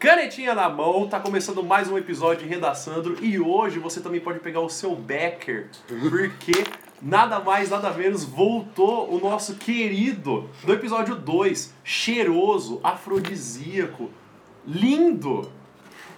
canetinha 0.00 0.54
na 0.54 0.66
mão, 0.66 1.06
tá 1.06 1.20
começando 1.20 1.62
mais 1.62 1.86
um 1.90 1.98
episódio 1.98 2.44
de 2.44 2.48
Redaçandro 2.48 3.22
e 3.22 3.38
hoje 3.38 3.78
você 3.78 4.00
também 4.00 4.18
pode 4.18 4.40
pegar 4.40 4.60
o 4.60 4.68
seu 4.70 4.96
Becker, 4.96 5.68
porque 5.86 6.64
nada 7.02 7.38
mais, 7.38 7.68
nada 7.68 7.90
menos 7.90 8.24
voltou 8.24 9.14
o 9.14 9.20
nosso 9.20 9.56
querido 9.56 10.48
do 10.64 10.72
episódio 10.72 11.16
2, 11.16 11.74
cheiroso, 11.84 12.80
afrodisíaco, 12.82 14.08
lindo. 14.66 15.52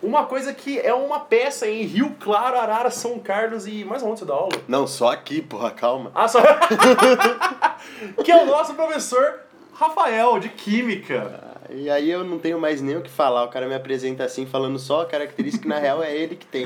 Uma 0.01 0.27
coisa 0.27 0.55
que 0.55 0.79
é 0.79 0.95
uma 0.95 1.19
peça 1.19 1.67
em 1.67 1.83
Rio 1.83 2.15
Claro, 2.21 2.57
Arara, 2.61 2.91
São 2.91 3.19
Carlos 3.19 3.67
e 3.67 3.85
mais 3.85 4.01
onde 4.01 4.21
você 4.21 4.25
dá 4.25 4.35
aula? 4.35 4.63
Não, 4.69 4.87
só 4.87 5.11
aqui, 5.11 5.43
porra, 5.43 5.73
calma. 5.73 6.13
Ah, 6.15 6.29
só... 6.29 6.41
que 8.25 8.31
é 8.31 8.41
o 8.41 8.47
nosso 8.47 8.75
professor 8.75 9.41
Rafael, 9.75 10.39
de 10.39 10.51
Química. 10.51 11.52
E 11.75 11.91
aí 11.91 12.11
eu 12.11 12.25
não 12.25 12.39
tenho 12.39 12.61
mais 12.61 12.81
nem 12.81 12.97
o 12.97 13.03
que 13.03 13.11
falar. 13.11 13.45
O 13.45 13.49
cara 13.49 13.67
me 13.67 13.75
apresenta 13.75 14.25
assim, 14.25 14.47
falando 14.47 14.79
só 14.79 15.03
a 15.03 15.07
característica 15.07 15.63
que 15.63 15.69
na 15.69 15.79
real 15.79 16.03
é 16.03 16.15
ele 16.15 16.37
que 16.37 16.47
tem. 16.47 16.65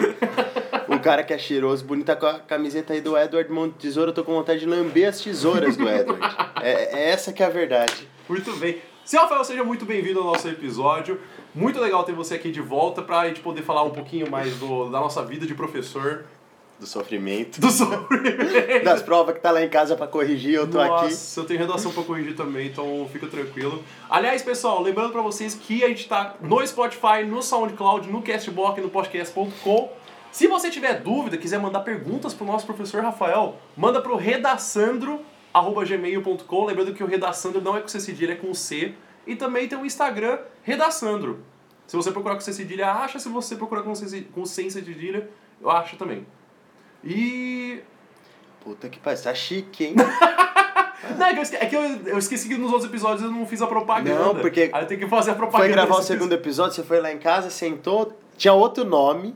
Um 0.88 0.98
cara 0.98 1.22
que 1.22 1.32
é 1.32 1.38
cheiroso, 1.38 1.84
bonita 1.84 2.14
com 2.14 2.26
a 2.26 2.38
camiseta 2.38 2.92
aí 2.92 3.00
do 3.00 3.16
Edward 3.16 3.50
Monte 3.50 3.74
Tesouro, 3.74 4.10
eu 4.10 4.14
tô 4.14 4.22
com 4.22 4.32
vontade 4.32 4.60
de 4.60 4.66
lamber 4.66 5.08
as 5.08 5.20
tesouras 5.20 5.76
do 5.76 5.88
Edward. 5.88 6.20
É, 6.62 6.98
é 6.98 7.10
essa 7.10 7.32
que 7.32 7.42
é 7.42 7.46
a 7.46 7.50
verdade. 7.50 8.08
Muito 8.28 8.52
bem. 8.56 8.80
Seu 9.04 9.20
Rafael, 9.20 9.44
seja 9.44 9.62
muito 9.62 9.84
bem-vindo 9.84 10.18
ao 10.18 10.26
nosso 10.26 10.48
episódio. 10.48 11.20
Muito 11.54 11.80
legal 11.80 12.02
ter 12.04 12.12
você 12.12 12.34
aqui 12.34 12.50
de 12.50 12.60
volta 12.60 13.02
pra 13.02 13.28
gente 13.28 13.40
poder 13.40 13.62
falar 13.62 13.82
um 13.84 13.90
pouquinho 13.90 14.30
mais 14.30 14.56
do, 14.56 14.90
da 14.90 14.98
nossa 14.98 15.24
vida 15.24 15.46
de 15.46 15.54
professor. 15.54 16.24
Do 16.78 16.86
sofrimento. 16.86 17.58
Do 17.60 17.70
sofrimento. 17.70 18.84
Das 18.84 19.02
provas 19.02 19.34
que 19.34 19.40
tá 19.40 19.50
lá 19.50 19.62
em 19.62 19.68
casa 19.68 19.96
pra 19.96 20.06
corrigir, 20.06 20.54
eu 20.54 20.70
tô 20.70 20.76
Nossa, 20.76 21.06
aqui. 21.06 21.40
eu 21.40 21.44
tenho 21.44 21.58
redação 21.60 21.90
pra 21.90 22.02
corrigir 22.02 22.36
também, 22.36 22.66
então 22.68 23.08
fica 23.10 23.26
tranquilo. 23.26 23.82
Aliás, 24.10 24.42
pessoal, 24.42 24.82
lembrando 24.82 25.10
pra 25.12 25.22
vocês 25.22 25.54
que 25.54 25.82
a 25.82 25.88
gente 25.88 26.06
tá 26.06 26.34
no 26.40 26.64
Spotify, 26.66 27.24
no 27.26 27.42
SoundCloud, 27.42 28.10
no 28.10 28.20
Castbox 28.20 28.82
no 28.82 28.90
podcast.com. 28.90 29.90
Se 30.30 30.46
você 30.46 30.68
tiver 30.70 31.00
dúvida, 31.00 31.38
quiser 31.38 31.58
mandar 31.58 31.80
perguntas 31.80 32.34
pro 32.34 32.44
nosso 32.44 32.66
professor 32.66 33.02
Rafael, 33.02 33.56
manda 33.74 34.02
pro 34.02 34.14
redaçandro.gmail.com. 34.16 36.64
Lembrando 36.66 36.92
que 36.92 37.02
o 37.02 37.06
Redaçandro 37.06 37.62
não 37.62 37.74
é 37.74 37.80
com 37.80 37.88
C 37.88 37.98
cedilha, 38.00 38.32
é 38.32 38.36
com 38.36 38.52
C. 38.52 38.92
E 39.26 39.34
também 39.34 39.66
tem 39.66 39.78
o 39.78 39.86
Instagram 39.86 40.40
Redaçandro. 40.62 41.42
Se 41.86 41.96
você 41.96 42.12
procurar 42.12 42.34
com 42.34 42.42
C 42.42 42.52
cedilha, 42.52 42.92
acha. 42.92 43.18
Se 43.18 43.30
você 43.30 43.56
procurar 43.56 43.82
com, 43.82 43.94
C, 43.94 44.26
com 44.34 44.44
sem 44.44 44.68
cedilha, 44.68 45.26
eu 45.60 45.70
acho 45.70 45.96
também. 45.96 46.26
E 47.06 47.80
Puta 48.64 48.88
que 48.88 48.98
pariu, 48.98 49.22
tá 49.22 49.32
chique, 49.34 49.84
hein? 49.84 49.94
Não, 51.16 51.26
é 51.26 51.32
que 51.34 51.38
eu 51.38 51.42
esque- 51.42 51.56
é 51.56 51.66
que 51.66 51.76
eu, 51.76 51.82
eu 52.06 52.18
esqueci 52.18 52.48
que 52.48 52.56
nos 52.56 52.72
outros 52.72 52.88
episódios 52.90 53.22
eu 53.22 53.30
não 53.30 53.46
fiz 53.46 53.62
a 53.62 53.66
propaganda. 53.66 54.18
Não, 54.18 54.34
porque 54.34 54.70
Aí 54.72 54.82
eu 54.82 54.86
tenho 54.88 54.98
que 55.00 55.06
fazer 55.06 55.30
a 55.32 55.34
propaganda. 55.34 55.64
Foi 55.68 55.72
gravar 55.72 55.94
o 56.00 56.02
segundo 56.02 56.32
episódio, 56.32 56.74
você 56.74 56.82
foi 56.82 57.00
lá 57.00 57.12
em 57.12 57.18
casa, 57.18 57.48
sentou, 57.48 58.18
tinha 58.36 58.52
outro 58.52 58.84
nome. 58.84 59.32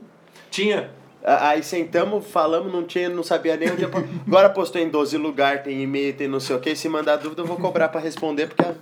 Tinha. 0.49 0.89
Aí 1.23 1.63
sentamos, 1.63 2.27
falamos, 2.29 2.73
não 2.73 2.83
tinha, 2.83 3.07
não 3.07 3.23
sabia 3.23 3.55
nem 3.55 3.71
onde. 3.71 3.85
Agora 4.27 4.49
postou 4.49 4.81
em 4.81 4.89
12 4.89 5.15
lugares, 5.17 5.63
tem 5.63 5.81
e-mail, 5.81 6.13
tem 6.13 6.27
não 6.27 6.39
sei 6.41 6.55
o 6.55 6.59
que. 6.59 6.75
Se 6.75 6.89
mandar 6.89 7.15
dúvida, 7.17 7.41
eu 7.41 7.45
vou 7.45 7.55
cobrar 7.57 7.87
pra 7.87 8.01
responder, 8.01 8.47
porque 8.47 8.63
a- 8.63 8.73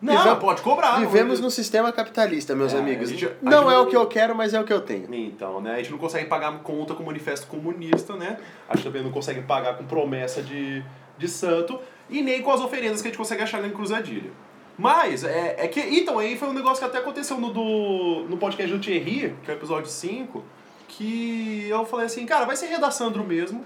Não, 0.00 0.16
Vivemos- 0.16 0.38
pode 0.38 0.62
cobrar. 0.62 1.00
vivemos 1.00 1.40
no 1.40 1.50
sistema 1.50 1.90
capitalista, 1.92 2.54
meus 2.54 2.72
É, 2.72 2.78
amigos. 2.78 3.08
a 3.08 3.12
gente- 3.12 3.28
não 3.42 3.64
gente 3.64 3.72
é 3.74 3.78
o 3.80 3.86
que 3.86 3.96
eu 3.96 4.06
quero, 4.06 4.34
mas 4.34 4.54
é 4.54 4.60
o 4.60 4.64
que 4.64 4.72
eu 4.72 4.80
tenho. 4.80 5.12
Então, 5.12 5.60
né? 5.60 5.72
A 5.74 5.76
gente 5.78 5.90
não 5.90 5.98
consegue 5.98 6.26
pagar 6.26 6.52
conta 6.60 6.94
com 6.94 7.02
manifesto 7.02 7.46
comunista, 7.48 8.14
né? 8.14 8.38
A 8.68 8.76
gente 8.76 8.84
também 8.84 9.02
não 9.02 9.10
consegue 9.10 9.42
pagar 9.42 9.76
com 9.76 9.84
promessa 9.84 10.40
de, 10.40 10.84
de 11.18 11.26
santo 11.28 11.80
e 12.08 12.22
nem 12.22 12.42
com 12.42 12.52
as 12.52 12.60
oferendas 12.60 13.02
que 13.02 13.08
a 13.08 13.10
gente 13.10 13.18
consegue 13.18 13.42
achar 13.42 13.60
na 13.60 13.66
encruzadilha. 13.68 14.30
Mas, 14.78 15.24
é, 15.24 15.56
é 15.58 15.66
que. 15.66 15.80
Então, 15.80 16.20
aí 16.20 16.38
foi 16.38 16.46
um 16.48 16.52
negócio 16.52 16.78
que 16.78 16.84
até 16.84 16.98
aconteceu 16.98 17.36
no, 17.36 17.50
do, 17.52 18.24
no 18.28 18.36
podcast 18.36 18.70
do 18.72 18.78
Thierry, 18.78 19.34
que 19.42 19.50
é 19.50 19.54
o 19.54 19.56
episódio 19.56 19.90
5, 19.90 20.44
que 20.86 21.66
eu 21.68 21.84
falei 21.84 22.06
assim, 22.06 22.24
cara, 22.24 22.44
vai 22.44 22.54
ser 22.54 22.66
Redaçandro 22.66 23.24
mesmo. 23.24 23.64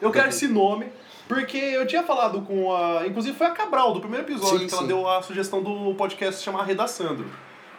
Eu 0.00 0.10
quero 0.10 0.28
esse 0.28 0.48
nome. 0.48 0.86
Porque 1.28 1.56
eu 1.56 1.86
tinha 1.86 2.02
falado 2.04 2.40
com 2.42 2.74
a. 2.74 3.06
Inclusive 3.06 3.36
foi 3.36 3.46
a 3.48 3.50
Cabral, 3.50 3.92
do 3.92 4.00
primeiro 4.00 4.24
episódio, 4.24 4.60
Sim, 4.60 4.66
que 4.66 4.72
ela 4.72 4.82
sim. 4.82 4.88
deu 4.88 5.08
a 5.08 5.20
sugestão 5.22 5.62
do 5.62 5.94
podcast 5.94 6.42
chamar 6.42 6.62
Redaçandro. 6.64 7.26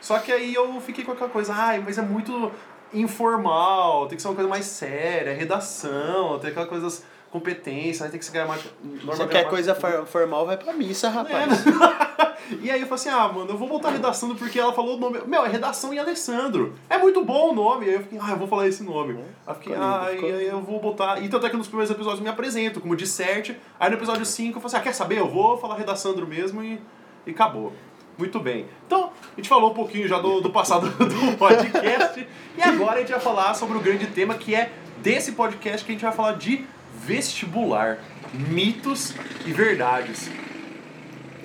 Só 0.01 0.19
que 0.19 0.31
aí 0.31 0.53
eu 0.53 0.79
fiquei 0.81 1.03
com 1.05 1.13
aquela 1.13 1.29
coisa, 1.29 1.53
ai, 1.55 1.79
mas 1.83 1.97
é 1.97 2.01
muito 2.01 2.51
informal, 2.93 4.07
tem 4.07 4.15
que 4.15 4.21
ser 4.21 4.27
uma 4.27 4.35
coisa 4.35 4.49
mais 4.49 4.65
séria, 4.65 5.33
redação, 5.33 6.37
tem 6.39 6.49
aquela 6.51 6.65
coisa 6.67 6.85
das 6.85 7.03
competências, 7.31 8.01
aí 8.03 8.09
tem 8.09 8.19
que 8.19 8.25
ser 8.25 8.31
gramática. 8.31 8.69
norma 8.83 9.15
Você 9.15 9.23
quer 9.23 9.43
gramática. 9.43 9.49
coisa 9.49 9.75
for- 9.75 10.05
formal, 10.05 10.45
vai 10.45 10.57
pra 10.57 10.71
missa, 10.73 11.07
É, 11.07 11.09
rapaz. 11.09 11.65
né? 11.65 11.73
e 12.61 12.71
aí 12.71 12.81
eu 12.81 12.87
falei 12.87 13.01
assim, 13.01 13.09
ah, 13.09 13.31
mano, 13.31 13.51
eu 13.51 13.57
vou 13.57 13.67
botar 13.67 13.89
redação 13.89 14.35
porque 14.35 14.59
ela 14.59 14.73
falou 14.73 14.97
o 14.97 14.99
nome. 14.99 15.19
Meu, 15.25 15.45
é 15.45 15.49
redação 15.49 15.93
em 15.93 15.99
Alessandro. 15.99 16.75
É 16.89 16.97
muito 16.97 17.23
bom 17.23 17.51
o 17.51 17.55
nome. 17.55 17.85
Aí 17.85 17.93
eu 17.95 18.01
fiquei, 18.01 18.19
ah, 18.21 18.31
eu 18.31 18.37
vou 18.37 18.47
falar 18.47 18.67
esse 18.67 18.83
nome. 18.83 19.13
Aí 19.13 19.23
eu 19.47 19.55
fiquei, 19.55 19.73
lindo, 19.73 19.85
ah, 19.85 20.07
ficou 20.11 20.29
e 20.29 20.33
aí 20.33 20.47
eu 20.47 20.61
vou 20.61 20.79
botar. 20.79 21.21
E 21.21 21.29
tanto 21.29 21.45
é 21.45 21.49
que 21.49 21.57
nos 21.57 21.67
primeiros 21.67 21.91
episódios 21.91 22.19
eu 22.19 22.23
me 22.23 22.29
apresento, 22.29 22.81
como 22.81 22.95
disserte. 22.95 23.57
Aí 23.79 23.89
no 23.89 23.95
episódio 23.95 24.25
5 24.25 24.57
eu 24.57 24.61
falei 24.61 24.65
assim, 24.65 24.77
ah, 24.77 24.79
quer 24.81 24.93
saber? 24.93 25.19
Eu 25.19 25.27
vou 25.27 25.57
falar 25.57 25.75
redaçandro 25.75 26.27
mesmo 26.27 26.63
e, 26.63 26.79
e 27.25 27.31
acabou. 27.31 27.73
Muito 28.17 28.39
bem. 28.39 28.65
Então, 28.85 29.11
a 29.33 29.35
gente 29.35 29.47
falou 29.47 29.71
um 29.71 29.73
pouquinho 29.75 30.07
já 30.07 30.19
do, 30.19 30.41
do 30.41 30.49
passado 30.49 30.89
do 30.97 31.37
podcast. 31.37 32.27
e 32.57 32.61
agora 32.61 32.95
a 32.95 32.99
gente 32.99 33.11
vai 33.11 33.19
falar 33.19 33.53
sobre 33.53 33.77
o 33.77 33.81
grande 33.81 34.07
tema 34.07 34.33
que 34.33 34.55
é 34.55 34.71
desse 35.03 35.33
podcast 35.33 35.85
que 35.85 35.91
a 35.91 35.95
gente 35.95 36.03
vai 36.03 36.13
falar 36.13 36.33
de 36.33 36.65
vestibular. 36.93 37.99
Mitos 38.33 39.13
e 39.45 39.53
verdades. 39.53 40.29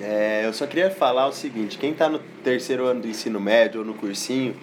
É, 0.03 0.45
eu 0.45 0.51
só 0.51 0.67
queria 0.67 0.91
falar 0.91 1.27
o 1.27 1.31
seguinte: 1.31 1.77
quem 1.77 1.93
tá 1.93 2.09
no 2.09 2.19
terceiro 2.43 2.85
ano 2.85 3.01
do 3.01 3.07
ensino 3.07 3.39
médio 3.39 3.79
ou 3.79 3.85
no 3.85 3.93
cursinho, 3.93 4.55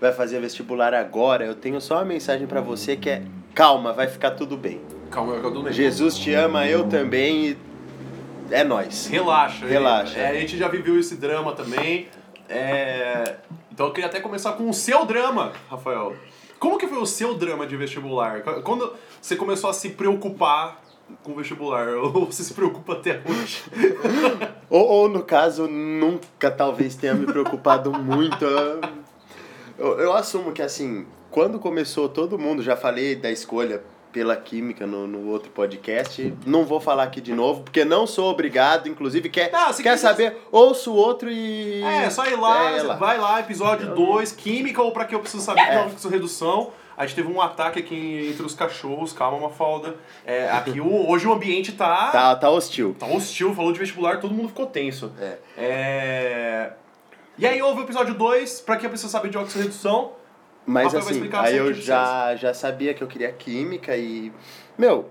vai 0.00 0.12
fazer 0.12 0.40
vestibular 0.40 0.92
agora, 0.92 1.44
eu 1.44 1.54
tenho 1.54 1.80
só 1.80 1.96
uma 1.96 2.04
mensagem 2.04 2.46
pra 2.46 2.60
você 2.60 2.96
que 2.96 3.08
é: 3.08 3.22
calma, 3.54 3.92
vai 3.92 4.08
ficar 4.08 4.32
tudo 4.32 4.56
bem. 4.56 4.80
Calma, 5.10 5.34
eu 5.34 5.52
tô 5.52 5.70
Jesus 5.70 6.18
te 6.18 6.34
ama, 6.34 6.66
eu 6.66 6.86
também 6.88 7.50
e 7.50 7.56
é 8.50 8.64
nós. 8.64 9.06
Relaxa. 9.06 9.66
Relaxa. 9.66 10.18
É, 10.18 10.30
a 10.30 10.34
gente 10.34 10.56
já 10.58 10.68
viveu 10.68 10.98
esse 10.98 11.16
drama 11.16 11.52
também. 11.52 12.08
É, 12.48 13.36
Então 13.70 13.86
eu 13.86 13.92
queria 13.92 14.08
até 14.08 14.20
começar 14.20 14.52
com 14.52 14.68
o 14.68 14.74
seu 14.74 15.04
drama, 15.04 15.52
Rafael. 15.70 16.16
Como 16.58 16.76
que 16.78 16.88
foi 16.88 16.98
o 16.98 17.06
seu 17.06 17.34
drama 17.34 17.66
de 17.66 17.76
vestibular? 17.76 18.40
Quando 18.64 18.92
você 19.20 19.36
começou 19.36 19.70
a 19.70 19.72
se 19.72 19.90
preocupar 19.90 20.82
com 21.22 21.32
o 21.32 21.34
vestibular? 21.36 21.88
Ou 21.98 22.26
você 22.26 22.42
se 22.42 22.54
preocupa 22.54 22.94
até 22.94 23.20
hoje? 23.28 23.64
Ou, 24.70 24.86
ou 24.86 25.08
no 25.08 25.22
caso, 25.22 25.66
nunca 25.66 26.50
talvez 26.50 26.94
tenha 26.94 27.14
me 27.14 27.24
preocupado 27.26 27.90
muito. 27.92 28.44
Eu, 29.78 29.98
eu 29.98 30.12
assumo 30.12 30.52
que 30.52 30.60
assim, 30.60 31.06
quando 31.30 31.58
começou 31.58 32.08
todo 32.08 32.38
mundo, 32.38 32.62
já 32.62 32.76
falei 32.76 33.14
da 33.16 33.30
escolha 33.30 33.82
pela 34.12 34.36
química 34.36 34.86
no, 34.86 35.06
no 35.06 35.28
outro 35.28 35.50
podcast. 35.50 36.34
Não 36.44 36.64
vou 36.64 36.80
falar 36.80 37.04
aqui 37.04 37.20
de 37.20 37.32
novo, 37.32 37.62
porque 37.62 37.84
não 37.84 38.06
sou 38.06 38.30
obrigado, 38.30 38.88
inclusive 38.88 39.28
quer, 39.28 39.50
Não, 39.52 39.68
quer 39.68 39.74
quiser- 39.76 39.96
saber, 39.96 40.36
ouça 40.50 40.90
o 40.90 40.94
outro 40.94 41.30
e. 41.30 41.82
É, 41.82 42.10
só 42.10 42.26
ir 42.26 42.36
lá, 42.38 42.70
É, 42.72 42.82
lá. 42.82 42.94
vai 42.96 43.18
lá, 43.18 43.40
episódio 43.40 43.94
2, 43.94 44.32
química 44.32 44.82
ou 44.82 44.92
pra 44.92 45.04
que 45.04 45.14
eu 45.14 45.20
preciso 45.20 45.42
saber 45.42 45.62
que 45.64 45.70
é. 45.70 45.86
isso 45.96 46.08
redução. 46.08 46.72
A 46.98 47.06
gente 47.06 47.14
teve 47.14 47.32
um 47.32 47.40
ataque 47.40 47.78
aqui 47.78 48.30
entre 48.32 48.44
os 48.44 48.56
cachorros, 48.56 49.12
calma, 49.12 49.38
Mafalda. 49.38 49.94
É, 50.26 50.50
aqui 50.50 50.80
o, 50.80 51.08
hoje 51.08 51.28
o 51.28 51.32
ambiente 51.32 51.70
tá, 51.70 52.10
Tá, 52.10 52.34
tá 52.34 52.50
hostil. 52.50 52.96
tá 52.98 53.06
hostil, 53.06 53.54
falou 53.54 53.72
de 53.72 53.78
vestibular, 53.78 54.18
todo 54.18 54.34
mundo 54.34 54.48
ficou 54.48 54.66
tenso. 54.66 55.12
É. 55.20 55.38
É... 55.56 56.72
E 57.38 57.46
aí 57.46 57.62
houve 57.62 57.82
o 57.82 57.84
episódio 57.84 58.14
2, 58.14 58.62
pra 58.62 58.76
que 58.76 58.84
eu 58.84 58.90
preciso 58.90 59.12
saber 59.12 59.30
de 59.30 59.38
oxirredução. 59.38 60.10
Mas 60.66 60.92
Rafael 60.92 61.04
vai 61.04 61.28
assim, 61.28 61.46
aí 61.46 61.56
eu 61.56 61.72
já, 61.72 62.34
já 62.34 62.52
sabia 62.52 62.92
que 62.92 63.00
eu 63.00 63.06
queria 63.06 63.30
química 63.30 63.96
e. 63.96 64.32
Meu, 64.76 65.08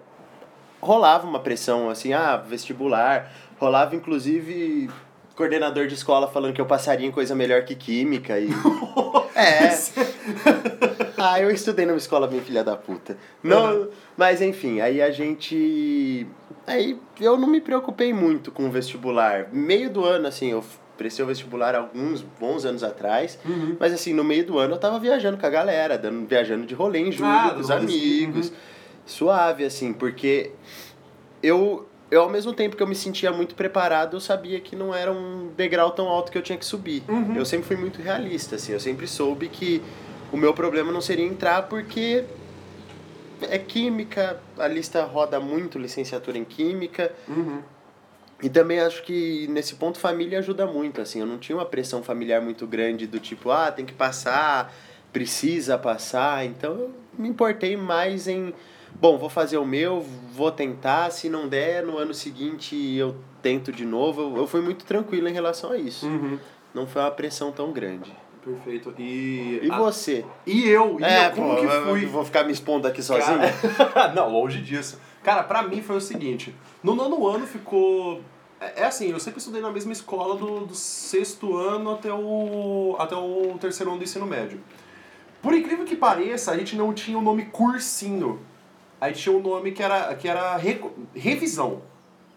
rolava 0.81 1.25
uma 1.25 1.39
pressão 1.39 1.89
assim, 1.89 2.11
ah, 2.11 2.35
vestibular. 2.35 3.31
Rolava 3.57 3.95
inclusive 3.95 4.89
coordenador 5.37 5.87
de 5.87 5.93
escola 5.93 6.27
falando 6.27 6.53
que 6.53 6.59
eu 6.59 6.65
passaria 6.65 7.07
em 7.07 7.11
coisa 7.11 7.33
melhor 7.35 7.63
que 7.63 7.75
química 7.75 8.37
e. 8.39 8.49
é. 9.35 9.69
Ah, 11.17 11.39
eu 11.39 11.49
estudei 11.51 11.85
numa 11.85 11.97
escola 11.97 12.27
bem 12.27 12.41
filha 12.41 12.63
da 12.63 12.75
puta. 12.75 13.17
Não, 13.43 13.73
Uhum. 13.81 13.87
mas 14.17 14.41
enfim, 14.41 14.81
aí 14.81 15.01
a 15.01 15.11
gente. 15.11 16.27
Aí 16.65 16.99
eu 17.21 17.37
não 17.37 17.47
me 17.47 17.61
preocupei 17.61 18.11
muito 18.13 18.51
com 18.51 18.67
o 18.67 18.71
vestibular. 18.71 19.47
Meio 19.53 19.89
do 19.89 20.03
ano, 20.03 20.27
assim, 20.27 20.51
eu 20.51 20.63
prestei 20.97 21.23
o 21.23 21.27
vestibular 21.27 21.75
alguns 21.75 22.21
bons 22.39 22.65
anos 22.65 22.83
atrás. 22.83 23.39
Uhum. 23.45 23.77
Mas 23.79 23.93
assim, 23.93 24.13
no 24.13 24.23
meio 24.23 24.45
do 24.45 24.57
ano 24.59 24.73
eu 24.75 24.79
tava 24.79 24.99
viajando 24.99 25.37
com 25.37 25.45
a 25.45 25.49
galera, 25.49 25.97
dando, 25.97 26.27
viajando 26.27 26.65
de 26.65 26.73
rolê 26.75 26.99
em 26.99 27.11
julho, 27.11 27.29
Ah, 27.29 27.51
com 27.53 27.59
os 27.61 27.71
amigos. 27.71 28.51
Suave, 29.05 29.63
assim, 29.63 29.93
porque 29.93 30.51
eu, 31.41 31.87
eu, 32.09 32.21
ao 32.21 32.29
mesmo 32.29 32.53
tempo 32.53 32.75
que 32.75 32.83
eu 32.83 32.87
me 32.87 32.95
sentia 32.95 33.31
muito 33.31 33.53
preparado, 33.53 34.15
eu 34.15 34.19
sabia 34.19 34.59
que 34.59 34.75
não 34.75 34.95
era 34.95 35.11
um 35.11 35.49
degrau 35.57 35.91
tão 35.91 36.07
alto 36.07 36.31
que 36.31 36.37
eu 36.37 36.41
tinha 36.41 36.57
que 36.57 36.65
subir. 36.65 37.03
Uhum. 37.07 37.35
Eu 37.35 37.45
sempre 37.45 37.67
fui 37.67 37.75
muito 37.75 38.01
realista, 38.01 38.55
assim, 38.55 38.71
eu 38.71 38.79
sempre 38.79 39.07
soube 39.07 39.49
que 39.49 39.81
o 40.31 40.37
meu 40.37 40.53
problema 40.53 40.91
não 40.91 41.01
seria 41.01 41.25
entrar 41.25 41.63
porque 41.63 42.23
é 43.41 43.57
química, 43.57 44.39
a 44.57 44.67
lista 44.67 45.03
roda 45.03 45.39
muito 45.39 45.77
licenciatura 45.77 46.37
em 46.37 46.45
química. 46.45 47.11
Uhum. 47.27 47.61
E 48.41 48.49
também 48.49 48.79
acho 48.79 49.03
que 49.03 49.47
nesse 49.47 49.75
ponto 49.75 49.99
família 49.99 50.39
ajuda 50.39 50.65
muito, 50.65 51.01
assim, 51.01 51.19
eu 51.19 51.25
não 51.25 51.37
tinha 51.37 51.57
uma 51.57 51.65
pressão 51.65 52.03
familiar 52.03 52.41
muito 52.41 52.67
grande 52.67 53.07
do 53.07 53.19
tipo, 53.19 53.49
ah, 53.49 53.71
tem 53.71 53.83
que 53.83 53.93
passar, 53.93 54.73
precisa 55.11 55.77
passar, 55.77 56.45
então 56.45 56.71
eu 56.73 56.91
me 57.17 57.27
importei 57.27 57.75
mais 57.75 58.27
em, 58.27 58.53
bom, 58.99 59.17
vou 59.17 59.29
fazer 59.29 59.57
o 59.57 59.65
meu, 59.65 60.05
vou 60.33 60.51
tentar, 60.51 61.11
se 61.11 61.29
não 61.29 61.47
der, 61.47 61.83
no 61.83 61.97
ano 61.97 62.13
seguinte 62.13 62.75
eu 62.95 63.15
tento 63.41 63.71
de 63.71 63.85
novo, 63.85 64.21
eu, 64.21 64.37
eu 64.37 64.47
fui 64.47 64.61
muito 64.61 64.85
tranquilo 64.85 65.27
em 65.27 65.33
relação 65.33 65.71
a 65.71 65.77
isso. 65.77 66.05
Uhum. 66.05 66.37
Não 66.73 66.85
foi 66.85 67.01
uma 67.01 67.11
pressão 67.11 67.51
tão 67.51 67.71
grande. 67.71 68.13
Perfeito. 68.43 68.93
E. 68.97 69.59
E 69.63 69.71
a- 69.71 69.77
você? 69.77 70.23
E 70.45 70.69
eu? 70.69 70.97
E 70.99 71.03
é, 71.03 71.27
eu? 71.27 71.31
Como 71.31 71.55
pô, 71.55 71.61
que 71.61 71.67
fui? 71.67 72.05
vou 72.05 72.23
ficar 72.23 72.43
me 72.45 72.51
expondo 72.53 72.87
aqui 72.87 73.01
sozinho? 73.01 73.39
Cara, 73.93 74.13
não, 74.15 74.29
longe 74.31 74.61
disso. 74.61 74.99
Cara, 75.21 75.43
pra 75.43 75.63
mim 75.63 75.81
foi 75.81 75.97
o 75.97 76.01
seguinte: 76.01 76.55
no 76.81 76.95
nono 76.95 77.27
ano 77.27 77.45
ficou. 77.45 78.21
É 78.59 78.83
é 78.83 78.85
assim, 78.85 79.11
eu 79.11 79.19
sempre 79.19 79.39
estudei 79.39 79.61
na 79.61 79.69
mesma 79.69 79.91
escola 79.91 80.35
do, 80.35 80.65
do 80.65 80.73
sexto 80.73 81.57
ano 81.57 81.91
até 81.91 82.11
o, 82.13 82.95
até 82.97 83.15
o 83.15 83.57
terceiro 83.59 83.91
ano 83.91 83.99
do 83.99 84.03
ensino 84.05 84.25
médio. 84.25 84.61
Por 85.41 85.53
incrível 85.53 85.83
que 85.85 85.95
pareça, 85.95 86.51
a 86.51 86.57
gente 86.57 86.75
não 86.75 86.93
tinha 86.93 87.17
o 87.17 87.21
nome 87.21 87.45
cursinho. 87.45 88.39
A 88.99 89.07
gente 89.09 89.21
tinha 89.21 89.35
um 89.35 89.41
nome 89.41 89.71
que 89.71 89.83
era, 89.83 90.13
que 90.15 90.27
era 90.27 90.55
reco- 90.57 90.91
revisão. 91.15 91.81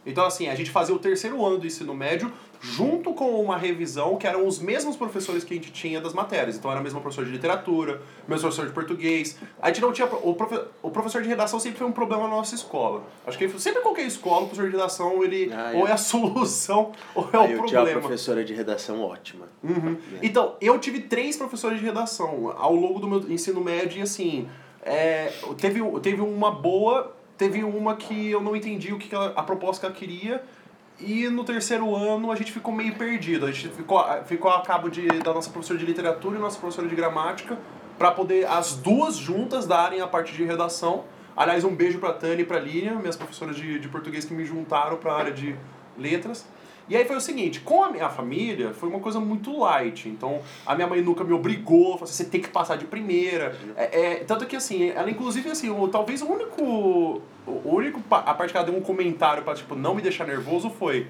Então, 0.05 0.25
assim, 0.25 0.49
a 0.49 0.55
gente 0.55 0.71
fazia 0.71 0.95
o 0.95 0.99
terceiro 0.99 1.45
ano 1.45 1.59
do 1.59 1.67
ensino 1.67 1.93
médio 1.95 2.33
junto 2.59 3.13
com 3.15 3.41
uma 3.43 3.57
revisão 3.57 4.17
que 4.17 4.27
eram 4.27 4.47
os 4.47 4.59
mesmos 4.59 4.97
professores 4.97 5.45
que 5.45 5.53
a 5.53 5.57
gente 5.57 5.71
tinha 5.73 6.01
das 6.01 6.13
matérias. 6.15 6.57
Então, 6.57 6.71
era 6.71 6.81
o 6.81 6.83
mesmo 6.83 7.01
professor 7.03 7.25
de 7.25 7.31
literatura, 7.31 8.01
o 8.27 8.31
mesmo 8.31 8.43
professor 8.49 8.67
de 8.67 8.73
português. 8.73 9.39
A 9.61 9.69
gente 9.69 9.81
não 9.83 9.93
tinha... 9.93 10.07
O, 10.07 10.35
profe, 10.35 10.59
o 10.83 10.91
professor 10.91 11.23
de 11.23 11.29
redação 11.29 11.61
sempre 11.61 11.79
foi 11.79 11.87
um 11.87 11.93
problema 11.93 12.23
na 12.25 12.31
nossa 12.31 12.55
escola. 12.55 13.03
Acho 13.27 13.37
que 13.39 13.47
sempre 13.59 13.83
qualquer 13.83 14.07
escola, 14.07 14.43
o 14.45 14.47
professor 14.49 14.67
de 14.71 14.77
redação, 14.77 15.23
ele 15.23 15.53
Ah, 15.53 15.73
ou 15.75 15.87
é. 15.87 15.91
é 15.91 15.93
a 15.93 15.97
solução 15.99 16.93
ou 17.15 17.29
é 17.33 17.37
Aí 17.37 17.55
o 17.55 17.59
eu 17.59 17.65
tinha 17.67 17.81
uma 17.81 17.87
problema. 17.87 18.01
professora 18.01 18.43
de 18.45 18.55
redação 18.55 19.03
ótima. 19.03 19.49
Uhum. 19.63 19.97
Então, 20.23 20.57
eu 20.63 20.79
tive 20.79 21.01
três 21.01 21.37
professores 21.37 21.79
de 21.79 21.85
redação 21.85 22.55
ao 22.59 22.75
longo 22.75 23.01
do 23.01 23.07
meu 23.07 23.31
ensino 23.31 23.61
médio 23.63 23.99
e 23.99 24.03
assim, 24.03 24.49
é, 24.83 25.33
teve, 25.59 25.81
teve 26.01 26.21
uma 26.21 26.51
boa, 26.51 27.15
teve 27.37 27.63
uma 27.63 27.97
que 27.97 28.31
eu 28.31 28.41
não 28.41 28.57
entendi 28.57 28.93
o 28.93 28.99
que 28.99 29.15
ela, 29.15 29.33
a 29.37 29.43
proposta 29.43 29.81
que 29.81 29.87
ela 29.87 29.95
queria. 29.95 30.43
E 30.99 31.29
no 31.29 31.45
terceiro 31.45 31.95
ano 31.95 32.31
a 32.31 32.37
gente 32.37 32.53
ficou 32.53 32.73
meio 32.73 32.95
perdido. 32.95 33.47
A 33.47 33.53
gente 33.53 33.69
ficou, 33.69 34.05
ficou 34.27 34.51
a 34.51 34.61
cabo 34.63 34.89
de, 34.89 35.07
da 35.07 35.33
nossa 35.33 35.51
professora 35.51 35.79
de 35.79 35.87
literatura 35.87 36.37
e 36.37 36.41
nossa 36.41 36.59
professora 36.59 36.89
de 36.89 36.95
gramática 36.95 37.59
para 37.99 38.11
poder 38.11 38.47
as 38.47 38.77
duas 38.77 39.17
juntas 39.17 39.67
darem 39.67 40.01
a 40.01 40.07
parte 40.07 40.33
de 40.33 40.45
redação. 40.45 41.05
Aliás, 41.37 41.65
um 41.65 41.75
beijo 41.75 41.99
pra 41.99 42.13
Tânia 42.13 42.43
e 42.43 42.45
pra 42.45 42.59
Línia, 42.59 42.95
minhas 42.95 43.17
professoras 43.17 43.57
de, 43.57 43.79
de 43.79 43.89
português 43.89 44.25
que 44.25 44.35
me 44.35 44.45
juntaram 44.45 44.97
para 44.97 45.13
a 45.13 45.19
área 45.19 45.33
de 45.33 45.55
letras. 45.99 46.47
E 46.91 46.97
aí 46.97 47.05
foi 47.05 47.15
o 47.15 47.21
seguinte, 47.21 47.61
com 47.61 47.85
a 47.85 47.91
minha 47.91 48.09
família, 48.09 48.75
foi 48.75 48.89
uma 48.89 48.99
coisa 48.99 49.21
muito 49.21 49.57
light. 49.57 50.09
Então, 50.09 50.41
a 50.67 50.75
minha 50.75 50.89
mãe 50.89 51.01
nunca 51.01 51.23
me 51.23 51.33
obrigou, 51.33 51.93
falou 51.93 52.03
assim, 52.03 52.15
você 52.15 52.25
tem 52.25 52.41
que 52.41 52.49
passar 52.49 52.77
de 52.77 52.85
primeira. 52.85 53.57
É, 53.77 54.01
é, 54.01 54.15
tanto 54.25 54.45
que, 54.45 54.57
assim, 54.57 54.91
ela 54.91 55.09
inclusive, 55.09 55.49
assim, 55.49 55.71
o, 55.71 55.87
talvez 55.87 56.21
o 56.21 56.27
único... 56.27 57.23
O 57.47 57.75
único, 57.77 58.03
a 58.11 58.35
parte 58.35 58.51
que 58.51 58.57
ela 58.57 58.67
deu 58.67 58.77
um 58.77 58.81
comentário 58.81 59.43
pra, 59.45 59.55
tipo, 59.55 59.77
não 59.77 59.95
me 59.95 60.03
deixar 60.03 60.27
nervoso 60.27 60.69
foi... 60.69 61.07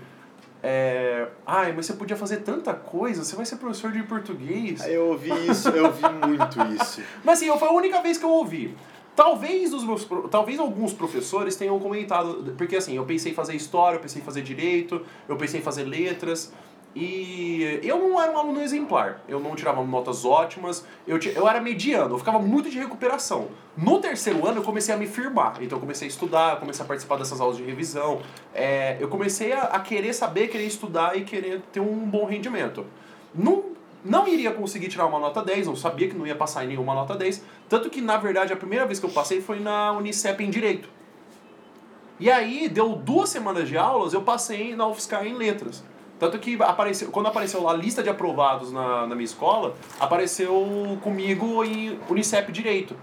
É, 0.63 1.29
Ai, 1.47 1.73
mas 1.73 1.87
você 1.87 1.95
podia 1.95 2.17
fazer 2.17 2.39
tanta 2.39 2.75
coisa, 2.75 3.25
você 3.25 3.35
vai 3.35 3.47
ser 3.47 3.57
professor 3.57 3.91
de 3.91 4.03
português. 4.03 4.87
Eu 4.87 5.09
ouvi 5.09 5.31
isso, 5.49 5.71
eu 5.71 5.87
ouvi 5.87 6.03
muito 6.27 6.61
isso. 6.75 7.03
Mas 7.25 7.39
assim, 7.39 7.59
foi 7.59 7.69
a 7.69 7.73
única 7.73 8.03
vez 8.03 8.19
que 8.19 8.25
eu 8.25 8.31
ouvi. 8.31 8.77
Talvez 9.21 9.75
os 9.75 9.85
meus, 9.85 10.09
talvez 10.31 10.59
alguns 10.59 10.95
professores 10.95 11.55
tenham 11.55 11.79
comentado, 11.79 12.55
porque 12.57 12.75
assim, 12.75 12.97
eu 12.97 13.05
pensei 13.05 13.33
em 13.33 13.35
fazer 13.35 13.55
história, 13.55 13.99
eu 13.99 14.01
pensei 14.01 14.23
em 14.23 14.25
fazer 14.25 14.41
direito, 14.41 15.05
eu 15.29 15.37
pensei 15.37 15.61
em 15.61 15.63
fazer 15.63 15.85
letras, 15.85 16.51
e 16.97 17.81
eu 17.83 17.99
não 17.99 18.19
era 18.19 18.33
um 18.33 18.39
aluno 18.39 18.63
exemplar. 18.63 19.21
Eu 19.29 19.39
não 19.39 19.55
tirava 19.55 19.85
notas 19.85 20.25
ótimas, 20.25 20.87
eu, 21.07 21.19
eu 21.19 21.47
era 21.47 21.61
mediano, 21.61 22.15
eu 22.15 22.19
ficava 22.19 22.39
muito 22.39 22.71
de 22.71 22.79
recuperação. 22.79 23.49
No 23.77 23.99
terceiro 23.99 24.47
ano 24.47 24.61
eu 24.61 24.65
comecei 24.65 24.95
a 24.95 24.97
me 24.97 25.07
firmar, 25.07 25.59
então 25.61 25.77
eu 25.77 25.81
comecei 25.81 26.09
a 26.09 26.11
estudar, 26.11 26.55
eu 26.55 26.57
comecei 26.61 26.83
a 26.83 26.89
participar 26.89 27.17
dessas 27.19 27.43
aulas 27.43 27.59
de 27.59 27.63
revisão, 27.63 28.23
é, 28.55 28.97
eu 28.99 29.09
comecei 29.09 29.53
a, 29.53 29.65
a 29.65 29.81
querer 29.81 30.15
saber, 30.15 30.49
querer 30.49 30.65
estudar 30.65 31.15
e 31.15 31.25
querer 31.25 31.61
ter 31.71 31.81
um 31.81 32.09
bom 32.09 32.25
rendimento. 32.25 32.87
Não, 33.35 33.65
não 34.05 34.27
iria 34.27 34.51
conseguir 34.51 34.89
tirar 34.89 35.07
uma 35.07 35.19
nota 35.19 35.43
10, 35.43 35.67
eu 35.67 35.77
sabia 35.77 36.09
que 36.09 36.17
não 36.17 36.27
ia 36.27 36.35
passar 36.35 36.65
em 36.65 36.69
nenhuma 36.69 36.95
nota 36.95 37.15
10, 37.15 37.45
tanto 37.69 37.91
que 37.91 38.01
na 38.01 38.17
verdade 38.17 38.53
a 38.53 38.57
primeira 38.57 38.87
vez 38.87 38.99
que 38.99 39.07
eu 39.07 39.11
passei 39.11 39.41
foi 39.41 39.61
na 39.61 39.93
Unicep 39.93 40.43
em 40.43 40.51
Direito. 40.51 40.89
E 42.19 42.31
aí, 42.31 42.69
deu 42.69 42.91
duas 42.91 43.31
semanas 43.31 43.67
de 43.67 43.79
aulas, 43.79 44.13
eu 44.13 44.21
passei 44.21 44.77
na 44.77 44.87
UFSCar 44.87 45.27
em 45.27 45.35
letras. 45.35 45.83
Tanto 46.19 46.39
que 46.39 46.63
apareceu, 46.63 47.11
quando 47.11 47.29
apareceu 47.29 47.63
lá 47.63 47.73
a 47.73 47.75
lista 47.75 48.03
de 48.03 48.11
aprovados 48.11 48.71
na, 48.71 49.07
na 49.07 49.15
minha 49.15 49.25
escola, 49.25 49.75
apareceu 49.99 50.99
comigo 51.03 51.65
em 51.65 51.99
Unicep 52.11 52.53
Direito. 52.53 52.95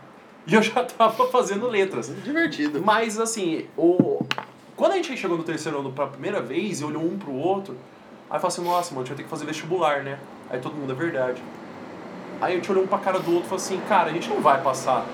E 0.45 0.53
eu 0.53 0.61
já 0.61 0.83
tava 0.85 1.27
fazendo 1.29 1.67
letras. 1.67 2.13
Divertido. 2.23 2.79
Mas 2.79 3.19
assim, 3.19 3.65
o... 3.75 4.23
quando 4.75 4.91
a 4.91 4.95
gente 4.97 5.17
chegou 5.17 5.35
no 5.35 5.43
terceiro 5.43 5.79
ano 5.79 5.91
pela 5.91 6.07
primeira 6.09 6.39
vez 6.39 6.81
e 6.81 6.85
olhou 6.85 7.03
um 7.03 7.17
pro 7.17 7.33
outro, 7.33 7.75
aí 8.29 8.39
falou 8.39 8.47
assim, 8.47 8.63
nossa, 8.63 8.93
mano, 8.93 9.01
a 9.01 9.03
gente 9.03 9.09
vai 9.09 9.17
ter 9.17 9.23
que 9.23 9.29
fazer 9.29 9.45
vestibular, 9.45 10.03
né? 10.03 10.19
Aí 10.49 10.59
todo 10.59 10.75
mundo 10.75 10.91
é 10.91 10.95
verdade. 10.95 11.41
Aí 12.39 12.53
a 12.53 12.55
gente 12.55 12.71
olhou 12.71 12.83
um 12.83 12.87
pra 12.87 12.99
cara 12.99 13.19
do 13.19 13.31
outro 13.31 13.45
e 13.45 13.49
falou 13.49 13.63
assim, 13.63 13.81
cara, 13.87 14.09
a 14.09 14.13
gente 14.13 14.29
não 14.29 14.41
vai 14.41 14.61
passar. 14.61 15.05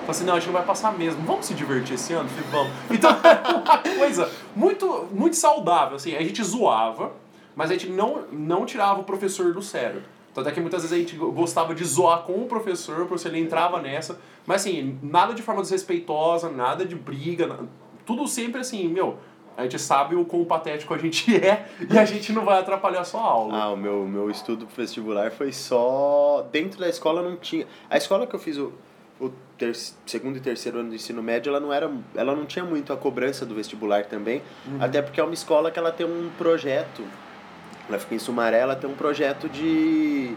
Falei 0.00 0.10
assim, 0.10 0.24
não, 0.24 0.34
a 0.34 0.38
gente 0.38 0.46
não 0.46 0.54
vai 0.54 0.64
passar 0.64 0.92
mesmo. 0.96 1.22
Vamos 1.24 1.46
se 1.46 1.54
divertir 1.54 1.94
esse 1.94 2.12
ano? 2.12 2.28
Falei, 2.28 2.50
vamos. 2.50 2.72
Então 2.90 3.10
uma 3.10 3.78
coisa 3.98 4.30
muito, 4.54 5.08
muito 5.12 5.36
saudável, 5.36 5.96
assim. 5.96 6.16
A 6.16 6.22
gente 6.22 6.42
zoava, 6.42 7.12
mas 7.54 7.70
a 7.70 7.74
gente 7.74 7.88
não, 7.88 8.24
não 8.32 8.64
tirava 8.64 9.00
o 9.00 9.04
professor 9.04 9.52
do 9.52 9.62
sério. 9.62 10.02
Tanto 10.34 10.48
é 10.48 10.52
que 10.52 10.60
muitas 10.60 10.82
vezes 10.82 10.96
a 10.96 10.98
gente 10.98 11.16
gostava 11.16 11.74
de 11.74 11.84
zoar 11.84 12.20
com 12.20 12.34
o 12.34 12.46
professor, 12.46 13.02
o 13.02 13.06
professor 13.06 13.28
ele 13.28 13.40
entrava 13.40 13.80
nessa. 13.80 14.20
Mas 14.46 14.62
assim, 14.62 14.98
nada 15.02 15.34
de 15.34 15.42
forma 15.42 15.62
desrespeitosa, 15.62 16.48
nada 16.48 16.84
de 16.84 16.94
briga, 16.94 17.58
tudo 18.06 18.26
sempre 18.28 18.60
assim, 18.60 18.88
meu, 18.88 19.18
a 19.58 19.62
gente 19.64 19.78
sabe 19.80 20.14
o 20.14 20.24
quão 20.24 20.44
patético 20.44 20.94
a 20.94 20.98
gente 20.98 21.34
é 21.36 21.66
e 21.90 21.98
a 21.98 22.04
gente 22.04 22.32
não 22.32 22.44
vai 22.44 22.58
atrapalhar 22.60 23.00
a 23.00 23.04
sua 23.04 23.20
aula. 23.20 23.54
Ah, 23.54 23.70
o 23.72 23.76
meu, 23.76 24.06
meu 24.06 24.30
estudo 24.30 24.68
vestibular 24.74 25.32
foi 25.32 25.52
só. 25.52 26.46
Dentro 26.52 26.78
da 26.78 26.88
escola 26.88 27.20
não 27.22 27.36
tinha. 27.36 27.66
A 27.90 27.96
escola 27.98 28.24
que 28.26 28.34
eu 28.36 28.38
fiz 28.38 28.56
o, 28.56 28.72
o 29.20 29.30
ter... 29.58 29.74
segundo 30.06 30.36
e 30.36 30.40
terceiro 30.40 30.78
ano 30.78 30.90
do 30.90 30.94
ensino 30.94 31.20
médio, 31.22 31.50
ela 31.50 31.58
não 31.58 31.72
era. 31.72 31.90
Ela 32.14 32.36
não 32.36 32.46
tinha 32.46 32.64
muito 32.64 32.92
a 32.92 32.96
cobrança 32.96 33.44
do 33.44 33.54
vestibular 33.54 34.04
também. 34.06 34.40
Até 34.78 35.02
porque 35.02 35.20
é 35.20 35.24
uma 35.24 35.34
escola 35.34 35.70
que 35.72 35.78
ela 35.78 35.90
tem 35.90 36.06
um 36.06 36.30
projeto. 36.38 37.02
Ela 37.88 37.98
fica 37.98 38.14
em 38.14 38.18
Sumaré, 38.20 38.58
ela 38.60 38.76
tem 38.76 38.88
um 38.88 38.94
projeto 38.94 39.48
de 39.48 40.34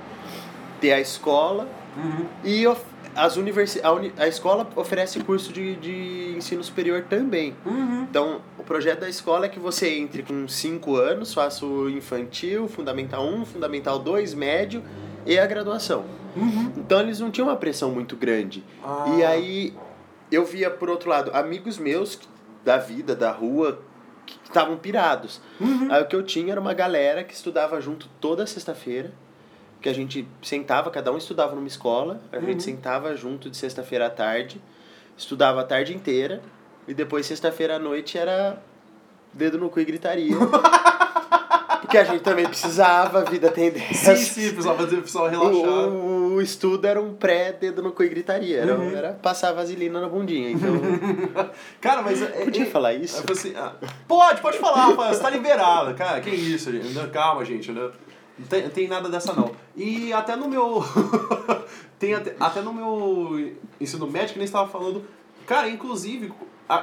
ter 0.79 0.93
a 0.93 0.99
escola 0.99 1.67
Uhum. 1.95 2.25
e 2.43 2.65
of- 2.65 2.85
as 3.15 3.37
universi 3.37 3.81
a, 3.83 3.91
uni... 3.91 4.13
a 4.17 4.27
escola 4.27 4.67
oferece 4.75 5.19
curso 5.21 5.51
de, 5.51 5.75
de 5.75 6.33
ensino 6.37 6.63
superior 6.63 7.05
também. 7.09 7.55
Uhum. 7.65 8.03
Então, 8.09 8.41
o 8.57 8.63
projeto 8.63 9.01
da 9.01 9.09
escola 9.09 9.45
é 9.45 9.49
que 9.49 9.59
você 9.59 9.97
entre 9.97 10.23
com 10.23 10.47
5 10.47 10.95
anos, 10.95 11.33
faça 11.33 11.65
o 11.65 11.89
infantil, 11.89 12.67
fundamental 12.67 13.25
1, 13.25 13.45
fundamental 13.45 13.99
2, 13.99 14.33
médio 14.33 14.83
e 15.25 15.37
a 15.37 15.45
graduação. 15.45 16.05
Uhum. 16.35 16.71
Então, 16.77 16.99
eles 16.99 17.19
não 17.19 17.29
tinham 17.29 17.47
uma 17.47 17.57
pressão 17.57 17.91
muito 17.91 18.15
grande. 18.15 18.63
Ah. 18.83 19.05
E 19.17 19.23
aí, 19.23 19.73
eu 20.31 20.45
via, 20.45 20.69
por 20.69 20.89
outro 20.89 21.09
lado, 21.09 21.31
amigos 21.33 21.77
meus 21.77 22.19
da 22.63 22.77
vida, 22.77 23.15
da 23.15 23.31
rua, 23.31 23.81
que 24.25 24.37
estavam 24.43 24.77
pirados. 24.77 25.41
Uhum. 25.59 25.87
Aí, 25.91 26.01
o 26.01 26.05
que 26.05 26.15
eu 26.15 26.23
tinha 26.23 26.53
era 26.53 26.61
uma 26.61 26.73
galera 26.73 27.23
que 27.23 27.33
estudava 27.33 27.81
junto 27.81 28.07
toda 28.19 28.47
sexta-feira, 28.47 29.11
que 29.81 29.89
a 29.89 29.93
gente 29.93 30.27
sentava, 30.43 30.89
cada 30.91 31.11
um 31.11 31.17
estudava 31.17 31.55
numa 31.55 31.67
escola, 31.67 32.21
a 32.31 32.37
Uhum. 32.37 32.45
gente 32.45 32.63
sentava 32.63 33.15
junto 33.15 33.49
de 33.49 33.57
sexta-feira 33.57 34.05
à 34.07 34.09
tarde, 34.09 34.61
estudava 35.17 35.61
a 35.61 35.63
tarde 35.63 35.95
inteira, 35.95 36.41
e 36.87 36.93
depois 36.93 37.25
sexta-feira 37.25 37.75
à 37.77 37.79
noite 37.79 38.17
era 38.17 38.61
dedo 39.33 39.57
no 39.57 39.69
cu 39.69 39.79
e 39.79 39.85
gritaria. 39.85 40.35
Porque 41.81 41.97
a 41.97 42.03
gente 42.05 42.21
também 42.21 42.45
precisava, 42.45 43.19
a 43.19 43.23
vida 43.23 43.49
tem 43.51 43.69
dessas. 43.71 44.19
Sim, 44.19 44.41
sim, 44.41 44.53
precisava, 44.53 44.87
precisava 44.87 45.29
relaxar. 45.29 45.89
O, 45.89 46.35
o 46.35 46.41
estudo 46.41 46.85
era 46.87 47.01
um 47.01 47.13
pré-dedo 47.15 47.81
no 47.81 47.91
cu 47.91 48.03
e 48.03 48.07
gritaria. 48.09 48.59
Era, 48.59 48.77
Uhum. 48.77 48.95
era 48.95 49.13
passar 49.13 49.51
vaselina 49.51 49.99
na 49.99 50.07
bundinha. 50.07 50.51
Então, 50.51 50.69
Cara, 51.81 52.01
mas. 52.01 52.21
é- 52.21 52.27
podia 52.45 52.63
é- 52.63 52.65
falar 52.67 52.93
isso? 52.93 53.21
falei 53.23 53.33
assim, 53.37 53.53
ah, 53.57 53.73
pode, 54.07 54.39
pode 54.41 54.57
falar, 54.59 54.91
você 54.93 55.21
tá 55.21 55.29
liberado. 55.29 55.93
Cara, 55.95 56.21
que 56.21 56.29
isso, 56.29 56.71
gente. 56.71 56.93
Calma, 57.09 57.43
gente. 57.43 57.71
Não 57.71 57.91
não 58.41 58.47
tem, 58.47 58.69
tem 58.69 58.87
nada 58.87 59.07
dessa, 59.09 59.33
não. 59.33 59.51
E 59.75 60.11
até 60.11 60.35
no 60.35 60.47
meu. 60.49 60.83
tem 61.97 62.13
até, 62.13 62.35
até 62.39 62.61
no 62.61 62.73
meu 62.73 63.55
ensino 63.79 64.07
médio, 64.07 64.33
que 64.33 64.39
nem 64.39 64.45
estava 64.45 64.67
falando. 64.69 65.05
Cara, 65.45 65.69
inclusive, 65.69 66.31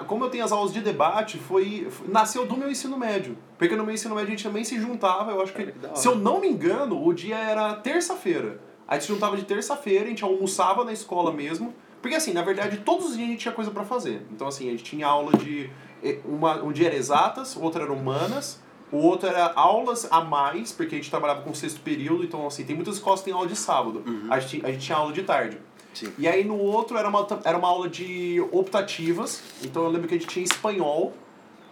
como 0.06 0.24
eu 0.24 0.30
tenho 0.30 0.44
as 0.44 0.52
aulas 0.52 0.72
de 0.72 0.80
debate, 0.80 1.38
foi, 1.38 1.88
nasceu 2.08 2.46
do 2.46 2.56
meu 2.56 2.70
ensino 2.70 2.96
médio. 2.98 3.36
Porque 3.56 3.74
no 3.76 3.84
meu 3.84 3.94
ensino 3.94 4.14
médio 4.14 4.28
a 4.28 4.30
gente 4.30 4.44
também 4.44 4.64
se 4.64 4.78
juntava, 4.80 5.32
eu 5.32 5.40
acho 5.42 5.52
que. 5.52 5.62
Olha 5.62 5.72
que. 5.72 5.98
Se 5.98 6.06
eu 6.08 6.14
não 6.16 6.40
me 6.40 6.48
engano, 6.48 7.04
o 7.04 7.12
dia 7.12 7.36
era 7.36 7.74
terça-feira. 7.74 8.60
A 8.86 8.94
gente 8.94 9.02
se 9.06 9.12
juntava 9.12 9.36
de 9.36 9.44
terça-feira, 9.44 10.04
a 10.04 10.08
gente 10.08 10.24
almoçava 10.24 10.84
na 10.84 10.92
escola 10.92 11.32
mesmo. 11.32 11.74
Porque 12.00 12.14
assim, 12.16 12.32
na 12.32 12.42
verdade, 12.42 12.78
todos 12.78 13.06
os 13.06 13.16
dias 13.16 13.28
a 13.28 13.30
gente 13.32 13.40
tinha 13.40 13.52
coisa 13.54 13.70
pra 13.70 13.84
fazer. 13.84 14.22
Então 14.30 14.46
assim, 14.46 14.68
a 14.68 14.70
gente 14.70 14.84
tinha 14.84 15.06
aula 15.06 15.36
de. 15.36 15.68
eh, 16.02 16.20
Uma, 16.24 16.62
um 16.62 16.72
dia 16.72 16.86
era 16.86 16.96
exatas, 16.96 17.56
outro 17.56 17.82
era 17.82 17.92
humanas, 17.92 18.62
O 18.90 18.96
outro 18.98 19.28
era 19.28 19.52
aulas 19.54 20.08
a 20.10 20.22
mais, 20.22 20.72
porque 20.72 20.94
a 20.94 20.98
gente 20.98 21.10
trabalhava 21.10 21.42
com 21.42 21.52
sexto 21.52 21.80
período, 21.80 22.24
então 22.24 22.46
assim, 22.46 22.64
tem 22.64 22.74
muitas 22.74 22.94
escolas 22.94 23.20
que 23.20 23.26
têm 23.26 23.34
aula 23.34 23.46
de 23.46 23.56
sábado. 23.56 24.02
A, 24.30 24.40
gente, 24.40 24.64
a 24.64 24.70
gente 24.70 24.84
tinha 24.84 24.96
aula 24.96 25.12
de 25.12 25.22
tarde. 25.22 25.58
Sim. 25.92 26.12
E 26.16 26.28
aí 26.28 26.44
no 26.44 26.56
outro 26.56 26.96
era 26.96 27.08
uma, 27.08 27.26
era 27.44 27.58
uma 27.58 27.68
aula 27.68 27.88
de 27.88 28.40
optativas, 28.52 29.42
então 29.62 29.82
eu 29.82 29.90
lembro 29.90 30.08
que 30.08 30.14
a 30.14 30.18
gente 30.18 30.28
tinha 30.28 30.44
espanhol. 30.44 31.12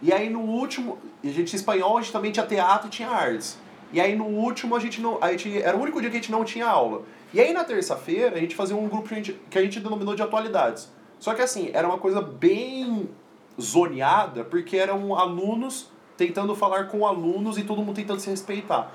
E 0.03 0.13
aí 0.13 0.29
no 0.29 0.41
último, 0.41 0.99
a 1.23 1.29
gente 1.29 1.45
tinha 1.45 1.59
espanhol, 1.59 1.97
a 1.97 2.03
gente 2.03 2.13
também 2.13 2.33
tinha 2.33 2.45
teatro 2.45 2.89
e 2.89 2.91
tinha 2.91 3.09
artes. 3.09 3.59
E 3.93 4.01
aí 4.01 4.15
no 4.17 4.27
último 4.27 4.75
a 4.77 4.81
gente 4.81 5.01
não. 5.01 5.19
A 5.23 5.31
gente, 5.31 5.63
era 5.63 5.77
o 5.77 5.81
único 5.81 6.01
dia 6.01 6.11
que 6.11 6.17
a 6.17 6.21
gente 6.21 6.33
não 6.33 6.45
tinha 6.45 6.67
aula. 6.67 7.03
E 7.33 7.41
aí 7.41 7.53
na 7.53 7.65
terça-feira 7.65 8.37
a 8.37 8.41
gente 8.41 8.55
fazia 8.55 8.77
um 8.77 8.89
grupo 8.89 9.09
que 9.09 9.15
a 9.15 9.17
gente, 9.17 9.33
que 9.49 9.59
a 9.59 9.63
gente 9.63 9.81
denominou 9.81 10.15
de 10.15 10.23
atualidades. 10.23 10.91
Só 11.19 11.33
que 11.33 11.41
assim, 11.41 11.71
era 11.73 11.87
uma 11.87 11.99
coisa 11.99 12.21
bem 12.21 13.09
zoneada, 13.61 14.45
porque 14.45 14.77
eram 14.77 15.15
alunos 15.15 15.91
tentando 16.17 16.55
falar 16.55 16.89
com 16.89 17.07
alunos 17.07 17.59
e 17.59 17.65
todo 17.65 17.83
mundo 17.83 17.97
tentando 17.97 18.21
se 18.21 18.31
respeitar. 18.31 18.91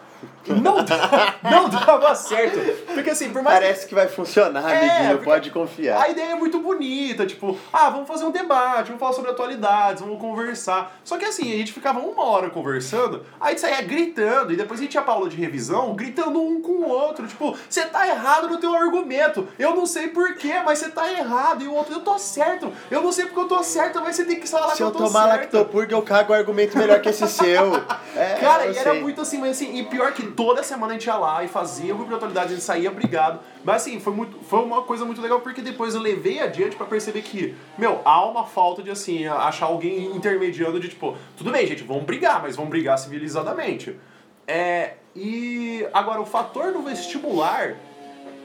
Não, 0.48 0.84
dá- 0.84 1.36
não 1.44 1.70
dava 1.70 2.14
certo. 2.16 2.60
Porque 2.94 3.10
assim, 3.12 3.30
por 3.32 3.42
mais 3.44 3.60
Parece 3.60 3.88
que 3.88 3.94
vai 3.96 4.08
funcionar, 4.08 4.70
É, 4.72 5.00
amiguinho, 5.00 5.24
pode 5.24 5.52
confiar. 5.52 6.02
a 6.02 6.10
ideia 6.10 6.32
é 6.32 6.36
muito 6.36 6.60
bonita, 6.60 7.26
tipo, 7.26 7.58
ah, 7.72 7.90
vamos 7.90 8.08
fazer 8.08 8.26
um 8.26 8.32
debate, 8.32 8.88
vamos 8.88 9.00
falar 9.00 9.14
sobre 9.14 9.32
atualidades, 9.32 10.02
vamos 10.02 10.20
conversar. 10.20 11.00
Só 11.04 11.18
que 11.18 11.26
assim, 11.26 11.54
a 11.54 11.58
gente 11.58 11.72
ficava 11.74 12.00
uma 12.00 12.24
hora 12.24 12.50
conversando, 12.50 13.24
aí 13.40 13.48
a 13.48 13.50
gente 13.52 13.62
saía 13.62 13.82
gritando, 13.82 14.52
e 14.52 14.56
depois 14.56 14.80
a 14.80 14.84
gente 14.84 14.96
ia 14.96 15.02
pra 15.02 15.14
aula 15.14 15.30
de 15.30 15.36
revisão, 15.38 15.94
gritando 15.94 16.42
um 16.42 16.62
com 16.62 16.72
o 16.74 16.90
outro, 16.90 17.28
tipo, 17.28 17.56
você 17.70 17.84
tá 17.86 18.08
errado 18.08 18.48
no 18.50 18.58
teu 18.58 18.74
argumento, 18.74 19.48
eu 19.60 19.76
não 19.76 19.86
sei 19.86 20.08
porquê, 20.08 20.54
mas 20.66 20.80
você 20.80 20.90
tá 20.90 21.10
errado, 21.12 21.64
e 21.64 21.68
o 21.68 21.74
outro, 21.74 21.94
eu 21.94 22.00
tô 22.02 22.18
certo, 22.18 22.72
eu 22.90 23.02
não 23.02 23.12
sei 23.12 23.26
porque 23.26 23.40
eu 23.42 23.48
tô 23.48 23.64
certo, 23.64 24.02
mas 24.02 24.16
você 24.16 24.26
tem 24.26 24.40
que 24.40 24.48
falar 24.48 24.70
Se 24.72 24.78
que 24.78 24.84
eu 24.84 24.88
eu 24.88 24.92
tô 24.94 25.06
tomar 25.06 25.28
certo. 25.30 25.54
lactopurga, 25.56 25.94
eu 25.96 26.02
cago 26.02 26.34
um 26.34 26.36
argumento 26.36 26.78
melhor 26.78 27.00
que 27.00 27.10
esse 27.10 27.28
seu. 27.28 27.72
É, 28.14 28.36
Cara, 28.42 28.66
eu 28.66 28.74
e 28.74 28.78
era 28.78 28.92
sei. 28.92 29.02
muito 29.02 29.22
assim, 29.22 29.38
mas 29.38 29.52
assim, 29.52 29.74
e 29.78 29.84
pior 29.86 30.11
que 30.12 30.28
toda 30.28 30.64
semana 30.64 30.94
a 30.94 30.94
gente 30.94 31.06
ia 31.06 31.16
lá 31.16 31.44
e 31.44 31.48
fazia 31.48 31.94
o 31.94 31.98
grupo 31.98 32.10
de 32.10 32.16
atualidades, 32.16 32.52
a 32.52 32.56
gente 32.56 32.64
saía 32.64 32.92
brigado. 32.92 33.40
Mas 33.64 33.84
assim, 33.84 34.00
foi, 34.00 34.14
muito, 34.14 34.38
foi 34.44 34.60
uma 34.60 34.82
coisa 34.84 35.06
muito 35.06 35.22
legal 35.22 35.40
porque 35.42 35.62
depois 35.62 35.96
eu 35.96 36.02
levei 36.02 36.40
adiante 36.40 36.76
pra 36.76 36.86
perceber 36.86 37.22
que, 37.22 37.56
meu, 37.78 38.02
há 38.06 38.26
uma 38.26 38.46
falta 38.46 38.84
de 38.84 38.92
assim, 38.92 39.26
achar 39.26 39.68
alguém 39.68 40.16
intermediando 40.16 40.80
de 40.80 40.90
tipo, 40.90 41.16
tudo 41.38 41.52
bem, 41.52 41.66
gente, 41.68 41.84
vamos 41.84 42.04
brigar, 42.04 42.42
mas 42.42 42.56
vamos 42.56 42.70
brigar 42.70 42.98
civilizadamente. 42.98 44.00
É, 44.48 44.96
e 45.16 45.88
agora 45.94 46.22
o 46.22 46.26
fator 46.26 46.74
do 46.74 46.82
vestibular, 46.82 47.76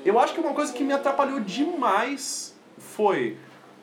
eu 0.04 0.18
acho 0.18 0.34
que 0.34 0.40
uma 0.40 0.54
coisa 0.54 0.72
que 0.72 0.84
me 0.84 0.92
atrapalhou 0.92 1.40
demais 1.40 2.54
foi 2.78 3.36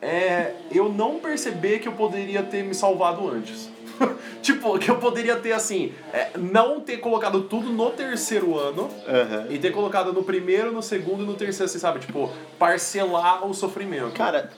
é, 0.04 0.54
eu 0.70 0.90
não 0.90 1.20
perceber 1.20 1.80
que 1.80 1.88
eu 1.88 1.94
poderia 1.94 2.44
ter 2.44 2.62
me 2.64 2.76
salvado 2.76 3.28
antes. 3.30 3.70
tipo, 4.42 4.78
que 4.80 4.90
eu 4.90 4.98
poderia 4.98 5.36
ter, 5.36 5.54
assim, 5.54 5.94
é, 6.12 6.32
não 6.38 6.80
ter 6.80 6.98
colocado 6.98 7.42
tudo 7.44 7.72
no 7.72 7.92
terceiro 7.92 8.58
ano 8.58 8.90
Aham. 9.08 9.48
e 9.50 9.58
ter 9.58 9.72
colocado 9.72 10.14
no 10.14 10.24
primeiro, 10.24 10.72
no 10.72 10.82
segundo 10.82 11.24
e 11.24 11.26
no 11.26 11.34
terceiro, 11.34 11.66
assim, 11.66 11.80
sabe? 11.80 12.00
Tipo, 12.00 12.32
parcelar 12.58 13.46
o 13.46 13.54
sofrimento. 13.54 14.12
Cara, 14.12 14.52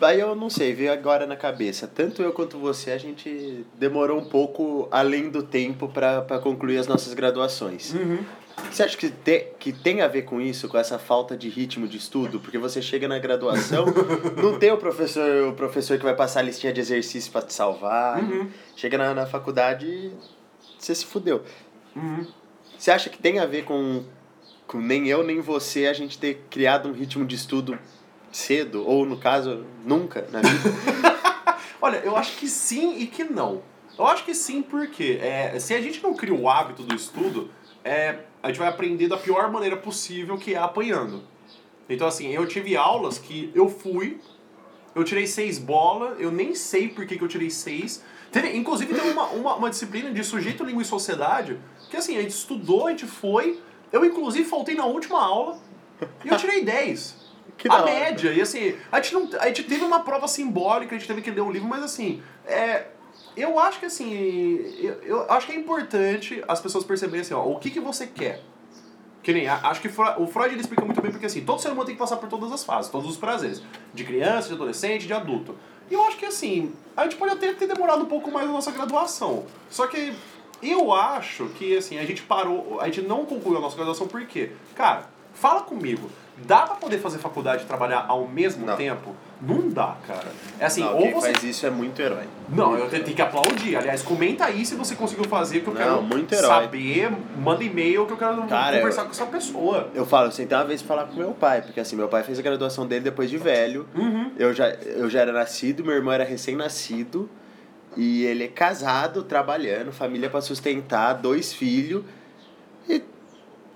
aí 0.00 0.20
eu 0.20 0.34
não 0.34 0.50
sei, 0.50 0.74
veio 0.74 0.92
agora 0.92 1.26
na 1.26 1.36
cabeça. 1.36 1.86
Tanto 1.86 2.22
eu 2.22 2.32
quanto 2.32 2.58
você, 2.58 2.90
a 2.90 2.98
gente 2.98 3.64
demorou 3.78 4.18
um 4.18 4.24
pouco 4.24 4.88
além 4.90 5.30
do 5.30 5.42
tempo 5.42 5.88
pra 5.88 6.38
concluir 6.42 6.78
as 6.78 6.86
nossas 6.86 7.14
graduações. 7.14 7.92
Uhum. 7.94 8.24
Você 8.70 8.82
acha 8.82 8.96
que, 8.96 9.08
te, 9.08 9.48
que 9.58 9.72
tem 9.72 10.00
a 10.00 10.08
ver 10.08 10.22
com 10.22 10.40
isso, 10.40 10.68
com 10.68 10.76
essa 10.76 10.98
falta 10.98 11.36
de 11.36 11.48
ritmo 11.48 11.86
de 11.86 11.96
estudo? 11.96 12.40
Porque 12.40 12.58
você 12.58 12.82
chega 12.82 13.06
na 13.06 13.18
graduação, 13.18 13.86
não 14.40 14.58
tem 14.58 14.72
o 14.72 14.76
professor, 14.76 15.48
o 15.48 15.52
professor 15.54 15.96
que 15.98 16.04
vai 16.04 16.14
passar 16.14 16.40
a 16.40 16.42
listinha 16.42 16.72
de 16.72 16.80
exercício 16.80 17.30
pra 17.30 17.42
te 17.42 17.52
salvar. 17.52 18.22
Uhum. 18.22 18.48
Chega 18.76 18.98
na, 18.98 19.14
na 19.14 19.26
faculdade 19.26 20.12
você 20.78 20.94
se 20.94 21.06
fudeu. 21.06 21.42
Uhum. 21.96 22.26
Você 22.78 22.90
acha 22.90 23.08
que 23.08 23.18
tem 23.18 23.38
a 23.38 23.46
ver 23.46 23.64
com, 23.64 24.04
com 24.66 24.78
nem 24.78 25.08
eu 25.08 25.22
nem 25.22 25.40
você 25.40 25.86
a 25.86 25.92
gente 25.92 26.18
ter 26.18 26.44
criado 26.50 26.88
um 26.88 26.92
ritmo 26.92 27.24
de 27.24 27.34
estudo 27.34 27.78
cedo? 28.30 28.86
Ou, 28.86 29.06
no 29.06 29.16
caso, 29.16 29.64
nunca 29.84 30.26
na 30.30 30.40
vida? 30.40 30.70
Olha, 31.80 31.98
eu 31.98 32.16
acho 32.16 32.36
que 32.36 32.48
sim 32.48 32.98
e 32.98 33.06
que 33.06 33.24
não. 33.24 33.62
Eu 33.98 34.06
acho 34.06 34.24
que 34.24 34.34
sim 34.34 34.62
porque 34.62 35.18
é, 35.22 35.58
se 35.58 35.72
a 35.72 35.80
gente 35.80 36.02
não 36.02 36.14
cria 36.14 36.34
o 36.34 36.48
hábito 36.48 36.82
do 36.82 36.94
estudo, 36.94 37.50
é, 37.84 38.18
a 38.44 38.48
gente 38.48 38.58
vai 38.58 38.68
aprender 38.68 39.08
da 39.08 39.16
pior 39.16 39.50
maneira 39.50 39.74
possível, 39.74 40.36
que 40.36 40.52
é 40.52 40.58
apanhando. 40.58 41.22
Então, 41.88 42.06
assim, 42.06 42.28
eu 42.28 42.46
tive 42.46 42.76
aulas 42.76 43.16
que 43.16 43.50
eu 43.54 43.70
fui, 43.70 44.20
eu 44.94 45.02
tirei 45.02 45.26
seis 45.26 45.58
bola, 45.58 46.14
eu 46.18 46.30
nem 46.30 46.54
sei 46.54 46.88
por 46.88 47.06
que, 47.06 47.16
que 47.16 47.24
eu 47.24 47.28
tirei 47.28 47.48
seis. 47.48 48.04
Teve, 48.30 48.54
inclusive, 48.54 48.92
teve 48.92 49.08
uma, 49.08 49.28
uma, 49.28 49.54
uma 49.54 49.70
disciplina 49.70 50.10
de 50.10 50.22
sujeito, 50.22 50.62
língua 50.62 50.82
e 50.82 50.84
sociedade, 50.84 51.58
que 51.88 51.96
assim, 51.96 52.18
a 52.18 52.20
gente 52.20 52.32
estudou, 52.32 52.86
a 52.86 52.90
gente 52.90 53.06
foi, 53.06 53.58
eu 53.90 54.04
inclusive 54.04 54.44
faltei 54.44 54.74
na 54.74 54.84
última 54.84 55.24
aula 55.24 55.58
e 56.22 56.28
eu 56.28 56.36
tirei 56.36 56.62
10. 56.62 57.24
Que 57.56 57.68
a 57.70 57.82
média, 57.82 58.32
e 58.32 58.40
assim, 58.40 58.74
a 58.90 59.00
gente, 59.00 59.14
não, 59.14 59.28
a 59.38 59.46
gente 59.46 59.62
teve 59.62 59.84
uma 59.84 60.00
prova 60.00 60.26
simbólica, 60.26 60.96
a 60.96 60.98
gente 60.98 61.06
teve 61.06 61.22
que 61.22 61.30
ler 61.30 61.40
o 61.40 61.52
livro, 61.52 61.68
mas 61.68 61.84
assim, 61.84 62.20
é, 62.44 62.88
eu 63.36 63.58
acho 63.58 63.80
que 63.80 63.86
assim, 63.86 64.12
eu, 64.78 64.94
eu 65.02 65.30
acho 65.32 65.46
que 65.46 65.52
é 65.52 65.56
importante 65.56 66.42
as 66.46 66.60
pessoas 66.60 66.84
perceberem 66.84 67.20
assim, 67.22 67.34
ó, 67.34 67.42
o 67.44 67.58
que, 67.58 67.70
que 67.70 67.80
você 67.80 68.06
quer. 68.06 68.40
Que 69.22 69.32
nem, 69.32 69.48
a- 69.48 69.60
acho 69.64 69.80
que 69.80 69.88
o 69.88 70.26
Freud 70.26 70.52
ele 70.54 70.60
explica 70.60 70.84
muito 70.84 71.00
bem 71.00 71.10
porque 71.10 71.26
assim, 71.26 71.42
todo 71.44 71.60
ser 71.60 71.68
humano 71.68 71.84
tem 71.86 71.94
que 71.94 71.98
passar 71.98 72.16
por 72.18 72.28
todas 72.28 72.52
as 72.52 72.62
fases, 72.62 72.90
todos 72.90 73.08
os 73.08 73.16
prazeres. 73.16 73.62
De 73.94 74.04
criança, 74.04 74.48
de 74.48 74.54
adolescente, 74.54 75.06
de 75.06 75.12
adulto. 75.12 75.56
E 75.90 75.94
eu 75.94 76.02
acho 76.04 76.16
que 76.16 76.26
assim, 76.26 76.72
a 76.96 77.04
gente 77.04 77.16
pode 77.16 77.32
até 77.32 77.52
ter 77.54 77.66
demorado 77.66 78.02
um 78.02 78.06
pouco 78.06 78.30
mais 78.30 78.46
na 78.46 78.52
nossa 78.52 78.70
graduação. 78.70 79.44
Só 79.70 79.86
que 79.86 80.14
eu 80.62 80.92
acho 80.92 81.46
que 81.50 81.76
assim, 81.76 81.98
a 81.98 82.04
gente 82.04 82.22
parou, 82.22 82.78
a 82.80 82.86
gente 82.86 83.02
não 83.02 83.24
concluiu 83.24 83.58
a 83.58 83.60
nossa 83.60 83.76
graduação 83.76 84.06
por 84.06 84.24
quê? 84.26 84.50
Cara, 84.74 85.08
fala 85.32 85.62
comigo. 85.62 86.10
Dá 86.36 86.62
pra 86.62 86.74
poder 86.74 86.98
fazer 86.98 87.18
faculdade 87.18 87.62
e 87.62 87.66
trabalhar 87.66 88.06
ao 88.08 88.26
mesmo 88.26 88.66
Não. 88.66 88.76
tempo? 88.76 89.14
Não 89.40 89.68
dá, 89.70 89.96
cara. 90.06 90.26
É 90.58 90.64
assim, 90.66 90.80
não, 90.80 90.94
ou 90.94 91.02
quem 91.02 91.12
você. 91.14 91.32
faz 91.32 91.44
isso 91.44 91.64
é 91.64 91.70
muito 91.70 92.00
herói. 92.02 92.24
Não, 92.48 92.76
eu 92.76 92.88
tenho 92.90 93.04
que 93.04 93.22
aplaudir. 93.22 93.76
Aliás, 93.76 94.02
comenta 94.02 94.44
aí 94.46 94.66
se 94.66 94.74
você 94.74 94.96
conseguiu 94.96 95.24
fazer, 95.26 95.60
que 95.60 95.68
eu 95.68 95.74
Não, 95.74 95.80
quero 95.80 96.02
muito 96.02 96.34
saber. 96.34 97.10
Manda 97.38 97.62
e-mail 97.62 98.04
que 98.06 98.12
eu 98.14 98.16
quero 98.16 98.42
Cara, 98.48 98.76
conversar 98.78 99.02
eu- 99.02 99.04
com 99.06 99.10
essa 99.12 99.26
pessoa. 99.26 99.88
Eu 99.94 100.04
falo, 100.04 100.26
eu 100.28 100.32
sentei 100.32 100.58
uma 100.58 100.64
vez 100.64 100.82
pra 100.82 100.96
falar 100.96 101.08
com 101.08 101.14
meu 101.16 101.30
pai, 101.32 101.62
porque 101.62 101.78
assim, 101.78 101.94
meu 101.94 102.08
pai 102.08 102.22
fez 102.24 102.38
a 102.38 102.42
graduação 102.42 102.84
dele 102.86 103.02
depois 103.04 103.30
de 103.30 103.38
velho. 103.38 103.86
Uhum. 103.94 104.32
Eu 104.36 104.52
já, 104.52 104.70
eu 104.70 105.08
já 105.08 105.20
era 105.20 105.32
nascido, 105.32 105.84
meu 105.84 105.94
irmão 105.94 106.12
era 106.12 106.24
recém-nascido. 106.24 107.30
E 107.96 108.24
ele 108.24 108.44
é 108.44 108.48
casado, 108.48 109.22
trabalhando, 109.22 109.92
família 109.92 110.28
pra 110.28 110.40
sustentar, 110.40 111.12
dois 111.14 111.52
filhos. 111.52 112.02
E 112.88 113.00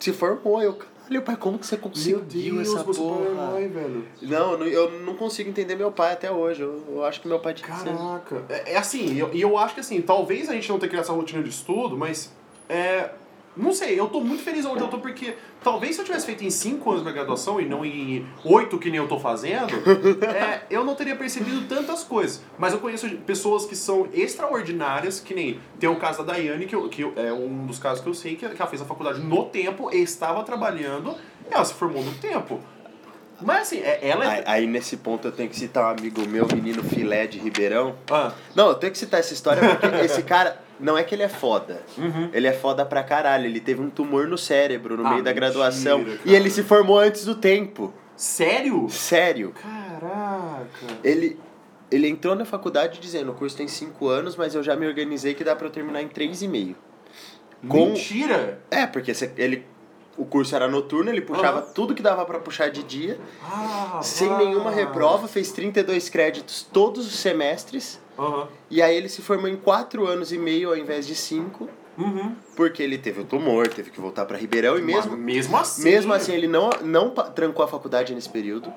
se 0.01 0.13
formou. 0.13 0.61
Eu, 0.61 0.77
caralho, 1.09 1.23
pai, 1.23 1.37
como 1.37 1.59
que 1.59 1.67
você 1.67 1.77
conseguiu 1.77 2.61
essa 2.61 2.83
você 2.83 3.01
porra? 3.01 3.21
é 3.21 3.31
herói, 3.31 3.69
velho. 3.69 4.05
Não, 4.23 4.65
eu 4.67 4.91
não- 5.01 5.15
consigo 5.15 5.51
entender 5.51 5.75
meu 5.75 5.91
pai 5.91 6.13
até 6.13 6.31
hoje. 6.31 6.63
Eu, 6.63 6.83
eu 6.89 7.05
acho 7.05 7.21
que 7.21 7.29
meu 7.29 7.41
pai 7.41 7.55
tinha 7.55 7.69
que 7.71 7.79
ser. 7.83 7.95
Caraca. 7.97 8.45
É, 8.49 8.75
é 8.75 8.77
assim, 8.77 9.13
e 9.15 9.19
eu, 9.19 9.31
eu 9.35 9.59
acho 9.59 9.75
que 9.75 9.81
assim, 9.81 10.01
talvez 10.01 10.49
a 10.49 10.53
gente 10.53 10.69
não 10.69 10.79
tenha 10.79 10.89
criado 10.89 11.05
essa 11.05 11.13
rotina 11.13 11.43
de 11.43 11.49
estudo, 11.51 11.97
mas 11.97 12.33
é. 12.69 13.11
Não 13.59 13.73
sei, 13.73 13.99
eu 13.99 14.07
tô 14.09 14.21
muito 14.21 14.43
feliz 14.43 14.65
onde 14.65 14.83
eu 14.83 14.89
tô 14.89 14.99
porque 14.99 15.35
talvez 15.63 15.97
se 15.97 16.01
eu 16.01 16.05
tivesse 16.05 16.25
feito 16.25 16.45
em 16.45 16.51
5 16.51 16.91
anos 16.91 17.03
minha 17.03 17.13
graduação 17.13 17.61
e 17.61 17.65
não 17.65 17.85
em 17.85 18.25
8 18.45 18.79
que 18.79 18.89
nem 18.89 18.99
eu 18.99 19.09
tô 19.09 19.19
fazendo, 19.19 19.75
é, 20.25 20.63
eu 20.71 20.85
não 20.85 20.95
teria 20.95 21.17
percebido 21.17 21.67
tantas 21.69 22.05
coisas. 22.05 22.41
Mas 22.57 22.73
eu 22.73 22.79
conheço 22.79 23.09
pessoas 23.27 23.67
que 23.67 23.75
são 23.75 24.09
extraordinárias, 24.13 25.19
que 25.19 25.35
nem 25.35 25.59
tem 25.81 25.89
o 25.89 25.97
caso 25.97 26.19
da 26.19 26.33
Daiane, 26.33 26.67
que, 26.67 26.77
eu, 26.77 26.89
que 26.89 27.03
é 27.17 27.33
um 27.33 27.67
dos 27.67 27.79
casos 27.79 28.03
que 28.03 28.09
eu 28.09 28.15
sei, 28.15 28.37
que, 28.37 28.49
que 28.49 28.63
ela 28.63 28.71
fez 28.71 28.81
a 28.81 28.85
faculdade 28.85 29.21
no 29.21 29.47
tempo, 29.47 29.91
estava 29.93 30.45
trabalhando, 30.45 31.17
e 31.51 31.53
ela 31.53 31.65
se 31.65 31.75
formou 31.75 32.05
no 32.05 32.13
tempo. 32.15 32.61
Mas 33.41 33.63
assim, 33.63 33.79
é- 33.79 34.01
ela 34.09 34.25
é. 34.25 34.29
Aí, 34.39 34.43
aí, 34.47 34.67
nesse 34.67 34.97
ponto 34.97 35.29
eu 35.29 35.33
tenho 35.33 35.49
que 35.49 35.57
citar 35.57 35.85
um 35.85 35.99
amigo 35.99 36.27
meu, 36.27 36.47
menino 36.53 36.83
Filé 36.83 37.27
de 37.27 37.39
Ribeirão. 37.39 37.95
Ah, 38.11 38.33
Não, 38.55 38.69
eu 38.69 38.75
tenho 38.75 38.91
que 38.93 38.99
citar 38.99 39.21
essa 39.21 39.33
história 39.33 39.63
porque 39.77 39.87
esse 40.05 40.23
cara, 40.25 40.61
não 40.81 40.99
é 40.99 41.05
que 41.05 41.15
ele 41.15 41.23
é 41.23 41.29
foda. 41.29 41.83
uhum. 41.97 42.31
Ele 42.33 42.47
é 42.47 42.53
foda 42.53 42.85
pra 42.85 43.03
caralho. 43.05 43.47
Ele 43.47 43.61
teve 43.61 43.81
um 43.81 43.91
tumor 43.91 44.27
no 44.27 44.37
cérebro 44.39 44.97
no 44.97 45.07
Ah, 45.07 45.11
meio 45.11 45.23
da 45.23 45.31
mentira, 45.31 45.47
graduação. 45.51 46.05
cara. 46.05 46.19
E 46.25 46.35
ele 46.35 46.51
se 46.51 46.63
formou 46.63 46.99
antes 46.99 47.25
do 47.25 47.35
tempo. 47.35 47.93
Sério? 48.17 48.89
Sério. 48.91 49.55
Caraca. 49.63 50.67
Ele, 51.05 51.39
ele 51.91 52.09
entrou 52.09 52.35
na 52.35 52.45
faculdade 52.45 52.99
dizendo: 53.01 53.31
o 53.31 53.35
curso 53.35 53.57
tem 53.57 53.69
5 53.69 54.09
anos, 54.09 54.35
mas 54.37 54.55
eu 54.55 54.63
já 54.63 54.75
me 54.75 54.87
organizei 54.87 55.35
que 55.35 55.45
dá 55.45 55.55
pra 55.55 55.67
eu 55.67 55.71
terminar 55.71 56.03
em 56.03 56.09
3,5. 56.09 56.75
Com- 57.69 57.87
Mentira! 57.87 58.61
É, 58.71 58.87
porque 58.87 59.13
ele, 59.37 59.65
o 60.19 60.25
curso 60.27 60.55
era 60.55 60.67
noturno, 60.69 61.09
ele 61.11 61.21
puxava 61.21 61.61
Aham. 61.61 61.69
tudo 61.73 61.95
que 61.95 62.03
dava 62.03 62.25
pra 62.25 62.39
puxar 62.41 62.71
de 62.71 62.83
dia, 62.83 63.19
Ah, 63.43 64.01
sem 64.03 64.29
vá. 64.29 64.37
nenhuma 64.39 64.71
reprova, 64.71 65.29
fez 65.29 65.53
32 65.53 66.09
créditos 66.09 66.67
todos 66.73 67.07
os 67.07 67.15
semestres. 67.19 68.01
Aham. 68.19 68.49
E 68.69 68.83
aí 68.83 68.97
ele 68.97 69.09
se 69.09 69.23
formou 69.23 69.49
em 69.49 69.57
4 69.57 70.07
anos 70.07 70.33
e 70.33 70.39
meio 70.39 70.71
ao 70.71 70.77
invés 70.77 71.07
de 71.07 71.15
5, 71.15 71.69
Uhum. 71.97 72.35
porque 72.57 72.83
ele 72.83 72.99
teve 72.99 73.21
o 73.21 73.25
tumor, 73.25 73.69
teve 73.69 73.91
que 73.91 74.01
voltar 74.01 74.25
pra 74.27 74.37
Ribeirão 74.37 74.77
e 74.79 74.83
mesmo 74.83 75.13
Mas 75.13 75.21
mesmo 75.21 75.57
assim. 75.57 75.83
mesmo 75.85 76.13
assim 76.13 76.33
ele 76.33 76.47
não 76.49 76.71
não 76.83 77.11
trancou 77.11 77.65
a 77.65 77.69
faculdade 77.69 78.15
nesse 78.15 78.29
período. 78.29 78.73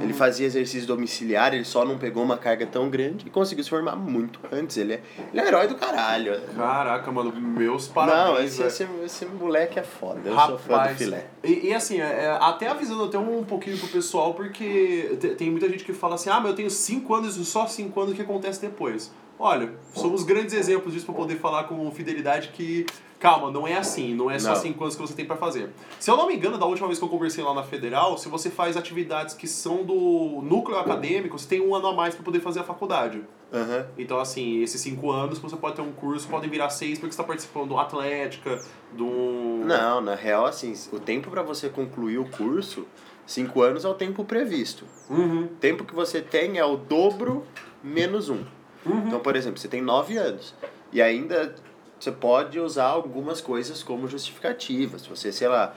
Ele 0.00 0.12
fazia 0.12 0.46
exercício 0.46 0.86
domiciliar, 0.86 1.52
ele 1.52 1.64
só 1.64 1.84
não 1.84 1.98
pegou 1.98 2.22
uma 2.22 2.38
carga 2.38 2.66
tão 2.66 2.88
grande 2.88 3.26
e 3.26 3.30
conseguiu 3.30 3.62
se 3.62 3.68
formar 3.70 3.94
muito 3.94 4.40
antes. 4.50 4.76
Ele 4.76 4.94
é, 4.94 5.02
ele 5.32 5.40
é 5.42 5.46
herói 5.46 5.66
do 5.68 5.74
caralho. 5.74 6.40
Caraca, 6.56 7.12
mano, 7.12 7.30
meus 7.34 7.88
parabéns. 7.88 8.26
não, 8.26 8.42
esse, 8.42 8.62
esse, 8.62 8.88
esse 9.04 9.26
moleque 9.26 9.78
é 9.78 9.82
foda. 9.82 10.20
Eu 10.24 10.34
Rapaz, 10.34 10.48
sou 10.48 10.58
fã 10.58 10.86
do 10.86 10.94
filé. 10.96 11.26
E, 11.44 11.68
e 11.68 11.74
assim, 11.74 12.00
é, 12.00 12.24
é, 12.24 12.38
até 12.40 12.68
avisando 12.68 13.04
até 13.04 13.18
um 13.18 13.44
pouquinho 13.44 13.76
pro 13.78 13.88
pessoal, 13.88 14.32
porque 14.34 15.16
te- 15.20 15.34
tem 15.34 15.50
muita 15.50 15.68
gente 15.68 15.84
que 15.84 15.92
fala 15.92 16.14
assim, 16.14 16.30
ah, 16.30 16.40
mas 16.40 16.50
eu 16.50 16.56
tenho 16.56 16.70
5 16.70 17.14
anos 17.14 17.36
e 17.36 17.44
só 17.44 17.66
5 17.66 18.00
anos 18.00 18.12
o 18.12 18.16
que 18.16 18.22
acontece 18.22 18.60
depois. 18.60 19.12
Olha, 19.38 19.70
somos 19.92 20.22
grandes 20.22 20.54
exemplos 20.54 20.94
disso 20.94 21.04
pra 21.06 21.14
poder 21.14 21.36
falar 21.36 21.64
com 21.64 21.90
fidelidade 21.90 22.48
que, 22.54 22.86
calma, 23.22 23.52
não 23.52 23.68
é 23.68 23.76
assim, 23.76 24.12
não 24.16 24.28
é 24.28 24.36
só 24.36 24.48
Não. 24.48 24.56
5 24.56 24.82
anos 24.82 24.96
que 24.96 25.00
você 25.00 25.14
tem 25.14 25.24
pra 25.24 25.36
fazer. 25.36 25.70
Se 26.00 26.10
eu 26.10 26.16
não 26.16 26.26
me 26.26 26.34
engano, 26.34 26.58
da 26.58 26.66
última 26.66 26.88
vez 26.88 26.98
que 26.98 27.04
eu 27.04 27.08
conversei 27.08 27.44
lá 27.44 27.54
na 27.54 27.62
Federal, 27.62 28.18
se 28.18 28.28
você 28.28 28.50
faz 28.50 28.76
atividades 28.76 29.32
que 29.36 29.46
são 29.46 29.84
do 29.84 30.40
núcleo 30.42 30.76
acadêmico, 30.76 31.38
você 31.38 31.48
tem 31.48 31.60
um 31.60 31.72
ano 31.72 31.86
a 31.86 31.94
mais 31.94 32.16
pra 32.16 32.24
poder 32.24 32.40
fazer 32.40 32.58
a 32.58 32.64
faculdade. 32.64 33.22
Aham. 33.52 33.86
Então, 33.96 34.18
assim, 34.18 34.60
esses 34.60 34.80
cinco 34.80 35.12
anos 35.12 35.38
que 35.38 35.48
você 35.48 35.56
pode 35.56 35.76
ter 35.76 35.82
um 35.82 35.92
curso 35.92 36.26
podem 36.26 36.50
virar 36.50 36.70
seis 36.70 36.98
porque 36.98 37.12
você 37.12 37.20
está 37.20 37.22
participando 37.22 37.68
do 37.68 37.78
Atlética, 37.78 38.60
do. 38.90 39.62
Não, 39.64 40.00
na 40.00 40.16
real, 40.16 40.44
assim, 40.44 40.74
o 40.92 40.98
tempo 40.98 41.30
pra 41.30 41.42
você 41.42 41.68
concluir 41.68 42.18
o 42.18 42.24
curso, 42.24 42.88
cinco 43.24 43.62
anos 43.62 43.84
é 43.84 43.88
o 43.88 43.94
tempo 43.94 44.24
previsto. 44.24 44.84
Uhum. 45.08 45.44
O 45.44 45.48
tempo 45.48 45.84
que 45.84 45.94
você 45.94 46.20
tem 46.20 46.58
é 46.58 46.64
o 46.64 46.76
dobro 46.76 47.46
menos 47.84 48.28
um. 48.28 48.42
Uhum. 48.84 49.06
Então, 49.06 49.20
por 49.20 49.36
exemplo, 49.36 49.60
você 49.60 49.68
tem 49.68 49.80
nove 49.80 50.16
anos. 50.16 50.56
E 50.92 51.00
ainda 51.00 51.54
você 52.02 52.10
pode 52.10 52.58
usar 52.58 52.86
algumas 52.86 53.40
coisas 53.40 53.80
como 53.80 54.08
justificativa. 54.08 54.98
Se 54.98 55.08
você, 55.08 55.30
sei 55.30 55.46
lá, 55.46 55.72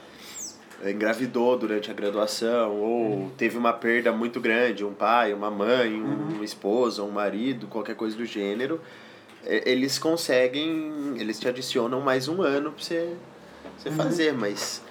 engravidou 0.84 1.55
durante 1.55 1.91
a 1.91 1.94
graduação 1.94 2.82
ou 2.82 3.29
teve 3.38 3.55
uma 3.60 3.72
perda 3.72 4.12
muito 4.12 4.41
grande, 4.41 4.84
um 4.84 4.91
pai, 4.94 5.36
uma 5.36 5.51
mãe, 5.51 5.94
um 5.94 6.44
esposo, 6.44 7.05
um 7.05 7.12
marido, 7.12 7.67
qualquer 7.67 7.96
coisa 7.96 8.17
do 8.17 8.25
gênero, 8.25 8.82
eles 9.46 10.00
conseguem, 10.00 11.13
eles 11.20 11.39
te 11.39 11.48
adicionam 11.48 12.01
mais 12.01 12.27
um 12.27 12.41
ano 12.41 12.72
pra 12.72 12.84
você, 12.84 13.15
você 13.77 13.91
fazer, 13.91 14.34
mas 14.34 14.82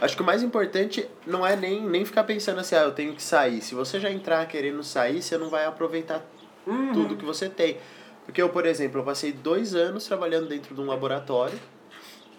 acho 0.00 0.16
que 0.16 0.22
o 0.22 0.26
mais 0.26 0.42
importante 0.42 1.08
não 1.24 1.46
é 1.46 1.54
nem, 1.54 1.80
nem 1.80 2.04
ficar 2.04 2.24
pensando 2.24 2.58
assim, 2.58 2.74
ah, 2.74 2.82
eu 2.82 2.92
tenho 2.92 3.14
que 3.14 3.22
sair. 3.22 3.62
Se 3.62 3.72
você 3.76 4.00
já 4.00 4.10
entrar 4.10 4.44
querendo 4.48 4.82
sair, 4.82 5.22
você 5.22 5.38
não 5.38 5.48
vai 5.48 5.64
aproveitar 5.64 6.26
Uhum. 6.66 6.92
tudo 6.92 7.16
que 7.16 7.24
você 7.24 7.48
tem. 7.48 7.76
Porque 8.24 8.40
eu, 8.40 8.48
por 8.48 8.66
exemplo, 8.66 9.00
eu 9.00 9.04
passei 9.04 9.32
dois 9.32 9.74
anos 9.74 10.04
trabalhando 10.04 10.48
dentro 10.48 10.74
de 10.74 10.80
um 10.80 10.86
laboratório. 10.86 11.58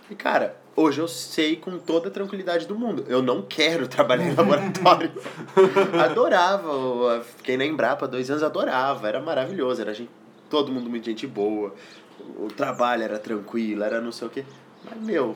E, 0.09 0.15
cara, 0.15 0.55
hoje 0.75 0.99
eu 0.99 1.07
sei 1.07 1.55
com 1.55 1.77
toda 1.77 2.07
a 2.07 2.11
tranquilidade 2.11 2.67
do 2.67 2.77
mundo. 2.77 3.05
Eu 3.07 3.21
não 3.21 3.41
quero 3.41 3.87
trabalhar 3.87 4.25
em 4.25 4.35
laboratório. 4.35 5.11
adorava. 6.03 7.23
Fiquei 7.37 7.57
na 7.57 7.65
Embrapa 7.65 8.07
dois 8.07 8.29
anos, 8.29 8.43
adorava. 8.43 9.07
Era 9.07 9.19
maravilhoso. 9.19 9.81
Era 9.81 9.93
gente, 9.93 10.09
todo 10.49 10.71
mundo 10.71 10.89
muito 10.89 11.05
gente 11.05 11.27
boa. 11.27 11.73
O 12.37 12.47
trabalho 12.47 13.03
era 13.03 13.19
tranquilo, 13.19 13.83
era 13.83 13.99
não 13.99 14.11
sei 14.11 14.27
o 14.27 14.31
quê. 14.31 14.45
Mas, 14.83 14.99
meu, 15.01 15.35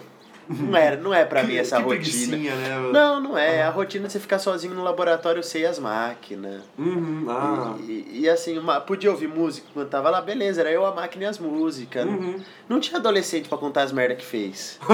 não, 0.49 0.77
era, 0.77 0.97
não 0.97 1.13
é 1.13 1.25
pra 1.25 1.43
mim 1.43 1.55
essa 1.55 1.79
rotina. 1.79 2.37
né? 2.37 2.89
Não, 2.91 3.19
não 3.19 3.37
é. 3.37 3.63
A 3.63 3.69
rotina 3.69 4.07
de 4.07 4.13
você 4.13 4.19
ficar 4.19 4.39
sozinho 4.39 4.73
no 4.73 4.83
laboratório, 4.83 5.39
eu 5.39 5.43
sei 5.43 5.65
as 5.65 5.79
máquinas. 5.79 6.63
Uhum. 6.77 7.25
Ah. 7.29 7.75
E, 7.87 8.21
e, 8.21 8.29
assim, 8.29 8.57
uma, 8.57 8.79
podia 8.79 9.11
ouvir 9.11 9.27
música 9.27 9.67
quando 9.73 9.89
tava 9.89 10.09
lá, 10.09 10.21
beleza, 10.21 10.61
era 10.61 10.71
eu, 10.71 10.85
a 10.85 10.93
máquina 10.93 11.25
e 11.25 11.27
as 11.27 11.39
músicas. 11.39 12.05
Uhum. 12.05 12.41
Não 12.67 12.79
tinha 12.79 12.99
adolescente 12.99 13.49
pra 13.49 13.57
contar 13.57 13.83
as 13.83 13.91
merda 13.91 14.15
que 14.15 14.25
fez. 14.25 14.79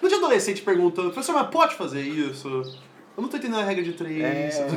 Não 0.00 0.08
tinha 0.08 0.20
adolescente 0.20 0.62
perguntando, 0.62 1.10
professor, 1.10 1.34
mas 1.34 1.48
pode 1.48 1.74
fazer 1.74 2.02
isso? 2.02 2.48
Eu 3.16 3.22
não 3.22 3.28
tô 3.28 3.38
entendendo 3.38 3.60
a 3.60 3.64
regra 3.64 3.82
de 3.82 3.94
três. 3.94 4.56
É. 4.56 4.68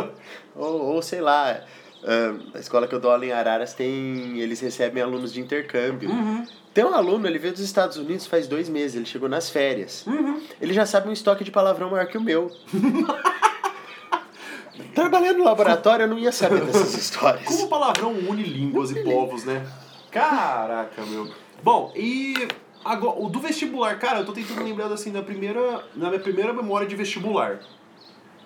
ou, 0.54 0.94
ou 0.94 1.02
sei 1.02 1.20
lá, 1.20 1.60
ah, 2.04 2.34
a 2.54 2.58
escola 2.58 2.86
que 2.86 2.94
eu 2.94 3.00
dou 3.00 3.10
aula 3.10 3.24
em 3.24 3.32
Araras 3.32 3.74
tem. 3.74 4.38
Eles 4.38 4.60
recebem 4.60 5.02
alunos 5.02 5.32
de 5.32 5.40
intercâmbio. 5.40 6.10
Uhum. 6.10 6.46
Tem 6.72 6.84
um 6.84 6.94
aluno, 6.94 7.26
ele 7.26 7.38
veio 7.38 7.52
dos 7.52 7.62
Estados 7.62 7.96
Unidos 7.96 8.26
faz 8.26 8.46
dois 8.46 8.68
meses, 8.68 8.96
ele 8.96 9.04
chegou 9.04 9.28
nas 9.28 9.50
férias. 9.50 10.06
Uhum. 10.06 10.40
Ele 10.60 10.72
já 10.72 10.86
sabe 10.86 11.08
um 11.08 11.12
estoque 11.12 11.42
de 11.42 11.50
palavrão 11.50 11.90
maior 11.90 12.06
que 12.06 12.16
o 12.16 12.20
meu. 12.20 12.50
Trabalhando 14.94 15.38
no 15.38 15.44
laboratório, 15.44 16.04
eu 16.04 16.08
não 16.08 16.18
ia 16.18 16.30
saber 16.30 16.64
dessas 16.64 16.94
histórias. 16.94 17.44
Como 17.44 17.68
palavrão 17.68 18.12
une 18.12 18.42
línguas 18.42 18.92
e 18.92 19.02
povos, 19.02 19.44
né? 19.44 19.66
Caraca, 20.10 21.04
meu. 21.06 21.28
Bom, 21.62 21.92
e 21.94 22.48
agora, 22.84 23.18
o 23.18 23.28
do 23.28 23.40
vestibular, 23.40 23.98
cara, 23.98 24.20
eu 24.20 24.24
tô 24.24 24.32
tentando 24.32 24.62
lembrar 24.62 24.86
assim 24.92 25.12
da 25.12 25.22
primeira, 25.22 25.84
na 25.94 26.08
minha 26.08 26.20
primeira 26.20 26.52
memória 26.52 26.86
de 26.86 26.94
vestibular. 26.94 27.60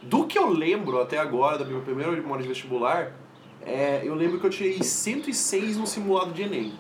Do 0.02 0.26
que 0.26 0.38
eu 0.38 0.48
lembro 0.48 1.00
até 1.00 1.18
agora 1.18 1.58
da 1.58 1.64
minha 1.64 1.80
primeira 1.80 2.10
memória 2.10 2.42
de 2.42 2.48
vestibular, 2.48 3.12
é, 3.64 4.02
eu 4.04 4.14
lembro 4.14 4.38
que 4.38 4.46
eu 4.46 4.50
tirei 4.50 4.82
106 4.82 5.76
no 5.76 5.86
simulado 5.86 6.32
de 6.32 6.42
ENEM. 6.42 6.74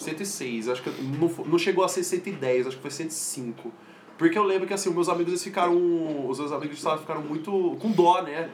106, 0.00 0.68
acho 0.68 0.82
que 0.82 0.90
não, 1.02 1.28
não 1.46 1.58
chegou 1.58 1.84
a 1.84 1.88
ser 1.88 2.02
110, 2.02 2.66
acho 2.66 2.76
que 2.76 2.82
foi 2.82 2.90
105. 2.90 3.72
Porque 4.18 4.36
eu 4.36 4.42
lembro 4.42 4.66
que 4.66 4.74
assim, 4.74 4.90
meus 4.90 5.08
amigos 5.08 5.32
eles 5.32 5.42
ficaram. 5.42 6.28
Os 6.28 6.38
meus 6.38 6.52
amigos 6.52 6.76
de 6.76 6.82
sala 6.82 6.98
ficaram 6.98 7.22
muito 7.22 7.76
com 7.80 7.90
dó, 7.90 8.20
né? 8.22 8.50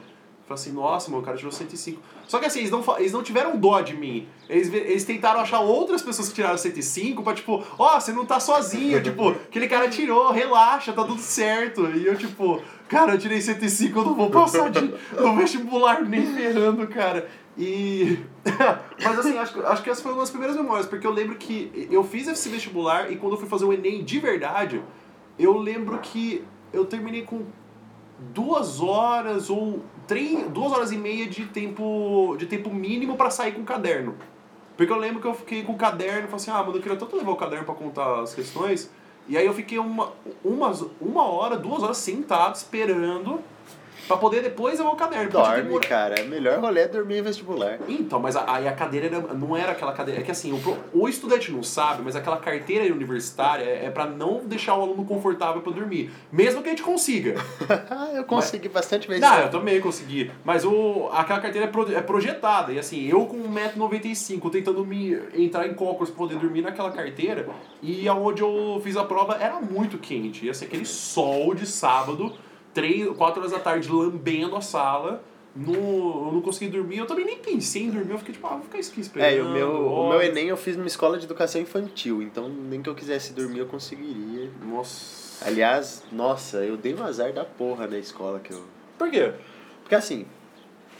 Falaram 0.47 0.61
assim, 0.63 0.71
nossa, 0.71 1.11
mano, 1.11 1.21
o 1.21 1.25
cara 1.25 1.35
tirou 1.35 1.51
105. 1.51 2.01
Só 2.25 2.39
que 2.39 2.45
assim, 2.45 2.59
eles 2.59 2.71
não, 2.71 2.81
eles 2.97 3.11
não 3.11 3.21
tiveram 3.21 3.57
dó 3.57 3.81
de 3.81 3.93
mim. 3.93 4.25
Eles, 4.47 4.73
eles 4.73 5.03
tentaram 5.03 5.41
achar 5.41 5.59
outras 5.59 6.01
pessoas 6.01 6.29
que 6.29 6.35
tiraram 6.35 6.57
105 6.57 7.21
pra, 7.21 7.33
tipo, 7.33 7.61
ó, 7.77 7.99
você 7.99 8.13
não 8.13 8.25
tá 8.25 8.39
sozinho. 8.39 9.03
tipo, 9.03 9.27
aquele 9.27 9.67
cara 9.67 9.89
tirou, 9.89 10.31
relaxa, 10.31 10.93
tá 10.93 11.03
tudo 11.03 11.19
certo. 11.19 11.85
E 11.87 12.05
eu, 12.05 12.17
tipo, 12.17 12.61
cara, 12.87 13.15
eu 13.15 13.17
tirei 13.17 13.41
105, 13.41 13.99
eu 13.99 14.05
não 14.05 14.15
vou 14.15 14.29
passar 14.29 14.69
de, 14.69 14.93
no 15.19 15.35
vestibular 15.35 16.01
nem 16.01 16.25
ferrando, 16.33 16.87
cara. 16.87 17.29
E. 17.57 18.19
Mas 19.03 19.19
assim, 19.19 19.37
acho, 19.37 19.65
acho 19.65 19.83
que 19.83 19.89
essa 19.89 20.01
foi 20.01 20.11
uma 20.11 20.21
das 20.21 20.29
primeiras 20.29 20.55
memórias, 20.55 20.85
porque 20.85 21.07
eu 21.07 21.11
lembro 21.11 21.35
que 21.35 21.87
eu 21.91 22.03
fiz 22.03 22.27
esse 22.27 22.47
vestibular 22.49 23.11
e 23.11 23.17
quando 23.17 23.33
eu 23.33 23.39
fui 23.39 23.49
fazer 23.49 23.65
o 23.65 23.73
Enem 23.73 24.03
de 24.03 24.19
verdade, 24.19 24.81
eu 25.39 25.57
lembro 25.57 25.97
que 25.99 26.45
eu 26.71 26.85
terminei 26.85 27.23
com 27.23 27.45
duas 28.19 28.79
horas 28.79 29.49
ou 29.49 29.81
três, 30.07 30.47
duas 30.49 30.71
horas 30.71 30.91
e 30.91 30.97
meia 30.97 31.27
de 31.27 31.45
tempo, 31.45 32.35
de 32.37 32.45
tempo 32.45 32.69
mínimo 32.69 33.15
pra 33.15 33.29
sair 33.29 33.53
com 33.53 33.61
o 33.61 33.65
caderno. 33.65 34.15
Porque 34.75 34.91
eu 34.91 34.97
lembro 34.97 35.19
que 35.19 35.27
eu 35.27 35.33
fiquei 35.33 35.63
com 35.63 35.73
o 35.73 35.77
caderno 35.77 36.19
e 36.19 36.23
falei 36.23 36.35
assim, 36.35 36.51
ah, 36.51 36.63
mano, 36.63 36.77
eu 36.77 36.81
queria 36.81 36.97
tanto 36.97 37.15
levar 37.15 37.31
o 37.31 37.35
caderno 37.35 37.65
pra 37.65 37.73
contar 37.73 38.21
as 38.21 38.35
questões. 38.35 38.91
E 39.27 39.35
aí 39.35 39.45
eu 39.45 39.53
fiquei 39.53 39.79
uma, 39.79 40.13
uma, 40.43 40.71
uma 41.01 41.23
hora, 41.23 41.57
duas 41.57 41.81
horas 41.81 41.97
sentado 41.97 42.55
esperando 42.55 43.41
pra 44.07 44.17
poder 44.17 44.41
depois 44.41 44.79
levar 44.79 44.91
o 44.91 44.95
caderno. 44.95 45.25
eu 45.25 45.29
Dorme, 45.31 45.79
cara. 45.81 46.23
Melhor 46.23 46.59
rolê 46.59 46.81
é 46.81 46.87
dormir 46.87 47.17
em 47.17 47.21
vestibular. 47.21 47.77
então, 47.87 48.19
mas 48.19 48.35
aí 48.35 48.67
a 48.67 48.71
cadeira 48.73 49.07
era- 49.07 49.33
não 49.33 49.55
era 49.55 49.71
aquela 49.73 49.93
cadeira. 49.93 50.21
É 50.21 50.23
que 50.23 50.31
assim, 50.31 50.51
o, 50.53 50.77
o 50.93 51.07
estudante 51.09 51.51
não 51.51 51.61
sabe, 51.63 52.01
mas 52.03 52.15
aquela 52.15 52.37
carteira 52.37 52.91
universitária 52.93 53.63
é, 53.63 53.85
é 53.85 53.89
para 53.89 54.05
não 54.05 54.41
deixar 54.45 54.75
o 54.77 54.81
aluno 54.81 55.05
confortável 55.05 55.61
pra 55.61 55.71
dormir. 55.71 56.11
Mesmo 56.31 56.61
que 56.61 56.67
a 56.67 56.71
gente 56.71 56.83
consiga. 56.83 57.35
Eu 58.15 58.23
consegui 58.23 58.69
bastante 58.69 59.07
vezes. 59.07 59.21
Não, 59.21 59.37
eu 59.39 59.49
também 59.49 59.79
consegui. 59.79 60.31
Mas 60.43 60.65
o, 60.65 61.09
aquela 61.13 61.39
carteira 61.39 61.67
é, 61.67 61.69
pro- 61.69 61.91
é 61.95 62.01
projetada. 62.01 62.71
E 62.71 62.79
assim, 62.79 63.05
eu 63.07 63.25
com 63.25 63.37
1,95m 63.53 64.49
tentando 64.51 64.85
me 64.85 65.17
entrar 65.35 65.67
em 65.67 65.73
cócoras 65.73 66.09
pra 66.09 66.17
poder 66.17 66.37
dormir 66.39 66.61
naquela 66.61 66.91
carteira. 66.91 67.47
E 67.81 68.07
aonde 68.07 68.41
eu 68.41 68.79
fiz 68.83 68.95
a 68.97 69.03
prova 69.03 69.37
era 69.39 69.59
muito 69.59 69.97
quente. 69.97 70.45
Ia 70.45 70.53
ser 70.53 70.65
aquele 70.65 70.85
sol 70.85 71.53
de 71.53 71.65
sábado, 71.65 72.33
3, 72.77 73.17
4 73.17 73.39
horas 73.39 73.51
da 73.51 73.59
tarde, 73.59 73.91
lambendo 73.91 74.55
a 74.55 74.61
sala. 74.61 75.23
No, 75.55 75.73
eu 76.27 76.31
não 76.31 76.41
consegui 76.41 76.69
dormir. 76.69 76.99
Eu 76.99 77.07
também 77.07 77.25
nem 77.25 77.39
pensei 77.39 77.85
em 77.85 77.89
dormir. 77.89 78.11
Eu 78.11 78.19
fiquei 78.19 78.35
tipo, 78.35 78.45
ah, 78.45 78.51
vou 78.51 78.61
ficar 78.61 78.77
aqui 78.77 79.01
esperando. 79.01 79.33
É, 79.33 79.41
o 79.41 79.49
meu, 79.49 79.87
o 79.87 80.09
meu. 80.09 80.21
Enem 80.21 80.49
eu 80.49 80.57
fiz 80.57 80.77
numa 80.77 80.85
escola 80.85 81.17
de 81.17 81.25
educação 81.25 81.59
infantil, 81.59 82.21
então 82.21 82.47
nem 82.47 82.79
que 82.79 82.87
eu 82.87 82.93
quisesse 82.93 83.33
dormir 83.33 83.57
eu 83.57 83.65
conseguiria. 83.65 84.51
Nossa. 84.63 85.43
Aliás, 85.43 86.03
nossa, 86.11 86.57
eu 86.57 86.77
dei 86.77 86.93
um 86.93 87.03
azar 87.03 87.33
da 87.33 87.43
porra 87.43 87.87
na 87.87 87.97
escola 87.97 88.39
que 88.39 88.53
eu. 88.53 88.63
Por 88.95 89.09
quê? 89.09 89.33
Porque 89.81 89.95
assim, 89.95 90.27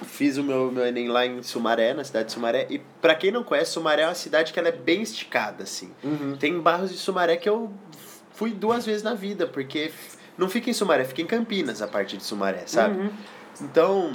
fiz 0.04 0.38
o 0.38 0.44
meu, 0.44 0.72
meu 0.72 0.88
Enem 0.88 1.10
lá 1.10 1.28
em 1.28 1.44
Sumaré, 1.44 1.94
na 1.94 2.04
cidade 2.04 2.26
de 2.26 2.32
Sumaré, 2.32 2.66
e 2.72 2.80
pra 3.00 3.14
quem 3.14 3.30
não 3.30 3.44
conhece, 3.44 3.74
Sumaré 3.74 4.02
é 4.02 4.08
uma 4.08 4.16
cidade 4.16 4.52
que 4.52 4.58
ela 4.58 4.70
é 4.70 4.72
bem 4.72 5.04
esticada, 5.04 5.64
assim. 5.64 5.92
Uhum. 6.04 6.36
Tem 6.38 6.60
bairros 6.60 6.90
de 6.90 6.98
Sumaré 6.98 7.38
que 7.38 7.48
eu 7.48 7.72
fui 8.32 8.52
duas 8.52 8.86
vezes 8.88 9.04
na 9.04 9.14
vida, 9.14 9.46
porque 9.46 9.92
não 10.38 10.50
fica 10.50 10.70
em 10.70 10.74
Sumaré, 10.74 11.04
fica 11.06 11.22
em 11.22 11.26
Campinas 11.26 11.82
a 11.82 11.88
parte 11.88 12.16
de 12.18 12.24
Sumaré, 12.24 12.64
sabe? 12.68 12.98
Uhum. 13.00 13.10
Então, 13.62 14.12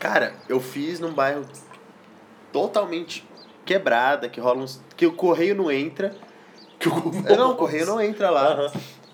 cara, 0.00 0.34
eu 0.48 0.60
fiz 0.60 0.98
num 1.00 1.12
bairro 1.12 1.44
totalmente 2.52 3.26
quebrada, 3.64 4.28
que 4.28 4.40
rola 4.40 4.62
uns. 4.62 4.80
que 4.96 5.06
o 5.06 5.12
correio 5.12 5.54
não 5.54 5.70
entra. 5.70 6.14
Que 6.78 6.90
o- 6.90 7.10
Não, 7.34 7.52
o 7.52 7.56
correio 7.56 7.86
não 7.86 7.98
entra 7.98 8.28
lá. 8.28 8.48
Aham. 8.52 8.72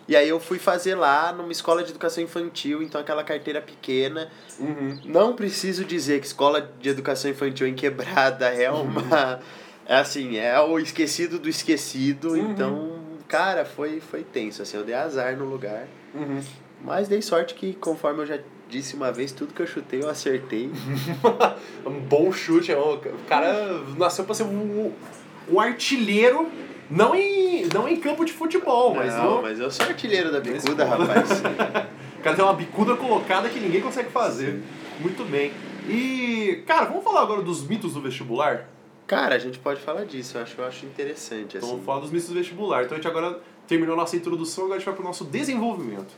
E 0.08 0.16
aí 0.16 0.28
eu 0.28 0.40
fui 0.40 0.58
fazer 0.58 0.96
lá 0.96 1.32
numa 1.32 1.52
escola 1.52 1.84
de 1.84 1.90
educação 1.90 2.20
infantil, 2.24 2.82
então 2.82 3.00
aquela 3.00 3.22
carteira 3.22 3.62
pequena. 3.62 4.28
Uhum. 4.58 4.98
Não 5.04 5.36
preciso 5.36 5.84
dizer 5.84 6.20
que 6.20 6.26
escola 6.26 6.60
de 6.80 6.88
educação 6.88 7.30
infantil 7.30 7.68
em 7.68 7.74
quebrada 7.74 8.48
é 8.48 8.68
uma. 8.68 9.38
É 9.86 9.94
assim, 9.96 10.36
é 10.38 10.60
o 10.60 10.76
esquecido 10.76 11.38
do 11.38 11.48
esquecido. 11.48 12.30
Uhum. 12.32 12.50
Então, 12.50 12.98
cara, 13.32 13.64
foi, 13.64 13.98
foi 14.00 14.22
tenso. 14.22 14.60
Assim, 14.62 14.76
eu 14.76 14.84
dei 14.84 14.94
azar 14.94 15.36
no 15.36 15.46
lugar. 15.46 15.86
Uhum. 16.14 16.40
Mas 16.84 17.08
dei 17.08 17.22
sorte 17.22 17.54
que 17.54 17.72
conforme 17.74 18.20
eu 18.22 18.26
já, 18.26 18.38
disse 18.68 18.94
uma 18.94 19.10
vez, 19.10 19.32
tudo 19.32 19.54
que 19.54 19.62
eu 19.62 19.66
chutei 19.66 20.02
eu 20.02 20.08
acertei. 20.10 20.70
um 21.86 22.00
bom 22.00 22.30
chute. 22.32 22.70
é 22.70 22.76
O 22.78 22.98
cara 23.28 23.80
nasceu 23.96 24.24
pra 24.24 24.34
ser 24.34 24.42
um, 24.42 24.92
um 25.50 25.60
artilheiro, 25.60 26.48
não 26.90 27.14
em, 27.14 27.66
não 27.72 27.88
em 27.88 27.96
campo 27.96 28.24
de 28.24 28.32
futebol, 28.32 28.94
mas, 28.94 29.14
não, 29.14 29.36
no- 29.36 29.42
mas 29.42 29.58
eu 29.58 29.70
sou 29.70 29.86
artilheiro 29.86 30.30
da 30.30 30.40
bicuda, 30.40 30.84
rapaz. 30.84 31.40
o 32.18 32.22
cara 32.22 32.36
tem 32.36 32.44
uma 32.44 32.54
bicuda 32.54 32.96
colocada 32.96 33.48
que 33.48 33.58
ninguém 33.60 33.80
consegue 33.80 34.10
fazer. 34.10 34.60
Muito 35.00 35.24
bem. 35.24 35.52
E, 35.88 36.62
cara, 36.66 36.84
vamos 36.86 37.02
falar 37.02 37.22
agora 37.22 37.42
dos 37.42 37.66
mitos 37.66 37.94
do 37.94 38.00
vestibular? 38.00 38.68
Cara, 39.12 39.34
a 39.34 39.38
gente 39.38 39.58
pode 39.58 39.78
falar 39.78 40.06
disso, 40.06 40.38
eu 40.38 40.42
acho, 40.42 40.58
eu 40.58 40.64
acho 40.64 40.86
interessante, 40.86 41.58
Então 41.58 41.60
assim. 41.60 41.68
vamos 41.68 41.84
falar 41.84 42.00
dos 42.00 42.10
mitos 42.10 42.30
do 42.30 42.34
vestibular. 42.34 42.84
Então 42.84 42.94
a 42.94 42.98
gente 42.98 43.06
agora 43.06 43.38
terminou 43.68 43.94
nossa 43.94 44.16
introdução, 44.16 44.64
agora 44.64 44.76
a 44.76 44.78
gente 44.78 44.86
vai 44.86 44.94
para 44.94 45.02
o 45.02 45.06
nosso 45.06 45.26
desenvolvimento. 45.26 46.14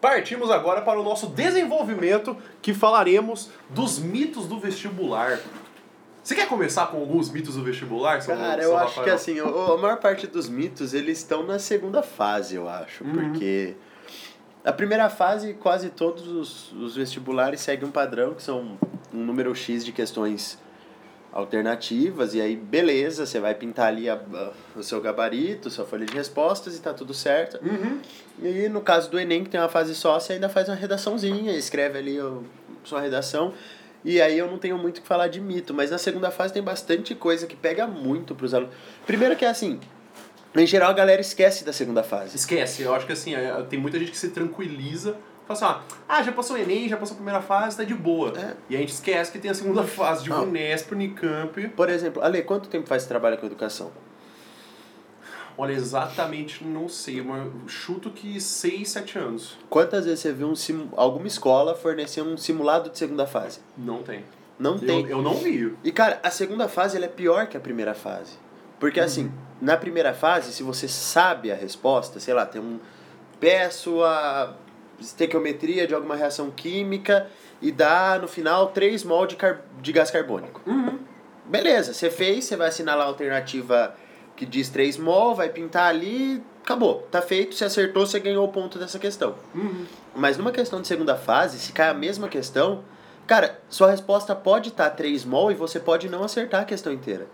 Partimos 0.00 0.50
agora 0.50 0.82
para 0.82 0.98
o 0.98 1.04
nosso 1.04 1.28
desenvolvimento, 1.28 2.36
que 2.60 2.74
falaremos 2.74 3.48
dos 3.70 4.00
mitos 4.00 4.46
do 4.46 4.58
vestibular. 4.58 5.38
Você 6.20 6.34
quer 6.34 6.48
começar 6.48 6.88
com 6.88 6.96
alguns 6.96 7.30
mitos 7.30 7.54
do 7.54 7.62
vestibular? 7.62 8.20
Cara, 8.26 8.60
seu 8.60 8.72
eu 8.72 8.76
acho 8.76 8.94
que 8.94 9.08
Rafael? 9.08 9.14
assim, 9.14 9.38
a 9.38 9.76
maior 9.76 9.98
parte 9.98 10.26
dos 10.26 10.48
mitos, 10.48 10.94
eles 10.94 11.18
estão 11.18 11.44
na 11.44 11.60
segunda 11.60 12.02
fase, 12.02 12.56
eu 12.56 12.68
acho. 12.68 13.04
Uhum. 13.04 13.12
Porque 13.12 13.76
a 14.64 14.72
primeira 14.72 15.08
fase, 15.08 15.54
quase 15.54 15.90
todos 15.90 16.26
os, 16.26 16.72
os 16.72 16.96
vestibulares 16.96 17.60
seguem 17.60 17.88
um 17.88 17.92
padrão, 17.92 18.34
que 18.34 18.42
são 18.42 18.76
um 19.14 19.24
número 19.24 19.54
X 19.54 19.84
de 19.84 19.92
questões 19.92 20.58
alternativas, 21.32 22.34
e 22.34 22.40
aí 22.40 22.56
beleza, 22.56 23.26
você 23.26 23.38
vai 23.40 23.54
pintar 23.54 23.88
ali 23.88 24.08
a- 24.08 24.14
a- 24.34 24.50
o 24.76 24.82
seu 24.82 25.00
gabarito, 25.00 25.70
sua 25.70 25.84
folha 25.84 26.06
de 26.06 26.14
respostas 26.14 26.76
e 26.76 26.80
tá 26.80 26.92
tudo 26.94 27.12
certo. 27.14 27.58
Uhum. 27.64 28.00
E 28.42 28.68
no 28.68 28.80
caso 28.80 29.10
do 29.10 29.18
Enem, 29.18 29.44
que 29.44 29.50
tem 29.50 29.60
uma 29.60 29.68
fase 29.68 29.94
só, 29.94 30.18
você 30.18 30.34
ainda 30.34 30.48
faz 30.48 30.68
uma 30.68 30.74
redaçãozinha, 30.76 31.52
escreve 31.56 31.98
ali 31.98 32.18
a 32.18 32.32
sua 32.84 33.00
redação. 33.00 33.52
E 34.04 34.20
aí 34.22 34.38
eu 34.38 34.48
não 34.48 34.58
tenho 34.58 34.78
muito 34.78 34.98
o 34.98 35.02
que 35.02 35.08
falar 35.08 35.28
de 35.28 35.40
mito, 35.40 35.74
mas 35.74 35.90
na 35.90 35.98
segunda 35.98 36.30
fase 36.30 36.54
tem 36.54 36.62
bastante 36.62 37.14
coisa 37.14 37.46
que 37.46 37.56
pega 37.56 37.86
muito 37.86 38.34
pros 38.34 38.54
alunos. 38.54 38.72
Primeiro 39.06 39.34
que 39.36 39.44
é 39.44 39.48
assim, 39.48 39.80
em 40.56 40.66
geral 40.66 40.90
a 40.90 40.94
galera 40.94 41.20
esquece 41.20 41.64
da 41.64 41.72
segunda 41.72 42.02
fase. 42.02 42.36
Esquece, 42.36 42.82
eu 42.82 42.94
acho 42.94 43.06
que 43.06 43.12
assim, 43.12 43.34
é, 43.34 43.50
tem 43.68 43.78
muita 43.78 43.98
gente 43.98 44.12
que 44.12 44.16
se 44.16 44.28
tranquiliza, 44.30 45.16
fala 45.48 45.52
assim, 45.52 45.64
ah, 45.64 45.96
ah, 46.08 46.22
já 46.22 46.30
passou 46.32 46.56
o 46.56 46.58
Enem, 46.58 46.88
já 46.88 46.96
passou 46.96 47.14
a 47.14 47.16
primeira 47.16 47.40
fase, 47.40 47.76
tá 47.78 47.84
de 47.84 47.94
boa. 47.94 48.32
É. 48.38 48.54
E 48.70 48.76
a 48.76 48.78
gente 48.78 48.92
esquece 48.92 49.32
que 49.32 49.38
tem 49.38 49.50
a 49.50 49.54
segunda 49.54 49.82
fase 49.88 50.22
de. 50.22 50.32
Unesp, 50.32 50.92
Unicamp. 50.92 51.68
Por 51.70 51.88
exemplo, 51.88 52.22
Ale, 52.22 52.42
quanto 52.42 52.68
tempo 52.68 52.86
faz 52.86 53.04
trabalha 53.06 53.36
com 53.36 53.46
educação? 53.46 53.90
Olha, 55.60 55.72
exatamente 55.72 56.62
não 56.62 56.88
sei, 56.88 57.20
mas 57.20 57.44
eu 57.44 57.52
chuto 57.68 58.10
que 58.10 58.40
6, 58.40 58.88
7 58.88 59.18
anos. 59.18 59.58
Quantas 59.68 60.04
vezes 60.04 60.20
você 60.20 60.32
viu 60.32 60.46
um 60.48 60.54
simu- 60.54 60.90
alguma 60.96 61.26
escola 61.26 61.74
fornecer 61.74 62.22
um 62.22 62.36
simulado 62.36 62.90
de 62.90 62.96
segunda 62.98 63.26
fase? 63.26 63.58
Não 63.76 64.02
tem. 64.04 64.24
Não 64.56 64.78
tem. 64.78 65.02
Eu, 65.02 65.08
eu 65.18 65.22
não 65.22 65.34
vi. 65.34 65.74
E 65.82 65.90
cara, 65.90 66.20
a 66.22 66.30
segunda 66.30 66.68
fase 66.68 66.96
ela 66.96 67.06
é 67.06 67.08
pior 67.08 67.48
que 67.48 67.56
a 67.56 67.60
primeira 67.60 67.92
fase. 67.92 68.34
Porque 68.78 69.00
assim, 69.00 69.32
na 69.60 69.76
primeira 69.76 70.14
fase, 70.14 70.52
se 70.52 70.62
você 70.62 70.86
sabe 70.86 71.50
a 71.50 71.56
resposta, 71.56 72.20
sei 72.20 72.34
lá, 72.34 72.46
tem 72.46 72.60
um. 72.60 72.78
Peço 73.40 74.04
a 74.04 74.54
estequiometria 74.98 75.86
de 75.86 75.94
alguma 75.94 76.16
reação 76.16 76.50
química 76.50 77.26
e 77.60 77.70
dá 77.72 78.18
no 78.20 78.28
final 78.28 78.68
3 78.68 79.04
mol 79.04 79.26
de, 79.26 79.36
car 79.36 79.62
de 79.80 79.92
gás 79.92 80.10
carbônico. 80.10 80.60
Uhum. 80.66 80.98
Beleza, 81.44 81.94
você 81.94 82.10
fez, 82.10 82.44
você 82.44 82.56
vai 82.56 82.68
assinalar 82.68 83.06
a 83.06 83.08
alternativa 83.08 83.94
que 84.36 84.46
diz 84.46 84.68
3 84.68 84.98
mol, 84.98 85.34
vai 85.34 85.48
pintar 85.48 85.88
ali, 85.88 86.42
acabou. 86.62 87.06
Tá 87.10 87.20
feito, 87.20 87.54
você 87.54 87.64
acertou, 87.64 88.06
você 88.06 88.20
ganhou 88.20 88.44
o 88.44 88.52
ponto 88.52 88.78
dessa 88.78 88.98
questão. 88.98 89.34
Uhum. 89.54 89.84
Mas 90.14 90.36
numa 90.36 90.52
questão 90.52 90.80
de 90.80 90.86
segunda 90.86 91.16
fase, 91.16 91.58
se 91.58 91.72
cai 91.72 91.88
a 91.88 91.94
mesma 91.94 92.28
questão, 92.28 92.84
cara, 93.26 93.58
sua 93.68 93.90
resposta 93.90 94.34
pode 94.36 94.68
estar 94.68 94.90
3 94.90 95.24
mol 95.24 95.50
e 95.50 95.54
você 95.54 95.80
pode 95.80 96.08
não 96.08 96.22
acertar 96.22 96.62
a 96.62 96.64
questão 96.64 96.92
inteira. 96.92 97.26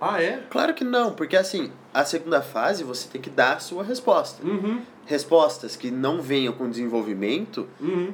Ah, 0.00 0.22
é? 0.22 0.42
Claro 0.50 0.74
que 0.74 0.84
não, 0.84 1.12
porque 1.12 1.36
assim, 1.36 1.72
a 1.92 2.04
segunda 2.04 2.42
fase 2.42 2.84
você 2.84 3.08
tem 3.08 3.20
que 3.20 3.30
dar 3.30 3.56
a 3.56 3.60
sua 3.60 3.84
resposta. 3.84 4.44
Uhum. 4.46 4.82
Respostas 5.06 5.76
que 5.76 5.90
não 5.90 6.20
venham 6.22 6.52
com 6.52 6.68
desenvolvimento, 6.68 7.68
Uhum. 7.80 8.12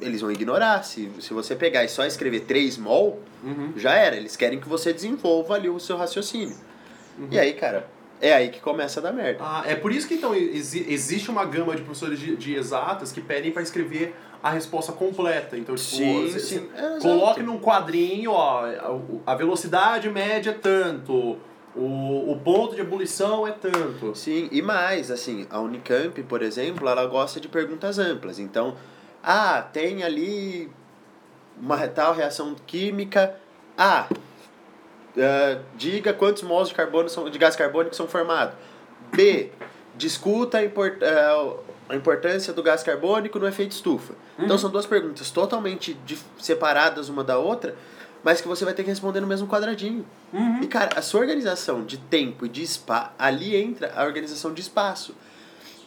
eles 0.00 0.20
vão 0.20 0.30
ignorar. 0.30 0.82
Se, 0.84 1.10
se 1.20 1.32
você 1.34 1.56
pegar 1.56 1.84
e 1.84 1.88
só 1.88 2.04
escrever 2.04 2.40
3 2.40 2.76
mol, 2.78 3.20
Uhum. 3.42 3.72
já 3.76 3.94
era. 3.94 4.16
Eles 4.16 4.36
querem 4.36 4.60
que 4.60 4.68
você 4.68 4.92
desenvolva 4.92 5.54
ali 5.54 5.68
o 5.68 5.78
seu 5.80 5.96
raciocínio. 5.96 6.56
E 7.30 7.38
aí, 7.38 7.54
cara, 7.54 7.88
é 8.20 8.32
aí 8.34 8.50
que 8.50 8.60
começa 8.60 9.00
a 9.00 9.02
dar 9.02 9.12
merda. 9.12 9.38
Ah, 9.42 9.62
é 9.66 9.74
por 9.74 9.90
isso 9.92 10.06
que 10.06 10.14
então 10.14 10.34
exi- 10.34 10.84
existe 10.88 11.30
uma 11.30 11.44
gama 11.44 11.74
de 11.74 11.82
professores 11.82 12.18
de, 12.20 12.36
de 12.36 12.54
exatas 12.54 13.10
que 13.10 13.20
pedem 13.20 13.50
para 13.52 13.62
escrever 13.62 14.14
a 14.42 14.50
resposta 14.50 14.92
completa. 14.92 15.56
Então, 15.56 15.74
tipo, 15.74 15.96
Sim, 15.96 16.30
cê- 16.30 16.38
sim. 16.40 16.68
É, 16.76 16.98
coloque 17.00 17.42
num 17.42 17.58
quadrinho, 17.58 18.32
ó, 18.32 18.64
a, 19.26 19.32
a 19.32 19.34
velocidade 19.34 20.08
média 20.10 20.50
é 20.50 20.52
tanto, 20.54 21.38
o, 21.76 22.32
o 22.32 22.40
ponto 22.42 22.74
de 22.74 22.80
ebulição 22.80 23.46
é 23.46 23.52
tanto. 23.52 24.14
Sim, 24.14 24.48
e 24.50 24.62
mais, 24.62 25.10
assim, 25.10 25.46
a 25.50 25.60
Unicamp, 25.60 26.22
por 26.22 26.42
exemplo, 26.42 26.88
ela 26.88 27.04
gosta 27.06 27.38
de 27.38 27.48
perguntas 27.48 27.98
amplas. 27.98 28.38
Então, 28.38 28.76
ah, 29.22 29.60
tem 29.60 30.02
ali 30.02 30.70
uma 31.60 31.86
tal 31.88 32.14
reação 32.14 32.54
química. 32.66 33.36
Ah, 33.76 34.08
ah, 35.18 35.58
diga 35.76 36.12
quantos 36.12 36.42
mols 36.42 36.68
de 36.68 36.74
carbono 36.74 37.08
são, 37.08 37.28
de 37.28 37.38
gás 37.38 37.54
carbônico 37.54 37.94
são 37.94 38.08
formados. 38.08 38.54
B, 39.14 39.50
discuta 39.96 40.58
a, 40.58 40.64
import, 40.64 40.94
ah, 41.02 41.56
a 41.90 41.94
importância 41.94 42.52
do 42.52 42.62
gás 42.62 42.82
carbônico 42.82 43.38
no 43.38 43.46
efeito 43.46 43.72
estufa. 43.72 44.14
Então 44.38 44.58
são 44.58 44.70
duas 44.70 44.86
perguntas 44.86 45.30
totalmente 45.30 45.96
separadas 46.38 47.08
uma 47.08 47.24
da 47.24 47.38
outra, 47.38 47.74
mas 48.26 48.40
que 48.40 48.48
você 48.48 48.64
vai 48.64 48.74
ter 48.74 48.82
que 48.82 48.90
responder 48.90 49.20
no 49.20 49.26
mesmo 49.28 49.46
quadradinho. 49.46 50.04
Uhum. 50.32 50.60
E 50.60 50.66
cara, 50.66 50.98
a 50.98 51.00
sua 51.00 51.20
organização 51.20 51.84
de 51.84 51.96
tempo 51.96 52.44
e 52.44 52.48
de 52.48 52.60
espaço, 52.60 53.12
ali 53.16 53.54
entra 53.54 53.92
a 53.94 54.04
organização 54.04 54.52
de 54.52 54.60
espaço. 54.60 55.14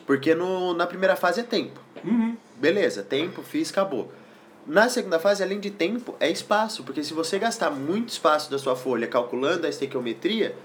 Porque 0.06 0.34
no, 0.34 0.74
na 0.74 0.88
primeira 0.88 1.18
fase 1.18 1.42
é 1.42 1.44
tempo. 1.44 1.82
Uhum. 2.02 2.38
Beleza, 2.56 3.04
tempo, 3.04 3.44
fiz, 3.44 3.72
acabou. 3.72 4.10
Na 4.66 4.88
segunda 4.88 5.20
fase, 5.20 5.44
além 5.44 5.60
de 5.60 5.70
tempo, 5.70 6.16
é 6.18 6.32
espaço. 6.32 6.82
Porque 6.86 7.04
se 7.04 7.14
você 7.14 7.38
gastar 7.38 7.72
muito 7.72 8.08
espaço 8.08 8.50
da 8.50 8.58
sua 8.58 8.74
folha 8.74 9.06
calculando 9.06 9.68
a 9.68 9.70
estequiometria, 9.70 10.56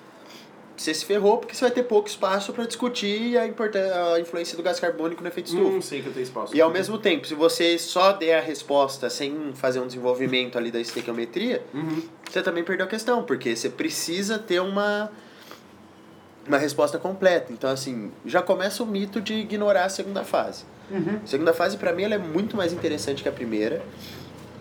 você 0.76 0.92
se 0.92 1.04
ferrou 1.04 1.38
porque 1.38 1.54
você 1.54 1.60
vai 1.62 1.70
ter 1.70 1.84
pouco 1.84 2.08
espaço 2.08 2.52
para 2.52 2.64
discutir 2.66 3.38
a, 3.38 3.46
importância, 3.46 4.12
a 4.14 4.20
influência 4.20 4.56
do 4.56 4.62
gás 4.62 4.80
carbônico 4.80 5.22
no 5.22 5.28
efeito 5.28 5.46
estufa. 5.46 5.64
Hum, 5.68 5.80
sei 5.80 6.02
que 6.02 6.08
eu 6.08 6.12
tenho 6.12 6.24
espaço. 6.24 6.54
E 6.56 6.60
ao 6.60 6.70
mesmo 6.70 6.98
tempo, 6.98 7.26
se 7.26 7.34
você 7.34 7.78
só 7.78 8.12
der 8.12 8.38
a 8.38 8.40
resposta 8.40 9.08
sem 9.08 9.52
fazer 9.54 9.78
um 9.80 9.86
desenvolvimento 9.86 10.58
ali 10.58 10.70
da 10.72 10.80
estequiometria, 10.80 11.62
Uhum. 11.72 12.02
você 12.28 12.42
também 12.42 12.64
perdeu 12.64 12.86
a 12.86 12.88
questão, 12.88 13.22
porque 13.22 13.54
você 13.54 13.68
precisa 13.70 14.38
ter 14.38 14.60
uma 14.60 15.10
uma 16.46 16.58
resposta 16.58 16.98
completa. 16.98 17.50
Então, 17.52 17.70
assim, 17.70 18.12
já 18.26 18.42
começa 18.42 18.82
o 18.82 18.86
mito 18.86 19.18
de 19.18 19.32
ignorar 19.32 19.86
a 19.86 19.88
segunda 19.88 20.24
fase. 20.24 20.64
Uhum. 20.90 21.18
A 21.24 21.26
segunda 21.26 21.54
fase, 21.54 21.78
para 21.78 21.90
mim, 21.92 22.02
ela 22.02 22.16
é 22.16 22.18
muito 22.18 22.54
mais 22.54 22.70
interessante 22.70 23.22
que 23.22 23.28
a 23.28 23.32
primeira, 23.32 23.82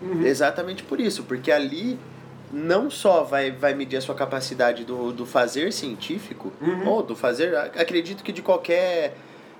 Uhum. 0.00 0.24
exatamente 0.24 0.82
por 0.82 0.98
isso, 0.98 1.24
porque 1.24 1.52
ali 1.52 1.98
não 2.54 2.88
só 2.90 3.22
vai, 3.24 3.50
vai 3.50 3.74
medir 3.74 3.96
a 3.96 4.00
sua 4.00 4.14
capacidade 4.14 4.84
do, 4.84 5.12
do 5.12 5.26
fazer 5.26 5.72
científico, 5.72 6.52
Uhum. 6.60 6.88
ou 6.88 7.02
do 7.02 7.16
fazer, 7.16 7.54
ac- 7.56 7.78
acredito 7.80 8.22
que 8.22 8.32
de 8.32 8.40
qualquer, 8.42 9.16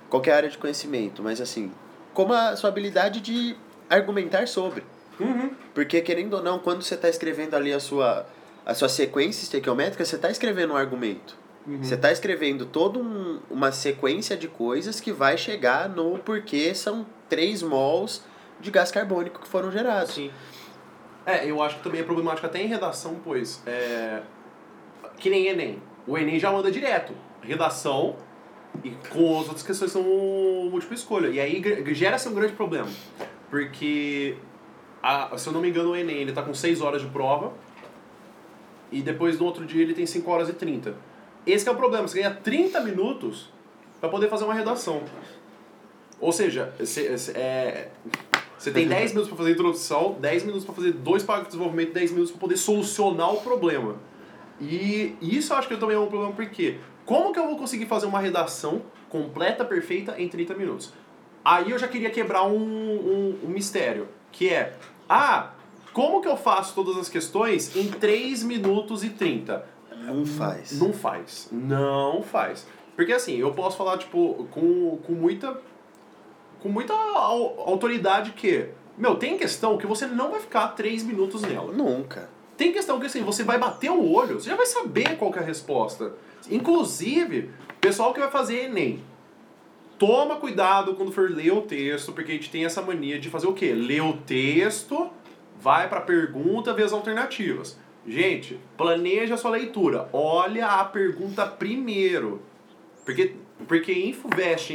qualquer 0.09 0.33
área 0.33 0.49
de 0.49 0.57
conhecimento, 0.57 1.21
mas 1.21 1.41
assim, 1.41 1.71
como 2.13 2.33
a 2.33 2.55
sua 2.55 2.69
habilidade 2.69 3.19
de 3.21 3.55
argumentar 3.89 4.47
sobre. 4.47 4.83
Uhum. 5.19 5.51
Porque, 5.73 6.01
querendo 6.01 6.35
ou 6.35 6.43
não, 6.43 6.57
quando 6.59 6.81
você 6.81 6.95
está 6.95 7.09
escrevendo 7.09 7.53
ali 7.55 7.71
a 7.73 7.79
sua, 7.79 8.25
a 8.65 8.73
sua 8.73 8.89
sequência 8.89 9.43
estequiométrica, 9.43 10.03
você 10.03 10.15
está 10.15 10.29
escrevendo 10.31 10.73
um 10.73 10.77
argumento. 10.77 11.37
Uhum. 11.67 11.81
Você 11.83 11.95
está 11.95 12.11
escrevendo 12.11 12.65
toda 12.65 12.99
um, 12.99 13.39
uma 13.49 13.71
sequência 13.71 14.37
de 14.37 14.47
coisas 14.47 14.99
que 14.99 15.11
vai 15.11 15.37
chegar 15.37 15.89
no 15.89 16.17
porquê 16.19 16.73
são 16.75 17.05
3 17.29 17.61
mols 17.63 18.21
de 18.59 18.69
gás 18.71 18.91
carbônico 18.91 19.41
que 19.41 19.47
foram 19.47 19.71
gerados. 19.71 20.13
Sim. 20.15 20.31
É, 21.25 21.49
eu 21.49 21.61
acho 21.61 21.77
que 21.77 21.83
também 21.83 22.01
é 22.01 22.03
problemático 22.03 22.45
até 22.45 22.61
em 22.61 22.67
redação, 22.67 23.17
pois 23.23 23.61
é. 23.65 24.21
Que 25.17 25.29
nem 25.29 25.47
Enem. 25.47 25.81
O 26.07 26.17
Enem 26.17 26.37
já 26.39 26.51
manda 26.51 26.69
direto. 26.71 27.13
Redação 27.41 28.15
e 28.83 28.91
com 29.09 29.39
as 29.39 29.47
outras 29.47 29.63
questões 29.63 29.91
são 29.91 30.03
múltipla 30.03 30.95
escolha. 30.95 31.27
E 31.29 31.39
aí 31.39 31.61
gera-se 31.95 32.27
um 32.29 32.33
grande 32.33 32.53
problema. 32.53 32.87
Porque, 33.49 34.35
a, 35.01 35.35
se 35.37 35.47
eu 35.47 35.53
não 35.53 35.61
me 35.61 35.69
engano, 35.69 35.91
o 35.91 35.95
Enem 35.95 36.17
ele 36.17 36.31
tá 36.33 36.43
com 36.43 36.53
6 36.53 36.81
horas 36.81 37.01
de 37.01 37.07
prova 37.07 37.53
e 38.91 39.01
depois 39.01 39.39
no 39.39 39.45
outro 39.45 39.65
dia 39.65 39.81
ele 39.81 39.93
tem 39.93 40.05
5 40.05 40.29
horas 40.29 40.49
e 40.49 40.53
30. 40.53 40.95
Esse 41.45 41.67
é 41.67 41.71
o 41.71 41.75
problema, 41.75 42.07
você 42.07 42.21
ganha 42.21 42.33
30 42.35 42.81
minutos 42.81 43.49
para 43.99 44.09
poder 44.09 44.29
fazer 44.29 44.43
uma 44.45 44.53
redação. 44.53 45.03
Ou 46.19 46.31
seja, 46.31 46.73
você- 46.79 47.31
é, 47.35 47.89
você 48.57 48.71
tem 48.71 48.87
10 48.87 49.11
minutos 49.11 49.29
para 49.29 49.37
fazer 49.37 49.49
a 49.49 49.53
introdução, 49.53 50.17
10 50.19 50.43
minutos 50.43 50.65
para 50.65 50.75
fazer 50.75 50.91
dois 50.93 51.23
parágrafos 51.23 51.53
de 51.53 51.57
desenvolvimento, 51.57 51.93
10 51.93 52.11
minutos 52.11 52.31
para 52.31 52.39
poder 52.39 52.57
solucionar 52.57 53.33
o 53.33 53.41
problema. 53.41 53.95
E 54.59 55.15
isso 55.21 55.53
eu 55.53 55.57
acho 55.57 55.67
que 55.67 55.75
também 55.75 55.95
é 55.95 55.99
um 55.99 56.07
problema 56.07 56.33
porque 56.33 56.77
como 57.05 57.33
que 57.33 57.39
eu 57.39 57.45
vou 57.45 57.57
conseguir 57.57 57.85
fazer 57.85 58.05
uma 58.05 58.19
redação 58.19 58.81
completa, 59.09 59.65
perfeita 59.65 60.15
em 60.17 60.27
30 60.27 60.53
minutos? 60.55 60.93
Aí 61.43 61.69
eu 61.71 61.77
já 61.77 61.87
queria 61.87 62.09
quebrar 62.09 62.43
um, 62.43 62.57
um, 62.57 63.39
um 63.43 63.49
mistério, 63.49 64.07
que 64.31 64.49
é, 64.49 64.73
ah, 65.07 65.51
como 65.93 66.21
que 66.21 66.27
eu 66.27 66.35
faço 66.35 66.73
todas 66.73 66.97
as 66.97 67.07
questões 67.07 67.75
em 67.75 67.87
3 67.87 68.43
minutos 68.43 69.03
e 69.03 69.09
30? 69.11 69.65
Não 70.05 70.25
faz. 70.25 70.79
Não 70.79 70.91
faz. 70.91 71.47
Não 71.51 72.21
faz. 72.21 72.67
Porque 72.95 73.13
assim, 73.13 73.37
eu 73.37 73.53
posso 73.53 73.77
falar, 73.77 73.97
tipo, 73.97 74.47
com, 74.51 74.97
com 74.97 75.13
muita. 75.13 75.57
Com 76.65 76.69
muita 76.69 76.93
au- 76.93 77.59
autoridade 77.69 78.31
que. 78.31 78.69
Meu, 78.97 79.17
tem 79.17 79.37
questão 79.37 79.77
que 79.77 79.85
você 79.85 80.07
não 80.07 80.31
vai 80.31 80.39
ficar 80.39 80.69
3 80.69 81.03
minutos 81.03 81.43
nela. 81.43 81.71
Nunca. 81.71 82.27
Tem 82.57 82.71
questão 82.71 82.99
que 82.99 83.05
assim, 83.05 83.21
você 83.21 83.43
vai 83.43 83.59
bater 83.59 83.91
o 83.91 84.11
olho, 84.11 84.39
você 84.41 84.49
já 84.49 84.55
vai 84.55 84.65
saber 84.65 85.15
qual 85.15 85.31
é 85.35 85.37
a 85.37 85.43
resposta. 85.43 86.13
Inclusive, 86.49 87.51
pessoal 87.79 88.15
que 88.15 88.19
vai 88.19 88.31
fazer 88.31 88.63
Enem. 88.63 89.03
Toma 89.99 90.37
cuidado 90.37 90.95
quando 90.95 91.11
for 91.11 91.29
ler 91.29 91.51
o 91.53 91.61
texto, 91.61 92.11
porque 92.13 92.31
a 92.31 92.35
gente 92.35 92.49
tem 92.49 92.65
essa 92.65 92.81
mania 92.81 93.19
de 93.19 93.29
fazer 93.29 93.45
o 93.45 93.53
quê? 93.53 93.71
Ler 93.71 94.01
o 94.01 94.13
texto, 94.13 95.07
vai 95.61 95.87
pra 95.87 96.01
pergunta, 96.01 96.73
vê 96.73 96.81
as 96.81 96.93
alternativas. 96.93 97.77
Gente, 98.07 98.59
planeja 98.75 99.35
a 99.35 99.37
sua 99.37 99.51
leitura. 99.51 100.09
Olha 100.11 100.65
a 100.65 100.83
pergunta 100.83 101.45
primeiro. 101.45 102.41
Porque, 103.05 103.35
porque 103.67 103.91
em 103.91 104.15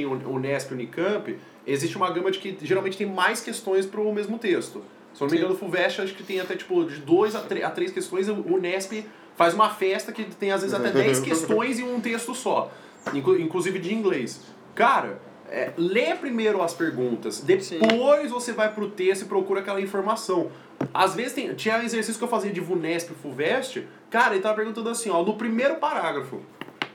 Unesp 0.06 0.70
Unicamp, 0.70 1.36
existe 1.70 1.96
uma 1.96 2.10
gama 2.10 2.30
de 2.30 2.38
que 2.38 2.56
geralmente 2.62 2.96
tem 2.96 3.06
mais 3.06 3.40
questões 3.40 3.86
para 3.86 4.00
o 4.00 4.12
mesmo 4.12 4.38
texto. 4.38 4.82
Se 5.14 5.22
eu 5.22 5.26
não 5.26 5.26
me 5.26 5.30
Sim. 5.30 5.36
engano, 5.38 5.54
o 5.54 5.58
FUVEST 5.58 6.00
acho 6.02 6.14
que 6.14 6.22
tem 6.22 6.40
até 6.40 6.54
tipo 6.56 6.84
de 6.84 6.96
dois 7.00 7.34
a, 7.34 7.40
a 7.40 7.70
três 7.70 7.90
questões, 7.92 8.28
o 8.28 8.34
Unesp 8.34 9.04
faz 9.36 9.54
uma 9.54 9.70
festa 9.70 10.12
que 10.12 10.24
tem 10.24 10.52
às 10.52 10.60
vezes 10.60 10.74
até 10.74 10.90
10 10.90 11.20
questões 11.20 11.78
em 11.78 11.84
um 11.84 12.00
texto 12.00 12.34
só. 12.34 12.70
Inclu- 13.14 13.40
inclusive 13.40 13.78
de 13.78 13.94
inglês. 13.94 14.40
Cara, 14.74 15.20
é, 15.48 15.72
lê 15.76 16.14
primeiro 16.14 16.62
as 16.62 16.72
perguntas, 16.74 17.40
depois 17.40 18.30
você 18.30 18.52
vai 18.52 18.72
pro 18.72 18.88
texto 18.90 19.22
e 19.22 19.24
procura 19.24 19.60
aquela 19.60 19.80
informação. 19.80 20.50
Às 20.94 21.14
vezes 21.14 21.32
tem, 21.32 21.52
tinha 21.54 21.82
exercício 21.82 22.18
que 22.18 22.24
eu 22.24 22.28
fazia 22.28 22.52
de 22.52 22.60
VUNESP 22.60 23.12
e 23.12 23.14
FUVEST, 23.14 23.86
cara, 24.08 24.34
ele 24.34 24.42
tava 24.42 24.54
perguntando 24.54 24.88
assim, 24.88 25.10
ó, 25.10 25.22
no 25.22 25.34
primeiro 25.34 25.76
parágrafo. 25.76 26.40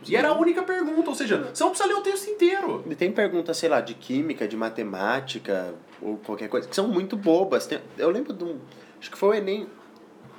E 0.08 0.15
era 0.15 0.30
a 0.30 0.34
única 0.38 0.62
pergunta, 0.63 1.10
ou 1.10 1.15
seja, 1.15 1.50
você 1.54 1.63
não 1.63 1.72
precisa 1.72 1.89
ler 1.89 1.96
o 2.00 2.02
texto 2.02 2.30
inteiro. 2.30 2.84
E 2.89 2.96
tem 2.96 3.12
perguntas, 3.12 3.58
sei 3.58 3.70
lá, 3.70 3.82
de 3.82 3.94
química, 3.94 4.48
de 4.48 4.56
matemática, 4.56 5.74
ou 6.02 6.18
qualquer 6.18 6.48
coisa, 6.50 6.68
que 6.68 6.76
são 6.76 6.88
muito 6.88 7.15
bobas. 7.18 7.65
Tem- 7.65 7.80
eu 7.98 8.10
lembro 8.10 8.34
de 8.34 8.44
um. 8.44 8.60
Acho 9.00 9.10
que 9.12 9.18
foi 9.18 9.30
o 9.30 9.34
Enem. 9.34 9.68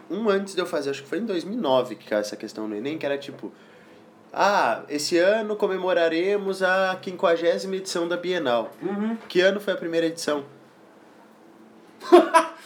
Um 0.08 0.28
antes 0.28 0.54
de 0.54 0.60
eu 0.60 0.66
fazer, 0.66 0.90
acho 0.90 1.02
que 1.02 1.08
foi 1.08 1.18
em 1.18 1.24
2009 1.26 1.96
que 1.96 2.06
caiu 2.06 2.20
essa 2.20 2.36
questão 2.36 2.68
no 2.68 2.76
Enem, 2.76 2.96
que 2.96 3.04
era 3.04 3.18
tipo. 3.18 3.52
Ah, 4.32 4.82
esse 4.88 5.16
ano 5.18 5.56
comemoraremos 5.56 6.62
a 6.62 6.98
50 7.02 7.74
edição 7.74 8.06
da 8.06 8.16
Bienal. 8.16 8.70
Uhum. 8.82 9.16
Que 9.28 9.40
ano 9.40 9.58
foi 9.60 9.72
a 9.72 9.76
primeira 9.76 10.06
edição? 10.06 10.44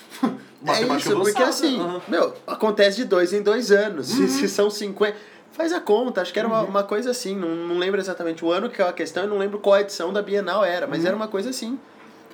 É 0.67 0.83
isso, 0.97 1.17
porque 1.17 1.43
assim, 1.43 1.81
Aham. 1.81 2.03
meu, 2.07 2.35
acontece 2.47 2.99
de 2.99 3.05
dois 3.07 3.33
em 3.33 3.41
dois 3.43 3.73
anos. 3.73 4.09
Se, 4.09 4.29
se 4.29 4.47
são 4.47 4.69
50. 4.69 5.17
Faz 5.53 5.73
a 5.73 5.81
conta, 5.81 6.23
acho 6.23 6.33
que 6.33 6.39
era 6.39 6.47
uma, 6.49 6.63
uma 6.63 6.83
coisa 6.83 7.11
assim. 7.11 7.37
Não, 7.37 7.49
não 7.49 7.79
lembro 7.79 8.01
exatamente 8.01 8.45
o 8.45 8.51
ano 8.53 8.71
que 8.71 8.81
é 8.81 8.89
a 8.89 8.93
questão, 8.93 9.25
eu 9.25 9.29
não 9.29 9.39
lembro 9.39 9.59
qual 9.59 9.79
edição 9.79 10.13
da 10.13 10.23
Bienal 10.23 10.65
era, 10.65 10.87
mas 10.87 11.05
era 11.05 11.15
uma 11.17 11.29
coisa 11.29 11.51
assim. 11.51 11.79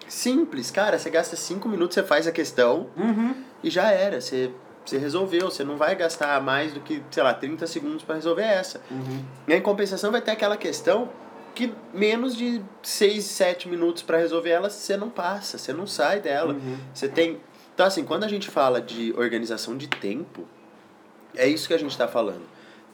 Simples, 0.08 0.70
cara. 0.70 0.98
Você 0.98 1.10
gasta 1.10 1.34
cinco 1.36 1.68
minutos, 1.68 1.94
você 1.94 2.02
faz 2.02 2.26
a 2.26 2.32
questão 2.32 2.88
Uhum. 2.96 3.34
e 3.62 3.70
já 3.70 3.90
era. 3.90 4.20
Você, 4.20 4.50
você 4.84 4.98
resolveu. 4.98 5.50
Você 5.50 5.64
não 5.64 5.76
vai 5.76 5.94
gastar 5.96 6.40
mais 6.40 6.72
do 6.72 6.80
que, 6.80 7.02
sei 7.10 7.22
lá, 7.22 7.34
30 7.34 7.66
segundos 7.66 8.04
para 8.04 8.14
resolver 8.14 8.42
essa. 8.42 8.80
Uhum. 8.90 9.24
E 9.48 9.52
em 9.54 9.60
compensação 9.60 10.12
vai 10.12 10.20
ter 10.20 10.30
aquela 10.32 10.56
questão 10.56 11.08
que 11.54 11.72
menos 11.94 12.36
de 12.36 12.62
6, 12.82 13.24
7 13.24 13.68
minutos 13.68 14.02
para 14.02 14.18
resolver 14.18 14.50
ela, 14.50 14.68
você 14.68 14.94
não 14.96 15.08
passa, 15.08 15.56
você 15.56 15.72
não 15.72 15.86
sai 15.86 16.20
dela. 16.20 16.52
Uhum. 16.52 16.76
Você 16.94 17.08
tem. 17.08 17.40
Então, 17.74 17.86
assim, 17.86 18.04
quando 18.04 18.24
a 18.24 18.28
gente 18.28 18.50
fala 18.50 18.80
de 18.80 19.12
organização 19.16 19.76
de 19.76 19.88
tempo, 19.88 20.46
é 21.34 21.48
isso 21.48 21.66
que 21.66 21.74
a 21.74 21.78
gente 21.78 21.90
está 21.90 22.06
falando. 22.06 22.42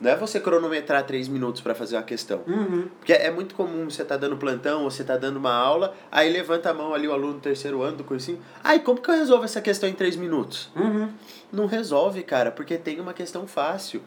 Não 0.03 0.11
é 0.11 0.17
você 0.17 0.41
cronometrar 0.41 1.05
3 1.07 1.29
minutos 1.29 1.61
para 1.63 1.77
fazer 1.77 1.95
uma 1.97 2.03
questão. 2.03 2.41
Uhum. 2.47 2.89
Porque 2.99 3.13
é 3.13 3.31
muito 3.31 3.55
comum 3.55 3.89
você 3.89 4.05
tá 4.05 4.17
dando 4.17 4.37
plantão 4.37 4.83
ou 4.83 4.91
você 4.91 5.05
tá 5.05 5.17
dando 5.17 5.37
uma 5.37 5.53
aula, 5.55 5.95
aí 6.11 6.29
levanta 6.31 6.71
a 6.71 6.75
mão 6.75 6.93
ali 6.93 7.07
o 7.07 7.13
aluno 7.13 7.35
do 7.35 7.41
terceiro 7.41 7.83
ano 7.83 7.99
do 7.99 8.05
cursinho. 8.05 8.41
Ai, 8.65 8.81
como 8.81 9.01
que 9.01 9.09
eu 9.09 9.15
resolvo 9.15 9.45
essa 9.45 9.61
questão 9.61 9.89
em 9.89 9.93
3 9.93 10.17
minutos? 10.17 10.71
Uhum. 10.75 11.09
Não 11.53 11.67
resolve, 11.67 12.25
cara, 12.25 12.51
porque 12.51 12.77
tem 12.77 12.99
uma 12.99 13.15
questão 13.15 13.47
fácil. 13.47 14.03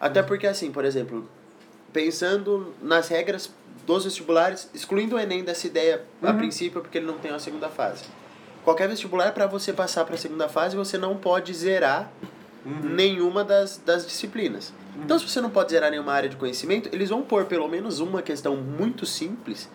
Até 0.00 0.22
porque, 0.22 0.46
assim, 0.46 0.70
por 0.70 0.84
exemplo, 0.84 1.28
pensando 1.92 2.72
nas 2.80 3.08
regras 3.08 3.50
dos 3.86 4.04
vestibulares, 4.04 4.70
excluindo 4.72 5.16
o 5.16 5.18
Enem 5.18 5.42
dessa 5.42 5.66
ideia 5.66 6.02
a 6.22 6.30
Uhum. 6.30 6.38
princípio, 6.38 6.80
porque 6.80 6.98
ele 6.98 7.06
não 7.06 7.18
tem 7.18 7.32
uma 7.32 7.40
segunda 7.40 7.68
fase. 7.68 8.04
Qualquer 8.62 8.88
vestibular, 8.88 9.32
para 9.32 9.46
você 9.46 9.72
passar 9.72 10.04
para 10.04 10.14
a 10.14 10.18
segunda 10.18 10.48
fase, 10.48 10.76
você 10.76 10.96
não 10.96 11.16
pode 11.16 11.52
zerar 11.54 12.10
Uhum. 12.64 12.90
nenhuma 12.90 13.42
das, 13.42 13.78
das 13.84 14.06
disciplinas. 14.06 14.72
Então, 14.96 15.18
se 15.18 15.28
você 15.28 15.40
não 15.40 15.50
pode 15.50 15.70
zerar 15.70 15.90
nenhuma 15.90 16.12
área 16.12 16.28
de 16.28 16.36
conhecimento, 16.36 16.88
eles 16.92 17.08
vão 17.10 17.22
pôr 17.22 17.44
pelo 17.46 17.68
menos 17.68 18.00
uma 18.00 18.22
questão 18.22 18.56
muito 18.56 19.06
simples, 19.06 19.68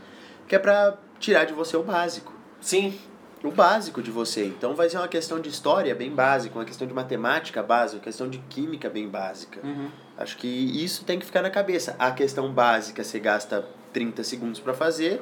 que 0.47 0.55
é 0.55 0.59
para 0.59 0.97
tirar 1.19 1.45
de 1.45 1.53
você 1.53 1.77
o 1.77 1.83
básico 1.83 2.33
Sim. 2.65 2.97
o 3.43 3.51
básico 3.51 4.01
de 4.01 4.09
você. 4.09 4.45
Então 4.45 4.75
vai 4.75 4.89
ser 4.89 4.97
uma 4.97 5.07
questão 5.07 5.39
de 5.39 5.49
história 5.49 5.93
bem 5.93 6.09
básica, 6.09 6.57
uma 6.57 6.65
questão 6.65 6.87
de 6.87 6.93
matemática 6.93 7.61
básica, 7.61 7.97
uma 7.97 8.03
questão 8.03 8.27
de 8.27 8.39
química 8.49 8.89
bem 8.89 9.07
básica. 9.07 9.59
Uhum. 9.63 9.89
Acho 10.17 10.37
que 10.37 10.47
isso 10.47 11.05
tem 11.05 11.19
que 11.19 11.25
ficar 11.25 11.41
na 11.41 11.49
cabeça. 11.49 11.95
A 11.99 12.11
questão 12.11 12.51
básica 12.51 13.03
você 13.03 13.19
gasta 13.19 13.67
30 13.93 14.23
segundos 14.23 14.59
para 14.59 14.73
fazer 14.73 15.21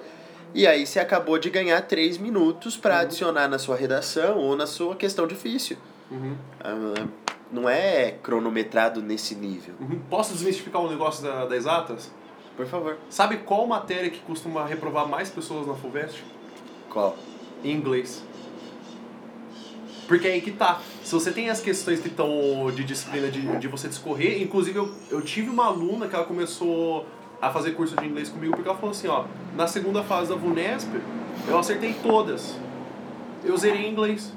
e 0.53 0.65
aí 0.65 0.85
você 0.85 0.99
acabou 0.99 1.37
de 1.37 1.49
ganhar 1.49 1.81
3 1.81 2.17
minutos 2.17 2.77
para 2.77 2.99
adicionar 2.99 3.47
na 3.47 3.59
sua 3.59 3.75
redação 3.75 4.37
ou 4.37 4.55
na 4.55 4.67
sua 4.67 4.95
questão 4.95 5.27
difícil. 5.27 5.77
Uhum. 6.09 6.37
Ah, 6.61 7.05
Não 7.53 7.69
é 7.69 8.15
cronometrado 8.23 8.99
nesse 8.99 9.35
nível. 9.35 9.75
Uhum. 9.79 9.99
Posso 10.09 10.33
desmistificar 10.33 10.81
um 10.81 10.89
negócio 10.89 11.23
da, 11.23 11.45
das 11.45 11.59
exatas? 11.59 12.11
Por 12.57 12.65
favor. 12.65 12.97
Sabe 13.11 13.37
qual 13.37 13.67
matéria 13.67 14.09
que 14.09 14.19
costuma 14.21 14.65
reprovar 14.65 15.07
mais 15.07 15.29
pessoas 15.29 15.67
na 15.67 15.75
FUVEST? 15.75 16.23
Qual? 16.89 17.15
Em 17.63 17.71
inglês. 17.71 18.23
Porque 20.07 20.27
é 20.27 20.31
aí 20.31 20.41
que 20.41 20.51
tá. 20.51 20.81
Se 21.03 21.13
você 21.13 21.31
tem 21.31 21.51
as 21.51 21.61
questões 21.61 21.99
que 21.99 22.07
estão 22.07 22.71
de 22.73 22.83
disciplina 22.83 23.29
de, 23.29 23.41
de 23.57 23.67
você 23.67 23.87
discorrer, 23.87 24.41
inclusive 24.41 24.77
eu, 24.77 24.91
eu 25.11 25.21
tive 25.21 25.51
uma 25.51 25.67
aluna 25.67 26.07
que 26.07 26.15
ela 26.15 26.25
começou 26.25 27.05
a 27.39 27.51
fazer 27.51 27.73
curso 27.73 27.95
de 27.95 28.05
inglês 28.05 28.29
comigo 28.29 28.53
porque 28.55 28.67
ela 28.67 28.77
falou 28.77 28.91
assim, 28.91 29.07
ó, 29.07 29.25
na 29.55 29.67
segunda 29.67 30.01
fase 30.01 30.29
da 30.29 30.35
VUNESP, 30.35 30.89
eu 31.47 31.57
acertei 31.57 31.93
todas. 32.01 32.57
Eu 33.43 33.55
zerei 33.57 33.87
inglês. 33.87 34.33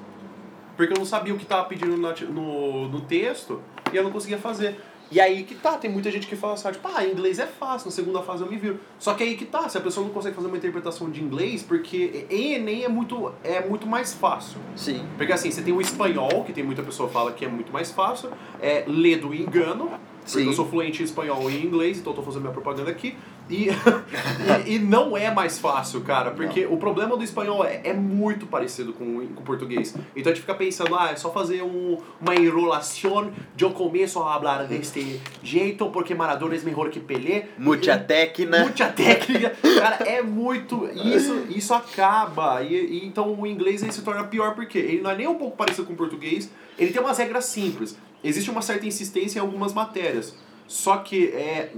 Porque 0.76 0.92
eu 0.92 0.98
não 0.98 1.06
sabia 1.06 1.34
o 1.34 1.38
que 1.38 1.46
tava 1.46 1.64
pedindo 1.64 1.96
na- 1.96 2.14
no, 2.28 2.88
no 2.88 3.00
texto 3.02 3.60
e 3.92 3.96
eu 3.96 4.02
não 4.04 4.10
conseguia 4.10 4.38
fazer. 4.38 4.78
E 5.08 5.20
aí 5.20 5.44
que 5.44 5.54
tá, 5.54 5.78
tem 5.78 5.88
muita 5.88 6.10
gente 6.10 6.26
que 6.26 6.34
fala 6.34 6.54
assim, 6.54 6.68
tipo, 6.72 6.88
ah, 6.92 7.04
inglês 7.04 7.38
é 7.38 7.46
fácil, 7.46 7.86
na 7.86 7.92
segunda 7.92 8.22
fase 8.22 8.42
eu 8.42 8.50
me 8.50 8.56
viro. 8.56 8.80
Só 8.98 9.14
que 9.14 9.22
aí 9.22 9.36
que 9.36 9.44
tá, 9.44 9.68
se 9.68 9.78
a 9.78 9.80
pessoa 9.80 10.04
não 10.04 10.12
consegue 10.12 10.34
fazer 10.34 10.48
uma 10.48 10.56
interpretação 10.56 11.08
de 11.08 11.22
inglês, 11.22 11.62
porque 11.62 12.26
em 12.28 12.54
Enem 12.54 12.82
é 12.84 12.88
muito, 12.88 13.32
é 13.44 13.60
muito 13.64 13.86
mais 13.86 14.12
fácil. 14.14 14.58
Sim. 14.74 15.06
Porque 15.16 15.32
assim, 15.32 15.48
você 15.50 15.62
tem 15.62 15.72
o 15.72 15.80
espanhol, 15.80 16.42
que 16.44 16.52
tem 16.52 16.64
muita 16.64 16.82
pessoa 16.82 17.06
que 17.08 17.14
fala 17.14 17.30
que 17.32 17.44
é 17.44 17.48
muito 17.48 17.72
mais 17.72 17.92
fácil, 17.92 18.30
é 18.60 18.82
ler 18.88 19.20
do 19.20 19.32
engano, 19.32 19.92
porque 20.26 20.40
Sim. 20.40 20.46
eu 20.46 20.52
sou 20.52 20.66
fluente 20.68 21.00
em 21.02 21.04
espanhol 21.04 21.50
e 21.50 21.56
em 21.56 21.64
inglês, 21.64 21.98
então 21.98 22.12
eu 22.12 22.16
tô 22.16 22.22
fazendo 22.22 22.42
minha 22.42 22.52
propaganda 22.52 22.90
aqui. 22.90 23.16
E, 23.48 23.68
e, 24.66 24.74
e 24.74 24.78
não 24.80 25.16
é 25.16 25.30
mais 25.32 25.56
fácil, 25.58 26.00
cara, 26.00 26.32
porque 26.32 26.66
o 26.66 26.76
problema 26.76 27.16
do 27.16 27.22
espanhol 27.22 27.64
é, 27.64 27.80
é 27.84 27.92
muito 27.94 28.44
parecido 28.46 28.92
com, 28.92 29.18
o- 29.18 29.26
com 29.28 29.40
o 29.40 29.44
português. 29.44 29.94
Então 30.16 30.32
a 30.32 30.34
gente 30.34 30.40
fica 30.42 30.54
pensando, 30.54 30.94
ah, 30.96 31.10
é 31.12 31.16
só 31.16 31.32
fazer 31.32 31.62
um, 31.62 31.96
uma 32.20 32.34
enrolação, 32.34 33.30
eu 33.58 33.70
começo 33.70 34.18
a 34.20 34.24
falar 34.24 34.64
deste 34.64 35.20
jeito, 35.42 35.88
porque 35.90 36.14
Maradona 36.14 36.54
é 36.56 36.58
melhor 36.60 36.90
que 36.90 36.98
Pelé. 36.98 37.48
Muita 37.56 37.96
técnica. 37.98 38.58
Muita 38.58 38.88
técnica. 38.88 39.50
Cara, 39.78 39.96
é 40.04 40.22
muito. 40.22 40.88
Isso, 40.94 41.46
isso 41.50 41.72
acaba. 41.72 42.62
E, 42.62 42.74
e 42.74 43.06
então 43.06 43.32
o 43.40 43.46
inglês 43.46 43.82
ele 43.82 43.92
se 43.92 44.02
torna 44.02 44.24
pior 44.24 44.54
porque 44.54 44.78
ele 44.78 45.00
não 45.02 45.10
é 45.10 45.16
nem 45.16 45.28
um 45.28 45.36
pouco 45.36 45.56
parecido 45.56 45.86
com 45.86 45.92
o 45.92 45.96
português. 45.96 46.50
Ele 46.78 46.92
tem 46.92 47.00
umas 47.00 47.16
regras 47.16 47.44
simples. 47.46 47.96
Existe 48.22 48.50
uma 48.50 48.62
certa 48.62 48.86
insistência 48.86 49.38
em 49.38 49.42
algumas 49.42 49.72
matérias. 49.72 50.34
Só 50.66 50.98
que 50.98 51.28
é. 51.28 51.72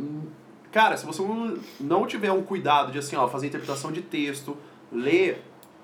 Cara, 0.73 0.97
se 0.97 1.07
você 1.07 1.23
não, 1.81 2.07
tiver 2.07 2.31
um 2.31 2.43
cuidado 2.43 2.93
de 2.93 2.99
assim, 2.99 3.17
ó, 3.17 3.27
fazer 3.27 3.47
interpretação 3.47 3.91
de 3.91 4.03
texto, 4.03 4.57
ler, 4.93 5.43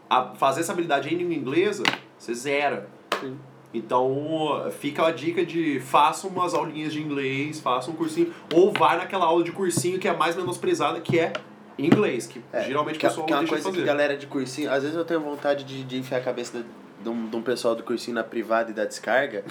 a- 0.08 0.34
fazer 0.34 0.60
essa 0.60 0.72
habilidade 0.72 1.12
em 1.12 1.16
língua 1.16 1.34
inglesa, 1.34 1.82
você 2.18 2.34
zera. 2.34 2.88
Sim. 3.20 3.36
Então, 3.72 4.70
fica 4.78 5.04
a 5.06 5.10
dica 5.10 5.44
de 5.44 5.80
faça 5.80 6.28
umas 6.28 6.54
aulinhas 6.54 6.92
de 6.92 7.02
inglês, 7.02 7.58
faça 7.60 7.90
um 7.90 7.94
cursinho, 7.94 8.32
ou 8.54 8.72
vai 8.72 8.96
naquela 8.96 9.24
aula 9.26 9.42
de 9.42 9.50
cursinho 9.50 9.98
que 9.98 10.06
é 10.06 10.12
a 10.12 10.16
mais 10.16 10.36
menosprezada, 10.36 11.00
que 11.00 11.18
é 11.18 11.32
inglês, 11.76 12.26
que 12.28 12.40
É, 12.52 12.62
geralmente 12.62 13.00
que, 13.00 13.04
o 13.04 13.08
pessoal 13.08 13.26
que 13.26 13.32
é 13.32 13.36
uma 13.36 13.40
deixa 13.40 13.56
de 13.56 13.62
coisa 13.62 13.78
que 13.78 13.84
galera 13.84 14.16
de 14.16 14.28
cursinho, 14.28 14.70
às 14.70 14.82
vezes 14.84 14.96
eu 14.96 15.04
tenho 15.04 15.18
vontade 15.20 15.64
de, 15.64 15.82
de 15.82 15.98
enfiar 15.98 16.18
a 16.18 16.20
cabeça 16.20 16.58
de, 16.58 16.64
de, 17.02 17.08
um, 17.08 17.28
de 17.28 17.34
um 17.34 17.42
pessoal 17.42 17.74
do 17.74 17.82
cursinho 17.82 18.14
na 18.14 18.22
privada 18.22 18.70
e 18.70 18.74
da 18.74 18.84
descarga, 18.84 19.44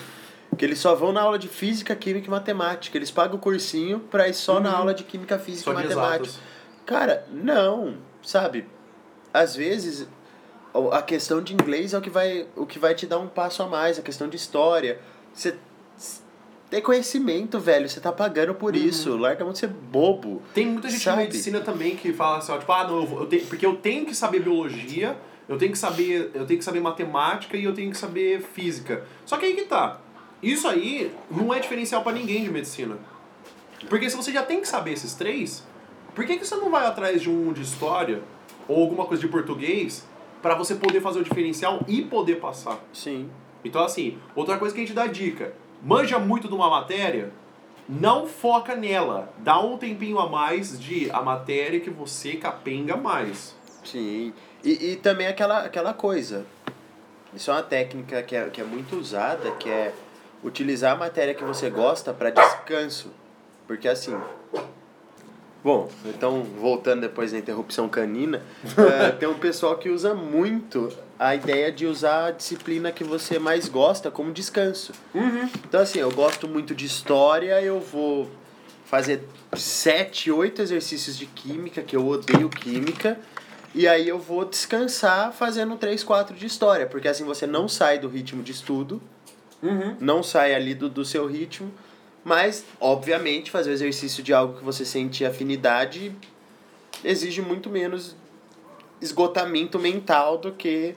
que 0.57 0.63
eles 0.63 0.77
só 0.79 0.93
vão 0.95 1.11
na 1.11 1.21
aula 1.21 1.39
de 1.39 1.47
física, 1.47 1.95
química 1.95 2.27
e 2.27 2.29
matemática. 2.29 2.97
Eles 2.97 3.09
pagam 3.11 3.37
o 3.37 3.39
cursinho 3.39 3.99
pra 3.99 4.27
ir 4.27 4.33
só 4.33 4.59
na 4.59 4.69
Uhum. 4.71 4.75
aula 4.77 4.93
de 4.93 5.03
química, 5.03 5.39
física 5.39 5.65
Só 5.65 5.71
e 5.71 5.83
matemática. 5.83 6.25
exatas. 6.25 6.39
Cara, 6.85 7.25
não, 7.31 7.95
sabe? 8.21 8.65
Às 9.33 9.55
vezes 9.55 10.07
a 10.91 11.01
questão 11.01 11.41
de 11.41 11.53
inglês 11.53 11.93
é 11.93 11.97
o 11.97 12.01
que 12.01 12.09
vai, 12.09 12.47
o 12.55 12.65
que 12.65 12.77
vai 12.79 12.93
te 12.95 13.05
dar 13.07 13.19
um 13.19 13.27
passo 13.27 13.63
a 13.63 13.67
mais, 13.67 13.97
a 13.97 14.01
questão 14.01 14.27
de 14.27 14.35
história. 14.35 14.99
Você 15.33 15.55
ter 16.69 16.81
conhecimento, 16.81 17.59
velho, 17.59 17.87
você 17.87 17.99
tá 17.99 18.11
pagando 18.11 18.53
por 18.55 18.75
isso. 18.75 19.15
Larga 19.15 19.45
de 19.45 19.57
ser 19.59 19.67
bobo. 19.67 20.41
Tem 20.53 20.65
muita 20.65 20.89
gente 20.89 21.03
Sabe? 21.03 21.17
na 21.17 21.23
medicina 21.23 21.61
também 21.61 21.95
que 21.95 22.11
fala 22.13 22.37
assim, 22.39 22.51
ó, 22.51 22.57
tipo, 22.57 22.71
ah, 22.71 22.87
não, 22.87 22.97
eu, 23.01 23.05
vou- 23.05 23.19
eu 23.21 23.25
tenho, 23.27 23.45
porque 23.45 23.65
eu 23.65 23.75
tenho 23.75 24.05
que 24.05 24.15
saber 24.15 24.39
biologia, 24.41 25.15
eu 25.47 25.57
tenho 25.57 25.71
que 25.71 25.77
saber, 25.77 26.31
eu 26.33 26.45
tenho 26.47 26.57
que 26.57 26.65
saber 26.65 26.79
matemática 26.79 27.55
e 27.55 27.63
eu 27.63 27.73
tenho 27.73 27.91
que 27.91 27.97
saber 27.97 28.41
física. 28.41 29.03
Só 29.25 29.37
que 29.37 29.45
aí 29.45 29.53
que 29.55 29.65
tá. 29.65 29.99
Isso 30.43 30.67
aí 30.67 31.15
não 31.31 31.53
é 31.53 31.59
diferencial 31.59 32.03
pra 32.03 32.11
ninguém 32.11 32.43
de 32.43 32.51
medicina. 32.51 32.97
Porque 33.89 34.09
se 34.09 34.15
você 34.15 34.31
já 34.31 34.43
tem 34.43 34.59
que 34.59 34.67
saber 34.67 34.91
esses 34.91 35.13
três, 35.13 35.65
por 36.13 36.25
que, 36.25 36.37
que 36.37 36.45
você 36.45 36.55
não 36.57 36.69
vai 36.69 36.85
atrás 36.85 37.21
de 37.21 37.29
um 37.29 37.53
de 37.53 37.61
história 37.61 38.21
ou 38.67 38.81
alguma 38.81 39.05
coisa 39.05 39.21
de 39.21 39.29
português 39.29 40.05
pra 40.41 40.53
você 40.53 40.75
poder 40.75 40.99
fazer 40.99 41.19
o 41.19 41.23
diferencial 41.23 41.79
e 41.87 42.01
poder 42.01 42.41
passar? 42.41 42.77
Sim. 42.91 43.29
Então, 43.63 43.81
assim, 43.83 44.17
outra 44.35 44.57
coisa 44.57 44.75
que 44.75 44.81
a 44.81 44.85
gente 44.85 44.93
dá 44.93 45.07
dica: 45.07 45.53
manja 45.81 46.19
muito 46.19 46.49
de 46.49 46.53
uma 46.53 46.69
matéria, 46.69 47.31
não 47.87 48.27
foca 48.27 48.75
nela. 48.75 49.33
Dá 49.37 49.59
um 49.61 49.77
tempinho 49.77 50.19
a 50.19 50.27
mais 50.27 50.77
de 50.77 51.09
a 51.11 51.21
matéria 51.21 51.79
que 51.79 51.89
você 51.89 52.33
capenga 52.33 52.97
mais. 52.97 53.55
Sim. 53.83 54.33
E, 54.61 54.91
e 54.91 54.95
também 54.97 55.27
aquela, 55.27 55.59
aquela 55.59 55.93
coisa. 55.93 56.45
Isso 57.33 57.49
é 57.49 57.53
uma 57.53 57.63
técnica 57.63 58.21
que 58.21 58.35
é, 58.35 58.49
que 58.49 58.61
é 58.61 58.63
muito 58.63 58.95
usada, 58.95 59.49
que 59.51 59.69
é 59.69 59.93
utilizar 60.43 60.93
a 60.93 60.95
matéria 60.95 61.33
que 61.33 61.43
você 61.43 61.69
gosta 61.69 62.13
para 62.13 62.29
descanso. 62.29 63.11
Porque 63.67 63.87
assim. 63.87 64.15
Bom, 65.63 65.89
então 66.05 66.43
voltando 66.43 67.01
depois 67.01 67.31
da 67.31 67.37
interrupção 67.37 67.87
canina, 67.87 68.41
eh, 68.77 69.11
tem 69.11 69.29
um 69.29 69.39
pessoal 69.39 69.77
que 69.77 69.89
usa 69.89 70.13
muito 70.13 70.89
a 71.17 71.33
ideia 71.33 71.71
de 71.71 71.85
usar 71.85 72.25
a 72.25 72.31
disciplina 72.31 72.91
que 72.91 73.03
você 73.03 73.39
mais 73.39 73.69
gosta 73.69 74.11
como 74.11 74.33
descanso. 74.33 74.91
Então 75.65 75.79
assim, 75.79 75.99
eu 75.99 76.11
gosto 76.11 76.49
muito 76.49 76.75
de 76.75 76.85
história, 76.85 77.61
eu 77.61 77.79
vou 77.79 78.29
fazer 78.83 79.23
sete, 79.55 80.29
oito 80.29 80.61
exercícios 80.61 81.17
de 81.17 81.25
química, 81.25 81.81
que 81.81 81.95
eu 81.95 82.05
odeio 82.05 82.49
química, 82.49 83.17
e 83.73 83.87
aí 83.87 84.07
eu 84.07 84.19
vou 84.19 84.45
descansar 84.45 85.31
fazendo 85.31 85.77
três, 85.77 86.03
quatro 86.03 86.35
de 86.35 86.45
história, 86.45 86.85
porque 86.85 87.07
assim 87.07 87.23
você 87.23 87.47
não 87.47 87.67
sai 87.67 87.97
do 87.97 88.07
ritmo 88.07 88.43
de 88.43 88.51
estudo, 88.51 89.01
não 89.99 90.21
sai 90.23 90.53
ali 90.53 90.73
do, 90.73 90.89
do 90.89 91.03
seu 91.05 91.25
ritmo, 91.27 91.71
mas, 92.23 92.65
obviamente, 92.79 93.51
fazer 93.51 93.71
o 93.71 93.73
exercício 93.73 94.23
de 94.23 94.33
algo 94.33 94.57
que 94.57 94.63
você 94.63 94.85
sente 94.85 95.25
afinidade 95.25 96.15
exige 97.03 97.41
muito 97.41 97.69
menos 97.69 98.15
esgotamento 99.01 99.77
mental 99.77 100.37
do 100.37 100.51
que 100.53 100.95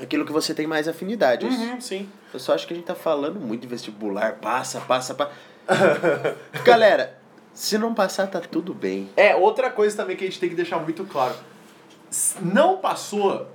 aquilo 0.00 0.24
que 0.24 0.32
você 0.32 0.54
tem 0.54 0.66
mais 0.66 0.86
afinidade. 0.88 1.46
Eu- 1.46 1.80
sim. 1.80 2.08
Eu 2.32 2.38
só 2.38 2.54
acho 2.54 2.66
que 2.66 2.74
a 2.74 2.76
gente 2.76 2.84
tá 2.84 2.94
falando 2.94 3.40
muito 3.40 3.62
de 3.62 3.66
vestibular, 3.68 4.34
passa, 4.34 4.80
passa, 4.82 5.14
passa. 5.14 5.32
Galera, 6.64 7.18
se 7.54 7.78
não 7.78 7.94
passar, 7.94 8.26
tá 8.26 8.40
tudo 8.40 8.74
bem. 8.74 9.08
É, 9.16 9.34
outra 9.34 9.70
coisa 9.70 9.96
também 9.96 10.14
que 10.16 10.24
a 10.24 10.26
gente 10.26 10.38
tem 10.38 10.48
que 10.50 10.54
deixar 10.54 10.78
muito 10.78 11.04
claro. 11.06 11.34
Não 12.42 12.76
passou, 12.78 13.48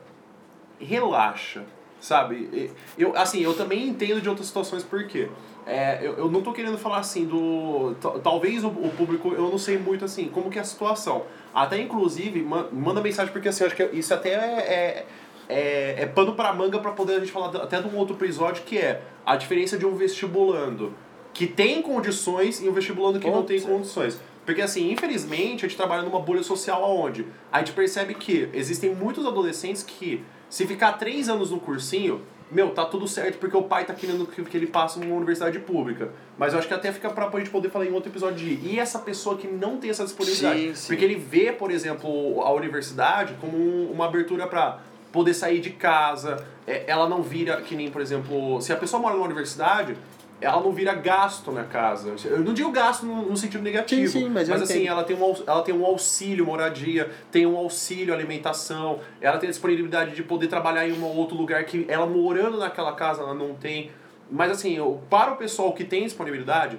relaxa, 0.80 1.64
sabe? 2.04 2.72
Eu, 2.98 3.16
assim, 3.16 3.42
eu 3.42 3.54
também 3.54 3.88
entendo 3.88 4.20
de 4.22 4.28
outras 4.28 4.48
situações 4.48 4.84
por 4.84 5.06
quê. 5.08 5.30
É, 5.66 6.00
eu, 6.02 6.18
eu 6.18 6.30
não 6.30 6.42
tô 6.42 6.52
querendo 6.52 6.78
falar 6.78 6.98
assim 6.98 7.26
do... 7.26 7.96
ta- 8.02 8.20
Talvez 8.20 8.64
o, 8.66 8.68
o 8.68 8.92
público, 8.98 9.30
eu 9.34 9.50
não 9.50 9.58
sei 9.58 9.78
muito 9.78 10.04
assim, 10.04 10.28
como 10.28 10.50
que 10.50 10.58
é 10.58 10.62
a 10.62 10.66
situação. 10.66 11.24
Até, 11.54 11.80
inclusive, 11.80 12.42
ma- 12.42 12.68
manda 12.72 13.00
mensagem, 13.02 13.32
porque 13.32 13.48
assim, 13.48 13.64
eu 13.64 13.68
acho 13.68 13.76
que 13.78 13.84
isso 13.98 14.14
até 14.14 14.32
é... 14.34 15.06
é, 15.48 15.96
é 16.00 16.06
pano 16.06 16.36
pra 16.36 16.52
manga 16.54 16.80
pra 16.80 16.92
poder 16.92 17.16
a 17.16 17.20
gente 17.20 17.32
falar 17.32 17.56
até 17.56 17.82
de 17.82 17.88
um 17.88 17.96
outro 17.98 18.16
episódio 18.18 18.64
que 18.66 18.78
é 18.78 19.02
a 19.26 19.38
diferença 19.38 19.78
de 19.78 19.86
um 19.86 19.96
vestibulando 19.96 20.94
que 21.34 21.48
tem 21.48 21.82
condições 21.82 22.62
e 22.62 22.68
um 22.68 22.74
vestibulando 22.74 23.18
que 23.20 23.30
não 23.30 23.44
tem 23.44 23.60
condições. 23.62 24.20
Porque 24.46 24.62
assim, 24.62 24.92
infelizmente, 24.92 25.66
a 25.66 25.70
gente 25.70 25.78
trabalha 25.78 26.02
numa 26.04 26.20
bolha 26.20 26.44
social 26.44 26.84
aonde 26.84 27.26
a 27.50 27.60
gente 27.60 27.72
percebe 27.72 28.14
que 28.14 28.50
existem 28.54 28.94
muitos 28.94 29.26
adolescentes 29.26 29.82
que, 29.82 30.22
se 30.54 30.68
ficar 30.68 30.92
três 31.00 31.30
anos 31.30 31.50
no 31.50 31.60
cursinho, 31.60 32.22
meu, 32.52 32.70
tá 32.70 32.86
tudo 32.86 33.08
certo 33.08 33.40
porque 33.40 33.58
o 33.58 33.64
pai 33.64 33.86
tá 33.86 33.94
querendo 33.96 34.28
que, 34.28 34.56
ele 34.56 34.68
passe 34.68 35.00
numa 35.00 35.16
universidade 35.16 35.58
pública. 35.58 36.10
Mas 36.38 36.54
eu 36.54 36.60
acho 36.60 36.68
que 36.68 36.74
até 36.76 36.92
fica 36.92 37.10
pra, 37.10 37.26
pra 37.26 37.40
gente 37.40 37.50
poder 37.50 37.72
falar 37.72 37.88
em 37.88 37.92
outro 37.92 38.12
episódio 38.12 38.38
de 38.38 38.60
e 38.64 38.80
essa 38.80 39.00
pessoa 39.00 39.36
que 39.36 39.48
não 39.48 39.78
tem 39.78 39.90
essa 39.90 40.04
disponibilidade. 40.04 40.60
Sim, 40.60 40.76
sim. 40.76 40.88
Porque 40.90 41.04
ele 41.04 41.16
vê, 41.16 41.52
por 41.52 41.72
exemplo, 41.72 42.40
a 42.44 42.54
universidade 42.54 43.34
como 43.42 43.58
um- 43.58 43.90
uma 43.92 44.06
abertura 44.06 44.46
pra 44.46 44.78
poder 45.12 45.34
sair 45.34 45.60
de 45.60 45.72
casa, 45.72 46.46
é, 46.68 46.84
ela 46.86 47.10
não 47.10 47.24
vira 47.24 47.60
que 47.62 47.76
nem, 47.76 47.90
por 47.90 48.00
exemplo, 48.04 48.62
se 48.62 48.72
a 48.72 48.76
pessoa 48.76 49.02
mora 49.02 49.16
numa 49.16 49.26
universidade, 49.26 49.98
ela 50.44 50.62
não 50.62 50.72
vira 50.72 50.94
gasto 50.94 51.52
na 51.52 51.64
casa. 51.64 52.14
Eu 52.26 52.40
não 52.40 52.54
digo 52.54 52.70
gasto 52.72 53.06
no, 53.06 53.30
no 53.30 53.38
sentido 53.38 53.64
negativo, 53.64 54.12
Sim, 54.12 54.24
sim, 54.24 54.30
mas 54.30 54.50
eu 54.50 54.56
assim, 54.56 54.82
entendo. 54.82 54.88
ela 54.90 55.04
tem, 55.04 55.16
um, 55.16 55.36
ela 55.48 55.62
tem 55.62 55.74
um 55.74 55.86
auxílio 55.86 56.46
moradia, 56.46 57.10
tem 57.32 57.46
um 57.48 57.56
auxílio 57.58 58.14
alimentação, 58.14 59.00
ela 59.22 59.38
tem 59.38 59.48
a 59.48 59.52
disponibilidade 59.52 60.16
de 60.16 60.22
poder 60.22 60.48
trabalhar 60.48 60.88
em 60.88 60.92
um 60.92 61.04
ou 61.04 61.16
outro 61.16 61.38
lugar 61.38 61.64
que 61.64 61.86
ela 61.88 62.06
morando 62.06 62.58
naquela 62.58 62.94
casa 62.94 63.22
ela 63.22 63.34
não 63.34 63.54
tem. 63.56 63.92
Mas 64.30 64.52
assim, 64.52 64.76
eu, 64.76 65.02
para 65.10 65.32
o 65.32 65.36
pessoal 65.38 65.74
que 65.74 65.84
tem 65.84 66.04
disponibilidade, 66.04 66.78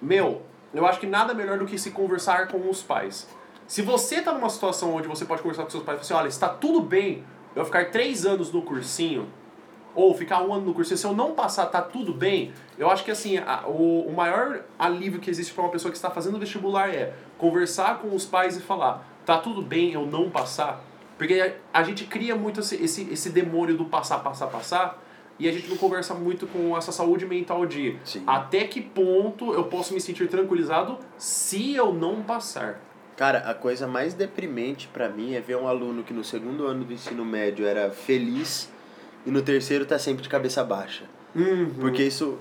meu, 0.00 0.42
eu 0.72 0.86
acho 0.86 0.98
que 0.98 1.06
nada 1.06 1.34
melhor 1.34 1.58
do 1.58 1.66
que 1.66 1.78
se 1.78 1.90
conversar 1.90 2.48
com 2.48 2.68
os 2.68 2.82
pais. 2.82 3.28
Se 3.66 3.82
você 3.82 4.20
tá 4.20 4.32
numa 4.32 4.48
situação 4.48 4.94
onde 4.94 5.06
você 5.06 5.24
pode 5.24 5.42
conversar 5.42 5.64
com 5.64 5.70
seus 5.70 5.82
pais 5.82 6.00
e 6.00 6.08
falar 6.08 6.20
assim, 6.20 6.24
olha, 6.24 6.28
está 6.28 6.48
tudo 6.48 6.80
bem 6.80 7.24
eu 7.54 7.64
ficar 7.64 7.90
três 7.90 8.24
anos 8.24 8.50
no 8.52 8.62
cursinho, 8.62 9.28
ou 9.94 10.14
ficar 10.14 10.42
um 10.42 10.52
ano 10.52 10.66
no 10.66 10.74
cursinho, 10.74 10.96
se 10.96 11.06
eu 11.06 11.14
não 11.14 11.32
passar, 11.32 11.66
tá 11.66 11.82
tudo 11.82 12.12
bem, 12.14 12.52
eu 12.78 12.90
acho 12.90 13.04
que 13.04 13.10
assim, 13.10 13.36
a- 13.38 13.64
o, 13.66 14.06
o 14.08 14.12
maior 14.14 14.62
alívio 14.78 15.20
que 15.20 15.28
existe 15.30 15.52
para 15.52 15.64
uma 15.64 15.70
pessoa 15.70 15.90
que 15.90 15.96
está 15.98 16.10
fazendo 16.10 16.38
vestibular 16.38 16.88
é 16.88 17.12
conversar 17.38 17.98
com 17.98 18.14
os 18.14 18.24
pais 18.24 18.56
e 18.56 18.60
falar, 18.60 19.06
tá 19.26 19.36
tudo 19.38 19.60
bem 19.62 19.92
eu 19.92 20.06
não 20.06 20.30
passar? 20.30 20.82
Porque 21.18 21.34
a, 21.74 21.80
a 21.80 21.82
gente 21.82 22.04
cria 22.04 22.34
muito 22.34 22.60
esse, 22.60 22.76
esse, 22.82 23.08
esse 23.12 23.30
demônio 23.30 23.76
do 23.76 23.84
passar, 23.84 24.18
passar, 24.20 24.46
passar, 24.46 25.02
e 25.38 25.48
a 25.48 25.52
gente 25.52 25.68
não 25.68 25.76
conversa 25.76 26.14
muito 26.14 26.46
com 26.46 26.76
essa 26.76 26.92
saúde 26.92 27.26
mental 27.26 27.66
de 27.66 27.96
Sim. 28.04 28.22
até 28.26 28.64
que 28.64 28.80
ponto 28.80 29.52
eu 29.52 29.64
posso 29.64 29.92
me 29.92 30.00
sentir 30.00 30.28
tranquilizado 30.28 30.98
se 31.18 31.74
eu 31.74 31.92
não 31.92 32.22
passar. 32.22 32.80
Cara, 33.16 33.38
a 33.40 33.54
coisa 33.54 33.86
mais 33.86 34.14
deprimente 34.14 34.88
pra 34.88 35.08
mim 35.08 35.34
é 35.34 35.40
ver 35.40 35.56
um 35.56 35.68
aluno 35.68 36.02
que 36.02 36.14
no 36.14 36.24
segundo 36.24 36.66
ano 36.66 36.84
do 36.84 36.92
ensino 36.92 37.24
médio 37.24 37.66
era 37.66 37.90
feliz 37.90 38.71
e 39.26 39.30
no 39.30 39.42
terceiro 39.42 39.84
tá 39.86 39.98
sempre 39.98 40.22
de 40.22 40.28
cabeça 40.28 40.62
baixa. 40.64 41.04
Porque 41.80 42.02
isso, 42.02 42.38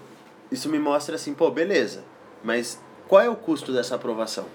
isso 0.51 0.67
me 0.69 0.79
mostra 0.79 1.15
assim, 1.15 1.33
pô, 1.33 1.49
beleza, 1.51 2.03
mas 2.43 2.79
qual 3.07 3.21
é 3.21 3.29
o 3.29 3.35
custo 3.35 3.71
dessa 3.71 3.95
aprovação? 3.95 4.45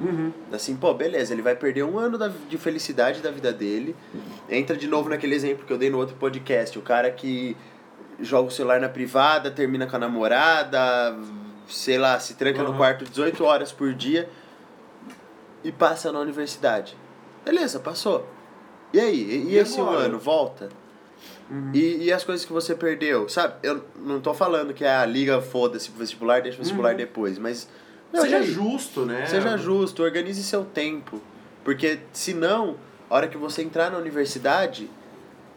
Uhum. 0.00 0.32
Assim, 0.52 0.74
pô, 0.74 0.92
beleza, 0.92 1.32
ele 1.32 1.42
vai 1.42 1.54
perder 1.54 1.84
um 1.84 1.98
ano 1.98 2.18
da- 2.18 2.26
de 2.48 2.58
felicidade 2.58 3.20
da 3.20 3.30
vida 3.30 3.52
dele. 3.52 3.94
Entra 4.50 4.76
de 4.76 4.88
novo 4.88 5.08
naquele 5.08 5.34
exemplo 5.36 5.64
que 5.64 5.72
eu 5.72 5.78
dei 5.78 5.88
no 5.88 5.98
outro 5.98 6.16
podcast, 6.16 6.76
o 6.76 6.82
cara 6.82 7.10
que 7.12 7.56
joga 8.20 8.48
o 8.48 8.50
celular 8.50 8.80
na 8.80 8.88
privada, 8.88 9.50
termina 9.52 9.86
com 9.86 9.94
a 9.94 9.98
namorada, 10.00 11.16
sei 11.68 11.96
lá, 11.98 12.18
se 12.18 12.34
tranca 12.34 12.62
no 12.64 12.70
Uhum. 12.70 12.76
quarto 12.76 13.04
18 13.04 13.44
horas 13.44 13.70
por 13.70 13.94
dia 13.94 14.28
e 15.62 15.70
passa 15.70 16.10
na 16.10 16.18
universidade. 16.18 16.96
Beleza, 17.44 17.78
passou. 17.78 18.28
E 18.92 18.98
aí? 18.98 19.14
E, 19.46 19.52
e 19.52 19.56
esse 19.56 19.80
agora? 19.80 19.98
ano? 20.06 20.18
Volta? 20.18 20.68
E, 21.72 22.04
e 22.04 22.12
as 22.12 22.24
coisas 22.24 22.44
que 22.46 22.52
você 22.52 22.74
perdeu? 22.74 23.28
Sabe, 23.28 23.54
eu 23.62 23.84
não 23.96 24.20
tô 24.20 24.32
falando 24.34 24.72
que 24.74 24.84
a 24.84 25.04
liga 25.04 25.40
foda-se 25.42 25.90
pro 25.90 26.00
vestibular, 26.00 26.40
deixa 26.42 26.56
o 26.58 26.60
vestibular 26.62 26.90
Uhum. 26.92 26.96
depois, 26.96 27.38
mas... 27.38 27.68
Seja 28.12 28.36
aí? 28.38 28.46
justo, 28.46 29.04
né? 29.04 29.26
Seja 29.26 29.56
justo, 29.56 30.02
organize 30.02 30.42
seu 30.42 30.64
tempo. 30.64 31.20
Porque 31.64 31.98
senão, 32.12 32.76
a 33.10 33.14
hora 33.16 33.28
que 33.28 33.36
você 33.36 33.62
entrar 33.62 33.90
na 33.90 33.98
universidade, 33.98 34.88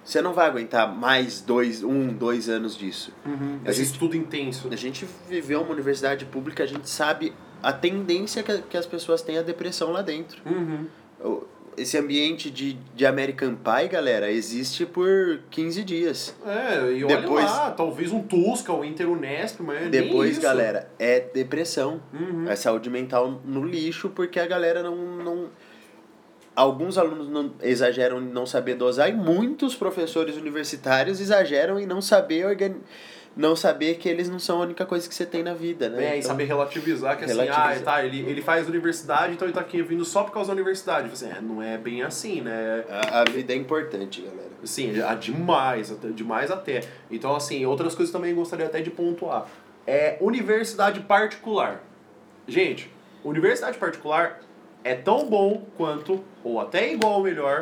você 0.03 0.21
não 0.21 0.33
vai 0.33 0.47
aguentar 0.47 0.91
mais 0.93 1.39
dois, 1.41 1.83
um, 1.83 2.07
dois 2.07 2.49
anos 2.49 2.75
disso. 2.75 3.13
Uhum. 3.25 3.59
A 3.65 3.69
Esse 3.69 3.83
gente- 3.83 3.93
estudo 3.93 4.15
intenso. 4.17 4.67
A 4.71 4.75
gente 4.75 5.07
viveu 5.29 5.61
uma 5.61 5.71
universidade 5.71 6.25
pública, 6.25 6.63
a 6.63 6.67
gente 6.67 6.89
sabe 6.89 7.31
a 7.61 7.71
tendência 7.71 8.41
que, 8.43 8.57
que 8.63 8.77
as 8.77 8.85
pessoas 8.85 9.21
têm 9.21 9.37
a 9.37 9.41
depressão 9.43 9.91
lá 9.91 10.01
dentro. 10.01 10.41
Uhum. 10.45 11.45
O- 11.77 11.81
Esse 11.81 11.97
ambiente 11.97 12.49
de, 12.49 12.73
de 12.95 13.05
American 13.05 13.55
Pie, 13.55 13.87
galera, 13.87 14.31
existe 14.31 14.85
por 14.85 15.39
15 15.49 15.83
dias. 15.83 16.35
É, 16.45 16.91
e 16.93 17.05
Depois- 17.05 17.45
olha 17.45 17.53
lá, 17.53 17.71
talvez 17.71 18.11
um 18.11 18.21
Tusca, 18.23 18.73
um 18.73 18.83
Inter 18.83 19.09
Unesp, 19.09 19.61
mas 19.61 19.81
nem 19.81 19.89
Depois, 19.89 20.37
galera, 20.39 20.89
é 20.97 21.19
depressão. 21.19 22.01
Uhum. 22.13 22.49
É 22.49 22.55
saúde 22.55 22.89
mental 22.89 23.41
no 23.45 23.63
lixo, 23.65 24.09
porque 24.09 24.39
a 24.39 24.47
galera 24.47 24.81
não. 24.81 24.95
não... 24.95 25.49
Alguns 26.55 26.97
alunos 26.97 27.29
não 27.29 27.53
exageram 27.61 28.19
em 28.19 28.25
não 28.25 28.43
saber 28.47 28.73
dosar 28.73 29.07
e 29.07 29.13
muitos 29.13 29.75
professores 29.75 30.35
universitários 30.37 31.21
exageram 31.21 31.79
em 31.79 31.85
não 31.85 32.01
saber 32.01 32.47
organi... 32.47 32.77
não 33.37 33.55
saber 33.55 33.95
que 33.95 34.09
eles 34.09 34.27
não 34.29 34.39
são 34.39 34.59
a 34.59 34.65
única 34.65 34.85
coisa 34.85 35.07
que 35.07 35.13
você 35.13 35.25
tem 35.25 35.43
na 35.43 35.53
vida, 35.53 35.87
né? 35.89 36.03
É, 36.03 36.15
e 36.15 36.19
Então, 36.19 36.29
saber 36.31 36.45
relativizar 36.45 37.15
que 37.17 37.23
assim, 37.23 37.33
relativizar. 37.35 37.77
ah, 37.77 37.79
tá, 37.79 38.03
ele, 38.03 38.19
ele 38.21 38.41
faz 38.41 38.67
universidade, 38.67 39.33
então 39.33 39.47
ele 39.47 39.53
tá 39.53 39.61
aqui 39.61 39.81
vindo 39.83 40.03
só 40.03 40.23
por 40.23 40.31
causa 40.33 40.47
da 40.47 40.53
universidade. 40.53 41.09
Assim, 41.11 41.29
é, 41.29 41.39
não 41.39 41.61
é 41.61 41.77
bem 41.77 42.01
assim, 42.01 42.41
né? 42.41 42.83
a, 42.89 43.21
a 43.21 43.23
vida 43.25 43.53
é 43.53 43.55
importante, 43.55 44.21
galera. 44.21 44.47
Sim, 44.63 44.99
é 44.99 45.15
demais, 45.15 45.91
até- 45.91 46.09
demais 46.09 46.49
até. 46.51 46.81
Então, 47.11 47.35
assim, 47.35 47.63
outras 47.65 47.93
coisas 47.93 48.11
também 48.11 48.33
gostaria 48.33 48.65
até 48.65 48.81
de 48.81 48.89
pontuar. 48.89 49.47
É 49.85 50.17
universidade 50.19 50.99
particular. 51.01 51.83
Gente, 52.47 52.91
universidade 53.23 53.77
particular 53.77 54.39
é 54.83 54.95
tão 54.95 55.29
bom 55.29 55.65
quanto, 55.77 56.23
ou 56.43 56.59
até 56.59 56.91
igual 56.91 57.13
ou 57.13 57.23
melhor, 57.23 57.61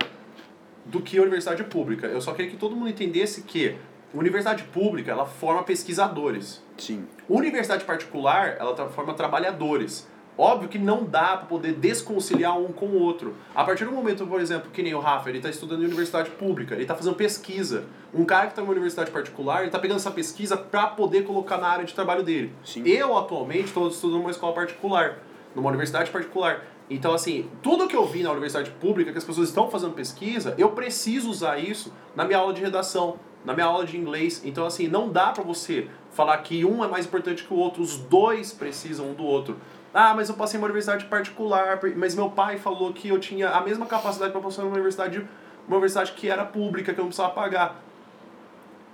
do 0.85 1.01
que 1.01 1.17
a 1.17 1.21
universidade 1.21 1.63
pública. 1.65 2.07
Eu 2.07 2.21
só 2.21 2.33
queria 2.33 2.49
que 2.49 2.57
todo 2.57 2.75
mundo 2.75 2.89
entendesse 2.89 3.41
que 3.41 3.75
universidade 4.15 4.63
pública, 4.63 5.11
ela 5.11 5.25
forma 5.25 5.63
pesquisadores. 5.63 6.63
Sim. 6.77 7.05
Universidade 7.29 7.83
particular, 7.83 8.55
ela 8.59 8.75
forma 8.89 9.13
trabalhadores. 9.13 10.07
Óbvio 10.37 10.67
que 10.67 10.77
não 10.77 11.05
dá 11.05 11.37
para 11.37 11.45
poder 11.45 11.73
desconciliar 11.73 12.59
um 12.59 12.67
com 12.67 12.87
o 12.87 12.99
outro. 12.99 13.35
A 13.53 13.63
partir 13.63 13.85
do 13.85 13.91
momento, 13.91 14.27
por 14.27 14.41
exemplo, 14.41 14.69
que 14.69 14.83
nem 14.83 14.93
o 14.93 14.99
Rafa, 14.99 15.29
ele 15.29 15.37
está 15.37 15.49
estudando 15.49 15.83
em 15.83 15.85
universidade 15.85 16.29
pública, 16.31 16.73
ele 16.73 16.83
está 16.83 16.93
fazendo 16.93 17.15
pesquisa. 17.15 17.85
Um 18.13 18.25
cara 18.25 18.47
que 18.47 18.51
está 18.51 18.61
em 18.61 18.65
uma 18.65 18.71
universidade 18.71 19.11
particular, 19.11 19.59
ele 19.59 19.67
está 19.67 19.79
pegando 19.79 19.97
essa 19.97 20.11
pesquisa 20.11 20.57
para 20.57 20.87
poder 20.87 21.23
colocar 21.23 21.57
na 21.57 21.67
área 21.67 21.85
de 21.85 21.93
trabalho 21.93 22.21
dele. 22.21 22.53
Sim. 22.65 22.83
Eu, 22.85 23.17
atualmente, 23.17 23.65
estou 23.65 23.87
estudando 23.87 24.19
numa 24.19 24.31
escola 24.31 24.53
particular, 24.53 25.19
numa 25.55 25.69
universidade 25.69 26.11
particular. 26.11 26.65
Então, 26.89 27.13
assim, 27.13 27.49
tudo 27.63 27.87
que 27.87 27.95
eu 27.95 28.05
vi 28.05 28.21
na 28.21 28.31
universidade 28.31 28.69
pública, 28.71 29.11
que 29.13 29.17
as 29.17 29.23
pessoas 29.23 29.47
estão 29.47 29.71
fazendo 29.71 29.93
pesquisa, 29.93 30.53
eu 30.57 30.71
preciso 30.71 31.29
usar 31.29 31.57
isso 31.57 31.93
na 32.13 32.25
minha 32.25 32.37
aula 32.37 32.53
de 32.53 32.61
redação, 32.61 33.17
na 33.45 33.53
minha 33.53 33.65
aula 33.65 33.85
de 33.85 33.97
inglês. 33.97 34.41
Então, 34.43 34.65
assim, 34.65 34.87
não 34.87 35.09
dá 35.09 35.31
pra 35.31 35.43
você 35.43 35.87
falar 36.11 36.37
que 36.39 36.65
um 36.65 36.83
é 36.83 36.87
mais 36.87 37.05
importante 37.05 37.43
que 37.43 37.53
o 37.53 37.57
outro, 37.57 37.81
os 37.81 37.97
dois 37.97 38.51
precisam 38.51 39.11
um 39.11 39.13
do 39.13 39.23
outro. 39.23 39.57
Ah, 39.93 40.13
mas 40.13 40.27
eu 40.27 40.35
passei 40.35 40.57
em 40.57 40.61
uma 40.61 40.65
universidade 40.65 41.05
particular, 41.05 41.79
mas 41.95 42.15
meu 42.15 42.29
pai 42.29 42.57
falou 42.57 42.91
que 42.91 43.07
eu 43.07 43.19
tinha 43.19 43.49
a 43.49 43.61
mesma 43.61 43.85
capacidade 43.85 44.31
para 44.31 44.41
passar 44.41 44.63
numa 44.63 44.73
universidade, 44.73 45.19
uma 45.67 45.77
universidade 45.77 46.11
que 46.13 46.29
era 46.29 46.43
pública, 46.43 46.93
que 46.93 46.99
eu 46.99 47.03
não 47.03 47.09
precisava 47.09 47.33
pagar. 47.33 47.81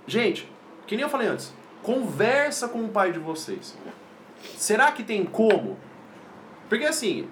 Gente, 0.06 0.48
que 0.86 0.94
nem 0.94 1.02
eu 1.02 1.08
falei 1.08 1.28
antes, 1.28 1.52
conversa 1.82 2.68
com 2.68 2.84
o 2.84 2.88
pai 2.88 3.10
de 3.10 3.18
vocês. 3.18 3.76
Será 4.56 4.92
que 4.92 5.02
tem 5.02 5.24
como? 5.24 5.76
Porque 6.68 6.84
assim, 6.84 7.28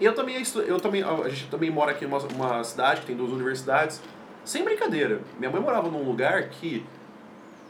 eu 0.00 0.14
também, 0.14 0.42
eu 0.66 0.80
também 0.80 1.02
a 1.02 1.28
gente 1.28 1.48
também 1.48 1.70
mora 1.70 1.92
aqui 1.92 2.06
numa 2.06 2.18
uma 2.18 2.64
cidade 2.64 3.02
que 3.02 3.08
tem 3.08 3.16
duas 3.16 3.30
universidades. 3.30 4.00
Sem 4.44 4.64
brincadeira, 4.64 5.20
minha 5.38 5.50
mãe 5.50 5.60
morava 5.60 5.88
num 5.88 6.02
lugar 6.02 6.48
que 6.48 6.84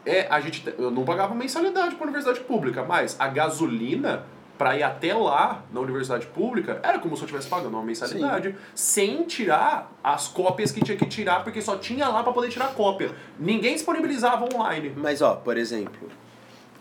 é 0.07 0.27
a 0.31 0.41
gente 0.41 0.65
eu 0.79 0.91
não 0.91 1.05
pagava 1.05 1.35
mensalidade 1.35 1.95
para 1.95 2.05
universidade 2.05 2.41
pública, 2.41 2.83
mas 2.83 3.17
a 3.19 3.29
gasolina 3.29 4.25
para 4.61 4.77
ir 4.77 4.83
até 4.83 5.15
lá 5.15 5.65
na 5.73 5.81
universidade 5.81 6.27
pública 6.27 6.81
era 6.83 6.99
como 6.99 7.17
se 7.17 7.23
eu 7.23 7.25
estivesse 7.25 7.49
pagando 7.49 7.73
uma 7.75 7.83
mensalidade, 7.83 8.55
sem 8.75 9.25
tirar 9.25 9.91
as 10.05 10.29
cópias 10.29 10.71
que 10.71 10.85
tinha 10.85 10.99
que 10.99 11.07
tirar, 11.07 11.43
porque 11.43 11.63
só 11.63 11.79
tinha 11.79 12.07
lá 12.09 12.23
para 12.23 12.31
poder 12.31 12.51
tirar 12.51 12.75
cópia. 12.75 13.11
Ninguém 13.39 13.73
disponibilizava 13.73 14.47
online. 14.55 14.93
Mas, 14.95 15.23
ó, 15.23 15.35
por 15.35 15.57
exemplo, 15.57 16.11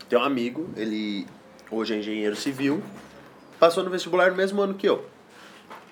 tem 0.09 0.19
um 0.19 0.23
amigo, 0.23 0.67
ele 0.75 1.25
hoje 1.71 1.93
é 1.93 1.99
engenheiro 1.99 2.35
civil, 2.35 2.83
passou 3.57 3.81
no 3.81 3.89
vestibular 3.89 4.29
no 4.29 4.35
mesmo 4.35 4.61
ano 4.61 4.73
que 4.73 4.89
eu. 4.89 5.05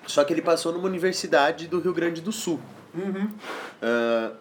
Só 0.06 0.24
que 0.24 0.34
ele 0.34 0.42
passou 0.42 0.74
numa 0.74 0.86
universidade 0.86 1.68
do 1.68 1.80
Rio 1.80 1.94
Grande 1.94 2.20
do 2.20 2.32
Sul, 2.32 2.60
Uhum. 2.94 3.30
ah, 3.82 4.32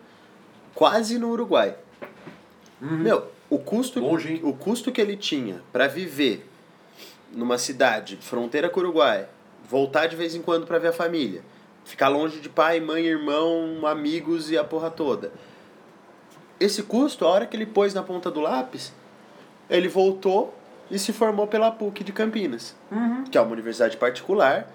quase 0.74 1.18
no 1.18 1.30
Uruguai. 1.30 1.76
Meu, 2.80 3.32
o 3.50 3.58
custo, 3.60 4.00
Longe, 4.00 4.40
o 4.44 4.54
custo 4.54 4.92
que 4.92 5.02
ele 5.02 5.16
tinha 5.18 5.62
pra 5.72 5.88
viver 5.88 6.48
numa 7.32 7.58
cidade 7.58 8.18
fronteira 8.22 8.70
com 8.70 8.80
o 8.80 8.84
Uruguai, 8.84 9.28
voltar 9.70 10.08
de 10.08 10.16
vez 10.16 10.36
em 10.36 10.42
quando 10.42 10.66
pra 10.68 10.78
ver 10.80 10.90
a 10.90 10.94
família, 10.94 11.42
ficar 11.84 12.08
longe 12.08 12.40
de 12.40 12.50
pai, 12.50 12.80
mãe, 12.80 13.06
irmão, 13.06 13.86
amigos 13.86 14.50
e 14.52 14.58
a 14.58 14.64
porra 14.64 14.90
toda. 14.92 15.32
Esse 16.60 16.84
custo, 16.84 17.26
a 17.26 17.30
hora 17.30 17.46
que 17.46 17.56
ele 17.58 17.66
pôs 17.66 17.94
na 17.94 18.02
ponta 18.04 18.32
do 18.32 18.40
lápis, 18.40 18.94
ele 19.70 19.88
voltou 19.88 20.54
e 20.90 20.98
se 20.98 21.12
formou 21.12 21.48
pela 21.48 21.70
PUC 21.72 22.04
de 22.04 22.12
Campinas, 22.14 22.76
Uhum. 22.92 23.24
que 23.26 23.38
é 23.38 23.42
uma 23.42 23.52
universidade 23.52 23.98
particular. 23.98 24.72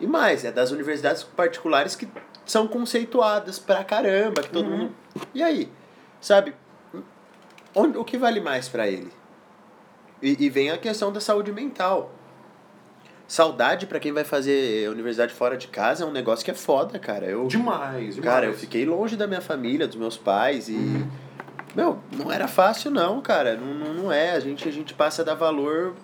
E 0.00 0.06
mais, 0.06 0.44
é 0.44 0.50
das 0.50 0.70
universidades 0.70 1.22
particulares 1.22 1.94
que 1.94 2.08
são 2.46 2.66
conceituadas 2.66 3.58
pra 3.58 3.84
caramba, 3.84 4.42
que 4.42 4.50
todo 4.50 4.68
Uhum. 4.68 4.78
mundo. 4.78 4.94
E 5.34 5.42
aí? 5.42 5.70
Sabe? 6.20 6.54
Onde, 7.74 7.96
o 7.98 8.04
que 8.04 8.16
vale 8.18 8.40
mais 8.40 8.68
pra 8.68 8.88
ele? 8.88 9.12
E, 10.22 10.44
e 10.44 10.48
vem 10.50 10.70
a 10.70 10.78
questão 10.78 11.12
da 11.12 11.20
saúde 11.20 11.52
mental. 11.52 12.12
Saudade 13.28 13.86
pra 13.86 14.00
quem 14.00 14.10
vai 14.12 14.24
fazer 14.24 14.88
universidade 14.90 15.32
fora 15.32 15.56
de 15.56 15.68
casa 15.68 16.02
é 16.02 16.06
um 16.06 16.10
negócio 16.10 16.44
que 16.44 16.50
é 16.50 16.54
foda, 16.54 16.98
cara. 16.98 17.26
Eu, 17.26 17.46
Demais, 17.46 18.16
demais. 18.16 18.20
Cara, 18.20 18.46
eu 18.46 18.54
fiquei 18.54 18.84
longe 18.84 19.16
da 19.16 19.26
minha 19.28 19.40
família, 19.40 19.86
dos 19.86 19.96
meus 19.96 20.16
pais 20.16 20.68
e. 20.68 21.06
Meu, 21.76 22.00
não 22.10 22.32
era 22.32 22.48
fácil 22.48 22.90
não, 22.90 23.20
cara. 23.20 23.56
Não, 23.56 23.72
não, 23.72 23.94
não 23.94 24.12
é. 24.12 24.32
A 24.32 24.40
gente, 24.40 24.68
a 24.68 24.72
gente 24.72 24.92
passa 24.94 25.22
a 25.22 25.24
dar 25.24 25.34
valor 25.36 25.94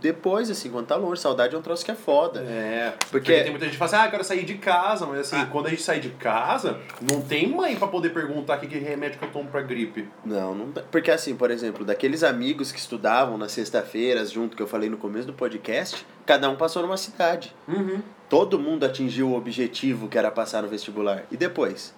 depois, 0.00 0.50
assim, 0.50 0.70
quando 0.70 0.86
tá 0.86 0.96
longe. 0.96 1.20
Saudade 1.20 1.54
é 1.54 1.58
um 1.58 1.62
troço 1.62 1.84
que 1.84 1.90
é 1.90 1.94
foda. 1.94 2.40
É, 2.40 2.92
porque, 2.98 3.10
Porque- 3.10 3.40
tem 3.42 3.50
muita 3.50 3.64
gente 3.66 3.72
que 3.72 3.78
fala 3.78 3.90
assim, 3.90 3.96
ah, 4.00 4.06
eu 4.06 4.10
quero 4.10 4.24
sair 4.24 4.44
de 4.44 4.54
casa, 4.54 5.06
mas 5.06 5.20
assim, 5.20 5.36
Ah. 5.36 5.46
quando 5.50 5.66
a 5.66 5.70
gente 5.70 5.82
sai 5.82 6.00
de 6.00 6.10
casa, 6.10 6.78
não 7.10 7.20
tem 7.20 7.46
mãe 7.48 7.76
pra 7.76 7.86
poder 7.88 8.10
perguntar 8.10 8.56
que, 8.58 8.66
que 8.66 8.78
remédio 8.78 9.18
que 9.18 9.24
eu 9.24 9.30
tomo 9.30 9.48
pra 9.50 9.60
gripe. 9.62 10.08
Não, 10.24 10.54
não 10.54 10.70
dá. 10.70 10.82
Porque 10.90 11.10
assim, 11.10 11.36
por 11.36 11.50
exemplo, 11.50 11.84
daqueles 11.84 12.22
amigos 12.22 12.72
que 12.72 12.78
estudavam 12.78 13.36
nas 13.38 13.52
sexta-feiras, 13.52 14.30
junto 14.30 14.56
que 14.56 14.62
eu 14.62 14.66
falei 14.66 14.88
no 14.88 14.96
começo 14.96 15.26
do 15.26 15.32
podcast, 15.34 16.06
cada 16.26 16.48
um 16.48 16.56
passou 16.56 16.82
numa 16.82 16.96
cidade. 16.96 17.54
Uhum. 17.68 18.00
Todo 18.28 18.58
mundo 18.58 18.84
atingiu 18.84 19.28
o 19.30 19.36
objetivo 19.36 20.08
que 20.08 20.16
era 20.16 20.30
passar 20.30 20.62
no 20.62 20.68
vestibular. 20.68 21.24
E 21.30 21.36
depois? 21.36 21.94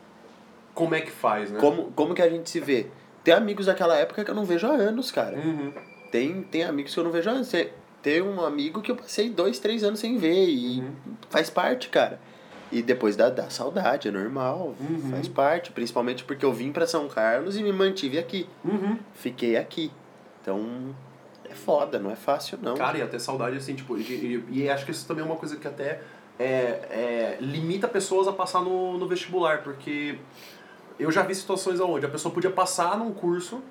Como 0.75 0.95
é 0.95 1.01
que 1.03 1.11
faz, 1.11 1.51
né? 1.51 1.61
Como, 1.61 1.93
como 1.93 2.15
que 2.15 2.23
a 2.23 2.29
gente 2.31 2.49
se 2.49 2.59
vê? 2.59 2.87
Tem 3.23 3.35
amigos 3.35 3.67
daquela 3.67 3.95
época 3.97 4.25
que 4.25 4.31
eu 4.31 4.35
não 4.35 4.45
vejo 4.45 4.67
há 4.67 4.71
anos, 4.71 5.11
cara. 5.11 5.37
Uhum. 5.37 5.73
Tem, 6.11 6.43
tem 6.43 6.65
amigos 6.65 6.93
que 6.95 6.99
eu 6.99 7.05
não 7.05 7.11
vejo 7.11 7.29
há 7.29 7.35
anos. 7.35 7.53
Tem 8.03 8.21
um 8.21 8.41
amigo 8.45 8.83
que 8.83 8.91
eu 8.91 8.97
passei 8.97 9.31
dois, 9.31 9.59
três 9.59 9.85
anos 9.85 10.01
sem 10.01 10.17
ver 10.19 10.49
e 10.49 10.81
Uhum. 10.81 10.93
faz 11.31 11.49
parte, 11.49 11.89
cara. 11.89 12.21
E 12.71 12.83
depois 12.83 13.15
dá, 13.17 13.29
dá 13.31 13.49
saudade, 13.51 14.09
é 14.09 14.11
normal, 14.11 14.75
Uhum. 14.81 15.11
faz 15.11 15.29
parte. 15.29 15.71
Principalmente 15.73 16.25
porque 16.25 16.45
eu 16.45 16.53
vim 16.53 16.73
pra 16.73 16.87
São 16.87 17.07
Carlos 17.09 17.57
e 17.57 17.63
me 17.63 17.73
mantive 17.73 18.19
aqui. 18.19 18.49
Uhum. 18.65 18.99
Fiquei 19.15 19.57
aqui. 19.57 19.93
Então, 20.41 20.95
é 21.45 21.55
foda, 21.55 21.99
não 21.99 22.11
é 22.11 22.17
fácil 22.17 22.59
não. 22.61 22.75
Cara, 22.75 22.99
e 22.99 23.03
até 23.03 23.19
saudade, 23.19 23.57
assim, 23.57 23.75
tipo, 23.75 23.97
e, 23.97 24.01
e, 24.51 24.63
e 24.63 24.69
acho 24.71 24.85
que 24.85 24.91
isso 24.91 25.07
também 25.07 25.23
é 25.23 25.27
uma 25.27 25.37
coisa 25.37 25.57
que 25.57 25.69
até 25.69 26.01
é, 26.39 26.45
é, 26.47 27.39
limita 27.41 27.87
pessoas 27.87 28.27
a 28.27 28.33
passar 28.33 28.63
no, 28.63 28.99
no 28.99 29.07
vestibular, 29.07 29.63
porque 29.63 30.19
eu 30.99 31.13
já 31.13 31.23
vi 31.23 31.35
situações 31.35 31.79
onde 31.79 32.05
a 32.07 32.09
pessoa 32.09 32.35
podia 32.35 32.51
passar 32.51 32.99
num 32.99 33.13
curso, 33.13 33.63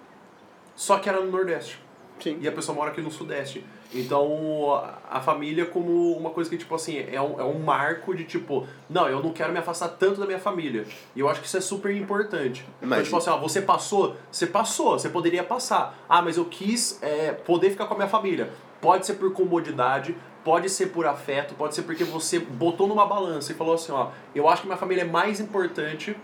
só 0.75 0.99
que 0.99 1.09
era 1.09 1.19
no 1.19 1.29
Nordeste. 1.31 1.79
Sim. 2.19 2.37
E 2.39 2.47
a 2.47 2.51
pessoa 2.51 2.75
mora 2.75 2.91
aqui 2.91 3.01
no 3.01 3.09
Sudeste. 3.11 3.65
Então, 3.93 4.81
a- 5.09 5.19
família 5.21 5.65
como 5.65 6.15
uma 6.17 6.29
coisa 6.29 6.49
que, 6.49 6.57
tipo 6.57 6.73
assim, 6.73 6.97
é 7.11 7.21
um, 7.21 7.39
é 7.39 7.43
um 7.43 7.59
marco 7.59 8.15
de, 8.15 8.23
tipo, 8.23 8.65
não, 8.89 9.07
eu 9.07 9.21
não 9.21 9.31
quero 9.33 9.51
me 9.51 9.59
afastar 9.59 9.89
tanto 9.89 10.19
da 10.19 10.25
minha 10.25 10.39
família. 10.39 10.85
E 11.15 11.19
eu 11.19 11.29
acho 11.29 11.41
que 11.41 11.47
isso 11.47 11.57
é 11.57 11.61
super 11.61 11.93
importante. 11.95 12.65
Então, 12.77 12.89
Mas- 12.89 13.03
tipo 13.03 13.17
assim, 13.17 13.29
ó, 13.29 13.37
você 13.37 13.61
passou, 13.61 14.15
você 14.31 14.47
passou, 14.47 14.97
você 14.97 15.09
poderia 15.09 15.43
passar. 15.43 15.97
Ah, 16.07 16.21
mas 16.21 16.37
eu 16.37 16.45
quis 16.45 16.97
é, 17.01 17.31
poder 17.33 17.69
ficar 17.71 17.85
com 17.85 17.93
a 17.93 17.97
minha 17.97 18.09
família. 18.09 18.49
Pode 18.79 19.05
ser 19.05 19.13
por 19.15 19.31
comodidade, 19.33 20.15
pode 20.43 20.69
ser 20.69 20.87
por 20.87 21.05
afeto, 21.05 21.53
pode 21.53 21.75
ser 21.75 21.83
porque 21.83 22.03
você 22.03 22.39
botou 22.39 22.87
numa 22.87 23.05
balança 23.05 23.51
e 23.51 23.55
falou 23.55 23.75
assim, 23.75 23.91
ó, 23.91 24.09
eu 24.33 24.47
acho 24.49 24.61
que 24.61 24.67
minha 24.67 24.77
família 24.77 25.01
é 25.03 25.05
mais 25.05 25.39
importante 25.39 26.15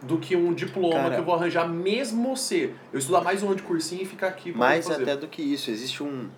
do 0.00 0.18
que 0.18 0.36
um 0.36 0.54
diploma 0.54 0.94
Cara- 0.94 1.14
que 1.16 1.20
eu 1.20 1.24
vou 1.24 1.34
arranjar 1.34 1.68
mesmo 1.68 2.36
se 2.36 2.72
eu 2.92 2.98
estudar 3.00 3.20
mais 3.22 3.42
um 3.42 3.46
ano 3.48 3.56
de 3.56 3.62
cursinho 3.64 4.02
e 4.02 4.06
ficar 4.06 4.28
aqui 4.28 4.52
Mais 4.52 4.88
até 4.88 5.16
do 5.16 5.26
que 5.26 5.42
isso, 5.42 5.70
existe 5.72 6.02
um, 6.04 6.28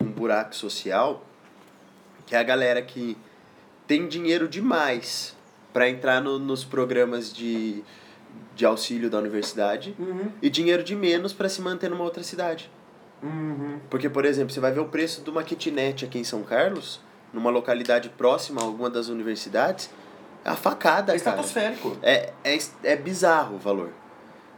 um 0.00 0.10
buraco 0.10 0.54
social 0.54 1.24
que 2.26 2.34
é 2.34 2.38
a 2.38 2.42
galera 2.42 2.80
que 2.80 3.16
tem 3.86 4.06
dinheiro 4.06 4.48
demais 4.48 5.36
pra 5.72 5.88
entrar 5.88 6.20
no- 6.20 6.38
nos 6.38 6.64
programas 6.64 7.32
de, 7.32 7.82
de 8.54 8.64
auxílio 8.64 9.10
da 9.10 9.18
universidade 9.18 9.94
Uhum. 9.98 10.30
e 10.40 10.48
dinheiro 10.48 10.82
de 10.84 10.94
menos 10.94 11.32
pra 11.32 11.48
se 11.48 11.60
manter 11.60 11.90
numa 11.90 12.04
outra 12.04 12.22
cidade. 12.22 12.70
Uhum. 13.22 13.80
Porque, 13.90 14.08
por 14.08 14.24
exemplo, 14.24 14.52
você 14.52 14.60
vai 14.60 14.70
ver 14.72 14.80
o 14.80 14.86
preço 14.86 15.22
de 15.22 15.30
uma 15.30 15.42
kitnet 15.42 16.04
aqui 16.04 16.18
em 16.20 16.24
São 16.24 16.42
Carlos, 16.44 17.00
numa 17.32 17.50
localidade 17.50 18.08
próxima 18.10 18.60
a 18.60 18.64
alguma 18.64 18.88
das 18.88 19.08
universidades, 19.08 19.90
é 20.44 20.50
a 20.50 20.54
facada, 20.56 21.12
É 21.14 21.18
cara. 21.18 21.40
estratosférico. 21.40 21.96
É, 22.00 22.32
é, 22.44 22.58
é 22.84 22.96
bizarro 22.96 23.56
o 23.56 23.58
valor. 23.58 23.90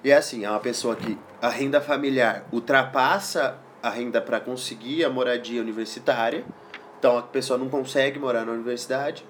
E 0.04 0.10
é 0.10 0.16
assim, 0.16 0.44
é 0.44 0.50
uma 0.50 0.60
pessoa 0.60 0.94
que 0.94 1.18
a 1.40 1.48
renda 1.48 1.80
familiar 1.80 2.44
ultrapassa 2.52 3.56
a 3.82 3.90
renda 3.90 4.20
para 4.20 4.38
conseguir 4.40 5.04
a 5.04 5.10
moradia 5.10 5.60
universitária. 5.60 6.44
Então 6.98 7.18
a 7.18 7.22
pessoa 7.22 7.58
não 7.58 7.68
consegue 7.68 8.18
morar 8.18 8.44
na 8.46 8.52
universidade 8.52 9.24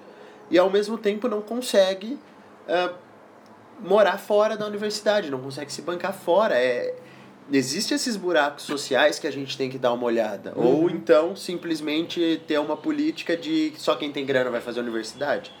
e 0.51 0.57
ao 0.59 0.69
mesmo 0.69 0.97
tempo 0.97 1.27
não 1.27 1.41
consegue 1.41 2.19
ah, 2.67 2.93
morar 3.79 4.17
fora 4.19 4.55
da 4.55 4.65
universidade, 4.67 5.31
não 5.31 5.39
consegue 5.41 5.71
se 5.73 5.81
bancar 5.81 6.13
fora. 6.13 6.55
É, 6.55 6.95
Existem 7.51 7.95
esses 7.97 8.15
buracos 8.15 8.63
sociais 8.63 9.19
que 9.19 9.27
a 9.27 9.31
gente 9.31 9.57
tem 9.57 9.69
que 9.69 9.77
dar 9.77 9.91
uma 9.91 10.05
olhada. 10.05 10.53
Uhum. 10.55 10.83
Ou 10.83 10.89
então, 10.89 11.35
simplesmente 11.35 12.41
ter 12.47 12.57
uma 12.57 12.77
política 12.77 13.35
de 13.35 13.73
só 13.77 13.95
quem 13.97 14.13
tem 14.13 14.25
grana 14.25 14.49
vai 14.49 14.61
fazer 14.61 14.79
universidade. 14.79 15.51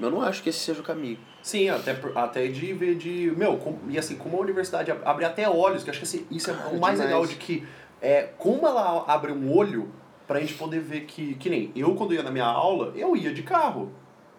Eu 0.00 0.10
não 0.12 0.22
acho 0.22 0.44
que 0.44 0.50
esse 0.50 0.60
seja 0.60 0.80
o 0.80 0.84
caminho. 0.84 1.18
Sim, 1.42 1.70
até, 1.70 1.96
até 2.14 2.46
de 2.46 2.72
ver 2.72 2.94
de. 2.94 3.32
Meu, 3.36 3.56
com- 3.56 3.78
e 3.88 3.98
assim, 3.98 4.14
como 4.14 4.36
a 4.36 4.40
universidade 4.40 4.92
ab- 4.92 5.02
abre 5.04 5.24
até 5.24 5.48
olhos, 5.50 5.82
que 5.82 5.90
acho 5.90 5.98
que 5.98 6.04
assim, 6.04 6.24
isso 6.30 6.52
é 6.52 6.54
Cara, 6.54 6.68
o 6.68 6.78
mais 6.78 6.94
demais. 6.94 7.00
legal 7.10 7.26
de 7.26 7.34
que 7.34 7.66
é 8.02 8.28
como 8.36 8.66
ela 8.66 9.04
abre 9.06 9.32
um 9.32 9.56
olho 9.56 9.88
pra 10.26 10.40
gente 10.40 10.54
poder 10.54 10.80
ver 10.80 11.02
que. 11.02 11.34
Que 11.36 11.48
nem 11.48 11.72
eu, 11.74 11.94
quando 11.94 12.12
ia 12.12 12.22
na 12.22 12.30
minha 12.30 12.44
aula, 12.44 12.92
eu 12.96 13.16
ia 13.16 13.32
de 13.32 13.42
carro. 13.42 13.90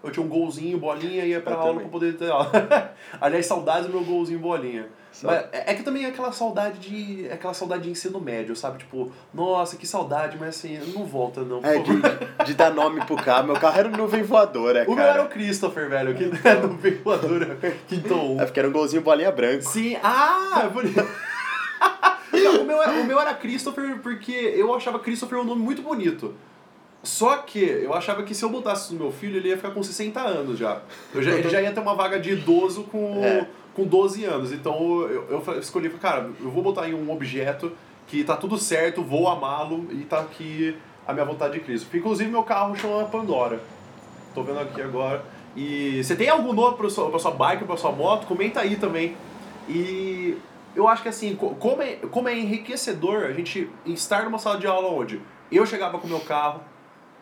Eu 0.03 0.11
tinha 0.11 0.25
um 0.25 0.27
golzinho, 0.27 0.77
bolinha, 0.77 1.23
ia 1.25 1.39
pra 1.39 1.53
Eu 1.53 1.59
aula 1.59 1.71
também. 1.71 1.83
pra 1.87 1.91
poder 1.91 2.17
ter 2.17 2.29
aula. 2.29 2.51
Aliás, 3.21 3.45
saudades 3.45 3.87
do 3.87 3.93
meu 3.93 4.03
golzinho, 4.03 4.37
bolinha. 4.37 4.87
Mas 5.21 5.45
é 5.53 5.71
é 5.71 5.73
que 5.75 5.83
também 5.83 6.03
é 6.03 6.07
aquela 6.09 6.31
saudade 6.33 6.79
de. 6.79 7.27
É 7.29 7.33
aquela 7.33 7.53
saudade 7.53 7.83
de 7.83 7.89
ensino 7.91 8.19
médio, 8.19 8.53
sabe? 8.55 8.79
Tipo, 8.79 9.11
nossa, 9.33 9.77
que 9.77 9.87
saudade, 9.87 10.35
mas 10.37 10.49
assim, 10.49 10.77
não 10.93 11.05
volta 11.05 11.41
não. 11.41 11.59
É, 11.63 11.77
de, 11.77 12.45
de 12.45 12.53
dar 12.55 12.73
nome 12.73 12.99
pro 13.05 13.15
carro. 13.15 13.45
Meu 13.47 13.55
carro 13.55 13.79
era 13.79 13.87
um 13.87 13.91
nuvem 13.91 14.23
voadora, 14.23 14.83
O 14.85 14.87
meu 14.87 14.95
cara. 14.97 15.09
era 15.09 15.23
o 15.23 15.29
Christopher, 15.29 15.87
velho, 15.87 16.15
que 16.15 16.23
é 16.47 16.53
no 16.55 16.69
veiculatura 16.75 17.57
quinto 17.87 18.13
um. 18.15 18.41
É 18.41 18.45
porque 18.45 18.59
era 18.59 18.67
um 18.67 18.73
golzinho 18.73 19.03
bolinha 19.03 19.31
branca. 19.31 19.61
Sim, 19.61 19.95
ah, 20.03 20.67
bonito. 20.73 20.99
O, 22.49 22.63
meu, 22.65 22.81
era- 22.81 22.91
o 23.01 23.03
meu 23.05 23.19
era 23.19 23.33
Christopher 23.33 23.99
porque 24.01 24.31
eu 24.31 24.73
achava 24.73 24.99
Christopher 24.99 25.39
um 25.39 25.43
nome 25.43 25.61
muito 25.61 25.81
bonito. 25.81 26.33
Só 27.01 27.37
que 27.37 27.59
eu 27.59 27.93
achava 27.93 28.23
que 28.23 28.33
se 28.33 28.43
eu 28.45 28.49
botasse 28.49 28.93
no 28.93 28.99
meu 28.99 29.11
filho, 29.11 29.35
ele 29.37 29.49
ia 29.49 29.57
ficar 29.57 29.71
com 29.71 29.83
60 29.83 30.21
anos 30.21 30.57
já. 30.57 30.81
Eu 31.13 31.21
já 31.21 31.31
ele 31.31 31.49
já 31.49 31.61
ia 31.61 31.71
ter 31.71 31.79
uma 31.81 31.95
vaga 31.95 32.17
de 32.19 32.31
idoso 32.31 32.83
com, 32.83 33.21
É. 33.23 33.45
com 33.73 33.83
12 33.85 34.23
anos. 34.23 34.53
Então 34.53 35.01
eu, 35.01 35.43
eu 35.45 35.59
escolhi, 35.59 35.89
cara, 35.89 36.29
eu 36.39 36.49
vou 36.49 36.63
botar 36.63 36.87
em 36.87 36.93
um 36.93 37.11
objeto 37.11 37.73
que 38.07 38.23
tá 38.23 38.37
tudo 38.37 38.57
certo, 38.57 39.01
vou 39.03 39.27
amá-lo 39.27 39.85
e 39.91 39.97
tá 40.05 40.19
aqui 40.21 40.77
a 41.05 41.11
minha 41.11 41.25
vontade 41.25 41.55
de 41.55 41.59
Cristo. 41.59 41.87
Inclusive 41.95 42.29
meu 42.29 42.43
carro 42.43 42.73
chama 42.75 43.03
Pandora. 43.05 43.59
Tô 44.33 44.41
vendo 44.43 44.59
aqui 44.59 44.81
agora. 44.81 45.25
E 45.57 46.01
você 46.03 46.15
tem 46.15 46.29
algum 46.29 46.53
nome 46.53 46.77
pra 46.77 46.89
sua, 46.89 47.09
pra 47.09 47.19
sua 47.19 47.31
bike, 47.31 47.65
pra 47.65 47.75
sua 47.75 47.91
moto? 47.91 48.25
Comenta 48.27 48.61
aí 48.61 48.77
também. 48.77 49.15
E 49.67 50.37
eu 50.75 50.87
acho 50.87 51.01
que 51.03 51.09
assim, 51.09 51.35
co- 51.35 51.55
como 51.55 51.81
é, 51.81 51.95
como 52.11 52.27
é 52.29 52.37
enriquecedor 52.37 53.23
a 53.25 53.31
gente 53.31 53.69
estar 53.85 54.23
numa 54.25 54.39
sala 54.39 54.57
de 54.57 54.67
aula 54.67 54.89
onde 54.89 55.21
eu 55.51 55.65
chegava 55.65 55.99
com 55.99 56.07
meu 56.07 56.19
carro, 56.19 56.61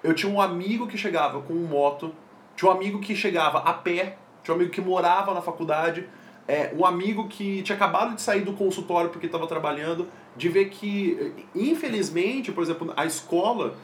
eu 0.04 0.14
tinha 0.14 0.32
um 0.32 0.40
amigo 0.42 0.88
que 0.88 0.98
chegava 0.98 1.42
com 1.42 1.54
moto, 1.54 2.14
tinha 2.56 2.70
um 2.72 2.74
amigo 2.74 3.00
que 3.00 3.16
chegava 3.16 3.60
a 3.60 3.74
pé, 3.74 4.18
tinha 4.44 4.54
um 4.54 4.58
amigo 4.58 4.72
que 4.72 4.82
morava 4.82 5.34
na 5.34 5.42
faculdade, 5.42 6.08
é, 6.48 6.74
um 6.78 6.86
amigo 6.86 7.28
que 7.28 7.62
tinha 7.62 7.76
acabado 7.76 8.16
de 8.16 8.22
sair 8.22 8.42
do 8.42 8.54
consultório 8.54 9.10
porque 9.10 9.26
estava 9.28 9.46
trabalhando, 9.48 10.08
de 10.36 10.50
ver 10.50 10.70
que, 10.70 11.34
infelizmente, 11.54 12.52
por 12.52 12.64
exemplo, 12.64 12.92
a 12.98 13.06
escola, 13.06 13.76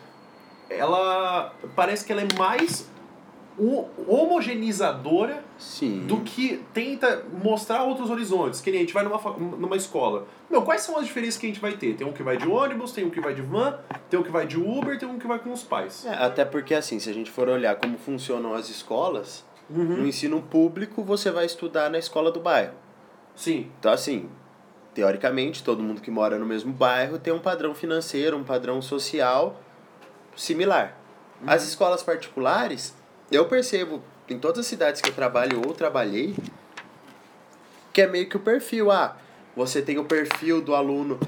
ela 0.69 1.53
parece 1.75 2.05
que 2.05 2.11
ela 2.11 2.21
é 2.21 2.27
mais 2.37 2.89
ho- 3.59 3.87
homogeneizadora 4.07 5.43
Sim. 5.57 6.05
do 6.07 6.21
que 6.21 6.63
tenta 6.73 7.23
mostrar 7.43 7.83
outros 7.83 8.09
horizontes. 8.09 8.61
Que 8.61 8.71
nem 8.71 8.79
a 8.79 8.83
gente 8.83 8.93
vai 8.93 9.03
numa, 9.03 9.17
numa 9.37 9.75
escola. 9.75 10.25
Meu, 10.49 10.61
quais 10.61 10.81
são 10.81 10.97
as 10.97 11.05
diferenças 11.05 11.39
que 11.39 11.45
a 11.45 11.49
gente 11.49 11.59
vai 11.61 11.73
ter? 11.75 11.95
Tem 11.95 12.05
um 12.07 12.13
que 12.13 12.23
vai 12.23 12.37
de 12.37 12.47
ônibus, 12.47 12.91
tem 12.91 13.05
um 13.05 13.09
que 13.09 13.19
vai 13.19 13.33
de 13.33 13.41
van, 13.41 13.77
tem 14.09 14.19
um 14.19 14.23
que 14.23 14.31
vai 14.31 14.45
de 14.47 14.57
Uber, 14.57 14.97
tem 14.99 15.07
um 15.07 15.17
que 15.19 15.27
vai 15.27 15.39
com 15.39 15.51
os 15.51 15.63
pais. 15.63 16.05
É, 16.05 16.13
até 16.13 16.45
porque, 16.45 16.73
assim, 16.73 16.99
se 16.99 17.09
a 17.09 17.13
gente 17.13 17.29
for 17.31 17.49
olhar 17.49 17.75
como 17.75 17.97
funcionam 17.97 18.53
as 18.53 18.69
escolas, 18.69 19.45
Uhum. 19.69 19.83
no 19.97 20.07
ensino 20.07 20.41
público 20.41 21.03
você 21.03 21.29
vai 21.29 21.45
estudar 21.45 21.89
na 21.89 21.97
escola 21.99 22.31
do 22.31 22.39
bairro. 22.39 22.73
Sim. 23.35 23.69
Então, 23.79 23.91
assim, 23.91 24.29
teoricamente, 24.93 25.61
todo 25.61 25.83
mundo 25.83 25.99
que 25.99 26.09
mora 26.09 26.39
no 26.39 26.45
mesmo 26.45 26.71
bairro 26.71 27.19
tem 27.19 27.33
um 27.33 27.39
padrão 27.39 27.75
financeiro, 27.75 28.37
um 28.37 28.45
padrão 28.45 28.81
social 28.81 29.59
similar. 30.35 30.97
As 31.45 31.63
escolas 31.67 32.01
particulares, 32.01 32.95
eu 33.31 33.45
percebo 33.45 34.01
em 34.29 34.37
todas 34.37 34.59
as 34.59 34.65
cidades 34.67 35.01
que 35.01 35.09
eu 35.09 35.13
trabalho 35.13 35.61
ou 35.65 35.73
trabalhei, 35.73 36.35
que 37.93 38.01
é 38.01 38.07
meio 38.07 38.27
que 38.27 38.37
o 38.37 38.39
perfil. 38.39 38.91
Ah, 38.91 39.17
você 39.55 39.81
tem 39.81 39.97
o 39.97 40.05
perfil 40.05 40.61
do 40.61 40.75
aluno. 40.75 41.19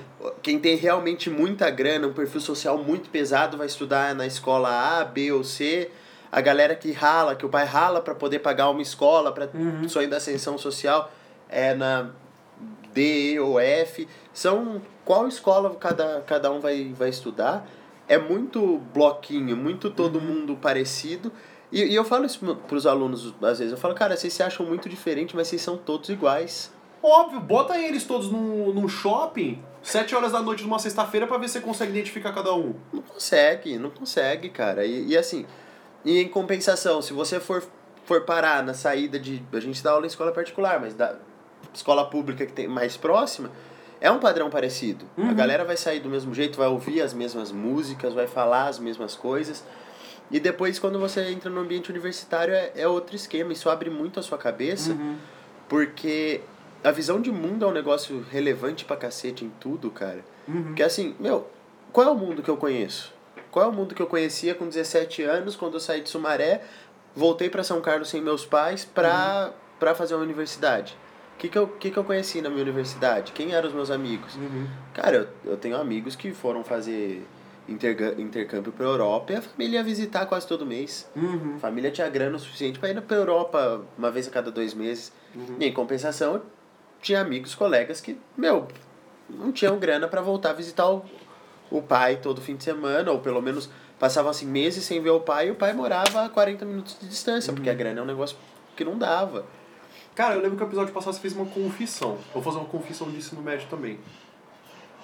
Quem 0.42 0.60
tem 0.60 0.76
realmente 0.76 1.30
muita 1.30 1.70
grana, 1.70 2.08
um 2.08 2.14
perfil 2.14 2.42
social 2.42 2.78
muito 2.78 3.10
pesado, 3.10 3.58
vai 3.58 3.68
estudar 3.68 4.14
na 4.14 4.28
escola 4.28 5.00
A, 5.00 5.06
B 5.06 5.32
ou 5.32 5.44
C. 5.44 5.90
A 6.32 6.42
galera 6.42 6.76
que 6.76 6.92
rala, 6.92 7.36
que 7.36 7.46
o 7.46 7.50
pai 7.50 7.66
rala 7.66 8.02
para 8.02 8.14
poder 8.14 8.40
pagar 8.40 8.70
uma 8.70 8.82
escola, 8.82 9.32
para 9.32 9.50
Uhum. 9.54 9.90
sonho 9.90 10.10
da 10.10 10.18
ascensão 10.18 10.58
social, 10.60 11.12
é 11.50 11.74
na 11.74 12.12
D, 12.94 13.34
E 13.34 13.40
ou 13.40 13.60
F. 13.60 14.08
São 14.32 14.80
qual 15.04 15.28
escola 15.28 15.76
cada, 15.76 16.22
cada 16.22 16.52
um 16.52 16.60
vai, 16.60 16.94
vai 16.96 17.10
estudar. 17.10 17.68
É 18.08 18.18
muito 18.18 18.78
bloquinho, 18.94 19.58
muito 19.58 19.90
todo 19.90 20.22
mundo 20.22 20.56
parecido. 20.56 21.32
E, 21.72 21.84
e 21.84 21.96
eu 21.96 22.04
falo 22.04 22.26
isso 22.26 22.56
pros 22.68 22.86
alunos 22.88 23.34
às 23.42 23.60
vezes. 23.60 23.72
Eu 23.72 23.78
falo, 23.78 23.94
cara, 23.94 24.16
vocês 24.18 24.34
se 24.34 24.42
acham 24.44 24.66
muito 24.66 24.90
diferente, 24.90 25.36
mas 25.36 25.48
vocês 25.48 25.62
são 25.62 25.78
todos 25.78 26.10
iguais. 26.10 26.72
Óbvio, 27.02 27.40
bota 27.40 27.78
eles 27.78 28.04
todos 28.04 28.30
num, 28.32 28.74
num 28.74 28.88
shopping, 28.90 29.64
sete 29.82 30.14
horas 30.14 30.32
da 30.34 30.42
noite 30.42 30.64
numa 30.64 30.80
sexta-feira 30.80 31.26
pra 31.28 31.38
ver 31.38 31.48
se 31.48 31.54
você 31.54 31.62
consegue 31.62 31.92
identificar 31.92 32.34
cada 32.34 32.54
um. 32.54 32.74
Não 32.92 33.02
consegue, 33.02 33.78
não 33.78 33.90
consegue, 33.90 34.50
cara. 34.50 34.86
E, 34.86 35.08
e 35.08 35.18
assim, 35.18 35.46
e 36.04 36.20
em 36.20 36.28
compensação, 36.28 37.02
se 37.02 37.14
você 37.14 37.40
for, 37.40 37.64
for 38.06 38.22
parar 38.26 38.64
na 38.64 38.74
saída 38.74 39.18
de. 39.18 39.42
A 39.54 39.60
gente 39.62 39.82
dá 39.82 39.92
aula 39.92 40.06
em 40.06 40.08
escola 40.08 40.32
particular, 40.34 40.80
mas 40.82 40.94
da 40.94 41.16
escola 41.74 42.10
pública 42.10 42.46
que 42.46 42.52
tem 42.52 42.68
mais 42.68 42.98
próxima, 42.98 43.50
é 44.02 44.12
um 44.12 44.20
padrão 44.20 44.50
parecido. 44.50 45.06
A 45.18 45.22
Uhum. 45.22 45.34
galera 45.36 45.64
vai 45.64 45.78
sair 45.78 46.00
do 46.02 46.10
mesmo 46.10 46.34
jeito, 46.34 46.58
vai 46.58 46.68
ouvir 46.68 47.02
as 47.02 47.14
mesmas 47.14 47.52
músicas, 47.52 48.14
vai 48.14 48.28
falar 48.28 48.68
as 48.68 48.80
mesmas 48.80 49.16
coisas. 49.16 49.64
E 50.32 50.40
depois, 50.40 50.78
quando 50.78 51.00
você 51.00 51.22
entra 51.30 51.50
no 51.50 51.62
ambiente 51.62 51.90
universitário, 51.90 52.54
é, 52.54 52.72
é 52.76 52.88
outro 52.88 53.16
esquema. 53.16 53.52
Isso 53.52 53.70
abre 53.70 53.90
muito 53.90 54.20
a 54.20 54.24
sua 54.24 54.38
cabeça, 54.38 54.96
porque 55.68 56.42
a 56.84 56.92
visão 56.92 57.20
de 57.20 57.32
mundo 57.32 57.66
é 57.66 57.68
um 57.68 57.72
negócio 57.72 58.26
relevante 58.32 58.86
pra 58.86 58.96
cacete 58.96 59.44
em 59.44 59.50
tudo, 59.60 59.90
cara. 59.90 60.24
Uhum. 60.48 60.66
Porque 60.66 60.84
assim, 60.84 61.16
meu, 61.20 61.48
qual 61.92 62.08
é 62.08 62.12
o 62.12 62.16
mundo 62.16 62.42
que 62.42 62.50
eu 62.50 62.58
conheço? 62.58 63.14
Qual 63.52 63.66
é 63.66 63.68
o 63.68 63.72
mundo 63.72 63.96
que 63.96 64.02
eu 64.02 64.08
conhecia 64.08 64.54
com 64.54 64.68
17 64.68 65.24
anos, 65.24 65.56
quando 65.56 65.74
eu 65.74 65.80
saí 65.80 66.02
de 66.02 66.10
Sumaré, 66.10 66.62
voltei 67.16 67.50
para 67.50 67.64
São 67.64 67.82
Carlos 67.82 68.10
sem 68.10 68.22
meus 68.22 68.46
pais 68.46 68.86
pra, 68.86 69.52
pra 69.80 69.96
fazer 69.96 70.16
uma 70.16 70.24
universidade? 70.24 70.96
O 71.36 71.40
que, 71.40 71.50
que, 71.50 71.58
eu, 71.58 71.68
que, 71.68 71.90
que 71.90 71.98
eu 71.98 72.04
conheci 72.04 72.42
na 72.42 72.50
minha 72.50 72.62
universidade? 72.62 73.32
Quem 73.32 73.54
eram 73.54 73.70
os 73.70 73.74
meus 73.74 73.90
amigos? 73.90 74.36
Uhum. 74.36 74.68
Cara, 74.94 75.30
eu, 75.44 75.52
eu 75.52 75.58
tenho 75.58 75.78
amigos 75.78 76.16
que 76.16 76.32
foram 76.32 76.64
fazer 76.64 77.26
intercâmbio 77.72 78.72
pra 78.72 78.86
Europa 78.86 79.34
e 79.34 79.36
a 79.36 79.42
família 79.42 79.78
ia 79.78 79.84
visitar 79.84 80.26
quase 80.26 80.48
todo 80.48 80.66
mês. 80.66 81.10
Uhum. 81.16 81.56
A 81.56 81.60
família 81.60 81.92
tinha 81.92 82.10
grana 82.10 82.36
o 82.36 82.40
suficiente 82.40 82.80
para 82.80 82.90
ir 82.90 83.02
pra 83.02 83.18
Europa 83.18 83.82
uma 83.98 84.12
vez 84.12 84.28
a 84.28 84.32
cada 84.32 84.52
dois 84.52 84.74
meses. 84.74 85.12
Uhum. 85.36 85.58
E 85.60 85.66
em 85.66 85.74
compensação, 85.74 86.42
tinha 87.02 87.22
amigos, 87.22 87.56
colegas 87.56 88.02
que, 88.02 88.18
meu, 88.36 88.68
não 89.30 89.52
tinham 89.52 89.78
grana 89.78 90.08
para 90.08 90.22
voltar 90.22 90.52
a 90.52 90.54
visitar 90.54 90.90
o, 90.90 91.04
o 91.70 91.82
pai 91.82 92.18
todo 92.18 92.42
fim 92.42 92.56
de 92.56 92.64
semana, 92.64 93.12
ou 93.12 93.20
pelo 93.20 93.42
menos 93.42 93.70
passavam 94.00 94.32
assim 94.32 94.46
meses 94.46 94.84
sem 94.84 95.02
ver 95.02 95.12
o 95.12 95.20
pai 95.20 95.50
e 95.50 95.52
o 95.52 95.56
pai 95.56 95.74
morava 95.74 96.26
a 96.26 96.30
40 96.30 96.66
minutos 96.66 96.98
de 97.00 97.08
distância, 97.08 97.54
porque 97.54 97.70
a 97.70 97.74
grana 97.74 98.00
é 98.00 98.04
um 98.04 98.08
negócio 98.08 98.38
que 98.76 98.84
não 98.84 98.98
dava. 98.98 99.46
Cara, 100.16 100.36
eu 100.36 100.42
lembro 100.42 100.58
que 100.58 100.64
o 100.64 100.68
episódio 100.68 100.94
passado 100.94 101.14
você 101.14 101.20
fez 101.20 101.34
uma 101.34 101.46
confissão. 101.46 102.18
Vou 102.34 102.44
fazer 102.44 102.58
uma 102.58 102.68
confissão 102.68 103.10
de 103.10 103.18
ensino 103.18 103.42
médio 103.42 103.68
também. 103.70 104.00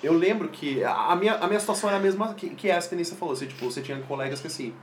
Eu 0.04 0.14
lembro 0.14 0.50
que 0.50 0.84
a 0.84 0.94
a 0.94 1.16
minha, 1.16 1.36
a 1.36 1.48
minha 1.48 1.60
situação 1.60 1.90
era 1.90 1.98
a 1.98 2.02
mesma 2.02 2.34
que, 2.34 2.50
que 2.52 2.70
essa 2.70 2.90
que 2.90 2.96
nem 2.96 3.04
você 3.04 3.16
falou. 3.16 3.36
Você, 3.36 3.46
tipo, 3.46 3.66
você 3.66 3.82
tinha 3.82 4.00
colegas 4.02 4.40
que 4.40 4.48
assim, 4.48 4.74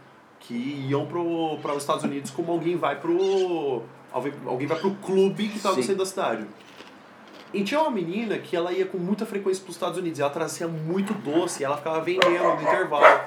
que 0.40 0.54
iam 0.88 1.06
para 1.06 1.72
os 1.74 1.82
Estados 1.82 2.04
Unidos 2.04 2.30
como 2.30 2.52
alguém 2.52 2.76
vai 2.76 3.00
pro. 3.00 3.82
Alguém, 4.12 4.32
alguém 4.46 4.66
vai 4.66 4.78
pro 4.78 4.90
clube 4.96 5.48
que 5.48 5.58
tava 5.58 5.76
no 5.76 5.82
Sim. 5.82 5.88
centro 5.88 6.04
da 6.04 6.06
cidade. 6.06 6.46
E 7.54 7.62
tinha 7.62 7.80
uma 7.80 7.90
menina 7.90 8.38
que 8.38 8.56
ela 8.56 8.72
ia 8.72 8.86
com 8.86 8.98
muita 8.98 9.26
frequência 9.26 9.62
pros 9.62 9.76
Estados 9.76 9.98
Unidos. 9.98 10.18
E 10.18 10.22
ela 10.22 10.30
trazia 10.30 10.66
muito 10.66 11.12
doce 11.14 11.62
e 11.62 11.64
ela 11.64 11.76
ficava 11.76 12.00
vendendo 12.00 12.42
no 12.42 12.62
intervalo. 12.62 13.20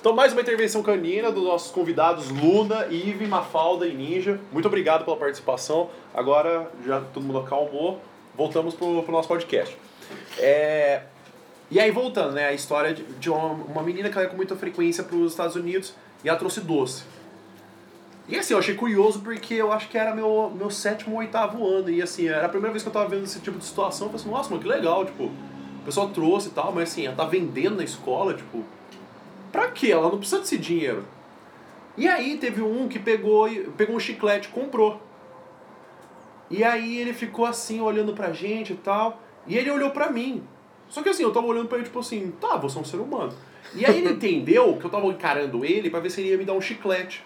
Então, 0.00 0.14
mais 0.14 0.32
uma 0.32 0.40
intervenção 0.40 0.82
canina 0.82 1.32
dos 1.32 1.42
nossos 1.42 1.72
convidados 1.72 2.28
Luna, 2.30 2.86
Ive, 2.86 3.26
Mafalda 3.26 3.86
e 3.86 3.94
Ninja. 3.94 4.38
Muito 4.52 4.66
obrigado 4.66 5.04
pela 5.04 5.16
participação. 5.16 5.90
Agora, 6.14 6.70
já 6.84 7.00
todo 7.00 7.24
mundo 7.24 7.40
acalmou, 7.40 8.00
voltamos 8.36 8.74
pro, 8.74 9.02
pro 9.02 9.12
nosso 9.12 9.26
podcast. 9.26 9.76
É, 10.38 11.02
E 11.70 11.80
aí, 11.80 11.90
voltando, 11.90 12.32
né? 12.32 12.46
A 12.46 12.52
história 12.52 12.94
de, 12.94 13.30
uma, 13.30 13.48
uma 13.48 13.82
menina 13.82 14.08
que 14.08 14.14
ela 14.14 14.24
ia 14.24 14.30
com 14.30 14.36
muita 14.36 14.54
frequência 14.54 15.02
para 15.02 15.16
os 15.16 15.32
Estados 15.32 15.56
Unidos 15.56 15.94
e 16.22 16.28
ela 16.28 16.38
trouxe 16.38 16.60
doce. 16.60 17.04
E 18.28 18.36
assim, 18.36 18.54
eu 18.54 18.58
achei 18.58 18.74
curioso 18.74 19.20
porque 19.20 19.54
eu 19.54 19.72
acho 19.72 19.88
que 19.88 19.96
era 19.96 20.14
meu, 20.14 20.52
meu 20.54 20.70
sétimo 20.70 21.14
ou 21.14 21.20
oitavo 21.20 21.64
ano. 21.66 21.90
E 21.90 22.02
assim, 22.02 22.26
era 22.28 22.46
a 22.46 22.48
primeira 22.48 22.72
vez 22.72 22.82
que 22.82 22.88
eu 22.88 22.92
tava 22.92 23.08
vendo 23.08 23.24
esse 23.24 23.40
tipo 23.40 23.58
de 23.58 23.64
situação. 23.64 24.06
Eu 24.06 24.10
falei 24.10 24.22
assim, 24.22 24.30
nossa, 24.30 24.50
mano, 24.50 24.62
que 24.62 24.68
legal, 24.68 25.04
tipo, 25.04 25.24
o 25.24 25.84
pessoal 25.84 26.08
trouxe 26.10 26.48
e 26.48 26.50
tal, 26.50 26.72
mas 26.72 26.90
assim, 26.90 27.06
ela 27.06 27.16
tá 27.16 27.24
vendendo 27.24 27.76
na 27.76 27.84
escola, 27.84 28.34
tipo, 28.34 28.64
pra 29.52 29.68
quê? 29.68 29.92
Ela 29.92 30.08
não 30.08 30.18
precisa 30.18 30.40
desse 30.40 30.58
dinheiro. 30.58 31.04
E 31.96 32.06
aí 32.08 32.36
teve 32.36 32.60
um 32.62 32.88
que 32.88 32.98
pegou, 32.98 33.48
pegou 33.76 33.96
um 33.96 34.00
chiclete, 34.00 34.48
comprou. 34.48 35.00
E 36.50 36.62
aí 36.62 36.98
ele 36.98 37.12
ficou 37.12 37.46
assim, 37.46 37.80
olhando 37.80 38.12
pra 38.12 38.32
gente 38.32 38.72
e 38.72 38.76
tal. 38.76 39.20
E 39.46 39.56
ele 39.56 39.70
olhou 39.70 39.90
pra 39.90 40.10
mim. 40.10 40.42
Só 40.88 41.02
que 41.02 41.08
assim, 41.08 41.22
eu 41.22 41.32
tava 41.32 41.46
olhando 41.46 41.68
pra 41.68 41.78
ele, 41.78 41.86
tipo 41.86 41.98
assim, 41.98 42.32
tá, 42.40 42.56
você 42.56 42.78
é 42.78 42.80
um 42.80 42.84
ser 42.84 42.98
humano. 42.98 43.32
E 43.74 43.84
aí 43.84 43.98
ele 43.98 44.10
entendeu 44.14 44.76
que 44.76 44.84
eu 44.84 44.90
tava 44.90 45.06
encarando 45.06 45.64
ele 45.64 45.90
pra 45.90 46.00
ver 46.00 46.10
se 46.10 46.20
ele 46.20 46.30
ia 46.30 46.38
me 46.38 46.44
dar 46.44 46.52
um 46.52 46.60
chiclete. 46.60 47.24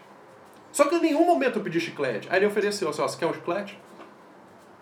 Só 0.72 0.84
que 0.84 0.94
em 0.94 1.00
nenhum 1.00 1.26
momento 1.26 1.58
eu 1.58 1.62
pedi 1.62 1.80
chiclete. 1.80 2.28
Aí 2.30 2.38
ele 2.38 2.46
ofereceu 2.46 2.88
assim, 2.88 3.02
ó, 3.02 3.08
você 3.08 3.18
quer 3.18 3.26
um 3.26 3.34
chiclete? 3.34 3.78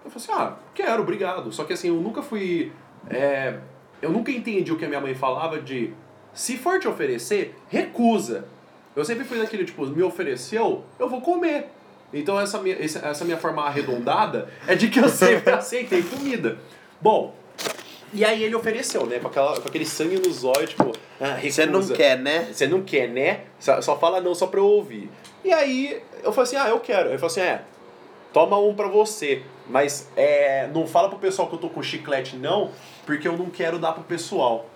Eu 0.05 0.11
falei 0.11 0.29
assim, 0.29 0.33
ah, 0.33 0.57
quero, 0.75 1.03
obrigado. 1.03 1.53
Só 1.53 1.65
que 1.65 1.73
assim, 1.73 1.89
eu 1.89 1.97
nunca 1.97 2.23
fui. 2.23 2.73
é, 3.11 3.59
eu 4.01 4.11
nunca 4.11 4.31
entendi 4.31 4.73
o 4.73 4.77
que 4.77 4.85
a 4.85 4.89
minha 4.89 5.01
mãe 5.01 5.15
falava 5.15 5.61
de 5.61 5.93
se 6.33 6.57
for 6.57 6.79
te 6.79 6.87
oferecer, 6.87 7.57
recusa. 7.69 8.47
Eu 8.95 9.05
sempre 9.05 9.25
fui 9.25 9.39
daquele, 9.39 9.65
tipo, 9.65 9.87
me 9.87 10.03
ofereceu, 10.03 10.85
eu 10.99 11.09
vou 11.09 11.21
comer. 11.21 11.69
Então 12.13 12.41
essa 12.41 12.59
minha, 12.61 12.77
essa 12.81 13.25
minha 13.25 13.37
forma 13.37 13.63
arredondada 13.63 14.49
é 14.67 14.75
de 14.75 14.89
que 14.89 14.99
eu 14.99 15.09
sempre 15.09 15.51
aceitei 15.53 16.03
comida. 16.03 16.59
Bom, 17.01 17.35
e 18.13 18.25
aí 18.25 18.43
ele 18.43 18.55
ofereceu, 18.55 19.07
né? 19.07 19.19
Com, 19.19 19.29
aquela, 19.29 19.61
com 19.61 19.69
aquele 19.69 19.85
sangue 19.87 20.19
nos 20.19 20.43
olhos, 20.45 20.71
tipo, 20.71 20.93
ah, 21.21 21.37
Você 21.43 21.67
não 21.67 21.75
recusa. 21.81 21.95
quer, 21.95 22.19
né? 22.19 22.49
Você 22.53 22.67
não 22.67 22.83
quer, 22.83 23.09
né? 23.09 23.41
Só, 23.61 23.81
só 23.81 23.99
fala 23.99 24.21
não, 24.21 24.35
só 24.35 24.47
pra 24.47 24.61
eu 24.61 24.67
ouvir. 24.67 25.11
E 25.45 25.53
aí 25.53 26.03
eu 26.23 26.33
falei 26.33 26.49
assim, 26.49 26.57
ah, 26.57 26.69
eu 26.69 26.81
quero. 26.81 27.09
Ele 27.11 27.19
falou 27.19 27.31
assim, 27.31 27.41
é, 27.41 27.63
toma 28.33 28.59
um 28.59 28.75
pra 28.75 28.89
você. 28.89 29.43
Mas 29.69 30.09
é, 30.17 30.67
não 30.73 30.87
fala 30.87 31.09
pro 31.11 31.19
pessoal 31.19 31.47
que 31.49 31.55
eu 31.55 31.59
tô 31.59 31.69
com 31.69 31.83
chiclete, 31.83 32.37
não, 32.37 32.71
porque 33.05 33.29
eu 33.29 33.37
não 33.37 33.51
quero 33.51 33.79
dar 33.79 33.93
pro 33.93 34.03
pessoal. 34.03 34.67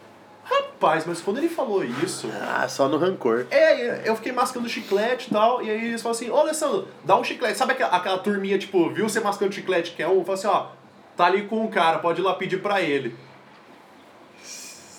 Rapaz, 0.45 1.07
mas 1.07 1.21
quando 1.21 1.39
ele 1.39 1.49
falou 1.49 1.83
isso, 1.85 2.29
Ah, 2.43 2.69
só 2.69 2.89
no 2.89 2.99
rancor. 2.99 3.47
é, 3.51 4.03
eu 4.05 4.15
fiquei 4.17 4.33
mascando 4.33 4.69
chiclete 4.69 5.29
e 5.31 5.33
tal, 5.33 5.63
e 5.63 5.71
aí 5.71 5.87
eles 5.89 6.03
falaram 6.03 6.19
assim, 6.21 6.31
ô 6.31 6.37
Alessandro, 6.37 6.89
dá 7.05 7.17
um 7.17 7.25
chiclete. 7.25 7.57
Sabe 7.57 7.73
aquela, 7.73 7.91
aquela 7.97 8.19
turminha, 8.19 8.59
tipo, 8.59 8.91
viu 8.91 9.09
você 9.09 9.21
mascando 9.21 9.55
chiclete, 9.55 9.93
quer 9.93 10.09
um? 10.09 10.21
Falou 10.25 10.35
assim, 10.35 10.49
ó, 10.49 10.67
tá 11.17 11.27
ali 11.27 11.43
com 11.43 11.65
um 11.65 11.69
cara, 11.69 11.99
pode 11.99 12.21
ir 12.21 12.25
lá 12.25 12.35
pedir 12.35 12.61
pra 12.61 12.81
ele. 12.81 13.15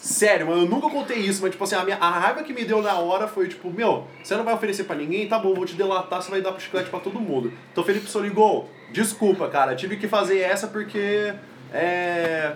Sério, 0.03 0.47
mano, 0.47 0.63
eu 0.63 0.69
nunca 0.69 0.89
contei 0.89 1.17
isso, 1.17 1.41
mas 1.41 1.51
tipo 1.51 1.63
assim, 1.63 1.75
a, 1.75 1.83
minha, 1.85 1.95
a 1.95 2.09
raiva 2.09 2.43
que 2.43 2.51
me 2.51 2.65
deu 2.65 2.81
na 2.81 2.95
hora 2.95 3.25
foi 3.25 3.47
tipo, 3.47 3.71
meu, 3.71 4.05
você 4.21 4.35
não 4.35 4.43
vai 4.43 4.53
oferecer 4.53 4.83
pra 4.83 4.97
ninguém? 4.97 5.29
Tá 5.29 5.39
bom, 5.39 5.53
vou 5.53 5.65
te 5.65 5.75
delatar, 5.75 6.21
você 6.21 6.29
vai 6.29 6.41
dar 6.41 6.51
pro 6.51 6.61
chiclete 6.61 6.89
pra 6.89 6.99
todo 6.99 7.21
mundo. 7.21 7.53
Então 7.71 7.85
Felipe 7.85 8.09
Soligol, 8.09 8.69
desculpa, 8.91 9.47
cara, 9.47 9.75
tive 9.75 9.95
que 9.95 10.09
fazer 10.09 10.39
essa 10.39 10.67
porque 10.67 11.33
é, 11.73 12.53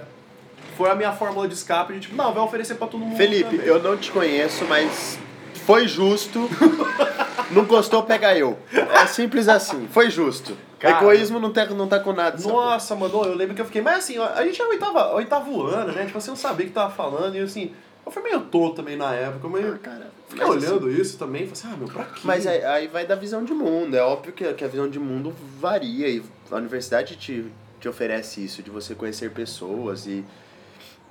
foi 0.76 0.90
a 0.90 0.96
minha 0.96 1.14
fórmula 1.14 1.48
de 1.48 1.54
escape 1.54 1.94
de 1.94 2.02
tipo, 2.02 2.18
não, 2.18 2.34
vai 2.34 2.44
oferecer 2.44 2.76
pra 2.76 2.86
todo 2.86 3.00
mundo 3.00 3.16
Felipe, 3.16 3.50
também. 3.58 3.66
eu 3.66 3.82
não 3.82 3.96
te 3.96 4.12
conheço, 4.12 4.66
mas 4.66 5.18
foi 5.66 5.88
justo. 5.88 6.50
não 7.52 7.64
gostou, 7.64 8.04
pega 8.04 8.38
eu. 8.38 8.60
É 8.74 9.08
simples 9.08 9.48
assim, 9.48 9.88
foi 9.90 10.10
justo. 10.10 10.67
Cara. 10.80 10.98
Egoísmo 10.98 11.40
não 11.40 11.52
tá, 11.52 11.66
não 11.66 11.88
tá 11.88 12.00
com 12.00 12.14
nada. 12.14 12.42
Nossa, 12.42 12.96
mano, 12.96 13.24
eu 13.26 13.34
lembro 13.34 13.56
que 13.56 13.62
eu 13.62 13.66
fiquei. 13.66 13.82
Mas 13.82 14.00
assim, 14.00 14.18
a 14.20 14.46
gente 14.46 14.62
é 14.62 14.66
oitava, 14.66 15.14
oitavo 15.16 15.64
ano, 15.64 15.92
né? 15.92 16.06
Tipo 16.06 16.20
assim, 16.20 16.30
eu 16.30 16.36
não 16.36 16.40
sabia 16.40 16.66
o 16.66 16.70
que 16.70 16.74
tava 16.76 16.94
falando. 16.94 17.36
E 17.36 17.40
assim, 17.40 17.74
eu 18.06 18.12
fui 18.12 18.22
meio 18.22 18.42
tonto 18.42 18.76
também 18.76 18.96
na 18.96 19.14
época. 19.14 19.48
Mas 19.48 19.66
Ah, 19.66 19.78
cara, 19.80 20.12
fiquei 20.30 20.46
olhando 20.46 20.90
isso 20.92 21.18
também. 21.18 21.48
Falei 21.48 21.54
assim, 21.54 21.68
ah, 21.74 21.78
meu, 21.78 21.88
pra 21.88 22.06
quê? 22.06 22.22
Mas 22.24 22.46
aí, 22.46 22.64
aí 22.64 22.88
vai 22.88 23.08
da 23.08 23.16
visão 23.16 23.44
de 23.44 23.54
mundo. 23.54 23.98
É 23.98 24.04
óbvio 24.04 24.32
que, 24.34 24.54
que 24.54 24.64
a 24.64 24.68
visão 24.68 24.88
de 24.88 25.00
mundo 25.00 25.34
varia 25.60 26.08
e 26.08 26.24
a 26.52 26.56
universidade 26.56 27.16
te, 27.16 27.46
te 27.80 27.90
oferece 27.90 28.46
isso, 28.46 28.62
de 28.62 28.70
você 28.70 28.94
conhecer 28.94 29.32
pessoas 29.32 30.06
e, 30.06 30.24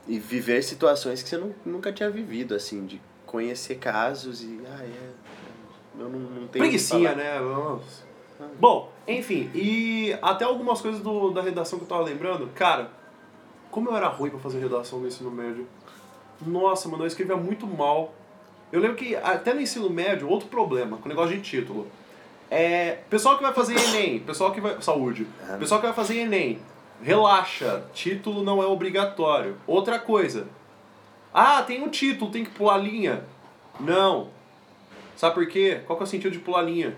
e 0.07 0.19
viver 0.21 0.63
situações 0.63 1.25
que 1.25 1.29
você 1.29 1.37
não, 1.37 1.53
nunca 1.65 1.93
tinha 1.93 2.09
vivido, 2.09 2.55
assim, 2.55 2.87
de 2.87 3.01
conhecer 3.27 3.75
casos 3.77 4.43
e. 4.43 4.61
Ah, 4.69 4.85
é. 4.85 5.11
Eu 5.99 6.09
não, 6.09 6.21
não 6.21 6.47
tenho. 6.47 6.63
Preguicinha, 6.65 7.17
né? 7.17 7.41
Nossa. 7.41 8.06
Bom, 8.59 8.91
enfim, 9.07 9.51
e 9.55 10.17
até 10.21 10.45
algumas 10.45 10.81
coisas 10.81 11.01
do, 11.01 11.31
da 11.31 11.43
redação 11.43 11.79
que 11.79 11.85
eu 11.85 11.89
tava 11.89 12.03
lembrando. 12.03 12.49
Cara, 12.55 12.91
como 13.71 13.91
eu 13.91 13.97
era 13.97 14.09
ruim 14.09 14.31
pra 14.31 14.39
fazer 14.39 14.59
redação 14.59 14.99
no 15.01 15.07
ensino 15.07 15.31
médio. 15.31 15.67
Nossa, 16.45 16.89
mano, 16.89 17.05
eu 17.05 17.07
escrevia 17.07 17.37
muito 17.37 17.67
mal. 17.67 18.15
Eu 18.73 18.81
lembro 18.81 18.97
que 18.97 19.17
até 19.17 19.55
no 19.55 19.61
ensino 19.61 19.89
médio, 19.89 20.29
outro 20.29 20.49
problema 20.49 20.97
com 20.97 21.07
o 21.07 21.09
negócio 21.09 21.37
de 21.37 21.43
título. 21.43 21.87
É, 22.51 22.99
pessoal 23.11 23.37
que 23.37 23.43
vai 23.43 23.53
fazer 23.53 23.75
Enem, 23.77 24.21
pessoal 24.21 24.53
que 24.53 24.61
vai. 24.61 24.81
Saúde. 24.81 25.27
Ah. 25.49 25.57
Pessoal 25.59 25.81
que 25.81 25.87
vai 25.87 25.95
fazer 25.95 26.19
Enem, 26.19 26.59
relaxa, 27.03 27.85
título 27.93 28.43
não 28.43 28.63
é 28.63 28.67
obrigatório. 28.67 29.57
Outra 29.67 29.99
coisa. 29.99 30.47
Ah, 31.33 31.63
tem 31.63 31.83
um 31.83 31.89
título, 31.89 32.31
tem 32.31 32.45
que 32.45 32.51
pular 32.51 32.79
linha. 32.79 33.25
Não. 33.79 34.29
Sabe 35.17 35.35
por 35.35 35.47
quê? 35.47 35.81
Qual 35.87 35.97
que 35.97 36.03
é 36.03 36.07
o 36.07 36.09
sentido 36.09 36.33
de 36.33 36.39
pular 36.39 36.63
linha? 36.63 36.97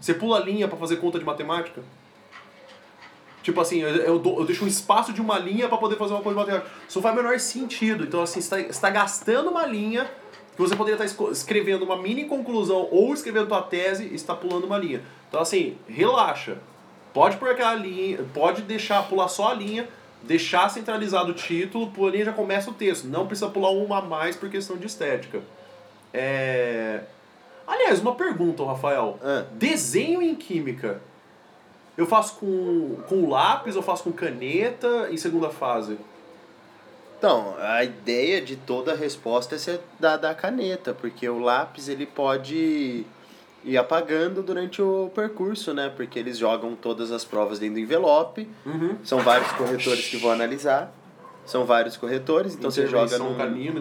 Você 0.00 0.14
pula 0.14 0.38
linha 0.38 0.68
pra 0.68 0.76
fazer 0.76 0.96
conta 0.96 1.18
de 1.18 1.24
matemática? 1.24 1.82
Tipo 3.42 3.60
assim, 3.60 3.80
eu, 3.80 3.88
eu, 3.88 4.22
eu 4.24 4.44
deixo 4.44 4.64
um 4.64 4.68
espaço 4.68 5.12
de 5.12 5.20
uma 5.20 5.38
linha 5.38 5.68
pra 5.68 5.78
poder 5.78 5.96
fazer 5.96 6.12
uma 6.12 6.22
conta 6.22 6.34
de 6.34 6.40
matemática. 6.40 6.70
Isso 6.88 7.00
faz 7.00 7.14
o 7.14 7.16
menor 7.22 7.38
sentido. 7.40 8.04
Então, 8.04 8.22
assim, 8.22 8.40
você 8.40 8.60
está 8.62 8.90
gastando 8.90 9.50
uma 9.50 9.64
linha 9.66 10.04
que 10.54 10.60
você 10.60 10.76
poderia 10.76 10.96
estar 10.96 11.06
esco- 11.06 11.30
escrevendo 11.30 11.84
uma 11.84 11.96
mini 11.96 12.24
conclusão 12.24 12.88
ou 12.90 13.14
escrevendo 13.14 13.46
tua 13.48 13.62
tese 13.62 14.04
e 14.04 14.14
está 14.14 14.34
pulando 14.34 14.64
uma 14.64 14.76
linha. 14.76 15.02
Então, 15.28 15.40
assim, 15.40 15.78
relaxa. 15.88 16.58
Pode 17.14 17.36
pôr 17.38 17.50
aquela 17.50 17.74
linha, 17.74 18.18
pode 18.34 18.62
deixar, 18.62 19.02
pular 19.08 19.28
só 19.28 19.48
a 19.48 19.54
linha, 19.54 19.88
deixar 20.22 20.68
centralizado 20.68 21.30
o 21.30 21.34
título, 21.34 21.90
pula 21.90 22.10
a 22.10 22.12
linha 22.12 22.24
já 22.26 22.32
começa 22.32 22.70
o 22.70 22.74
texto. 22.74 23.06
Não 23.06 23.26
precisa 23.26 23.48
pular 23.48 23.70
uma 23.70 23.98
a 23.98 24.02
mais 24.02 24.36
por 24.36 24.48
questão 24.50 24.76
de 24.76 24.86
estética. 24.86 25.40
É... 26.12 27.00
Aliás, 27.68 28.00
uma 28.00 28.14
pergunta, 28.14 28.64
Rafael. 28.64 29.18
Ah. 29.22 29.44
Desenho 29.52 30.22
em 30.22 30.34
química. 30.34 31.00
Eu 31.96 32.06
faço 32.06 32.36
com, 32.36 32.96
com 33.08 33.28
lápis, 33.28 33.76
eu 33.76 33.82
faço 33.82 34.04
com 34.04 34.12
caneta 34.12 35.08
em 35.10 35.16
segunda 35.16 35.50
fase. 35.50 35.98
Então, 37.18 37.56
a 37.60 37.82
ideia 37.84 38.40
de 38.40 38.54
toda 38.56 38.92
a 38.92 38.96
resposta 38.96 39.56
é 39.56 39.58
ser 39.58 39.80
da, 39.98 40.16
da 40.16 40.32
caneta, 40.34 40.94
porque 40.94 41.28
o 41.28 41.40
lápis 41.40 41.88
ele 41.88 42.06
pode 42.06 43.04
ir 43.64 43.76
apagando 43.76 44.40
durante 44.40 44.80
o 44.80 45.10
percurso, 45.12 45.74
né? 45.74 45.92
Porque 45.94 46.16
eles 46.16 46.38
jogam 46.38 46.76
todas 46.76 47.10
as 47.10 47.24
provas 47.24 47.58
dentro 47.58 47.74
do 47.74 47.80
envelope, 47.80 48.48
Uhum. 48.64 48.96
são 49.04 49.18
vários 49.18 49.50
corretores 49.52 50.06
que 50.08 50.16
vão 50.16 50.30
analisar, 50.30 50.92
são 51.48 51.64
vários 51.64 51.96
corretores, 51.96 52.54
então 52.54 52.70
você 52.70 52.86
joga 52.86 53.06
Intervenção 53.06 53.30
num, 53.30 53.36
canina 53.36 53.80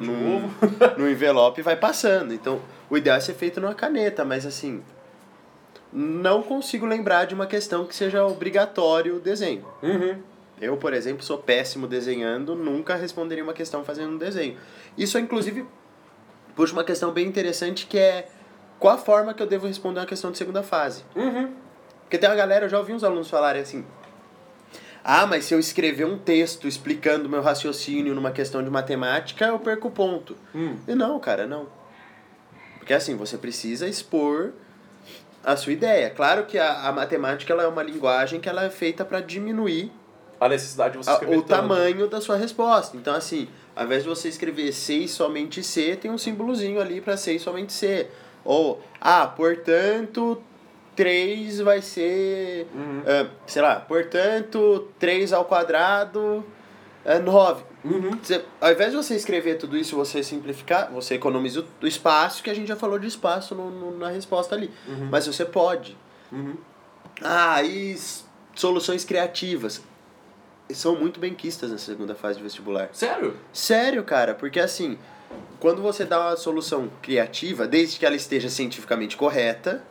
no 0.97 1.09
envelope 1.09 1.59
e 1.59 1.63
vai 1.63 1.75
passando. 1.75 2.33
Então, 2.33 2.61
o 2.89 2.97
ideal 2.97 3.17
é 3.17 3.19
ser 3.19 3.33
feito 3.33 3.59
numa 3.59 3.75
caneta, 3.75 4.23
mas 4.23 4.45
assim, 4.45 4.81
não 5.91 6.41
consigo 6.41 6.85
lembrar 6.85 7.25
de 7.25 7.35
uma 7.35 7.45
questão 7.45 7.85
que 7.85 7.93
seja 7.93 8.25
obrigatório 8.25 9.17
o 9.17 9.19
desenho. 9.19 9.65
Uhum. 9.83 10.17
Eu, 10.61 10.77
por 10.77 10.93
exemplo, 10.93 11.23
sou 11.23 11.37
péssimo 11.37 11.87
desenhando, 11.87 12.55
nunca 12.55 12.95
responderia 12.95 13.43
uma 13.43 13.53
questão 13.53 13.83
fazendo 13.83 14.13
um 14.13 14.17
desenho. 14.17 14.57
Isso, 14.97 15.19
inclusive, 15.19 15.65
puxa 16.55 16.73
uma 16.73 16.85
questão 16.85 17.11
bem 17.11 17.27
interessante 17.27 17.85
que 17.85 17.97
é 17.97 18.29
qual 18.79 18.95
a 18.95 18.97
forma 18.97 19.33
que 19.33 19.43
eu 19.43 19.47
devo 19.47 19.67
responder 19.67 19.99
uma 19.99 20.05
questão 20.05 20.31
de 20.31 20.37
segunda 20.37 20.63
fase. 20.63 21.03
Uhum. 21.15 21.53
Porque 22.01 22.17
tem 22.17 22.29
uma 22.29 22.35
galera, 22.35 22.65
eu 22.65 22.69
já 22.69 22.79
ouvi 22.79 22.93
uns 22.93 23.03
alunos 23.03 23.29
falarem 23.29 23.61
assim: 23.61 23.85
ah, 25.09 25.25
mas 25.25 25.45
se 25.45 25.53
eu 25.53 25.59
escrever 25.59 26.05
um 26.05 26.17
texto 26.17 26.67
explicando 26.67 27.29
meu 27.29 27.41
raciocínio 27.41 28.13
numa 28.13 28.31
questão 28.31 28.61
de 28.61 28.69
matemática, 28.69 29.45
eu 29.45 29.57
perco 29.57 29.89
ponto. 29.89 30.35
Hum. 30.53 30.75
E 30.85 30.93
não, 30.93 31.17
cara, 31.19 31.47
não. 31.47 31.67
Porque 32.77 32.93
assim, 32.93 33.15
você 33.15 33.37
precisa 33.37 33.87
expor 33.87 34.51
a 35.43 35.55
sua 35.55 35.71
ideia. 35.71 36.09
Claro 36.09 36.45
que 36.45 36.57
a, 36.59 36.87
a 36.89 36.91
matemática 36.91 37.53
ela 37.53 37.63
é 37.63 37.67
uma 37.67 37.81
linguagem 37.83 38.39
que 38.41 38.49
ela 38.49 38.65
é 38.65 38.69
feita 38.69 39.05
para 39.05 39.21
diminuir 39.21 39.91
A 40.41 40.49
necessidade 40.49 40.91
de 40.91 40.97
você 40.97 41.09
a- 41.09 41.13
escrever 41.13 41.37
o 41.37 41.41
tanto. 41.41 41.61
tamanho 41.61 42.07
da 42.09 42.19
sua 42.19 42.35
resposta. 42.35 42.97
Então, 42.97 43.15
assim, 43.15 43.47
ao 43.75 43.85
invés 43.85 44.03
de 44.03 44.09
você 44.09 44.27
escrever 44.27 44.73
C 44.73 44.93
e 44.99 45.07
somente 45.07 45.63
C, 45.63 45.95
tem 45.95 46.11
um 46.11 46.17
símbolozinho 46.17 46.81
ali 46.81 46.99
para 46.99 47.15
C 47.15 47.33
e 47.35 47.39
somente 47.39 47.71
C. 47.71 48.07
Ou, 48.43 48.81
ah, 48.99 49.25
portanto, 49.27 50.41
3 50.97 51.59
vai 51.61 51.81
ser, 51.81 52.67
Uhum. 52.73 53.03
ah, 53.05 53.29
sei 53.45 53.61
lá, 53.61 53.75
portanto, 53.79 54.89
3 54.99 55.31
ao 55.31 55.45
quadrado 55.45 56.43
é 57.05 57.19
9. 57.19 57.63
Uhum. 57.85 58.17
Você, 58.21 58.43
ao 58.59 58.71
invés 58.71 58.91
de 58.91 58.97
você 58.97 59.15
escrever 59.15 59.57
tudo 59.57 59.77
isso, 59.77 59.95
você 59.95 60.21
simplificar, 60.23 60.91
você 60.91 61.13
economiza 61.15 61.63
o, 61.81 61.87
espaço, 61.87 62.43
que 62.43 62.49
a 62.49 62.53
gente 62.53 62.67
já 62.67 62.75
falou 62.75 62.97
de 62.99 63.07
espaço 63.07 63.53
no, 63.55 63.69
no- 63.69 63.97
na 63.97 64.09
resposta 64.09 64.55
ali. 64.55 64.69
Uhum. 64.87 65.07
Mas 65.09 65.25
você 65.27 65.45
pode. 65.45 65.95
Uhum. 66.31 66.55
Ah, 67.21 67.61
e 67.63 67.95
soluções 68.55 69.05
criativas. 69.05 69.81
São 70.71 70.95
muito 70.99 71.17
benquistas 71.19 71.71
na 71.71 71.77
segunda 71.77 72.13
fase 72.15 72.37
de 72.39 72.43
vestibular. 72.43 72.89
Sério? 72.91 73.37
Sério, 73.53 74.03
cara, 74.03 74.33
porque 74.33 74.59
assim, 74.59 74.97
quando 75.61 75.81
você 75.81 76.03
dá 76.03 76.19
uma 76.19 76.35
solução 76.35 76.89
criativa, 77.01 77.65
desde 77.65 77.97
que 77.97 78.05
ela 78.05 78.15
esteja 78.17 78.49
cientificamente 78.49 79.15
correta, 79.15 79.81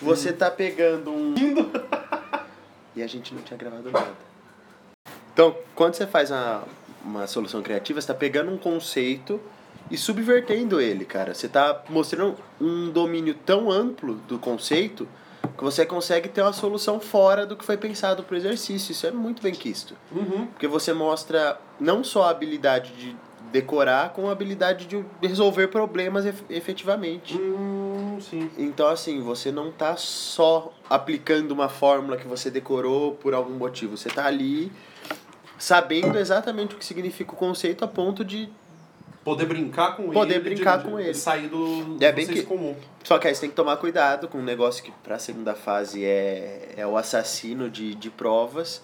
você 0.00 0.32
tá 0.32 0.50
pegando 0.50 1.10
um. 1.10 1.34
e 2.96 3.02
a 3.02 3.06
gente 3.06 3.34
não 3.34 3.42
tinha 3.42 3.56
gravado 3.56 3.90
nada. 3.90 4.12
Então, 5.32 5.56
quando 5.74 5.94
você 5.94 6.06
faz 6.06 6.30
uma, 6.30 6.62
uma 7.04 7.26
solução 7.26 7.62
criativa, 7.62 8.00
você 8.00 8.06
tá 8.06 8.14
pegando 8.14 8.52
um 8.52 8.58
conceito 8.58 9.40
e 9.90 9.96
subvertendo 9.96 10.80
ele, 10.80 11.04
cara. 11.04 11.34
Você 11.34 11.48
tá 11.48 11.82
mostrando 11.88 12.36
um 12.60 12.90
domínio 12.90 13.34
tão 13.34 13.70
amplo 13.70 14.14
do 14.28 14.38
conceito 14.38 15.08
que 15.58 15.62
você 15.62 15.84
consegue 15.84 16.28
ter 16.28 16.40
uma 16.42 16.52
solução 16.52 16.98
fora 17.00 17.44
do 17.46 17.56
que 17.56 17.64
foi 17.64 17.76
pensado 17.76 18.22
para 18.22 18.34
o 18.34 18.36
exercício. 18.36 18.92
Isso 18.92 19.06
é 19.06 19.10
muito 19.10 19.42
bem 19.42 19.52
quisto. 19.52 19.94
Uhum. 20.10 20.46
Porque 20.46 20.66
você 20.66 20.92
mostra 20.92 21.58
não 21.78 22.02
só 22.02 22.24
a 22.24 22.30
habilidade 22.30 22.92
de 22.92 23.16
decorar, 23.52 24.10
como 24.10 24.28
a 24.28 24.32
habilidade 24.32 24.86
de 24.86 25.04
resolver 25.22 25.68
problemas 25.68 26.26
ef- 26.26 26.42
efetivamente. 26.50 27.36
Hum, 28.16 28.20
sim. 28.20 28.50
Então, 28.58 28.88
assim, 28.88 29.20
você 29.20 29.50
não 29.52 29.70
tá 29.72 29.96
só 29.96 30.72
aplicando 30.88 31.50
uma 31.52 31.68
fórmula 31.68 32.16
que 32.16 32.26
você 32.26 32.50
decorou 32.50 33.12
por 33.14 33.34
algum 33.34 33.54
motivo. 33.54 33.96
Você 33.96 34.08
tá 34.08 34.26
ali 34.26 34.70
sabendo 35.58 36.18
exatamente 36.18 36.74
o 36.74 36.78
que 36.78 36.84
significa 36.84 37.32
o 37.32 37.36
conceito 37.36 37.84
a 37.84 37.88
ponto 37.88 38.24
de. 38.24 38.48
Poder 39.24 39.46
brincar 39.46 39.96
com 39.96 40.10
Poder 40.10 40.34
ele. 40.34 40.44
brincar 40.54 40.78
de- 40.78 40.84
com 40.84 40.96
de 40.96 41.02
ele. 41.04 41.14
Sair 41.14 41.48
do, 41.48 41.96
do 41.96 42.04
É 42.04 42.12
bem 42.12 42.26
que- 42.26 42.42
comum. 42.42 42.76
Só 43.02 43.18
que 43.18 43.26
aí 43.26 43.34
você 43.34 43.42
tem 43.42 43.50
que 43.50 43.56
tomar 43.56 43.78
cuidado 43.78 44.28
com 44.28 44.38
um 44.38 44.42
negócio 44.44 44.84
que 44.84 44.90
pra 45.02 45.18
segunda 45.18 45.54
fase 45.54 46.04
é, 46.04 46.74
é 46.76 46.86
o 46.86 46.96
assassino 46.96 47.70
de, 47.70 47.94
de 47.94 48.10
provas, 48.10 48.82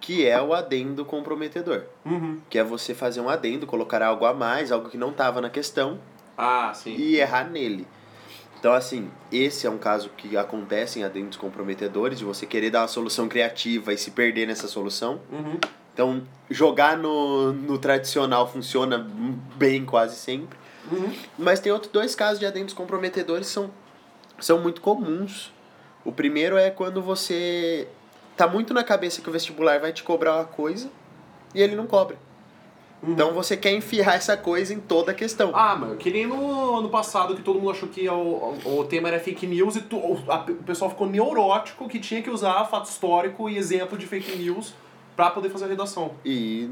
que 0.00 0.24
é 0.26 0.40
o 0.40 0.54
adendo 0.54 1.04
comprometedor. 1.04 1.82
Uhum. 2.04 2.40
Que 2.48 2.58
é 2.58 2.62
você 2.64 2.94
fazer 2.94 3.20
um 3.20 3.28
adendo, 3.28 3.66
colocar 3.66 4.00
algo 4.00 4.24
a 4.26 4.32
mais, 4.32 4.70
algo 4.70 4.88
que 4.88 4.96
não 4.98 5.10
estava 5.10 5.40
na 5.40 5.50
questão, 5.50 5.98
Ah, 6.38 6.72
sim. 6.72 6.94
e 6.94 7.16
errar 7.16 7.50
nele. 7.50 7.84
Então, 8.64 8.72
assim, 8.72 9.10
esse 9.30 9.66
é 9.66 9.70
um 9.70 9.76
caso 9.76 10.08
que 10.16 10.38
acontece 10.38 10.98
em 10.98 11.02
adendos 11.02 11.36
comprometedores, 11.36 12.18
de 12.18 12.24
você 12.24 12.46
querer 12.46 12.70
dar 12.70 12.80
uma 12.80 12.88
solução 12.88 13.28
criativa 13.28 13.92
e 13.92 13.98
se 13.98 14.10
perder 14.10 14.46
nessa 14.46 14.66
solução. 14.66 15.20
Uhum. 15.30 15.58
Então, 15.92 16.22
jogar 16.48 16.96
no, 16.96 17.52
no 17.52 17.76
tradicional 17.76 18.50
funciona 18.50 19.06
bem 19.56 19.84
quase 19.84 20.16
sempre. 20.16 20.56
Uhum. 20.90 21.12
Mas 21.38 21.60
tem 21.60 21.70
outros 21.70 21.92
dois 21.92 22.14
casos 22.14 22.38
de 22.38 22.46
adendos 22.46 22.72
comprometedores 22.72 23.48
que 23.48 23.52
são, 23.52 23.70
são 24.40 24.58
muito 24.62 24.80
comuns. 24.80 25.52
O 26.02 26.10
primeiro 26.10 26.56
é 26.56 26.70
quando 26.70 27.02
você 27.02 27.86
tá 28.34 28.48
muito 28.48 28.72
na 28.72 28.82
cabeça 28.82 29.20
que 29.20 29.28
o 29.28 29.32
vestibular 29.32 29.78
vai 29.78 29.92
te 29.92 30.02
cobrar 30.02 30.36
uma 30.36 30.46
coisa 30.46 30.88
e 31.54 31.60
ele 31.60 31.76
não 31.76 31.86
cobra. 31.86 32.16
Uhum. 33.04 33.12
Então 33.12 33.32
você 33.32 33.56
quer 33.56 33.72
enfiar 33.72 34.14
essa 34.16 34.36
coisa 34.36 34.72
em 34.72 34.80
toda 34.80 35.12
a 35.12 35.14
questão. 35.14 35.50
Ah, 35.54 35.76
mano, 35.76 35.96
que 35.96 36.10
nem 36.10 36.26
no 36.26 36.78
ano 36.78 36.88
passado 36.88 37.34
que 37.36 37.42
todo 37.42 37.58
mundo 37.58 37.70
achou 37.70 37.88
que 37.88 38.08
o, 38.08 38.14
o, 38.64 38.78
o 38.80 38.84
tema 38.84 39.08
era 39.08 39.20
fake 39.20 39.46
news 39.46 39.76
e 39.76 39.82
tu, 39.82 39.96
o, 39.96 40.24
a- 40.30 40.44
o 40.48 40.54
pessoal 40.64 40.90
ficou 40.90 41.06
neurótico 41.08 41.88
que 41.88 41.98
tinha 41.98 42.22
que 42.22 42.30
usar 42.30 42.64
fato 42.66 42.86
histórico 42.86 43.48
e 43.48 43.56
exemplo 43.58 43.96
de 43.98 44.06
fake 44.06 44.36
news 44.36 44.72
pra 45.16 45.30
poder 45.30 45.50
fazer 45.50 45.66
a 45.66 45.68
redação. 45.68 46.12
E. 46.24 46.68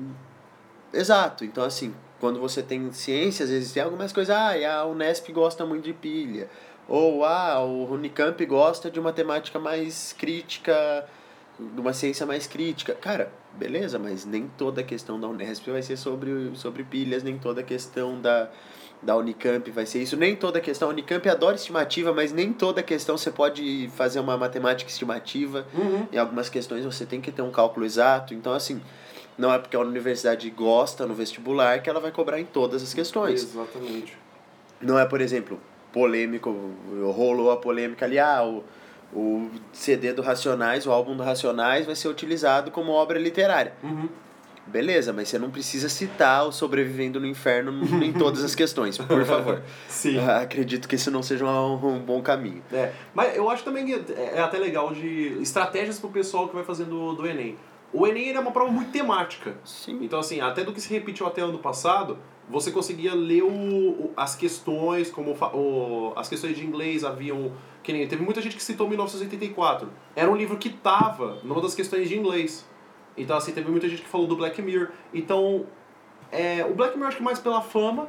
Exato. 0.93 1.45
Então, 1.45 1.65
assim, 1.65 1.95
quando 2.21 2.39
você 2.41 2.63
tem 2.63 2.93
ciência, 2.93 3.45
às 3.45 3.51
vezes 3.51 3.73
tem 3.73 3.83
algumas 3.83 4.13
coisas. 4.13 4.35
Ah, 4.35 4.57
e 4.57 4.65
a 4.65 4.85
Unesp 4.85 5.31
gosta 5.33 5.65
muito 5.65 5.85
de 5.85 5.93
pilha. 5.93 6.49
Ou, 6.89 7.25
ah, 7.25 7.61
o 7.61 7.93
Unicamp 7.93 8.45
gosta 8.45 8.91
de 8.91 8.99
uma 9.01 9.13
temática 9.13 9.59
mais 9.59 10.13
crítica, 10.19 11.07
de 11.75 11.81
uma 11.81 11.93
ciência 11.93 12.27
mais 12.27 12.47
crítica. 12.47 12.95
Cara, 12.95 13.33
beleza, 13.55 13.99
mas 13.99 14.25
nem 14.25 14.51
toda 14.57 14.81
a 14.81 14.85
questão 14.85 15.21
da 15.21 15.29
Unesp 15.29 15.69
vai 15.69 15.83
ser 15.83 15.97
sobre, 15.97 16.51
sobre 16.55 16.85
pilhas, 16.85 17.23
nem 17.23 17.39
toda 17.39 17.61
a 17.61 17.65
questão 17.65 18.21
da, 18.21 18.51
da 19.03 19.17
Unicamp 19.17 19.71
vai 19.71 19.85
ser 19.85 20.03
isso. 20.03 20.17
Nem 20.17 20.37
toda 20.37 20.59
a 20.59 20.63
questão. 20.63 20.89
A 20.89 20.93
Unicamp 20.93 21.29
adora 21.29 21.57
estimativa, 21.57 22.13
mas 22.13 22.33
nem 22.33 22.53
toda 22.53 22.81
a 22.81 22.83
questão 22.83 23.19
você 23.19 23.31
pode 23.31 23.91
fazer 23.97 24.21
uma 24.21 24.37
matemática 24.37 24.91
estimativa. 24.91 25.67
Uhum. 25.75 26.07
Em 26.13 26.19
algumas 26.19 26.49
questões 26.49 26.85
você 26.85 27.05
tem 27.05 27.21
que 27.21 27.33
ter 27.33 27.43
um 27.43 27.51
cálculo 27.51 27.85
exato. 27.85 28.33
Então, 28.33 28.53
assim, 28.53 28.81
não 29.37 29.53
é 29.53 29.59
porque 29.59 29.77
a 29.77 29.81
universidade 29.81 30.49
gosta 30.51 31.07
no 31.07 31.15
vestibular 31.15 31.83
que 31.83 31.91
ela 31.91 32.01
vai 32.01 32.13
cobrar 32.13 32.41
em 32.41 32.45
todas 32.45 32.83
as 32.83 32.95
questões. 32.95 33.43
Exatamente. 33.43 34.17
Não 34.81 34.99
é, 34.99 35.05
por 35.05 35.21
exemplo, 35.21 35.61
polêmico, 35.93 36.55
rolou 37.15 37.51
a 37.51 37.57
polêmica 37.57 38.05
ali, 38.05 38.19
ah, 38.19 38.43
o, 38.45 38.65
o 39.13 39.51
CD 39.73 40.13
do 40.13 40.23
Racionais, 40.23 40.87
o 40.87 40.91
álbum 40.93 41.17
do 41.17 41.23
Racionais 41.23 41.87
vai 41.87 41.95
ser 41.95 42.09
utilizado 42.09 42.71
como 42.71 42.93
obra 42.93 43.19
literária. 43.19 43.75
Uhum. 43.83 44.09
Beleza, 44.65 45.13
mas 45.13 45.29
você 45.29 45.39
não 45.41 45.51
precisa 45.51 45.89
citar 45.89 46.47
o 46.47 46.53
Sobrevivendo 46.53 47.19
no 47.19 47.27
Inferno 47.27 47.73
em 48.03 48.13
todas 48.13 48.45
as 48.45 48.55
questões, 48.55 48.97
por 48.97 49.25
favor. 49.25 49.61
Sim. 49.89 50.19
Ah, 50.21 50.39
Acredito 50.43 50.87
que 50.89 50.95
isso 50.95 51.11
não 51.11 51.21
seja 51.23 51.45
um, 51.45 51.85
um 51.97 51.99
bom 51.99 52.23
caminho. 52.23 52.63
É, 52.73 52.93
mas 53.13 53.37
eu 53.37 53.51
acho 53.51 53.65
também 53.65 53.85
que 53.85 53.93
é 54.13 54.35
é 54.37 54.41
até 54.41 54.59
legal 54.59 54.95
de 54.95 55.37
estratégias 55.43 55.99
pro 55.99 56.11
pessoal 56.11 56.49
que 56.49 56.55
vai 56.55 56.63
fazendo 56.65 57.13
do 57.15 57.27
Enem. 57.27 57.57
O 57.93 58.07
Enem 58.07 58.29
ele 58.29 58.39
é 58.39 58.41
uma 58.41 58.53
prova 58.53 58.71
muito 58.71 58.93
temática. 58.93 59.55
Sim. 59.65 59.99
Então, 60.01 60.21
assim, 60.21 60.41
até 60.41 60.63
do 60.63 60.73
que 60.73 60.81
se 60.81 60.89
repetiu 60.91 61.27
até 61.27 61.43
ano 61.43 61.59
passado, 61.59 62.17
você 62.49 62.71
conseguia 62.71 63.15
ler 63.15 63.43
o, 63.43 63.49
o- 63.51 64.13
as 64.17 64.37
questões, 64.37 65.11
como 65.11 65.33
o, 65.33 66.13
as 66.17 66.29
questões 66.29 66.57
de 66.57 66.65
inglês 66.65 67.03
haviam. 67.05 67.51
Que 67.83 67.93
nem, 67.93 68.07
teve 68.07 68.23
muita 68.23 68.41
gente 68.41 68.57
que 68.57 68.63
citou 68.63 68.89
1984. 68.89 69.89
Era 70.15 70.31
um 70.31 70.37
livro 70.37 70.57
que 70.57 70.71
tava 70.71 71.39
numa 71.43 71.61
das 71.61 71.75
questões 71.75 72.09
de 72.09 72.17
inglês. 72.17 72.65
Então, 73.17 73.37
assim, 73.37 73.53
teve 73.53 73.71
muita 73.71 73.89
gente 73.89 74.03
que 74.03 74.09
falou 74.09 74.27
do 74.27 74.37
Black 74.37 74.61
Mirror. 74.63 74.89
Então, 75.13 75.67
é, 76.31 76.65
o 76.65 76.75
Black 76.75 76.95
Mirror 76.95 77.09
acho 77.09 77.17
que 77.19 77.23
mais 77.23 77.39
pela 77.39 77.61
fama. 77.61 78.09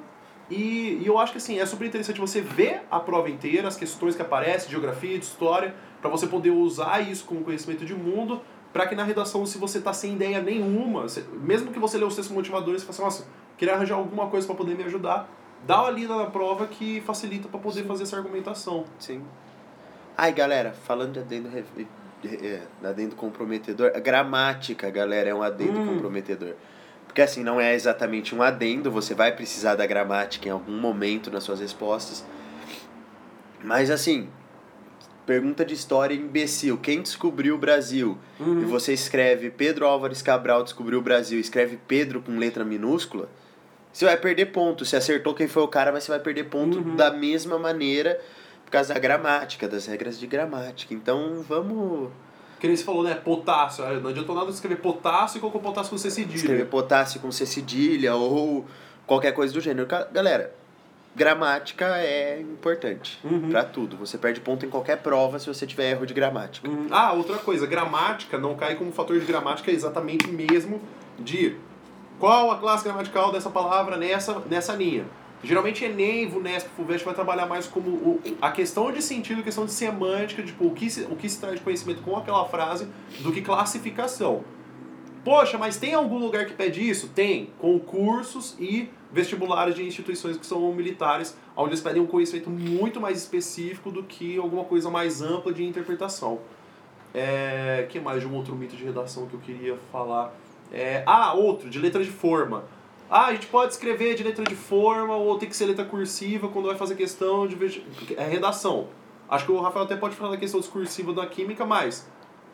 E, 0.50 1.00
e 1.02 1.08
eu 1.08 1.18
acho 1.18 1.32
que 1.32 1.38
assim, 1.38 1.60
é 1.60 1.66
super 1.66 1.86
interessante 1.86 2.20
você 2.20 2.42
ver 2.42 2.82
a 2.92 3.00
prova 3.00 3.30
inteira, 3.30 3.68
as 3.68 3.76
questões 3.78 4.16
que 4.16 4.22
aparecem, 4.22 4.66
de 4.68 4.72
geografia, 4.72 5.18
de 5.18 5.26
história, 5.26 5.74
para 6.02 6.10
você 6.10 6.28
poder 6.28 6.52
usar 6.52 7.00
isso 7.00 7.26
como 7.26 7.44
conhecimento 7.44 7.86
de 7.86 7.96
mundo, 7.96 8.42
para 8.72 8.86
que 8.86 8.94
na 8.94 9.04
redação, 9.04 9.46
se 9.46 9.58
você 9.58 9.80
tá 9.80 9.94
sem 9.94 10.14
ideia 10.14 10.42
nenhuma, 10.42 11.08
se- 11.08 11.22
mesmo 11.42 11.72
que 11.72 11.80
você 11.80 11.98
lê 11.98 12.04
os 12.04 12.16
textos 12.16 12.36
motivadores, 12.36 12.82
você 12.84 12.92
fala 12.92 13.08
assim, 13.08 13.22
nossa, 13.24 13.32
queria 13.58 13.74
arranjar 13.74 13.96
alguma 13.96 14.28
coisa 14.28 14.46
para 14.46 14.56
poder 14.56 14.76
me 14.76 14.84
ajudar, 14.84 15.30
dá 15.66 15.82
uma 15.82 15.90
lida 15.92 16.16
na 16.16 16.26
prova 16.26 16.68
que 16.68 17.00
facilita 17.02 17.48
para 17.48 17.60
poder 17.60 17.86
fazer 17.86 18.04
essa 18.04 18.18
argumentação. 18.18 18.84
Sim. 19.00 19.24
Ai, 20.18 20.32
galera, 20.32 20.74
falando 20.74 21.14
de 21.14 21.20
adendo, 21.20 21.50
é, 22.26 22.62
adendo 22.84 23.16
comprometedor, 23.16 23.92
a 23.96 24.00
gramática, 24.00 24.90
galera, 24.90 25.30
é 25.30 25.34
um 25.34 25.42
adendo 25.42 25.80
Hum. 25.80 25.86
comprometedor. 25.86 26.54
Porque 27.08 27.22
assim, 27.22 27.44
não 27.44 27.60
é 27.62 27.74
exatamente 27.76 28.34
um 28.34 28.42
adendo, 28.42 28.90
você 28.92 29.14
vai 29.14 29.36
precisar 29.36 29.76
da 29.76 29.86
gramática 29.86 30.48
em 30.48 30.52
algum 30.52 30.78
momento 30.80 31.30
nas 31.30 31.44
suas 31.44 31.60
respostas. 31.60 32.26
Mas 33.64 33.92
assim, 33.92 34.30
pergunta 35.26 35.64
de 35.64 35.74
história 35.74 36.14
imbecil. 36.16 36.78
Quem 36.78 37.02
descobriu 37.02 37.56
o 37.56 37.58
Brasil? 37.58 38.18
E 38.40 38.66
você 38.66 38.94
escreve 38.94 39.50
Pedro 39.52 39.86
Álvares 39.86 40.22
Cabral 40.22 40.64
descobriu 40.64 41.00
o 41.00 41.02
Brasil, 41.02 41.40
escreve 41.40 41.78
Pedro 41.88 42.22
com 42.22 42.38
letra 42.38 42.64
minúscula, 42.66 43.30
você 43.92 44.06
vai 44.06 44.18
perder 44.18 44.48
ponto. 44.48 44.84
Você 44.84 44.96
acertou 44.96 45.36
quem 45.36 45.48
foi 45.48 45.62
o 45.64 45.68
cara, 45.68 45.92
mas 45.92 46.04
você 46.04 46.12
vai 46.12 46.20
perder 46.20 46.46
ponto 46.46 46.80
Uhum. 46.80 46.96
da 46.96 47.12
mesma 47.12 47.60
maneira 47.60 48.20
causa 48.74 48.94
da 48.94 49.00
gramática, 49.00 49.68
das 49.68 49.86
regras 49.86 50.20
de 50.20 50.28
gramática. 50.28 50.94
Então 50.94 51.44
vamos 51.48 52.10
Que 52.60 52.68
nem 52.68 52.76
você 52.76 52.84
falou, 52.84 53.04
né, 53.04 53.14
potássio, 53.16 53.84
ah, 53.86 53.94
não 53.94 54.10
adiantou 54.10 54.36
nada 54.36 54.50
escrever 54.50 54.78
potássio 54.82 55.38
e 55.38 55.42
colocou 55.42 55.62
potássio 55.62 55.92
com 55.92 55.98
C 55.98 56.10
cedilha. 56.10 56.36
escrever 56.36 56.66
potássio 56.66 57.20
com 57.20 57.32
C 57.32 57.46
cedilha 57.46 58.16
ou 58.16 58.66
qualquer 59.06 59.32
coisa 59.34 59.54
do 59.54 59.60
gênero. 59.62 59.88
Galera, 60.12 60.54
gramática 61.16 61.86
é 61.98 62.40
importante 62.42 63.20
Uhum. 63.24 63.50
pra 63.50 63.64
tudo. 63.64 63.96
Você 63.98 64.18
perde 64.18 64.40
ponto 64.40 64.66
em 64.66 64.70
qualquer 64.70 64.98
prova 64.98 65.38
se 65.40 65.48
você 65.48 65.68
tiver 65.68 65.92
erro 65.92 66.06
de 66.06 66.14
gramática. 66.14 66.68
Hum, 66.68 66.88
Ah, 66.90 67.14
outra 67.14 67.38
coisa, 67.38 67.68
gramática 67.68 68.38
não 68.38 68.56
cai 68.56 68.76
como 68.76 68.92
fator 68.92 69.20
de 69.20 69.26
gramática 69.26 69.70
exatamente 69.72 70.28
mesmo 70.32 70.82
de 71.20 71.56
qual 72.20 72.50
a 72.52 72.58
classe 72.58 72.84
gramatical 72.84 73.32
dessa 73.32 73.50
palavra 73.50 73.98
nessa, 73.98 74.40
nessa 74.50 74.74
linha. 74.74 75.06
Geralmente 75.44 75.84
Enem, 75.84 76.26
VUNESP, 76.28 76.70
FUVEST 76.70 77.04
vai 77.04 77.14
trabalhar 77.14 77.46
mais 77.46 77.68
como 77.68 77.90
o, 77.90 78.22
a 78.42 78.50
questão 78.50 78.92
de 78.92 79.02
sentido, 79.02 79.42
a 79.42 79.44
questão 79.44 79.66
de 79.66 79.74
semântica, 79.74 80.42
tipo, 80.42 80.66
o 80.66 80.72
que, 80.72 80.90
se, 80.90 81.02
o 81.02 81.18
que 81.18 81.28
se 81.28 81.40
traz 81.40 81.56
de 81.56 81.62
conhecimento 81.62 82.02
com 82.02 82.16
aquela 82.16 82.46
frase, 82.46 82.88
do 83.20 83.32
que 83.32 83.42
classificação. 83.42 84.46
Poxa, 85.24 85.58
mas 85.58 85.78
tem 85.78 85.94
algum 85.94 86.18
lugar 86.18 86.46
que 86.46 86.54
pede 86.54 86.88
isso? 86.88 87.10
Tem. 87.10 87.50
Concursos 87.60 88.56
e 88.58 88.90
vestibulares 89.12 89.76
de 89.76 89.86
instituições 89.86 90.38
que 90.38 90.46
são 90.46 90.74
militares, 90.74 91.38
onde 91.56 91.70
eles 91.70 91.82
pedem 91.82 92.02
um 92.02 92.08
conhecimento 92.08 92.50
muito 92.50 93.00
mais 93.00 93.18
específico 93.18 93.92
do 93.92 94.04
que 94.04 94.38
alguma 94.38 94.64
coisa 94.64 94.90
mais 94.90 95.22
ampla 95.22 95.54
de 95.54 95.64
interpretação. 95.64 96.40
É, 97.14 97.86
que 97.90 98.00
mais 98.00 98.22
de 98.22 98.28
um 98.28 98.34
outro 98.34 98.56
mito 98.56 98.76
de 98.76 98.84
redação 98.84 99.28
que 99.28 99.34
eu 99.34 99.40
queria 99.40 99.78
falar? 99.92 100.34
É, 100.72 101.04
ah, 101.06 101.34
outro, 101.34 101.70
de 101.70 101.80
letra 101.80 102.04
de 102.04 102.10
forma. 102.10 102.64
Ah, 103.16 103.28
a 103.28 103.34
gente 103.34 103.46
pode 103.46 103.72
escrever 103.72 104.16
de 104.16 104.24
letra 104.24 104.44
de 104.44 104.56
forma 104.56 105.16
ou 105.16 105.38
tem 105.38 105.48
que 105.48 105.56
ser 105.56 105.68
letra 105.68 105.86
cursiva 105.86 106.48
quando 106.48 106.66
vai 106.66 106.76
fazer 106.76 106.96
questão 106.96 107.46
de 107.46 107.56
é, 108.18 108.24
redação. 108.24 108.88
Acho 109.30 109.46
que 109.46 109.52
o 109.52 109.62
Rafael 109.62 109.86
até 109.86 109.96
pode 109.96 110.16
falar 110.16 110.32
da 110.32 110.38
questão 110.38 110.60
discursiva 110.60 111.14
da 111.14 111.28
química, 111.28 111.64
mas 111.64 112.10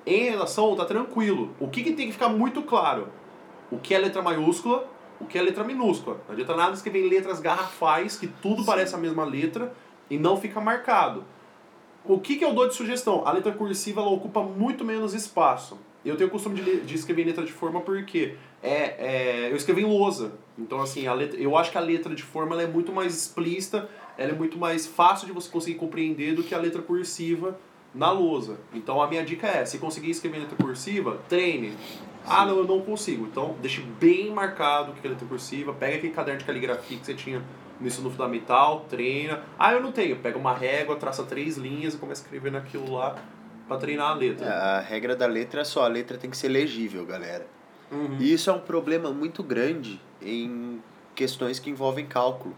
em 0.06 0.32
redação 0.32 0.76
tá 0.76 0.84
tranquilo. 0.84 1.56
O 1.62 1.70
que, 1.70 1.82
que 1.82 1.94
tem 1.94 2.08
que 2.08 2.12
ficar 2.12 2.28
muito 2.28 2.62
claro? 2.64 3.08
O 3.72 3.80
que 3.80 3.96
é 3.96 4.00
letra 4.00 4.22
maiúscula, 4.22 4.86
o 5.18 5.24
que 5.24 5.38
é 5.38 5.42
letra 5.42 5.64
minúscula. 5.64 6.20
Não 6.28 6.34
adianta 6.34 6.54
nada 6.58 6.74
escrever 6.74 7.06
em 7.06 7.10
letras 7.10 7.40
garrafais, 7.40 8.18
que 8.18 8.28
tudo 8.28 8.66
parece 8.66 8.94
a 8.94 8.98
mesma 8.98 9.24
letra, 9.24 9.74
e 10.10 10.18
não 10.18 10.36
fica 10.36 10.60
marcado. 10.60 11.24
O 12.04 12.20
que, 12.20 12.36
que 12.36 12.44
eu 12.44 12.54
dou 12.54 12.68
de 12.68 12.76
sugestão? 12.76 13.26
A 13.26 13.32
letra 13.32 13.54
cursiva 13.54 14.02
ela 14.02 14.10
ocupa 14.10 14.44
muito 14.44 14.84
menos 14.84 15.14
espaço. 15.14 15.80
Eu 16.04 16.18
tenho 16.18 16.28
o 16.28 16.32
costume 16.32 16.60
de, 16.60 16.82
de 16.82 16.96
escrever 16.96 17.22
em 17.22 17.26
letra 17.28 17.46
de 17.46 17.52
forma 17.54 17.80
porque 17.80 18.36
é, 18.62 19.48
é, 19.48 19.52
eu 19.52 19.56
escrevo 19.56 19.80
em 19.80 19.86
lousa. 19.86 20.34
Então, 20.60 20.82
assim, 20.82 21.08
a 21.08 21.14
letra, 21.14 21.40
eu 21.40 21.56
acho 21.58 21.72
que 21.72 21.78
a 21.78 21.82
letra 21.82 22.14
de 22.14 22.24
forma 22.24 22.62
é 22.62 22.68
muito 22.68 22.92
mais 22.92 23.16
explícita, 23.16 23.90
ela 24.18 24.32
é 24.32 24.36
muito 24.36 24.58
mais 24.58 24.86
fácil 24.86 25.26
de 25.26 25.34
você 25.34 25.50
conseguir 25.50 25.78
compreender 25.78 26.36
do 26.36 26.44
que 26.44 26.54
a 26.54 26.58
letra 26.58 26.82
cursiva, 26.82 27.58
na 27.94 28.12
lousa. 28.12 28.58
Então 28.74 29.02
a 29.02 29.08
minha 29.08 29.24
dica 29.24 29.48
é, 29.48 29.66
se 29.66 29.78
conseguir 29.78 30.12
escrever 30.12 30.40
letra 30.40 30.56
cursiva, 30.56 31.20
treine. 31.28 31.76
Ah, 32.26 32.46
não, 32.46 32.58
eu 32.58 32.66
não 32.66 32.82
consigo. 32.82 33.26
Então 33.26 33.56
deixe 33.62 33.82
bem 33.82 34.30
marcado 34.32 34.92
o 34.92 34.96
que 34.96 35.06
é 35.06 35.10
letra 35.10 35.28
cursiva, 35.28 35.74
pega 35.74 35.98
aquele 35.98 36.14
caderno 36.14 36.40
de 36.40 36.46
caligrafia 36.46 36.98
que 36.98 37.06
você 37.06 37.14
tinha 37.14 37.42
no 37.80 37.88
ensino 37.88 38.10
fundamental, 38.10 38.86
treina. 38.90 39.42
Ah, 39.58 39.74
eu 39.74 39.82
não 39.82 39.92
tenho. 39.92 40.18
Pega 40.18 40.38
uma 40.38 40.54
régua, 40.54 40.96
traça 40.98 41.24
três 41.24 41.58
linhas 41.58 41.94
e 41.94 41.98
começa 41.98 42.22
a 42.22 42.24
escrever 42.26 42.52
naquilo 42.52 42.94
lá 42.94 43.16
pra 43.68 43.78
treinar 43.78 44.12
a 44.12 44.14
letra. 44.14 44.50
A 44.50 44.80
regra 44.80 45.16
da 45.16 45.26
letra 45.26 45.62
é 45.62 45.64
só, 45.64 45.84
a 45.86 45.88
letra 45.88 46.18
tem 46.18 46.30
que 46.30 46.38
ser 46.38 46.50
legível, 46.50 47.06
galera. 47.06 47.48
Uhum. 47.92 48.18
E 48.20 48.34
isso 48.34 48.50
é 48.50 48.54
um 48.54 48.60
problema 48.60 49.12
muito 49.12 49.42
grande 49.44 50.00
em 50.22 50.82
questões 51.16 51.60
que 51.60 51.70
envolvem 51.70 52.06
cálculo. 52.06 52.56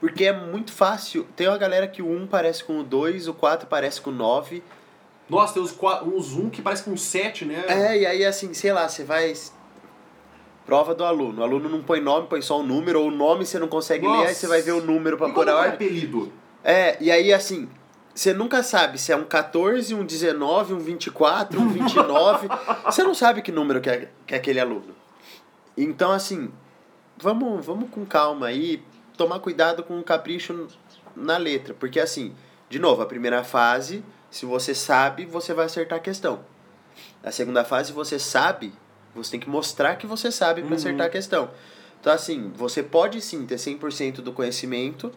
Porque 0.00 0.24
é 0.24 0.32
muito 0.32 0.72
fácil. 0.72 1.26
Tem 1.36 1.48
uma 1.48 1.58
galera 1.58 1.86
que 1.88 2.00
o 2.02 2.08
1 2.08 2.26
parece 2.26 2.62
com 2.64 2.78
o 2.80 2.84
2, 2.84 3.28
o 3.28 3.34
4 3.34 3.66
parece 3.68 4.00
com 4.00 4.10
o 4.10 4.12
9. 4.12 4.62
Nossa, 5.28 5.54
tem 5.54 5.62
uns, 5.62 5.72
qua- 5.72 6.02
uns 6.04 6.32
um 6.34 6.48
que 6.48 6.62
parece 6.62 6.84
com 6.84 6.92
um 6.92 6.96
7, 6.96 7.44
né? 7.44 7.64
É, 7.68 7.98
e 7.98 8.06
aí 8.06 8.24
assim, 8.24 8.54
sei 8.54 8.72
lá, 8.72 8.88
você 8.88 9.04
vai. 9.04 9.34
Prova 10.64 10.94
do 10.94 11.04
aluno. 11.04 11.40
O 11.40 11.44
aluno 11.44 11.68
não 11.68 11.82
põe 11.82 12.00
nome, 12.00 12.26
põe 12.28 12.42
só 12.42 12.60
o 12.60 12.62
número, 12.62 13.00
ou 13.00 13.08
o 13.08 13.10
nome 13.10 13.46
você 13.46 13.58
não 13.58 13.68
consegue 13.68 14.06
ler, 14.06 14.12
aí 14.12 14.20
Nossa. 14.20 14.34
você 14.34 14.46
vai 14.46 14.60
ver 14.62 14.72
o 14.72 14.82
número 14.82 15.16
pra 15.16 15.30
pôr 15.30 15.48
a 15.48 15.52
é 15.52 15.54
ordem. 15.54 15.72
apelido? 15.74 16.32
É, 16.62 16.96
e 17.00 17.10
aí 17.10 17.32
assim, 17.32 17.68
você 18.18 18.34
nunca 18.34 18.64
sabe 18.64 18.98
se 18.98 19.12
é 19.12 19.16
um 19.16 19.24
14, 19.24 19.94
um 19.94 20.04
19, 20.04 20.74
um 20.74 20.80
24, 20.80 21.60
um 21.60 21.68
29. 21.68 22.48
você 22.84 23.04
não 23.04 23.14
sabe 23.14 23.42
que 23.42 23.52
número 23.52 23.80
que 23.80 23.88
é, 23.88 24.08
que 24.26 24.34
é 24.34 24.38
aquele 24.38 24.58
aluno. 24.58 24.92
Então, 25.76 26.10
assim, 26.10 26.50
vamos, 27.16 27.64
vamos 27.64 27.88
com 27.90 28.04
calma 28.04 28.48
aí, 28.48 28.82
tomar 29.16 29.38
cuidado 29.38 29.84
com 29.84 30.00
o 30.00 30.02
capricho 30.02 30.66
na 31.14 31.36
letra. 31.36 31.74
Porque, 31.74 32.00
assim, 32.00 32.34
de 32.68 32.80
novo, 32.80 33.02
a 33.02 33.06
primeira 33.06 33.44
fase, 33.44 34.02
se 34.32 34.44
você 34.44 34.74
sabe, 34.74 35.24
você 35.24 35.54
vai 35.54 35.66
acertar 35.66 35.98
a 35.98 36.02
questão. 36.02 36.40
A 37.22 37.30
segunda 37.30 37.64
fase, 37.64 37.92
você 37.92 38.18
sabe, 38.18 38.72
você 39.14 39.30
tem 39.30 39.38
que 39.40 39.48
mostrar 39.48 39.94
que 39.94 40.08
você 40.08 40.32
sabe 40.32 40.62
para 40.62 40.70
Uhum. 40.70 40.76
acertar 40.76 41.06
a 41.06 41.10
questão. 41.10 41.50
Então, 42.00 42.12
assim, 42.12 42.50
você 42.56 42.82
pode 42.82 43.20
sim 43.20 43.46
ter 43.46 43.58
100% 43.58 44.14
do 44.14 44.32
conhecimento 44.32 45.12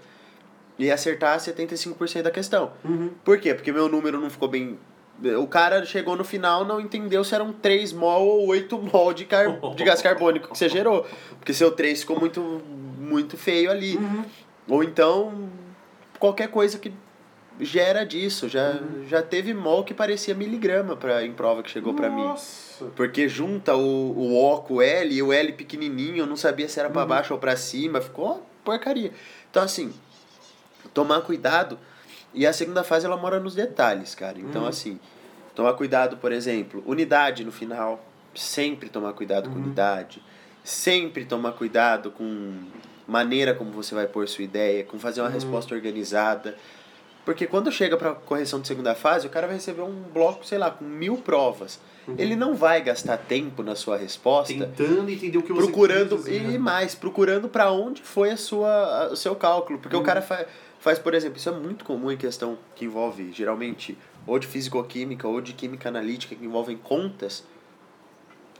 e 0.79 0.91
acertar 0.91 1.37
75% 1.39 2.21
da 2.23 2.31
questão. 2.31 2.71
Uhum. 2.83 3.11
Por 3.23 3.37
quê? 3.39 3.53
Porque 3.53 3.71
meu 3.71 3.87
número 3.87 4.19
não 4.19 4.29
ficou 4.29 4.47
bem. 4.47 4.77
O 5.39 5.45
cara 5.45 5.85
chegou 5.85 6.15
no 6.15 6.23
final 6.23 6.65
não 6.65 6.81
entendeu 6.81 7.23
se 7.23 7.35
eram 7.35 7.53
3 7.53 7.93
mol 7.93 8.25
ou 8.27 8.47
8 8.47 8.75
mol 8.79 9.13
de, 9.13 9.25
car... 9.25 9.45
de 9.75 9.83
gás 9.83 10.01
carbônico 10.01 10.49
que 10.49 10.57
você 10.57 10.67
gerou. 10.67 11.05
Porque 11.37 11.53
seu 11.53 11.71
3 11.71 11.99
ficou 12.01 12.19
muito, 12.19 12.41
muito 12.97 13.37
feio 13.37 13.69
ali. 13.69 13.97
Uhum. 13.97 14.25
Ou 14.69 14.83
então, 14.83 15.49
qualquer 16.17 16.47
coisa 16.47 16.79
que 16.79 16.91
gera 17.59 18.03
disso. 18.03 18.49
Já, 18.49 18.79
já 19.07 19.21
teve 19.21 19.53
mol 19.53 19.83
que 19.83 19.93
parecia 19.93 20.33
miligrama 20.33 20.95
pra, 20.95 21.23
em 21.23 21.33
prova 21.33 21.61
que 21.61 21.69
chegou 21.69 21.93
pra 21.93 22.09
mim. 22.09 22.23
Nossa. 22.23 22.85
Porque 22.95 23.29
junta 23.29 23.75
o, 23.75 23.79
o 23.79 24.35
O 24.43 24.61
com 24.61 24.75
o 24.75 24.81
L 24.81 25.13
e 25.13 25.21
o 25.21 25.31
L 25.31 25.53
pequenininho, 25.53 26.17
eu 26.17 26.25
não 26.25 26.35
sabia 26.35 26.67
se 26.67 26.79
era 26.79 26.89
pra 26.89 27.03
Uhum. 27.03 27.07
baixo 27.07 27.33
ou 27.33 27.39
pra 27.39 27.55
cima, 27.55 28.01
ficou 28.01 28.25
uma 28.25 28.41
porcaria. 28.63 29.11
Então, 29.51 29.61
assim, 29.61 29.93
tomar 30.93 31.21
cuidado. 31.21 31.77
E 32.33 32.45
a 32.47 32.53
segunda 32.53 32.83
fase, 32.83 33.05
ela 33.05 33.17
mora 33.17 33.39
nos 33.39 33.55
detalhes, 33.55 34.15
cara. 34.15 34.39
Então, 34.39 34.63
Uhum. 34.63 34.67
assim, 34.69 34.99
tomar 35.55 35.73
cuidado, 35.73 36.17
por 36.17 36.31
exemplo, 36.31 36.81
unidade 36.85 37.43
no 37.43 37.51
final. 37.51 38.03
Sempre 38.33 38.87
tomar 38.89 39.11
cuidado 39.13 39.49
com 39.49 39.55
Uhum. 39.57 39.65
unidade. 39.65 40.21
Sempre 40.63 41.25
tomar 41.25 41.51
cuidado 41.53 42.11
com 42.11 42.53
maneira 43.07 43.53
como 43.53 43.71
você 43.71 43.93
vai 43.93 44.07
pôr 44.07 44.27
sua 44.29 44.43
ideia, 44.43 44.83
com 44.85 44.97
fazer 44.97 45.19
uma 45.21 45.27
Uhum. 45.27 45.33
resposta 45.33 45.75
organizada. 45.75 46.55
Porque 47.25 47.45
quando 47.45 47.71
chega 47.71 47.97
para 47.97 48.15
correção 48.15 48.59
de 48.61 48.67
segunda 48.67 48.95
fase, 48.95 49.27
o 49.27 49.29
cara 49.29 49.45
vai 49.47 49.57
receber 49.57 49.81
um 49.81 50.01
bloco, 50.13 50.45
sei 50.45 50.57
lá, 50.57 50.71
com 50.71 50.85
mil 50.85 51.17
provas. 51.17 51.79
Uhum. 52.07 52.15
Ele 52.17 52.35
não 52.35 52.55
vai 52.55 52.81
gastar 52.81 53.17
tempo 53.17 53.61
na 53.61 53.75
sua 53.75 53.95
resposta 53.97 54.53
Tentando 54.53 55.07
entender 55.09 55.37
o 55.37 55.43
que 55.43 55.53
você 55.53 55.61
procurando 55.67 56.15
quis 56.15 56.25
dizer, 56.25 56.41
e 56.43 56.47
né? 56.53 56.57
mais, 56.57 56.95
procurando 56.95 57.47
para 57.49 57.69
onde 57.71 58.01
foi 58.01 58.31
a 58.31 58.37
sua 58.37 58.69
a- 58.69 59.11
o 59.11 59.15
seu 59.15 59.35
cálculo, 59.35 59.77
porque 59.77 59.95
Uhum. 59.95 60.01
o 60.01 60.05
cara 60.05 60.21
fa 60.21 60.45
faz, 60.81 60.99
por 60.99 61.13
exemplo, 61.13 61.37
isso 61.37 61.47
é 61.47 61.51
muito 61.53 61.85
comum 61.85 62.11
em 62.11 62.17
questão 62.17 62.57
que 62.75 62.83
envolve 62.85 63.31
geralmente 63.31 63.97
ou 64.27 64.37
de 64.37 64.47
fisicoquímica 64.47 65.27
ou 65.27 65.39
de 65.39 65.53
química 65.53 65.87
analítica 65.89 66.35
que 66.35 66.43
envolvem 66.43 66.75
contas. 66.77 67.43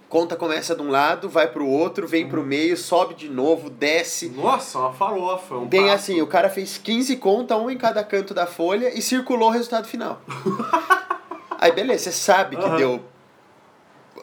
Conta 0.07 0.35
começa 0.35 0.75
de 0.75 0.81
um 0.81 0.89
lado, 0.91 1.29
vai 1.29 1.47
pro 1.47 1.65
outro, 1.65 2.05
vem 2.07 2.25
Uhum. 2.25 2.29
pro 2.29 2.43
meio, 2.43 2.75
sobe 2.77 3.13
de 3.15 3.29
novo, 3.29 3.69
desce. 3.69 4.27
Nossa, 4.29 4.77
uma 4.77 4.93
farofa. 4.93 5.55
Um 5.55 5.67
Tem 5.69 5.83
passo. 5.85 5.95
assim, 5.95 6.21
o 6.21 6.27
cara 6.27 6.49
fez 6.49 6.77
15 6.77 7.15
contas, 7.15 7.57
um 7.57 7.69
em 7.69 7.77
cada 7.77 8.03
canto 8.03 8.33
da 8.33 8.45
folha 8.45 8.89
e 8.97 9.01
circulou 9.01 9.49
o 9.49 9.51
resultado 9.51 9.87
final. 9.87 10.21
Aí 11.57 11.71
beleza, 11.71 12.05
você 12.05 12.11
sabe 12.11 12.57
que 12.57 12.65
Aham. 12.65 12.75
deu. 12.77 13.05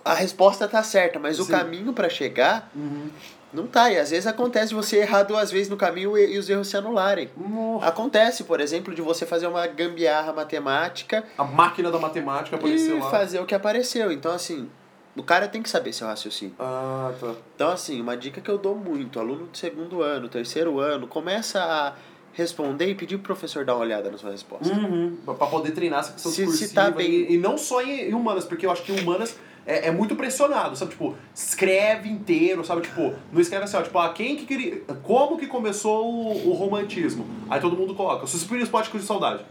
A 0.04 0.14
resposta 0.14 0.68
tá 0.68 0.82
certa, 0.82 1.18
mas 1.18 1.38
o 1.40 1.44
Sim. 1.44 1.52
caminho 1.52 1.92
para 1.92 2.08
chegar 2.08 2.70
Uhum. 2.74 3.08
Não 3.52 3.66
tá. 3.66 3.90
E 3.90 3.98
às 3.98 4.10
vezes 4.10 4.26
acontece 4.26 4.74
você 4.74 4.98
errar 4.98 5.22
duas 5.22 5.50
vezes 5.50 5.68
no 5.68 5.76
caminho 5.76 6.16
e, 6.16 6.34
e 6.34 6.38
os 6.38 6.48
erros 6.48 6.68
se 6.68 6.76
anularem. 6.76 7.30
Nossa. 7.36 7.86
Acontece, 7.86 8.44
por 8.44 8.60
exemplo, 8.60 8.94
de 8.94 9.00
você 9.02 9.24
fazer 9.26 9.46
uma 9.46 9.66
gambiarra 9.66 10.32
matemática 10.32 11.24
A 11.36 11.44
máquina 11.44 11.90
da 11.90 11.98
matemática 11.98 12.56
apareceu 12.56 12.96
e 12.96 13.00
lá. 13.00 13.10
fazer 13.10 13.40
o 13.40 13.46
que 13.46 13.54
apareceu. 13.54 14.10
Então, 14.12 14.32
assim, 14.32 14.68
o 15.16 15.22
cara 15.22 15.48
tem 15.48 15.62
que 15.62 15.68
saber 15.70 15.92
seu 15.92 16.06
raciocínio. 16.06 16.54
Ah, 16.58 17.12
tá. 17.20 17.34
Então, 17.54 17.70
assim, 17.70 18.00
uma 18.00 18.16
dica 18.16 18.40
que 18.40 18.50
eu 18.50 18.58
dou 18.58 18.74
muito, 18.74 19.18
aluno 19.18 19.46
do 19.46 19.56
segundo 19.56 20.02
ano, 20.02 20.28
terceiro 20.28 20.78
ano, 20.78 21.06
começa 21.08 21.60
a 21.62 21.94
responder 22.32 22.86
e 22.90 22.94
pedir 22.94 23.16
pro 23.16 23.34
professor 23.34 23.64
dar 23.64 23.74
uma 23.74 23.82
olhada 23.82 24.10
na 24.10 24.16
sua 24.18 24.30
resposta. 24.30 24.72
Uhum. 24.72 25.16
Pra 25.24 25.34
poder 25.46 25.72
treinar 25.72 26.00
essa 26.00 26.12
questão 26.12 26.30
Se- 26.30 26.36
se 26.36 26.46
discursiva. 26.46 26.82
tá 26.82 26.90
bem- 26.90 27.10
e, 27.10 27.34
e 27.34 27.36
não 27.38 27.58
só 27.58 27.82
em, 27.82 28.10
em 28.10 28.14
humanas, 28.14 28.44
porque 28.44 28.64
eu 28.64 28.70
acho 28.70 28.82
que 28.84 28.92
em 28.92 29.00
humanas 29.00 29.34
é, 29.68 29.88
é 29.88 29.90
muito 29.90 30.16
pressionado, 30.16 30.74
sabe? 30.74 30.92
Tipo, 30.92 31.14
escreve 31.34 32.08
inteiro, 32.08 32.64
sabe? 32.64 32.80
Tipo, 32.80 33.14
não 33.30 33.40
escreve 33.40 33.64
assim, 33.64 33.76
ó, 33.76 33.82
tipo, 33.82 33.98
ah, 33.98 34.10
quem 34.14 34.34
que 34.34 34.46
queria. 34.46 34.80
Como 35.02 35.36
que 35.36 35.46
começou 35.46 36.10
o, 36.10 36.48
o 36.48 36.52
romantismo? 36.54 37.26
Aí 37.50 37.60
todo 37.60 37.76
mundo 37.76 37.94
coloca, 37.94 38.26
suspiros 38.26 38.70
poéticos 38.70 39.02
de 39.02 39.06
saudade. 39.06 39.44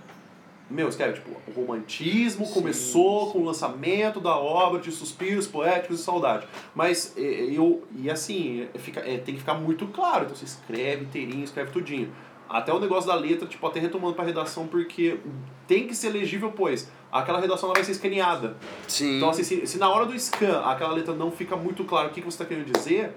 Meu, 0.69 0.89
escreve, 0.89 1.13
tipo, 1.13 1.29
o 1.47 1.51
romantismo 1.51 2.45
Sim, 2.45 2.53
começou 2.53 3.31
com 3.31 3.39
o 3.39 3.45
lançamento 3.45 4.19
da 4.19 4.35
obra 4.35 4.81
de 4.81 4.91
Suspiros 4.91 5.47
Poéticos 5.47 5.99
de 5.99 6.03
Saudade. 6.03 6.45
Mas 6.75 7.13
eu. 7.15 7.83
E 7.95 8.09
assim, 8.09 8.67
é, 8.73 8.77
fica, 8.77 8.99
é, 8.99 9.17
tem 9.17 9.35
que 9.35 9.39
ficar 9.39 9.53
muito 9.53 9.87
claro. 9.87 10.25
Então 10.25 10.35
você 10.35 10.43
escreve 10.43 11.05
inteirinho, 11.05 11.43
escreve 11.43 11.71
tudinho. 11.71 12.11
Até 12.49 12.73
o 12.73 12.79
negócio 12.81 13.07
da 13.07 13.15
letra, 13.15 13.47
tipo, 13.47 13.65
até 13.65 13.79
retomando 13.79 14.13
pra 14.13 14.25
redação, 14.25 14.67
porque 14.67 15.19
tem 15.65 15.87
que 15.87 15.95
ser 15.95 16.09
legível, 16.09 16.51
pois 16.51 16.89
aquela 17.11 17.39
redação 17.39 17.71
vai 17.73 17.83
ser 17.83 17.91
escaneada. 17.91 18.55
Sim. 18.87 19.17
Então, 19.17 19.29
assim, 19.29 19.43
se, 19.43 19.65
se 19.67 19.77
na 19.77 19.89
hora 19.89 20.05
do 20.05 20.13
scan 20.19 20.61
aquela 20.65 20.93
letra 20.93 21.13
não 21.13 21.31
fica 21.31 21.55
muito 21.55 21.83
claro 21.83 22.09
o 22.09 22.11
que, 22.11 22.21
que 22.21 22.25
você 22.25 22.35
está 22.41 22.45
querendo 22.45 22.71
dizer, 22.71 23.13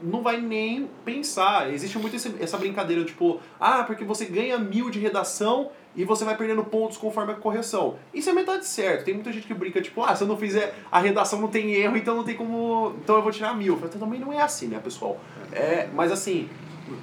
não 0.00 0.22
vai 0.22 0.38
nem 0.40 0.88
pensar. 1.04 1.72
Existe 1.72 1.98
muito 1.98 2.16
esse- 2.16 2.34
essa 2.40 2.58
brincadeira, 2.58 3.02
tipo, 3.04 3.40
ah, 3.58 3.82
porque 3.84 4.04
você 4.04 4.26
ganha 4.26 4.58
mil 4.58 4.90
de 4.90 4.98
redação 4.98 5.70
e 5.96 6.04
você 6.04 6.22
vai 6.24 6.36
perdendo 6.36 6.62
pontos 6.64 6.98
conforme 6.98 7.32
a 7.32 7.36
correção. 7.36 7.96
Isso 8.12 8.28
é 8.28 8.32
metade 8.34 8.66
certo. 8.66 9.04
Tem 9.06 9.14
muita 9.14 9.32
gente 9.32 9.46
que 9.46 9.54
brinca, 9.54 9.80
tipo, 9.80 10.02
ah, 10.04 10.14
se 10.14 10.22
eu 10.22 10.28
não 10.28 10.36
fizer 10.36 10.74
a 10.92 10.98
redação 11.00 11.40
não 11.40 11.48
tem 11.48 11.72
erro, 11.72 11.96
então 11.96 12.14
não 12.14 12.24
tem 12.24 12.36
como. 12.36 12.94
Então 13.02 13.16
eu 13.16 13.22
vou 13.22 13.32
tirar 13.32 13.56
mil. 13.56 13.72
Eu 13.74 13.78
falo, 13.78 13.90
também 13.92 14.20
não 14.20 14.30
é 14.32 14.42
assim, 14.42 14.66
né, 14.66 14.78
pessoal? 14.78 15.18
É, 15.50 15.88
mas 15.94 16.12
assim. 16.12 16.48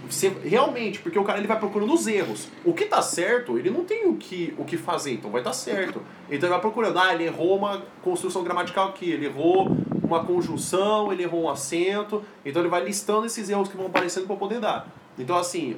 Você, 0.09 0.29
realmente, 0.43 0.99
porque 0.99 1.19
o 1.19 1.23
cara 1.23 1.39
ele 1.39 1.47
vai 1.47 1.59
procurando 1.59 1.93
os 1.93 2.07
erros. 2.07 2.47
O 2.63 2.73
que 2.73 2.85
tá 2.85 3.01
certo, 3.01 3.57
ele 3.57 3.69
não 3.69 3.83
tem 3.83 4.07
o 4.07 4.15
que, 4.15 4.53
o 4.57 4.63
que 4.63 4.77
fazer, 4.77 5.13
então 5.13 5.29
vai 5.29 5.41
estar 5.41 5.53
certo. 5.53 6.01
Então 6.27 6.47
ele 6.47 6.53
vai 6.53 6.61
procurando, 6.61 6.97
ah, 6.99 7.13
ele 7.13 7.25
errou 7.25 7.57
uma 7.57 7.83
construção 8.01 8.43
gramatical 8.43 8.89
aqui, 8.89 9.11
ele 9.11 9.25
errou 9.25 9.75
uma 10.03 10.23
conjunção, 10.23 11.11
ele 11.11 11.23
errou 11.23 11.43
um 11.43 11.49
acento. 11.49 12.23
Então 12.45 12.61
ele 12.61 12.69
vai 12.69 12.83
listando 12.83 13.25
esses 13.25 13.49
erros 13.49 13.67
que 13.67 13.75
vão 13.75 13.87
aparecendo 13.87 14.27
para 14.27 14.35
poder 14.35 14.59
dar. 14.59 14.87
Então, 15.17 15.37
assim, 15.37 15.77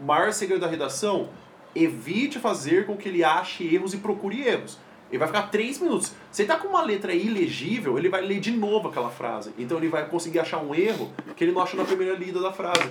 o 0.00 0.04
maior 0.04 0.32
segredo 0.32 0.60
da 0.60 0.68
redação, 0.68 1.28
evite 1.74 2.38
fazer 2.38 2.86
com 2.86 2.96
que 2.96 3.08
ele 3.08 3.22
ache 3.22 3.74
erros 3.74 3.92
e 3.92 3.98
procure 3.98 4.46
erros. 4.46 4.78
Ele 5.10 5.18
vai 5.18 5.28
ficar 5.28 5.42
três 5.50 5.78
minutos. 5.78 6.12
Se 6.32 6.42
ele 6.42 6.48
tá 6.48 6.56
com 6.56 6.68
uma 6.68 6.82
letra 6.82 7.14
ilegível, 7.14 7.96
ele 7.96 8.08
vai 8.08 8.22
ler 8.22 8.40
de 8.40 8.50
novo 8.50 8.88
aquela 8.88 9.10
frase. 9.10 9.52
Então 9.56 9.78
ele 9.78 9.88
vai 9.88 10.06
conseguir 10.08 10.40
achar 10.40 10.58
um 10.58 10.74
erro 10.74 11.12
que 11.36 11.44
ele 11.44 11.52
não 11.52 11.62
achou 11.62 11.78
na 11.78 11.86
primeira 11.86 12.16
lida 12.16 12.40
da 12.40 12.52
frase. 12.52 12.90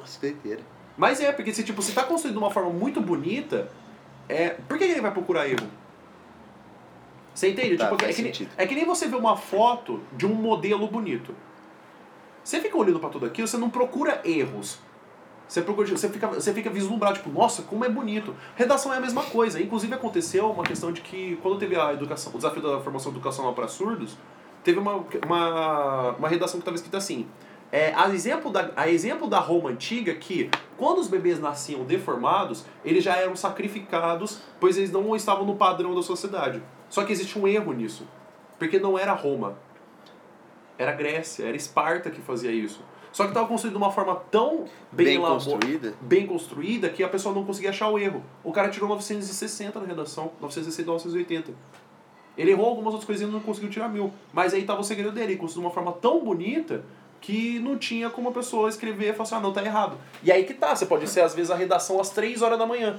Nossa, 0.00 0.20
doideira. 0.20 0.62
Mas 0.96 1.20
é, 1.20 1.32
porque 1.32 1.52
se 1.54 1.62
tipo, 1.62 1.80
se 1.82 1.92
tá 1.92 2.02
construído 2.02 2.34
de 2.34 2.38
uma 2.38 2.50
forma 2.50 2.70
muito 2.70 3.00
bonita, 3.00 3.70
é, 4.28 4.50
por 4.50 4.76
que 4.76 4.84
ele 4.84 5.00
vai 5.00 5.12
procurar 5.12 5.48
erro? 5.48 5.66
Você 7.34 7.50
entende? 7.50 7.76
Tá, 7.76 7.90
tipo, 7.90 8.04
é, 8.04 8.12
que 8.12 8.22
nem, 8.22 8.32
é 8.56 8.66
que 8.66 8.74
nem 8.74 8.84
você 8.84 9.08
vê 9.08 9.16
uma 9.16 9.36
foto 9.36 10.00
de 10.16 10.26
um 10.26 10.34
modelo 10.34 10.86
bonito. 10.88 11.34
Você 12.42 12.60
fica 12.60 12.76
olhando 12.76 12.98
pra 12.98 13.08
tudo 13.08 13.26
aquilo, 13.26 13.46
você 13.46 13.56
não 13.56 13.70
procura 13.70 14.20
erros. 14.24 14.78
Você, 15.46 15.62
procura, 15.62 15.88
você, 15.88 16.08
fica, 16.08 16.28
você 16.28 16.54
fica 16.54 16.70
vislumbrado, 16.70 17.16
tipo, 17.16 17.30
nossa, 17.30 17.62
como 17.62 17.84
é 17.84 17.88
bonito. 17.88 18.36
Redação 18.54 18.92
é 18.94 18.98
a 18.98 19.00
mesma 19.00 19.22
coisa. 19.24 19.60
Inclusive 19.60 19.92
aconteceu 19.94 20.50
uma 20.50 20.62
questão 20.62 20.92
de 20.92 21.00
que 21.00 21.36
quando 21.42 21.58
teve 21.58 21.74
a 21.76 21.92
educação, 21.92 22.32
o 22.32 22.36
desafio 22.36 22.62
da 22.62 22.80
formação 22.80 23.10
educacional 23.10 23.52
para 23.52 23.66
surdos, 23.66 24.16
teve 24.62 24.78
uma, 24.78 25.04
uma, 25.24 26.10
uma 26.12 26.28
redação 26.28 26.60
que 26.60 26.62
estava 26.62 26.76
escrita 26.76 26.98
assim: 26.98 27.26
É, 27.72 27.92
a, 27.94 28.08
exemplo 28.08 28.50
da, 28.50 28.70
a 28.76 28.88
exemplo 28.88 29.28
da 29.28 29.38
Roma 29.38 29.70
antiga 29.70 30.14
que, 30.14 30.50
quando 30.76 30.98
os 30.98 31.06
bebês 31.08 31.38
nasciam 31.38 31.84
deformados, 31.84 32.64
eles 32.84 33.04
já 33.04 33.16
eram 33.16 33.36
sacrificados, 33.36 34.40
pois 34.58 34.76
eles 34.76 34.90
não 34.90 35.14
estavam 35.14 35.44
no 35.44 35.54
padrão 35.56 35.94
da 35.94 36.02
sociedade. 36.02 36.62
Só 36.88 37.04
que 37.04 37.12
existe 37.12 37.38
um 37.38 37.46
erro 37.46 37.72
nisso. 37.72 38.06
Porque 38.58 38.78
não 38.78 38.98
era 38.98 39.12
Roma. 39.12 39.56
Era 40.76 40.92
Grécia, 40.92 41.44
era 41.44 41.56
Esparta 41.56 42.10
que 42.10 42.20
fazia 42.20 42.50
isso. 42.50 42.82
Só 43.12 43.24
que 43.24 43.30
estava 43.30 43.46
construído 43.46 43.74
de 43.74 43.78
uma 43.78 43.90
forma 43.90 44.14
tão 44.30 44.64
bem, 44.92 45.06
Bem 45.06 45.20
construída. 45.20 45.94
bem 46.00 46.26
construída 46.26 46.88
que 46.88 47.02
a 47.02 47.08
pessoa 47.08 47.34
não 47.34 47.44
conseguia 47.44 47.70
achar 47.70 47.88
o 47.88 47.98
erro. 47.98 48.22
O 48.42 48.52
cara 48.52 48.68
tirou 48.68 48.88
960 48.88 49.80
na 49.80 49.86
redação, 49.86 50.32
960 50.40 50.90
980. 50.90 51.52
Ele 52.38 52.52
errou 52.52 52.66
algumas 52.66 52.92
outras 52.92 53.04
coisinhas 53.04 53.30
e 53.30 53.34
não 53.34 53.40
conseguiu 53.40 53.68
tirar 53.68 53.88
mil. 53.88 54.12
Mas 54.32 54.54
aí 54.54 54.64
tava 54.64 54.80
o 54.80 54.84
segredo 54.84 55.12
dele, 55.12 55.32
ele 55.32 55.36
construiu 55.40 55.62
de 55.62 55.66
uma 55.68 55.74
forma 55.74 55.92
tão 55.92 56.24
bonita 56.24 56.84
que 57.20 57.58
não 57.58 57.76
tinha 57.76 58.08
como 58.08 58.30
a 58.30 58.32
pessoa 58.32 58.68
escrever 58.68 59.10
e 59.10 59.12
falar 59.12 59.22
assim, 59.24 59.34
ah, 59.34 59.40
não, 59.40 59.52
tá 59.52 59.62
errado. 59.62 59.98
E 60.22 60.32
aí 60.32 60.44
que 60.44 60.54
tá, 60.54 60.74
você 60.74 60.86
pode 60.86 61.06
ser 61.08 61.20
às 61.20 61.34
vezes 61.34 61.50
a 61.50 61.54
redação 61.54 62.00
às 62.00 62.10
3 62.10 62.42
horas 62.42 62.58
da 62.58 62.66
manhã. 62.66 62.98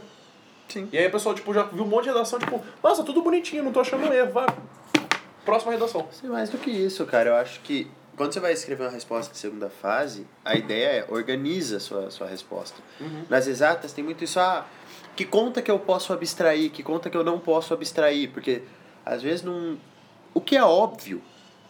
Sim. 0.67 0.87
E 0.91 0.97
aí 0.97 1.05
a 1.05 1.09
pessoa, 1.09 1.35
tipo, 1.35 1.53
já 1.53 1.63
viu 1.63 1.83
um 1.83 1.87
monte 1.87 2.03
de 2.03 2.09
redação, 2.09 2.39
tipo, 2.39 2.61
nossa, 2.81 3.03
tudo 3.03 3.21
bonitinho, 3.21 3.63
não 3.63 3.71
tô 3.71 3.81
achando 3.81 4.11
erro, 4.13 4.31
vai. 4.31 4.47
Próxima 5.43 5.71
redação. 5.71 6.07
Sim, 6.11 6.27
mais 6.27 6.49
do 6.49 6.57
que 6.57 6.69
isso, 6.69 7.05
cara. 7.05 7.29
Eu 7.29 7.35
acho 7.35 7.59
que 7.61 7.89
quando 8.15 8.33
você 8.33 8.39
vai 8.39 8.53
escrever 8.53 8.83
uma 8.83 8.91
resposta 8.91 9.33
de 9.33 9.39
segunda 9.39 9.69
fase, 9.69 10.27
a 10.45 10.55
ideia 10.55 10.87
é 10.99 11.05
organiza 11.09 11.77
a 11.77 11.79
sua, 11.79 12.11
sua 12.11 12.27
resposta. 12.27 12.79
Uhum. 12.99 13.23
Nas 13.27 13.47
exatas 13.47 13.91
tem 13.91 14.03
muito 14.03 14.23
isso, 14.23 14.39
ah, 14.39 14.65
que 15.15 15.25
conta 15.25 15.61
que 15.61 15.71
eu 15.71 15.79
posso 15.79 16.13
abstrair, 16.13 16.69
que 16.69 16.83
conta 16.83 17.09
que 17.09 17.17
eu 17.17 17.23
não 17.23 17.39
posso 17.39 17.73
abstrair, 17.73 18.29
porque 18.31 18.61
às 19.05 19.21
vezes 19.21 19.43
não... 19.43 19.77
O 20.33 20.39
que 20.39 20.55
é 20.55 20.63
óbvio, 20.63 21.21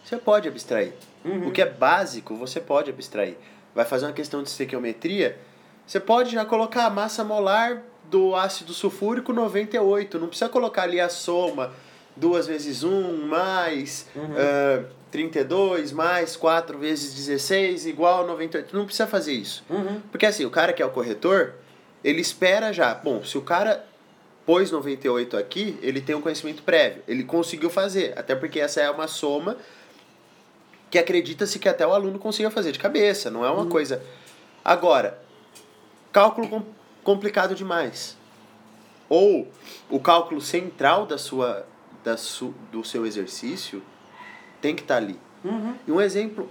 você 0.04 0.16
pode 0.16 0.48
abstrair. 0.48 0.92
Uhum. 1.24 1.48
O 1.48 1.50
que 1.52 1.62
é 1.62 1.66
básico, 1.66 2.34
você 2.34 2.60
pode 2.60 2.90
abstrair. 2.90 3.36
Vai 3.74 3.84
fazer 3.84 4.06
uma 4.06 4.12
questão 4.12 4.42
de 4.42 4.48
estequiometria, 4.48 5.38
você 5.86 5.98
pode 5.98 6.30
já 6.32 6.44
colocar 6.44 6.86
a 6.86 6.90
massa 6.90 7.24
molar 7.24 7.82
do 8.04 8.34
ácido 8.34 8.72
sulfúrico 8.72 9.32
98, 9.32 10.18
não 10.18 10.28
precisa 10.28 10.48
colocar 10.48 10.82
ali 10.82 11.00
a 11.00 11.08
soma 11.08 11.72
2 12.16 12.46
vezes 12.46 12.82
1 12.84 13.26
mais 13.26 14.06
Uhum. 14.14 14.34
ah, 14.36 14.84
32 15.10 15.92
mais 15.92 16.36
4 16.36 16.78
vezes 16.78 17.14
16 17.14 17.86
igual 17.86 18.26
98. 18.26 18.74
Não 18.74 18.86
precisa 18.86 19.06
fazer 19.06 19.32
isso. 19.32 19.62
Uhum. 19.68 20.00
Porque 20.10 20.26
assim, 20.26 20.44
o 20.44 20.50
cara 20.50 20.72
que 20.72 20.82
é 20.82 20.86
o 20.86 20.90
corretor, 20.90 21.54
ele 22.02 22.20
espera 22.20 22.72
já. 22.72 22.94
Bom, 22.94 23.22
se 23.22 23.36
o 23.36 23.42
cara 23.42 23.84
pôs 24.46 24.70
98 24.70 25.36
aqui, 25.36 25.78
ele 25.82 26.00
tem 26.00 26.14
um 26.14 26.20
conhecimento 26.20 26.62
prévio. 26.62 27.02
Ele 27.06 27.24
conseguiu 27.24 27.68
fazer. 27.68 28.14
Até 28.18 28.34
porque 28.34 28.58
essa 28.58 28.80
é 28.80 28.90
uma 28.90 29.06
soma 29.06 29.56
que 30.92 30.98
acredita-se 30.98 31.58
que 31.58 31.70
até 31.70 31.86
o 31.86 31.94
aluno 31.94 32.18
consiga 32.18 32.50
fazer 32.50 32.70
de 32.70 32.78
cabeça. 32.78 33.30
Não 33.30 33.46
é 33.46 33.50
uma 33.50 33.64
coisa. 33.64 34.02
Agora, 34.62 35.18
cálculo 36.12 36.46
com- 36.46 36.62
complicado 37.02 37.54
demais. 37.54 38.14
Ou 39.08 39.50
o 39.88 39.98
cálculo 39.98 40.38
central 40.38 41.06
da 41.06 41.16
sua, 41.16 41.66
da 42.04 42.18
su, 42.18 42.54
do 42.70 42.84
seu 42.84 43.06
exercício 43.06 43.82
tem 44.60 44.76
que 44.76 44.82
estar 44.82 44.98
ali. 44.98 45.18
Uhum. 45.42 45.74
E 45.88 45.90
um 45.90 45.98
exemplo 45.98 46.50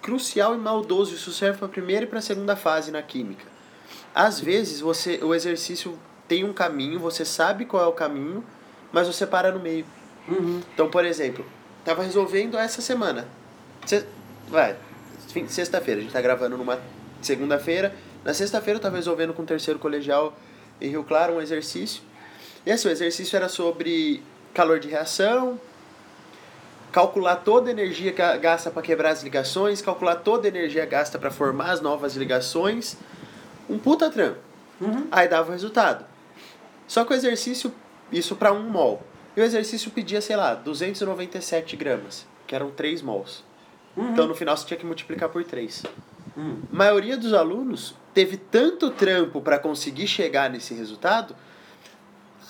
crucial 0.00 0.54
e 0.54 0.58
maldoso, 0.58 1.14
isso 1.14 1.30
serve 1.30 1.58
para 1.58 1.66
a 1.66 1.70
primeira 1.70 2.04
e 2.06 2.08
para 2.08 2.20
a 2.20 2.22
segunda 2.22 2.56
fase 2.56 2.90
na 2.90 3.02
química. 3.02 3.44
Às 4.14 4.40
vezes 4.40 4.80
você 4.80 5.20
o 5.22 5.34
exercício 5.34 5.98
tem 6.26 6.42
um 6.42 6.54
caminho, 6.54 6.98
você 6.98 7.22
sabe 7.22 7.66
qual 7.66 7.84
é 7.84 7.86
o 7.86 7.92
caminho, 7.92 8.42
mas 8.90 9.06
você 9.06 9.26
para 9.26 9.52
no 9.52 9.60
meio. 9.60 9.84
Uhum. 10.26 10.62
Então, 10.72 10.88
por 10.88 11.04
exemplo, 11.04 11.44
tava 11.84 12.02
resolvendo 12.02 12.56
essa 12.56 12.80
semana. 12.80 13.28
Se- 13.86 14.06
vai, 14.48 14.76
sexta-feira, 15.48 16.00
a 16.00 16.02
gente 16.02 16.12
tá 16.12 16.20
gravando 16.20 16.56
numa 16.56 16.78
segunda-feira. 17.20 17.94
Na 18.24 18.32
sexta-feira 18.34 18.78
eu 18.78 18.82
tava 18.82 18.96
resolvendo 18.96 19.32
com 19.34 19.42
o 19.42 19.46
terceiro 19.46 19.78
colegial 19.78 20.36
em 20.80 20.88
Rio 20.88 21.04
Claro 21.04 21.34
um 21.34 21.40
exercício. 21.40 22.02
E 22.64 22.70
assim, 22.70 22.88
o 22.88 22.90
exercício 22.90 23.36
era 23.36 23.48
sobre 23.48 24.22
calor 24.54 24.78
de 24.78 24.88
reação, 24.88 25.58
calcular 26.92 27.36
toda 27.36 27.68
a 27.68 27.72
energia 27.72 28.12
ga- 28.12 28.36
gasta 28.36 28.70
para 28.70 28.82
quebrar 28.82 29.10
as 29.10 29.22
ligações, 29.22 29.80
calcular 29.82 30.16
toda 30.16 30.46
a 30.46 30.48
energia 30.48 30.84
gasta 30.86 31.18
para 31.18 31.30
formar 31.30 31.70
as 31.72 31.80
novas 31.80 32.14
ligações. 32.14 32.96
Um 33.68 33.78
puta 33.78 34.10
trampo. 34.10 34.38
Uhum. 34.80 35.06
Aí 35.10 35.28
dava 35.28 35.48
o 35.48 35.52
resultado. 35.52 36.04
Só 36.86 37.04
que 37.04 37.12
o 37.12 37.16
exercício, 37.16 37.72
isso 38.10 38.36
para 38.36 38.52
um 38.52 38.68
mol. 38.68 39.02
E 39.36 39.40
o 39.40 39.44
exercício 39.44 39.90
pedia, 39.90 40.20
sei 40.20 40.36
lá, 40.36 40.54
297 40.54 41.74
gramas, 41.76 42.26
que 42.46 42.54
eram 42.54 42.70
3 42.70 43.00
mols. 43.00 43.42
Uhum. 43.96 44.12
Então 44.12 44.26
no 44.26 44.34
final 44.34 44.56
você 44.56 44.66
tinha 44.66 44.78
que 44.78 44.86
multiplicar 44.86 45.28
por 45.28 45.44
3. 45.44 45.84
Uhum. 46.36 46.62
A 46.72 46.76
maioria 46.76 47.16
dos 47.16 47.32
alunos 47.34 47.94
teve 48.14 48.36
tanto 48.36 48.90
trampo 48.90 49.40
para 49.40 49.58
conseguir 49.58 50.06
chegar 50.06 50.48
nesse 50.50 50.72
resultado. 50.74 51.36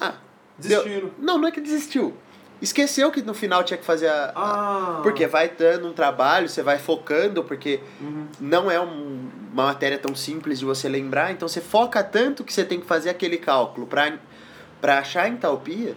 Ah, 0.00 0.14
deu- 0.58 0.82
Desistiram. 0.84 1.10
Não, 1.18 1.38
não 1.38 1.48
é 1.48 1.50
que 1.50 1.60
desistiu. 1.60 2.14
Esqueceu 2.60 3.10
que 3.10 3.20
no 3.22 3.34
final 3.34 3.64
tinha 3.64 3.76
que 3.76 3.84
fazer 3.84 4.06
a. 4.06 4.26
a- 4.26 4.32
Ah. 4.36 5.00
Porque 5.02 5.26
vai 5.26 5.48
dando 5.48 5.88
um 5.88 5.92
trabalho, 5.92 6.48
você 6.48 6.62
vai 6.62 6.78
focando, 6.78 7.42
porque 7.42 7.80
Uhum. 8.00 8.26
não 8.40 8.70
é 8.70 8.80
um- 8.80 9.28
uma 9.52 9.66
matéria 9.66 9.98
tão 9.98 10.14
simples 10.14 10.60
de 10.60 10.64
você 10.64 10.88
lembrar, 10.88 11.32
então 11.32 11.48
você 11.48 11.60
foca 11.60 12.02
tanto 12.04 12.44
que 12.44 12.52
você 12.52 12.64
tem 12.64 12.80
que 12.80 12.86
fazer 12.86 13.10
aquele 13.10 13.36
cálculo 13.36 13.86
para 13.86 14.98
achar 14.98 15.24
a 15.24 15.28
entalpia, 15.28 15.96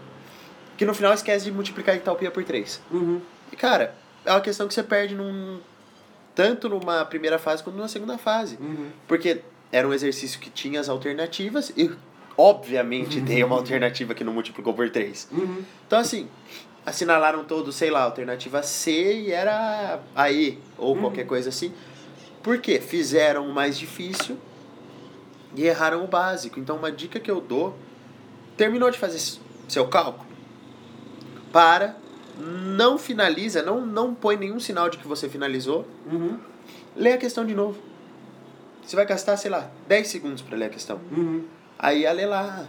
que 0.76 0.86
no 0.86 0.94
final 0.96 1.14
esquece 1.14 1.46
de 1.46 1.52
multiplicar 1.52 1.94
a 1.94 1.98
entalpia 2.00 2.32
por 2.32 2.44
3. 2.44 2.82
Uhum. 2.92 3.22
E 3.52 3.56
cara, 3.56 3.94
é 4.26 4.32
uma 4.32 4.42
questão 4.42 4.68
que 4.68 4.74
você 4.74 4.84
perde 4.84 5.16
num 5.16 5.60
tanto 6.34 6.68
numa 6.68 7.06
primeira 7.06 7.40
fase 7.40 7.64
quanto 7.64 7.76
numa 7.78 7.88
segunda 7.88 8.18
fase, 8.18 8.58
Uhum. 8.60 8.90
porque 9.08 9.42
era 9.72 9.88
um 9.88 9.94
exercício 9.94 10.40
que 10.40 10.50
tinha 10.50 10.80
as 10.82 10.90
alternativas 10.90 11.72
e 11.78 11.90
obviamente 12.38 13.22
tem 13.22 13.44
uma 13.44 13.56
alternativa 13.56 14.14
que 14.14 14.24
não 14.24 14.34
multiplicou 14.34 14.74
por 14.74 14.90
3. 14.90 15.30
Uhum. 15.32 15.64
Então 15.88 15.98
assim, 16.00 16.28
assinalaram 16.86 17.44
todos, 17.46 17.76
sei 17.76 17.90
lá, 17.90 18.02
alternativa 18.04 18.62
C 18.64 19.22
e 19.22 19.32
era 19.32 20.00
a 20.14 20.30
E 20.32 20.60
ou 20.78 20.94
Uhum. 20.96 21.02
qualquer 21.02 21.26
coisa 21.26 21.50
assim. 21.50 21.74
Por 22.44 22.60
quê? 22.60 22.80
Fizeram 22.82 23.48
o 23.48 23.54
mais 23.54 23.78
difícil 23.78 24.38
e 25.56 25.64
erraram 25.66 26.04
o 26.04 26.08
básico. 26.08 26.60
Então 26.60 26.76
uma 26.76 26.92
dica 26.92 27.20
que 27.20 27.32
eu 27.32 27.40
dou, 27.42 27.76
terminou 28.58 28.92
de 28.92 28.98
fazer 28.98 29.20
seu 29.70 29.88
cálculo, 29.88 30.26
para, 31.52 31.96
não 32.40 32.98
finaliza, 32.98 33.62
não, 33.62 33.86
não 33.86 34.14
põe 34.14 34.36
nenhum 34.38 34.60
sinal 34.60 34.90
de 34.90 34.98
que 34.98 35.08
você 35.08 35.30
finalizou, 35.30 35.86
Uhum. 36.12 36.38
lê 36.96 37.14
a 37.14 37.18
questão 37.18 37.46
de 37.46 37.54
novo. 37.56 37.78
Você 38.86 38.96
vai 38.96 39.06
gastar, 39.06 39.36
sei 39.38 39.50
lá, 39.50 39.70
10 39.88 40.08
segundos 40.08 40.42
para 40.42 40.58
ler 40.58 40.66
a 40.66 40.70
questão. 40.70 41.00
Uhum. 41.12 41.44
Aí 41.80 42.06
a 42.06 42.12
lê 42.12 42.26
lá, 42.26 42.68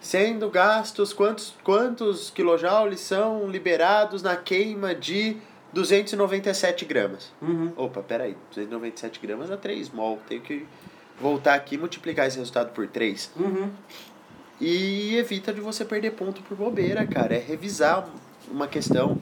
sendo 0.00 0.50
gastos, 0.50 1.12
quantos, 1.12 1.54
quantos 1.64 2.30
quilojoules 2.30 3.00
são 3.00 3.48
liberados 3.48 4.22
na 4.22 4.36
queima 4.36 4.94
de 4.94 5.36
297 5.72 6.84
gramas? 6.84 7.32
Uhum. 7.40 7.72
Opa, 7.76 8.02
peraí, 8.02 8.36
297 8.50 9.18
gramas 9.20 9.48
dá 9.48 9.56
3 9.56 9.90
mol, 9.90 10.18
tenho 10.28 10.42
que 10.42 10.66
voltar 11.20 11.54
aqui 11.54 11.76
e 11.76 11.78
multiplicar 11.78 12.26
esse 12.26 12.38
resultado 12.38 12.72
por 12.72 12.86
3. 12.86 13.30
Uhum. 13.36 13.70
E 14.60 15.16
evita 15.16 15.52
de 15.52 15.60
você 15.60 15.84
perder 15.84 16.12
ponto 16.12 16.42
por 16.42 16.56
bobeira, 16.56 17.06
cara, 17.06 17.34
é 17.34 17.38
revisar 17.38 18.08
uma 18.50 18.66
questão, 18.68 19.18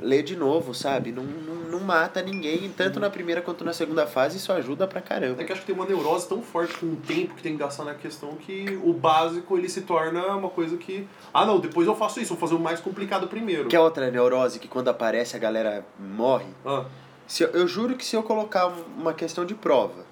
ler 0.00 0.22
de 0.22 0.36
novo, 0.36 0.74
sabe? 0.74 1.10
Não, 1.12 1.22
não, 1.24 1.54
não 1.70 1.80
mata 1.80 2.22
ninguém, 2.22 2.70
tanto 2.76 2.98
na 3.00 3.10
primeira 3.10 3.40
quanto 3.42 3.64
na 3.64 3.72
segunda 3.72 4.06
fase, 4.06 4.36
isso 4.38 4.52
ajuda 4.52 4.86
pra 4.86 5.00
caramba. 5.00 5.42
É 5.42 5.44
que 5.44 5.52
acho 5.52 5.60
que 5.62 5.66
tem 5.66 5.74
uma 5.74 5.84
neurose 5.86 6.28
tão 6.28 6.42
forte 6.42 6.74
com 6.78 6.86
o 6.86 6.96
tempo 6.96 7.34
que 7.34 7.42
tem 7.42 7.52
que 7.52 7.58
gastar 7.58 7.84
na 7.84 7.94
questão 7.94 8.34
que 8.36 8.78
o 8.84 8.92
básico 8.92 9.56
ele 9.58 9.68
se 9.68 9.82
torna 9.82 10.36
uma 10.36 10.48
coisa 10.50 10.76
que. 10.76 11.06
Ah 11.34 11.44
não, 11.44 11.58
depois 11.58 11.86
eu 11.86 11.94
faço 11.96 12.20
isso, 12.20 12.34
vou 12.34 12.38
fazer 12.40 12.54
o 12.54 12.60
mais 12.62 12.80
complicado 12.80 13.26
primeiro. 13.28 13.68
Que 13.68 13.76
é 13.76 13.80
outra 13.80 14.10
neurose 14.10 14.58
que 14.58 14.68
quando 14.68 14.88
aparece 14.88 15.34
a 15.36 15.38
galera 15.38 15.84
morre. 15.98 16.46
Ah, 16.64 16.84
Se 17.26 17.42
eu, 17.42 17.48
eu 17.50 17.66
juro 17.66 17.96
que 17.96 18.04
se 18.04 18.14
eu 18.14 18.22
colocar 18.22 18.68
um- 18.68 18.84
uma 19.00 19.12
questão 19.12 19.44
de 19.44 19.54
prova, 19.54 20.04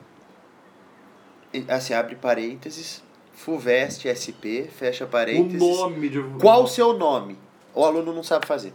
assim, 1.69 1.95
abre 1.95 2.17
parênteses, 2.17 3.03
FUVEST 3.35 4.07
SP, 4.11 4.69
fecha 4.71 5.05
o 5.05 5.09
parênteses. 5.09 5.61
nome 5.61 6.09
de. 6.09 6.23
Qual 6.41 6.65
o 6.65 6.69
seu 6.69 6.93
nome? 6.95 7.39
O 7.75 7.85
aluno 7.85 8.13
não 8.13 8.23
sabe 8.23 8.47
fazer. 8.47 8.73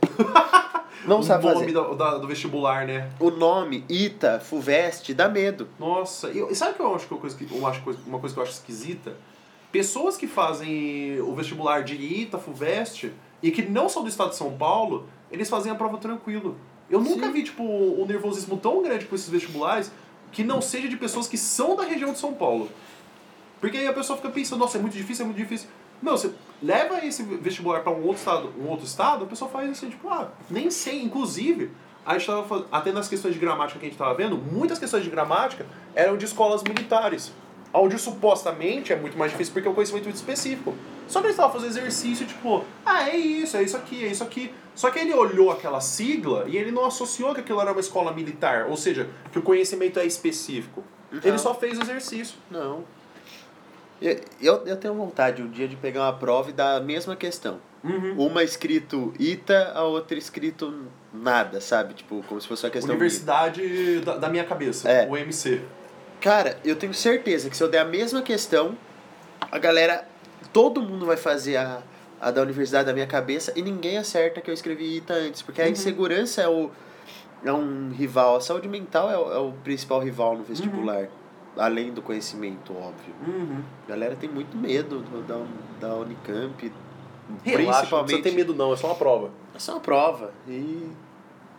Não 1.05 1.19
o 1.19 1.23
sabe 1.23 1.45
nome 1.45 1.59
fazer. 1.59 1.71
da, 1.73 1.93
da- 2.11 2.17
do 2.17 2.27
vestibular, 2.27 2.85
né? 2.85 3.09
O 3.19 3.29
nome, 3.31 3.85
ITA, 3.87 4.39
FUVEST, 4.39 5.13
dá 5.13 5.29
medo. 5.29 5.67
Nossa, 5.79 6.29
e, 6.31 6.53
sabe 6.55 6.73
que 6.73 6.81
eu 6.81 6.93
acho 6.93 7.07
que 7.07 7.13
uma 7.13 7.19
coisa 7.21 7.37
que 7.37 7.47
eu 7.55 7.65
acho 7.67 7.81
uma 8.05 8.19
coisa 8.19 8.33
que 8.35 8.39
eu 8.39 8.43
acho 8.43 8.53
esquisita? 8.53 9.13
Pessoas 9.71 10.17
que 10.17 10.27
fazem 10.27 11.21
o 11.21 11.33
vestibular 11.35 11.83
de 11.83 11.95
ITA, 11.95 12.37
FUVEST 12.37 13.11
e 13.41 13.51
que 13.51 13.61
não 13.61 13.87
são 13.87 14.03
do 14.03 14.09
estado 14.09 14.31
de 14.31 14.35
São 14.35 14.51
Paulo, 14.57 15.07
eles 15.31 15.49
fazem 15.49 15.71
a 15.71 15.75
prova 15.75 15.97
tranquilo. 15.97 16.57
Eu 16.89 16.99
nunca 16.99 17.27
Sim. 17.27 17.31
vi, 17.33 17.43
tipo, 17.43 17.63
um 17.63 18.05
nervosismo 18.05 18.57
tão 18.57 18.81
grande 18.81 19.05
com 19.05 19.13
esses 19.15 19.29
vestibulares 19.29 19.91
que 20.31 20.43
não 20.43 20.59
seja 20.61 20.87
de 20.89 20.97
pessoas 20.97 21.27
que 21.27 21.37
são 21.37 21.75
da 21.75 21.83
região 21.83 22.11
de 22.11 22.17
São 22.19 22.33
Paulo. 22.33 22.67
Porque 23.61 23.77
aí 23.77 23.87
a 23.87 23.93
pessoa 23.93 24.17
fica 24.17 24.29
pensando, 24.29 24.59
nossa, 24.59 24.77
é 24.77 24.81
muito 24.81 24.93
difícil, 24.97 25.23
é 25.23 25.25
muito 25.27 25.37
difícil. 25.37 25.69
Não, 26.01 26.13
você 26.17 26.31
leva 26.61 27.05
esse 27.05 27.23
vestibular 27.23 27.81
para 27.81 27.91
um 27.91 28.01
outro 28.03 28.17
estado, 28.19 28.53
um 28.59 28.67
outro 28.67 28.85
estado, 28.85 29.23
a 29.23 29.27
pessoa 29.27 29.49
faz 29.49 29.69
assim, 29.69 29.89
tipo, 29.89 30.09
ah, 30.09 30.29
nem 30.49 30.69
sei. 30.69 31.01
Inclusive, 31.03 31.71
a 32.05 32.13
gente 32.17 32.27
tava 32.27 32.43
faz- 32.43 32.63
até 32.71 32.91
nas 32.91 33.07
questões 33.07 33.33
de 33.33 33.39
gramática 33.39 33.79
que 33.79 33.85
a 33.85 33.89
gente 33.89 33.97
tava 33.97 34.13
vendo, 34.13 34.37
muitas 34.37 34.77
questões 34.79 35.03
de 35.03 35.09
gramática 35.09 35.65
eram 35.95 36.17
de 36.17 36.25
escolas 36.25 36.63
militares. 36.63 37.31
Onde 37.71 37.99
supostamente 37.99 38.91
é 38.91 38.95
muito 38.95 39.15
mais 39.15 39.31
difícil 39.31 39.53
porque 39.53 39.67
é 39.67 39.71
um 39.71 39.75
conhecimento 39.75 40.05
muito 40.05 40.15
específico. 40.15 40.73
Só 41.07 41.19
que 41.19 41.27
ele 41.27 41.33
estava 41.33 41.53
fazendo 41.53 41.69
exercício, 41.69 42.25
tipo, 42.25 42.63
ah, 42.85 43.07
é 43.07 43.15
isso, 43.15 43.55
é 43.57 43.61
isso 43.63 43.77
aqui, 43.77 44.03
é 44.03 44.07
isso 44.07 44.23
aqui. 44.23 44.51
Só 44.73 44.89
que 44.89 44.97
ele 44.97 45.13
olhou 45.13 45.51
aquela 45.51 45.79
sigla 45.79 46.45
e 46.47 46.57
ele 46.57 46.71
não 46.71 46.85
associou 46.85 47.33
que 47.33 47.41
aquilo 47.41 47.61
era 47.61 47.71
uma 47.71 47.79
escola 47.79 48.11
militar, 48.11 48.65
ou 48.69 48.75
seja, 48.77 49.07
que 49.31 49.37
o 49.37 49.41
conhecimento 49.43 49.99
é 49.99 50.05
específico. 50.05 50.83
Ele 51.11 51.31
Não. 51.31 51.37
só 51.37 51.53
fez 51.53 51.77
o 51.77 51.81
exercício. 51.83 52.37
Não. 52.49 52.83
Eu, 54.01 54.63
eu, 54.65 54.77
tenho 54.77 54.93
vontade 54.93 55.41
um 55.41 55.49
dia 55.49 55.67
de 55.67 55.75
pegar 55.75 56.01
uma 56.03 56.13
prova 56.13 56.49
e 56.49 56.53
dar 56.53 56.77
a 56.77 56.79
mesma 56.79 57.15
questão. 57.15 57.59
Uma 58.17 58.43
escrito 58.43 59.13
ITA, 59.19 59.71
a 59.73 59.83
outra 59.83 60.17
escrito 60.17 60.85
nada, 61.13 61.61
sabe? 61.61 61.93
Tipo, 61.93 62.23
como 62.27 62.39
se 62.41 62.47
fosse 62.47 62.65
uma 62.65 62.71
questão. 62.71 62.91
Universidade 62.91 63.99
da, 64.01 64.17
da 64.17 64.29
minha 64.29 64.43
cabeça, 64.43 64.89
É. 64.89 65.07
o 65.09 65.15
MC. 65.17 65.61
Cara, 66.19 66.57
eu 66.65 66.75
tenho 66.75 66.93
certeza 66.93 67.49
que 67.49 67.55
se 67.55 67.63
eu 67.63 67.69
der 67.69 67.79
a 67.79 67.85
mesma 67.85 68.21
questão, 68.21 68.77
a 69.51 69.57
galera. 69.57 70.05
Todo 70.51 70.81
mundo 70.81 71.05
vai 71.05 71.15
fazer 71.17 71.57
a, 71.57 71.81
a 72.19 72.31
da 72.31 72.41
universidade 72.41 72.85
da 72.87 72.93
minha 72.93 73.05
cabeça 73.07 73.53
e 73.55 73.61
ninguém 73.61 73.97
acerta 73.97 74.41
que 74.41 74.49
eu 74.49 74.53
escrevi 74.53 74.97
ITA 74.97 75.13
antes. 75.13 75.41
Porque 75.41 75.61
a 75.61 75.65
Uhum. 75.65 75.71
insegurança 75.71 76.41
é, 76.41 76.47
o, 76.47 76.71
é 77.45 77.53
um 77.53 77.91
rival. 77.91 78.35
A 78.37 78.41
saúde 78.41 78.67
mental 78.67 79.09
é 79.11 79.17
o, 79.17 79.31
é 79.33 79.37
o 79.37 79.51
principal 79.63 79.99
rival 80.01 80.37
no 80.37 80.43
vestibular. 80.43 81.07
Além 81.57 81.91
do 81.91 82.01
conhecimento, 82.01 82.73
óbvio. 82.73 83.13
Uhum. 83.27 83.61
A 83.85 83.89
galera 83.89 84.15
tem 84.15 84.29
muito 84.29 84.55
medo 84.55 84.99
do- 84.99 85.21
da, 85.23 85.87
da 85.87 85.95
Unicamp. 85.95 86.71
Relaxa, 87.43 87.67
não 87.71 87.77
principalmente. 87.79 88.05
precisa 88.07 88.23
ter 88.23 88.31
medo 88.35 88.53
não, 88.55 88.73
é 88.73 88.75
só 88.77 88.87
uma 88.87 88.95
prova. 88.95 89.29
É 89.53 89.59
só 89.59 89.73
uma 89.73 89.81
prova. 89.81 90.31
E 90.47 90.89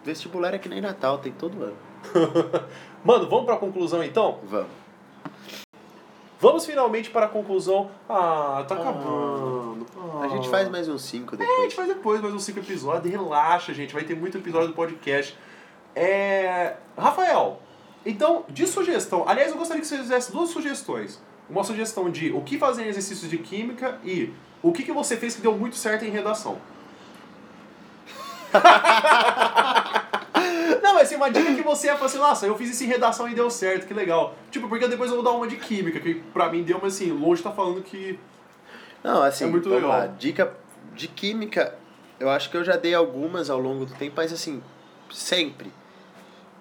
vestibular 0.04 0.54
é 0.54 0.58
que 0.58 0.68
nem 0.68 0.80
Natal, 0.80 1.18
tem 1.18 1.32
todo 1.32 1.62
ano. 1.62 1.76
Mano, 3.04 3.28
vamos 3.28 3.44
pra 3.44 3.56
conclusão 3.56 4.02
então? 4.02 4.38
Vamos. 4.44 4.80
Vamos 6.40 6.64
finalmente 6.64 7.10
para 7.10 7.26
a 7.26 7.28
conclusão. 7.28 7.90
Ah, 8.08 8.64
tá 8.66 8.74
acabando. 8.74 9.84
A 10.22 10.28
gente 10.28 10.48
Ah. 10.48 10.50
faz 10.50 10.68
mais 10.70 10.88
uns 10.88 11.02
cinco 11.02 11.34
É, 11.34 11.36
a 11.36 11.38
depois. 11.38 11.62
gente 11.64 11.74
faz 11.74 11.88
depois 11.88 12.20
mais 12.22 12.32
uns 12.34 12.44
cinco 12.44 12.60
episódios. 12.60 13.12
Relaxa, 13.12 13.74
gente. 13.74 13.92
Vai 13.92 14.04
ter 14.04 14.16
muito 14.16 14.38
episódio 14.38 14.68
do 14.68 14.74
podcast. 14.74 15.36
É... 15.94 16.76
Rafael, 16.96 17.60
então, 18.04 18.44
de 18.48 18.66
sugestão. 18.66 19.24
Aliás, 19.28 19.50
eu 19.50 19.58
gostaria 19.58 19.80
que 19.80 19.86
você 19.86 19.98
fizesse 19.98 20.32
duas 20.32 20.50
sugestões. 20.50 21.20
Uma 21.48 21.64
sugestão 21.64 22.10
de 22.10 22.30
o 22.32 22.42
que 22.42 22.58
fazer 22.58 22.84
em 22.84 22.88
exercícios 22.88 23.28
de 23.30 23.38
química 23.38 23.98
e 24.04 24.32
o 24.62 24.72
que, 24.72 24.82
que 24.84 24.92
você 24.92 25.16
fez 25.16 25.34
que 25.34 25.42
deu 25.42 25.56
muito 25.56 25.76
certo 25.76 26.04
em 26.04 26.10
redação. 26.10 26.58
Não, 30.82 30.94
mas 30.94 31.02
assim, 31.02 31.16
uma 31.16 31.30
dica 31.30 31.54
que 31.54 31.62
você 31.62 31.88
ia 31.88 31.94
falar 31.94 32.06
assim, 32.06 32.18
nossa, 32.18 32.46
eu 32.46 32.56
fiz 32.56 32.70
isso 32.70 32.84
em 32.84 32.86
redação 32.86 33.28
e 33.28 33.34
deu 33.34 33.50
certo, 33.50 33.86
que 33.86 33.94
legal. 33.94 34.34
Tipo, 34.50 34.68
porque 34.68 34.88
depois 34.88 35.10
eu 35.10 35.16
vou 35.16 35.24
dar 35.24 35.32
uma 35.32 35.46
de 35.46 35.56
química, 35.56 36.00
que 36.00 36.14
pra 36.14 36.50
mim 36.50 36.62
deu, 36.62 36.78
mas 36.82 36.94
assim, 36.94 37.10
longe 37.12 37.42
tá 37.42 37.50
falando 37.50 37.82
que. 37.82 38.18
Não, 39.02 39.22
assim, 39.22 39.44
É 39.44 39.46
muito 39.46 39.68
vamos 39.68 39.84
legal. 39.84 39.98
lá. 39.98 40.06
Dica 40.06 40.52
de 40.94 41.08
química, 41.08 41.74
eu 42.18 42.28
acho 42.30 42.50
que 42.50 42.56
eu 42.56 42.64
já 42.64 42.76
dei 42.76 42.94
algumas 42.94 43.50
ao 43.50 43.58
longo 43.58 43.84
do 43.84 43.94
tempo, 43.94 44.14
mas 44.16 44.32
assim, 44.32 44.62
sempre. 45.12 45.70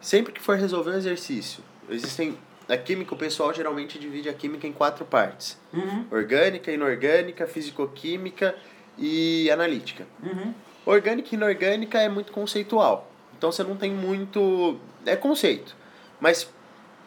Sempre 0.01 0.31
que 0.31 0.41
for 0.41 0.57
resolver 0.57 0.91
um 0.91 0.97
exercício, 0.97 1.63
existem. 1.89 2.37
A 2.67 2.77
química, 2.77 3.15
o 3.15 3.17
pessoal 3.17 3.51
geralmente 3.51 3.97
divide 3.97 4.29
a 4.29 4.33
química 4.33 4.67
em 4.67 4.71
quatro 4.71 5.03
partes: 5.03 5.57
Uhum, 5.73 6.05
orgânica, 6.11 6.71
inorgânica, 6.71 7.47
fisicoquímica 7.47 8.55
e 8.97 9.49
analítica. 9.49 10.05
uhum. 10.23 10.53
Orgânica 10.85 11.29
e 11.31 11.35
inorgânica 11.35 11.99
é 11.99 12.07
muito 12.07 12.31
conceitual. 12.31 13.11
Então 13.37 13.51
você 13.51 13.63
não 13.63 13.75
tem 13.75 13.91
muito. 13.91 14.77
É 15.05 15.15
conceito. 15.15 15.75
Mas 16.19 16.47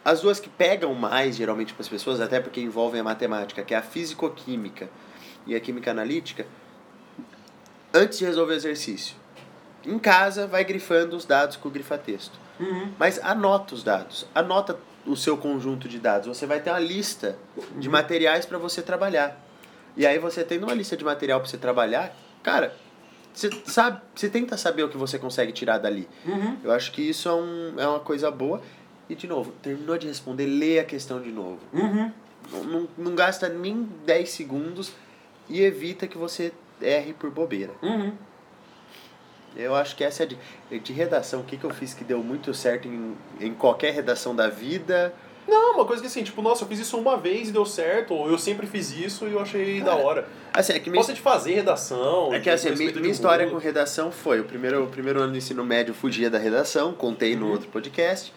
as 0.03 0.21
duas 0.21 0.39
que 0.39 0.49
pegam 0.49 0.93
mais, 0.93 1.35
geralmente, 1.35 1.73
para 1.73 1.81
as 1.81 1.87
pessoas, 1.87 2.19
até 2.19 2.39
porque 2.39 2.59
envolvem 2.59 2.99
a 2.99 3.03
matemática, 3.03 3.63
que 3.63 3.73
é 3.73 3.77
a 3.77 3.81
fisicoquímica 3.81 4.89
e 5.47 5.55
a 5.55 5.59
química 5.59 5.91
analítica, 5.91 6.45
antes 7.93 8.19
de 8.19 8.25
resolver 8.25 8.53
o 8.53 8.55
exercício. 8.55 9.15
Em 9.85 9.97
casa, 9.99 10.47
vai 10.47 10.63
grifando 10.63 11.15
os 11.15 11.25
dados 11.25 11.55
com 11.55 11.69
o 11.69 11.71
grifa-texto. 11.71 12.42
Uhum. 12.59 12.91
Mas 12.97 13.19
anota 13.23 13.75
os 13.75 13.83
dados. 13.83 14.27
Anota 14.33 14.77
o 15.05 15.15
seu 15.15 15.37
conjunto 15.37 15.87
de 15.87 15.99
dados. 15.99 16.27
Você 16.27 16.45
vai 16.45 16.59
ter 16.59 16.69
uma 16.69 16.79
lista 16.79 17.37
de 17.77 17.89
materiais 17.89 18.45
para 18.45 18.57
você 18.57 18.81
trabalhar. 18.81 19.39
E 19.95 20.05
aí 20.05 20.17
você 20.17 20.43
tendo 20.43 20.63
uma 20.63 20.73
lista 20.73 20.97
de 20.97 21.03
material 21.03 21.39
para 21.39 21.49
você 21.49 21.57
trabalhar, 21.57 22.15
cara, 22.41 22.75
você 23.33 23.49
sabe, 23.65 24.01
você 24.15 24.29
tenta 24.29 24.57
saber 24.57 24.83
o 24.83 24.89
que 24.89 24.97
você 24.97 25.19
consegue 25.19 25.51
tirar 25.51 25.77
dali. 25.77 26.07
Uhum. 26.25 26.57
Eu 26.63 26.71
acho 26.71 26.91
que 26.91 27.01
isso 27.01 27.27
é, 27.27 27.33
um, 27.33 27.73
é 27.77 27.87
uma 27.87 27.99
coisa 27.99 28.29
boa. 28.31 28.61
E 29.09 29.15
de 29.15 29.27
novo, 29.27 29.51
terminou 29.61 29.97
de 29.97 30.07
responder, 30.07 30.45
lê 30.45 30.79
a 30.79 30.83
questão 30.83 31.21
de 31.21 31.31
novo. 31.31 31.59
Uhum. 31.73 32.11
Não, 32.51 32.63
não, 32.63 32.87
não 32.97 33.15
gasta 33.15 33.49
nem 33.49 33.83
10 34.05 34.29
segundos 34.29 34.93
e 35.49 35.61
evita 35.61 36.07
que 36.07 36.17
você 36.17 36.53
erre 36.81 37.13
por 37.13 37.29
bobeira. 37.29 37.73
Uhum. 37.81 38.13
Eu 39.55 39.75
acho 39.75 39.95
que 39.95 40.03
essa 40.03 40.23
é 40.23 40.25
de, 40.25 40.37
de 40.79 40.93
redação. 40.93 41.41
O 41.41 41.43
que, 41.43 41.57
que 41.57 41.63
eu 41.63 41.69
fiz 41.71 41.93
que 41.93 42.03
deu 42.03 42.23
muito 42.23 42.53
certo 42.53 42.87
em, 42.87 43.15
em 43.39 43.53
qualquer 43.53 43.93
redação 43.93 44.35
da 44.35 44.47
vida? 44.49 45.13
Não, 45.47 45.73
uma 45.75 45.85
coisa 45.85 46.01
que 46.01 46.07
assim, 46.07 46.23
tipo, 46.23 46.41
nossa, 46.41 46.63
eu 46.63 46.67
fiz 46.69 46.79
isso 46.79 46.97
uma 46.97 47.17
vez 47.17 47.49
e 47.49 47.51
deu 47.51 47.65
certo, 47.65 48.13
ou 48.13 48.29
eu 48.29 48.37
sempre 48.37 48.65
fiz 48.65 48.91
isso 48.91 49.27
e 49.27 49.33
eu 49.33 49.41
achei 49.41 49.81
da 49.81 49.93
hora. 49.93 50.25
Assim, 50.53 50.71
é 50.73 50.79
que 50.79 50.89
minha, 50.89 50.99
Gosta 50.99 51.13
de 51.13 51.19
fazer 51.19 51.53
redação. 51.53 52.33
é 52.33 52.39
que, 52.39 52.49
assim, 52.49 52.71
minha, 52.71 52.91
minha 52.93 53.11
história 53.11 53.49
com 53.49 53.57
redação 53.57 54.09
foi: 54.11 54.39
o 54.39 54.45
primeiro, 54.45 54.85
o 54.85 54.87
primeiro 54.87 55.21
ano 55.21 55.33
do 55.33 55.37
ensino 55.37 55.65
médio 55.65 55.91
eu 55.91 55.95
fugia 55.95 56.29
da 56.29 56.37
redação, 56.37 56.93
contei 56.93 57.35
no 57.35 57.47
Uhum. 57.47 57.51
outro 57.51 57.67
podcast. 57.69 58.33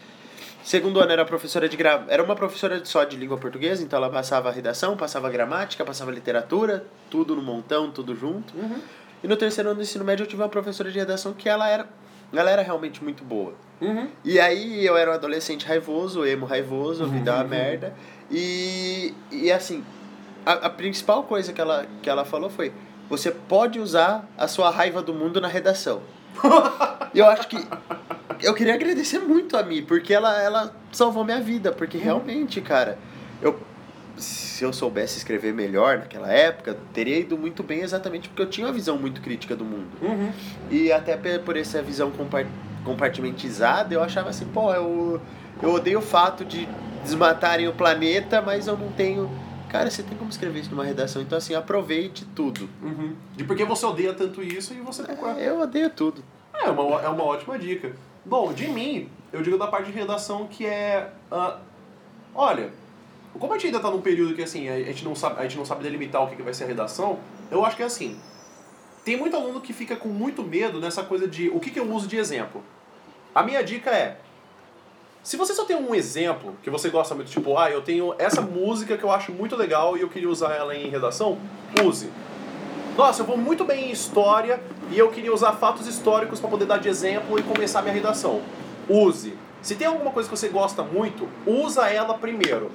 Segundo 0.64 0.98
ano 0.98 1.12
era 1.12 1.24
professora 1.24 1.68
de 1.68 1.76
gra... 1.76 2.04
era 2.08 2.20
uma 2.24 2.34
professora 2.34 2.84
só 2.84 3.04
de 3.04 3.16
língua 3.16 3.38
portuguesa, 3.38 3.84
então 3.84 3.96
ela 3.98 4.10
passava 4.10 4.50
redação, 4.50 4.96
passava 4.96 5.30
gramática, 5.30 5.84
passava 5.84 6.10
literatura, 6.10 6.84
tudo 7.08 7.36
no 7.36 7.42
montão, 7.42 7.88
tudo 7.92 8.16
junto. 8.16 8.52
Uhum. 8.58 8.80
E 9.22 9.28
no 9.28 9.36
terceiro 9.36 9.70
ano 9.70 9.76
do 9.78 9.82
ensino 9.82 10.04
médio 10.04 10.24
eu 10.24 10.26
tive 10.26 10.42
uma 10.42 10.48
professora 10.48 10.90
de 10.90 10.98
redação 10.98 11.32
que 11.32 11.48
ela 11.48 11.68
era, 11.68 11.86
ela 12.32 12.50
era 12.50 12.62
realmente 12.62 13.02
muito 13.02 13.24
boa. 13.24 13.54
Uhum. 13.80 14.08
E 14.24 14.38
aí 14.38 14.84
eu 14.84 14.96
era 14.96 15.10
um 15.10 15.14
adolescente 15.14 15.66
raivoso, 15.66 16.24
emo 16.24 16.46
raivoso, 16.46 17.04
a 17.04 17.06
vida 17.06 17.32
uma 17.32 17.42
Uhum. 17.42 17.48
merda. 17.48 17.94
E, 18.30 19.14
e 19.30 19.50
assim, 19.52 19.84
a, 20.44 20.52
a 20.52 20.70
principal 20.70 21.24
coisa 21.24 21.52
que 21.52 21.60
ela, 21.60 21.86
que 22.02 22.08
ela 22.08 22.24
falou 22.24 22.48
foi: 22.50 22.72
você 23.08 23.30
pode 23.30 23.78
usar 23.78 24.28
a 24.36 24.48
sua 24.48 24.70
raiva 24.70 25.02
do 25.02 25.12
mundo 25.14 25.40
na 25.40 25.48
redação. 25.48 26.00
Eu 27.14 27.26
acho 27.26 27.48
que. 27.48 27.56
Eu 28.42 28.52
queria 28.52 28.74
agradecer 28.74 29.18
muito 29.18 29.56
a 29.56 29.62
mim, 29.62 29.82
porque 29.82 30.12
ela, 30.12 30.38
ela 30.42 30.74
salvou 30.92 31.24
minha 31.24 31.40
vida. 31.40 31.72
Porque 31.72 31.96
realmente, 31.96 32.60
cara, 32.60 32.98
eu. 33.40 33.58
Se 34.16 34.64
eu 34.64 34.72
soubesse 34.72 35.18
escrever 35.18 35.52
melhor 35.52 35.98
naquela 35.98 36.32
época, 36.32 36.76
teria 36.92 37.18
ido 37.18 37.36
muito 37.36 37.62
bem 37.62 37.80
exatamente 37.82 38.28
porque 38.28 38.42
eu 38.42 38.48
tinha 38.48 38.66
uma 38.66 38.72
visão 38.72 38.96
muito 38.96 39.20
crítica 39.20 39.54
do 39.54 39.64
mundo. 39.64 39.88
Uhum. 40.00 40.32
E 40.70 40.90
até 40.90 41.16
por 41.38 41.56
essa 41.56 41.82
visão 41.82 42.10
compar- 42.10 42.46
compartimentizada, 42.84 43.94
eu 43.94 44.02
achava 44.02 44.30
assim, 44.30 44.46
pô, 44.46 44.72
eu, 44.72 45.20
eu 45.62 45.72
odeio 45.72 45.98
o 45.98 46.02
fato 46.02 46.44
de 46.44 46.68
desmatarem 47.02 47.68
o 47.68 47.72
planeta, 47.72 48.40
mas 48.40 48.66
eu 48.66 48.76
não 48.76 48.90
tenho. 48.92 49.30
Cara, 49.68 49.90
você 49.90 50.02
tem 50.02 50.16
como 50.16 50.30
escrever 50.30 50.60
isso 50.60 50.70
numa 50.70 50.84
redação, 50.84 51.20
então 51.20 51.36
assim, 51.36 51.54
aproveite 51.54 52.24
tudo. 52.34 52.68
Uhum. 52.82 53.14
De 53.36 53.44
por 53.44 53.56
que 53.56 53.64
você 53.64 53.84
odeia 53.84 54.14
tanto 54.14 54.42
isso 54.42 54.72
e 54.72 54.80
você 54.80 55.02
procura. 55.02 55.32
Eu 55.32 55.60
odeio 55.60 55.90
tudo. 55.90 56.24
É 56.54 56.70
uma, 56.70 57.02
é 57.02 57.08
uma 57.08 57.24
ótima 57.24 57.58
dica. 57.58 57.92
Bom, 58.24 58.52
de 58.52 58.66
mim, 58.68 59.08
eu 59.32 59.42
digo 59.42 59.58
da 59.58 59.66
parte 59.66 59.90
de 59.90 59.98
redação 59.98 60.46
que 60.46 60.64
é. 60.64 61.10
ah, 61.30 61.58
olha, 62.34 62.70
como 63.38 63.52
a 63.52 63.56
gente 63.56 63.66
ainda 63.66 63.80
tá 63.80 63.90
num 63.90 64.00
período 64.00 64.34
que 64.34 64.42
assim, 64.42 64.68
a 64.68 64.78
gente 64.78 65.04
não 65.04 65.14
sabe, 65.14 65.40
a 65.40 65.42
gente 65.42 65.56
não 65.56 65.64
sabe 65.64 65.82
delimitar 65.82 66.22
o 66.22 66.28
que, 66.28 66.36
que 66.36 66.42
vai 66.42 66.54
ser 66.54 66.64
a 66.64 66.66
redação, 66.66 67.18
eu 67.50 67.64
acho 67.64 67.76
que 67.76 67.82
é 67.82 67.86
assim. 67.86 68.18
Tem 69.04 69.16
muito 69.16 69.36
aluno 69.36 69.60
que 69.60 69.72
fica 69.72 69.94
com 69.94 70.08
muito 70.08 70.42
medo 70.42 70.80
nessa 70.80 71.02
coisa 71.02 71.28
de 71.28 71.48
o 71.50 71.60
que, 71.60 71.70
que 71.70 71.78
eu 71.78 71.90
uso 71.92 72.08
de 72.08 72.16
exemplo. 72.16 72.62
A 73.34 73.42
minha 73.42 73.62
dica 73.62 73.90
é. 73.90 74.18
Se 75.22 75.36
você 75.36 75.54
só 75.54 75.64
tem 75.64 75.76
um 75.76 75.94
exemplo 75.94 76.56
que 76.62 76.70
você 76.70 76.88
gosta 76.88 77.14
muito, 77.14 77.30
tipo, 77.30 77.58
ah, 77.58 77.70
eu 77.70 77.82
tenho 77.82 78.14
essa 78.18 78.40
música 78.40 78.96
que 78.96 79.04
eu 79.04 79.10
acho 79.10 79.32
muito 79.32 79.56
legal 79.56 79.96
e 79.96 80.00
eu 80.00 80.08
queria 80.08 80.28
usar 80.28 80.54
ela 80.54 80.74
em 80.74 80.88
redação, 80.88 81.38
use. 81.84 82.08
Nossa, 82.96 83.22
eu 83.22 83.26
vou 83.26 83.36
muito 83.36 83.64
bem 83.64 83.88
em 83.88 83.90
história 83.90 84.58
e 84.90 84.98
eu 84.98 85.10
queria 85.10 85.34
usar 85.34 85.52
fatos 85.52 85.86
históricos 85.86 86.40
para 86.40 86.48
poder 86.48 86.64
dar 86.64 86.78
de 86.78 86.88
exemplo 86.88 87.38
e 87.38 87.42
começar 87.42 87.82
minha 87.82 87.92
redação. 87.92 88.40
Use. 88.88 89.34
Se 89.60 89.74
tem 89.74 89.86
alguma 89.86 90.10
coisa 90.12 90.28
que 90.28 90.36
você 90.36 90.48
gosta 90.48 90.82
muito, 90.82 91.28
usa 91.44 91.88
ela 91.90 92.14
primeiro. 92.14 92.70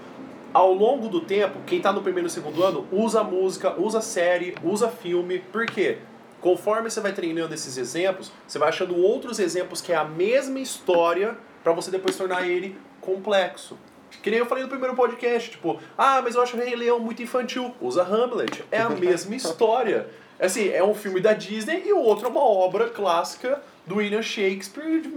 Ao 0.53 0.73
longo 0.73 1.07
do 1.07 1.21
tempo, 1.21 1.59
quem 1.65 1.77
está 1.77 1.93
no 1.93 2.01
primeiro 2.01 2.27
e 2.27 2.31
segundo 2.31 2.63
ano, 2.63 2.85
usa 2.91 3.23
música, 3.23 3.79
usa 3.79 4.01
série, 4.01 4.55
usa 4.63 4.89
filme. 4.89 5.39
Por 5.39 5.65
quê? 5.65 5.99
Conforme 6.41 6.89
você 6.89 6.99
vai 6.99 7.13
treinando 7.13 7.53
esses 7.53 7.77
exemplos, 7.77 8.31
você 8.45 8.59
vai 8.59 8.69
achando 8.69 8.97
outros 8.97 9.39
exemplos 9.39 9.81
que 9.81 9.93
é 9.93 9.95
a 9.95 10.03
mesma 10.03 10.59
história 10.59 11.37
para 11.63 11.71
você 11.71 11.89
depois 11.89 12.17
tornar 12.17 12.47
ele 12.47 12.75
complexo. 12.99 13.77
Que 14.21 14.29
nem 14.29 14.39
eu 14.39 14.45
falei 14.45 14.63
no 14.63 14.69
primeiro 14.69 14.93
podcast, 14.93 15.51
tipo, 15.51 15.79
ah, 15.97 16.21
mas 16.21 16.35
eu 16.35 16.41
acho 16.41 16.57
o 16.57 16.59
Rei 16.59 16.75
Leão 16.75 16.99
muito 16.99 17.23
infantil. 17.23 17.73
Usa 17.79 18.03
Hamlet. 18.03 18.63
É 18.69 18.81
a 18.81 18.89
mesma 18.89 19.33
história. 19.37 20.09
Assim, 20.39 20.69
é 20.69 20.83
um 20.83 20.93
filme 20.93 21.21
da 21.21 21.33
Disney 21.33 21.83
e 21.85 21.93
o 21.93 21.99
outro 21.99 22.25
é 22.25 22.29
uma 22.29 22.43
obra 22.43 22.89
clássica 22.89 23.61
do 23.85 23.97
William 23.97 24.21
Shakespeare 24.21 24.99
de 24.99 25.09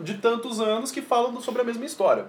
de 0.00 0.14
tantos 0.14 0.60
anos 0.60 0.90
que 0.90 1.00
falam 1.00 1.40
sobre 1.40 1.62
a 1.62 1.64
mesma 1.64 1.84
história. 1.84 2.26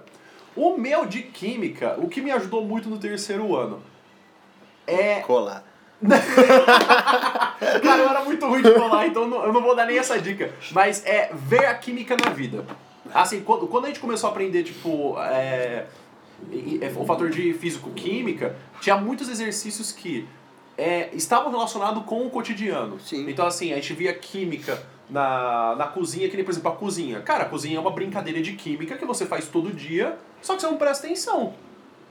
O 0.58 0.76
meu 0.76 1.06
de 1.06 1.22
química, 1.22 1.94
o 1.98 2.08
que 2.08 2.20
me 2.20 2.30
ajudou 2.32 2.64
muito 2.64 2.88
no 2.88 2.98
terceiro 2.98 3.54
ano 3.54 3.80
é. 4.86 5.20
Colar. 5.20 5.62
Cara, 7.82 8.02
eu 8.02 8.08
era 8.08 8.24
muito 8.24 8.46
ruim 8.46 8.62
de 8.62 8.70
colar, 8.72 9.06
então 9.06 9.26
não- 9.28 9.44
eu 9.44 9.52
não 9.52 9.62
vou 9.62 9.74
dar 9.76 9.86
nem 9.86 9.98
essa 9.98 10.18
dica. 10.20 10.50
Mas 10.72 11.04
é 11.04 11.30
ver 11.34 11.66
a 11.66 11.74
química 11.74 12.16
na 12.16 12.30
vida. 12.30 12.64
Assim, 13.14 13.40
quando, 13.40 13.66
quando 13.66 13.84
a 13.84 13.88
gente 13.88 14.00
começou 14.00 14.28
a 14.28 14.32
aprender, 14.32 14.62
tipo, 14.62 15.16
é, 15.20 15.86
e- 16.50 16.80
o 16.96 17.04
fator 17.04 17.30
de 17.30 17.52
físico-química, 17.54 18.56
tinha 18.80 18.96
muitos 18.96 19.28
exercícios 19.28 19.92
que 19.92 20.26
é, 20.76 21.08
estavam 21.12 21.50
relacionados 21.50 22.04
com 22.04 22.26
o 22.26 22.30
cotidiano. 22.30 22.98
Sim. 23.00 23.28
Então, 23.28 23.46
assim, 23.46 23.72
a 23.72 23.76
gente 23.76 23.92
via 23.94 24.12
química 24.14 24.80
na, 25.10 25.74
na 25.76 25.86
cozinha, 25.86 26.28
que 26.28 26.36
nem, 26.36 26.44
por 26.44 26.52
exemplo, 26.52 26.70
a 26.70 26.74
cozinha. 26.76 27.20
Cara, 27.20 27.42
a 27.44 27.48
cozinha 27.48 27.76
é 27.76 27.80
uma 27.80 27.90
brincadeira 27.90 28.40
de 28.40 28.52
química 28.52 28.96
que 28.96 29.04
você 29.04 29.26
faz 29.26 29.48
todo 29.48 29.72
dia, 29.72 30.16
só 30.42 30.54
que 30.54 30.60
você 30.62 30.66
não 30.66 30.76
presta 30.76 31.06
atenção. 31.06 31.54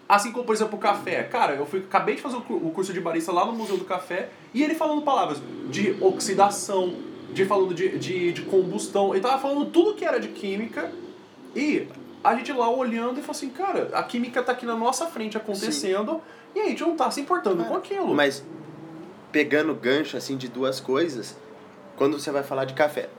Assim 0.10 0.32
como, 0.32 0.46
por 0.46 0.56
exemplo, 0.56 0.78
o 0.78 0.82
café. 0.82 1.24
Cara, 1.24 1.56
eu 1.56 1.66
fui, 1.66 1.80
acabei 1.80 2.16
de 2.16 2.22
fazer 2.22 2.38
o 2.38 2.42
cu- 2.42 2.56
o 2.56 2.72
curso 2.72 2.94
de 2.94 3.02
barista 3.02 3.32
lá 3.32 3.46
no 3.46 3.52
Museu 3.52 3.76
do 3.78 3.84
Café 3.84 4.30
e 4.54 4.64
ele 4.64 4.74
falando 4.74 5.02
palavras 5.02 5.42
de 5.70 5.98
oxidação, 6.02 6.96
de 7.34 7.44
falando 7.46 7.74
de, 7.74 7.98
de, 8.00 8.32
de 8.32 8.42
combustão. 8.44 9.14
Ele 9.14 9.22
tava 9.22 9.38
falando 9.42 9.66
tudo 9.66 9.96
que 9.96 10.06
era 10.06 10.18
de 10.18 10.30
química 10.30 10.90
e 11.54 11.88
a 12.24 12.34
gente 12.36 12.54
lá 12.54 12.70
olhando 12.70 13.20
e 13.20 13.22
falou 13.22 13.32
assim, 13.32 13.50
cara, 13.50 13.90
a 13.94 14.02
química 14.02 14.42
tá 14.42 14.54
aqui 14.54 14.66
na 14.66 14.76
nossa 14.78 15.08
frente 15.08 15.36
acontecendo 15.36 16.22
e 16.56 16.60
a 16.62 16.66
gente 16.70 16.82
não 16.84 16.96
tá 16.96 17.12
se 17.12 17.20
importando 17.20 17.66
com 17.66 17.76
aquilo. 17.76 18.14
Mas 18.16 18.46
pegando 19.32 19.74
gancho 19.76 20.16
assim 20.16 20.38
de 20.38 20.48
duas 20.48 20.80
coisas, 20.80 21.36
quando 21.98 22.18
você 22.20 22.32
vai 22.32 22.44
falar 22.44 22.64
de 22.66 22.74
café. 22.74 23.10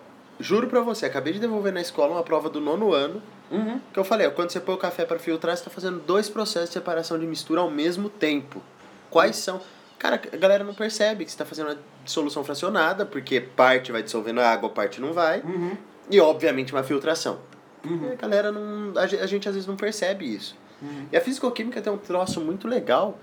Juro 0.40 0.68
pra 0.68 0.80
você, 0.80 1.04
acabei 1.04 1.32
de 1.32 1.38
devolver 1.38 1.72
na 1.72 1.80
escola 1.80 2.12
uma 2.12 2.22
prova 2.22 2.48
do 2.48 2.60
nono 2.60 2.92
ano, 2.94 3.22
Uhum. 3.50 3.80
que 3.92 3.98
eu 3.98 4.04
falei, 4.04 4.28
quando 4.30 4.50
você 4.50 4.60
põe 4.60 4.74
o 4.74 4.78
café 4.78 5.04
pra 5.04 5.18
filtrar, 5.18 5.56
você 5.56 5.64
tá 5.64 5.70
fazendo 5.70 5.98
dois 6.00 6.28
processos 6.28 6.68
de 6.68 6.74
separação 6.74 7.18
de 7.18 7.26
mistura 7.26 7.60
ao 7.60 7.70
mesmo 7.70 8.10
tempo. 8.10 8.62
Quais 9.10 9.36
são? 9.36 9.60
Cara, 9.98 10.20
a 10.32 10.36
galera 10.36 10.62
não 10.62 10.74
percebe 10.74 11.24
que 11.24 11.30
você 11.30 11.38
tá 11.38 11.44
fazendo 11.44 11.68
uma 11.68 11.78
dissolução 12.04 12.44
fracionada, 12.44 13.04
porque 13.06 13.40
parte 13.40 13.90
vai 13.90 14.02
dissolvendo 14.02 14.40
a 14.40 14.48
água, 14.48 14.68
parte 14.68 15.00
não 15.00 15.12
vai. 15.12 15.40
Uhum. 15.40 15.76
E 16.10 16.20
obviamente 16.20 16.72
uma 16.72 16.82
filtração. 16.82 17.40
Uhum. 17.84 18.12
A 18.12 18.14
galera 18.14 18.52
não. 18.52 18.92
A 18.96 19.02
a 19.02 19.26
gente 19.26 19.48
às 19.48 19.54
vezes 19.54 19.66
não 19.66 19.76
percebe 19.76 20.32
isso. 20.32 20.56
Uhum. 20.80 21.06
E 21.10 21.16
a 21.16 21.20
fisicoquímica 21.20 21.80
tem 21.80 21.92
um 21.92 21.98
troço 21.98 22.40
muito 22.40 22.68
legal, 22.68 23.18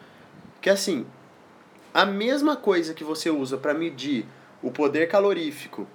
que 0.60 0.69
é 0.69 0.73
assim, 0.73 1.06
a 1.93 2.06
mesma 2.06 2.56
coisa 2.56 2.93
que 2.93 3.03
você 3.03 3.30
usa 3.30 3.57
para 3.57 3.73
medir 3.73 4.26
o 4.61 4.69
poder 4.72 5.07
calorífico, 5.07 5.88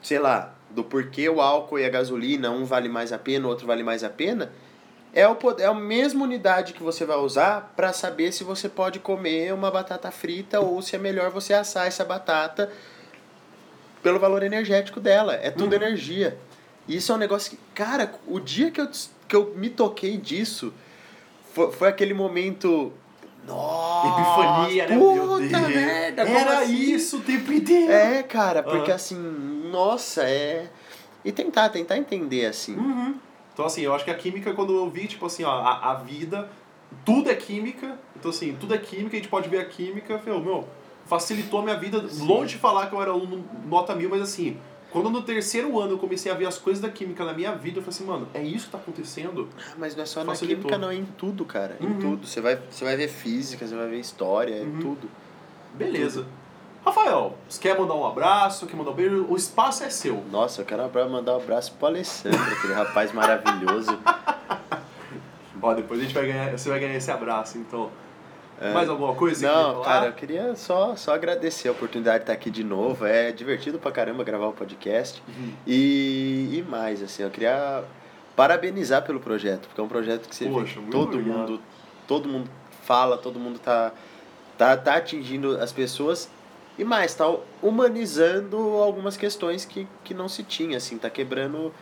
sei 0.00 0.18
lá, 0.18 0.54
do 0.70 0.84
porquê 0.84 1.28
o 1.28 1.40
álcool 1.40 1.78
e 1.78 1.84
a 1.84 1.88
gasolina, 1.88 2.50
um 2.50 2.64
vale 2.64 2.88
mais 2.88 3.12
a 3.12 3.18
pena, 3.18 3.46
o 3.46 3.50
outro 3.50 3.66
vale 3.66 3.82
mais 3.82 4.04
a 4.04 4.10
pena, 4.10 4.52
é, 5.12 5.26
o, 5.26 5.36
é 5.58 5.64
a 5.64 5.72
mesma 5.74 6.24
unidade 6.24 6.72
que 6.74 6.82
você 6.82 7.04
vai 7.04 7.16
usar 7.16 7.72
para 7.74 7.92
saber 7.92 8.30
se 8.32 8.44
você 8.44 8.68
pode 8.68 8.98
comer 8.98 9.52
uma 9.54 9.70
batata 9.70 10.10
frita 10.10 10.60
ou 10.60 10.82
se 10.82 10.94
é 10.94 10.98
melhor 10.98 11.30
você 11.30 11.54
assar 11.54 11.86
essa 11.86 12.04
batata 12.04 12.70
pelo 14.02 14.18
valor 14.18 14.42
energético 14.42 15.00
dela. 15.00 15.34
É 15.34 15.50
tudo 15.50 15.74
Uhum. 15.74 15.82
energia. 15.82 16.38
E 16.86 16.96
isso 16.96 17.10
é 17.10 17.14
um 17.14 17.18
negócio 17.18 17.50
que, 17.50 17.58
cara, 17.74 18.12
o 18.26 18.38
dia 18.38 18.70
que 18.70 18.80
eu, 18.80 18.88
que 19.26 19.34
eu 19.34 19.54
me 19.56 19.68
toquei 19.70 20.16
disso, 20.16 20.72
foi, 21.52 21.72
foi 21.72 21.88
aquele 21.88 22.14
momento. 22.14 22.92
Nossa! 23.48 24.08
Epifania, 24.08 24.86
né? 24.86 24.96
Meu 24.96 25.26
Puta 25.26 25.60
Deus. 25.60 25.68
merda! 25.68 26.22
Era 26.22 26.58
assim? 26.60 26.74
isso 26.74 27.16
o 27.18 27.20
tempo 27.20 27.52
inteiro. 27.52 27.92
É, 27.92 28.22
cara, 28.22 28.62
porque 28.62 28.90
Aham. 28.90 28.94
assim, 28.94 29.16
nossa, 29.70 30.22
é. 30.22 30.68
E 31.24 31.32
tentar, 31.32 31.68
tentar 31.70 31.96
entender 31.96 32.46
assim. 32.46 32.76
Uhum. 32.76 33.14
Então, 33.52 33.66
assim, 33.66 33.80
eu 33.82 33.92
acho 33.92 34.04
que 34.04 34.10
a 34.10 34.14
química, 34.14 34.54
quando 34.54 34.72
eu 34.74 34.88
vi, 34.88 35.08
tipo 35.08 35.26
assim, 35.26 35.42
ó, 35.42 35.50
a, 35.50 35.90
a 35.90 35.94
vida, 35.94 36.48
tudo 37.04 37.28
é 37.30 37.34
química. 37.34 37.98
Então, 38.14 38.30
assim, 38.30 38.56
tudo 38.58 38.74
é 38.74 38.78
química, 38.78 39.16
a 39.16 39.18
gente 39.18 39.28
pode 39.28 39.48
ver 39.48 39.58
a 39.58 39.64
química. 39.64 40.18
Falei, 40.18 40.40
meu, 40.40 40.68
facilitou 41.06 41.60
a 41.60 41.62
minha 41.64 41.76
vida. 41.76 42.04
Longe 42.20 42.54
de 42.54 42.58
falar 42.58 42.86
que 42.86 42.94
eu 42.94 43.02
era 43.02 43.10
aluno 43.10 43.44
nota 43.66 43.94
mil, 43.94 44.08
mas 44.10 44.22
assim, 44.22 44.56
quando 44.90 45.10
no 45.10 45.22
terceiro 45.22 45.78
ano 45.78 45.92
eu 45.92 45.98
comecei 45.98 46.30
a 46.32 46.34
ver 46.34 46.46
as 46.46 46.56
coisas 46.58 46.80
da 46.80 46.88
química 46.88 47.24
na 47.24 47.32
minha 47.34 47.52
vida, 47.54 47.78
eu 47.78 47.82
falei 47.82 47.94
assim, 47.96 48.04
mano, 48.04 48.28
é 48.32 48.42
isso 48.42 48.66
que 48.66 48.72
tá 48.72 48.78
acontecendo? 48.78 49.48
Ah, 49.58 49.74
Mas 49.76 49.94
não 49.94 50.02
é 50.02 50.06
só 50.06 50.24
na 50.24 50.34
química, 50.34 50.78
não, 50.78 50.90
é 50.90 50.94
em 50.94 51.04
tudo, 51.04 51.44
cara. 51.44 51.76
Em 51.80 51.86
Uhum. 51.86 51.98
tudo. 51.98 52.26
Você 52.26 52.40
vai, 52.40 52.56
você 52.70 52.84
vai 52.84 52.96
ver 52.96 53.08
física, 53.08 53.66
você 53.66 53.76
vai 53.76 53.88
ver 53.88 54.00
história, 54.00 54.54
é 54.54 54.62
Uhum. 54.62 54.80
tudo. 54.80 55.10
Beleza. 55.74 56.26
Rafael, 56.84 57.36
você 57.48 57.60
quer 57.60 57.78
mandar 57.78 57.94
um 57.94 58.06
abraço, 58.06 58.66
quer 58.66 58.76
mandar 58.76 58.92
um 58.92 58.94
beijo? 58.94 59.26
O 59.28 59.36
espaço 59.36 59.84
é 59.84 59.90
seu. 59.90 60.24
Nossa, 60.30 60.62
eu 60.62 60.64
quero 60.64 60.82
mandar 61.10 61.34
um 61.34 61.40
abraço 61.40 61.72
pro 61.74 61.88
Alessandro, 61.88 62.40
aquele 62.40 62.72
rapaz 62.72 63.12
maravilhoso. 63.12 63.98
Ó, 65.60 65.74
depois 65.74 66.00
a 66.00 66.02
gente 66.04 66.14
vai 66.14 66.26
ganhar, 66.26 66.50
você 66.56 66.68
vai 66.70 66.78
ganhar 66.80 66.94
esse 66.94 67.10
abraço, 67.10 67.58
então. 67.58 67.90
Mais 68.72 68.88
alguma 68.88 69.14
coisa? 69.14 69.46
É. 69.46 69.52
Não, 69.52 69.82
cara, 69.82 70.06
eu 70.06 70.12
queria 70.12 70.54
só, 70.56 70.96
só 70.96 71.14
agradecer 71.14 71.68
a 71.68 71.72
oportunidade 71.72 72.18
de 72.18 72.22
estar 72.24 72.32
aqui 72.32 72.50
de 72.50 72.64
novo. 72.64 73.06
É 73.06 73.30
divertido 73.30 73.78
pra 73.78 73.92
caramba 73.92 74.24
gravar 74.24 74.46
o 74.46 74.52
podcast. 74.52 75.22
Uhum. 75.28 75.52
E, 75.66 76.50
e 76.52 76.64
mais, 76.68 77.02
assim, 77.02 77.22
eu 77.22 77.30
queria 77.30 77.84
parabenizar 78.34 79.02
pelo 79.02 79.20
projeto, 79.20 79.66
porque 79.68 79.80
é 79.80 79.84
um 79.84 79.88
projeto 79.88 80.28
que 80.28 80.34
você 80.34 80.44
vê 80.44 80.50
Poxa, 80.50 80.80
muito 80.80 80.92
todo 80.92 81.18
obrigado. 81.18 81.38
mundo, 81.38 81.62
todo 82.06 82.28
mundo 82.28 82.50
fala, 82.82 83.18
todo 83.18 83.38
mundo 83.38 83.58
tá, 83.58 83.92
tá, 84.56 84.76
tá 84.76 84.96
atingindo 84.96 85.56
as 85.60 85.72
pessoas. 85.72 86.30
E 86.78 86.84
mais, 86.84 87.14
tá 87.14 87.24
humanizando 87.60 88.56
algumas 88.56 89.16
questões 89.16 89.64
que, 89.64 89.88
que 90.04 90.14
não 90.14 90.28
se 90.28 90.44
tinha, 90.44 90.76
assim, 90.76 90.96
tá 90.96 91.10
quebrando 91.10 91.72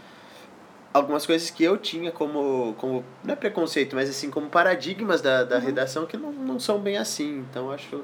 algumas 0.96 1.26
coisas 1.26 1.50
que 1.50 1.62
eu 1.62 1.76
tinha 1.76 2.10
como, 2.10 2.74
como 2.78 3.04
não 3.22 3.32
é 3.32 3.36
preconceito, 3.36 3.94
mas 3.94 4.08
assim, 4.08 4.30
como 4.30 4.48
paradigmas 4.48 5.20
da, 5.20 5.44
da 5.44 5.58
redação 5.58 6.06
que 6.06 6.16
não, 6.16 6.32
não 6.32 6.58
são 6.58 6.78
bem 6.78 6.96
assim. 6.96 7.44
Então 7.50 7.70
acho, 7.70 8.02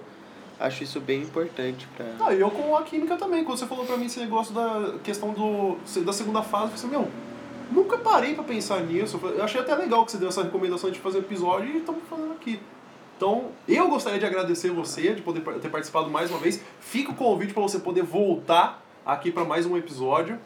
acho 0.61 0.85
isso 0.85 1.01
bem 1.01 1.23
importante 1.23 1.89
pra. 1.97 2.07
Ah, 2.21 2.35
eu 2.35 2.51
com 2.51 2.77
a 2.77 2.83
química 2.83 3.17
também. 3.17 3.45
Quando 3.45 3.59
você 3.59 3.67
falou 3.67 3.85
pra 3.87 3.97
mim 3.97 4.07
esse 4.07 4.21
negócio 4.21 4.55
da 4.55 4.95
questão 5.03 5.33
do, 5.33 5.77
da 6.03 6.13
segunda 6.13 6.43
fase, 6.43 6.73
eu 6.73 6.79
falei 6.79 6.85
assim, 6.85 6.89
meu, 6.89 7.09
nunca 7.71 7.97
parei 7.99 8.35
pra 8.35 8.45
pensar 8.45 8.81
nisso. 8.81 9.19
Eu 9.23 9.43
achei 9.43 9.61
até 9.61 9.75
legal 9.75 10.05
que 10.05 10.13
você 10.13 10.19
deu 10.19 10.29
essa 10.29 10.43
recomendação 10.43 10.91
de 10.91 10.99
fazer 10.99 11.19
episódio 11.19 11.71
e 11.71 11.79
estamos 11.79 12.03
fazendo 12.09 12.33
aqui. 12.33 12.61
Então, 13.17 13.53
eu 13.69 13.89
gostaria 13.89 14.19
de 14.19 14.27
agradecer 14.27 14.71
você, 14.71 15.15
de 15.15 15.23
poder 15.23 15.41
ter 15.61 15.69
participado 15.69 16.11
mais 16.11 16.31
uma 16.31 16.41
vez. 16.41 16.61
Fica 16.81 17.13
o 17.13 17.15
convite 17.15 17.55
para 17.55 17.63
você 17.63 17.79
poder 17.79 18.03
voltar 18.03 18.83
aqui 19.07 19.31
para 19.31 19.45
mais 19.45 19.65
um 19.65 19.77
episódio. 19.77 20.39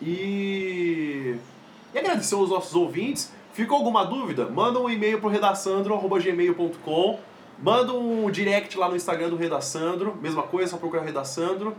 E... 0.00 1.36
e 1.94 1.98
agradecer 1.98 2.34
aos 2.34 2.50
nossos 2.50 2.74
ouvintes. 2.74 3.32
Ficou 3.52 3.76
alguma 3.78 4.04
dúvida? 4.04 4.48
Manda 4.48 4.78
um 4.80 4.88
e-mail 4.88 5.20
pro 5.20 5.28
redaçandro.gmail.com 5.28 7.18
Manda 7.62 7.92
um 7.92 8.28
direct 8.28 8.76
lá 8.76 8.88
no 8.88 8.96
Instagram 8.96 9.28
do 9.28 9.36
Redaçandro. 9.36 10.16
Mesma 10.20 10.42
coisa, 10.42 10.72
só 10.72 10.76
procurar 10.76 11.02
Redaçandro. 11.02 11.76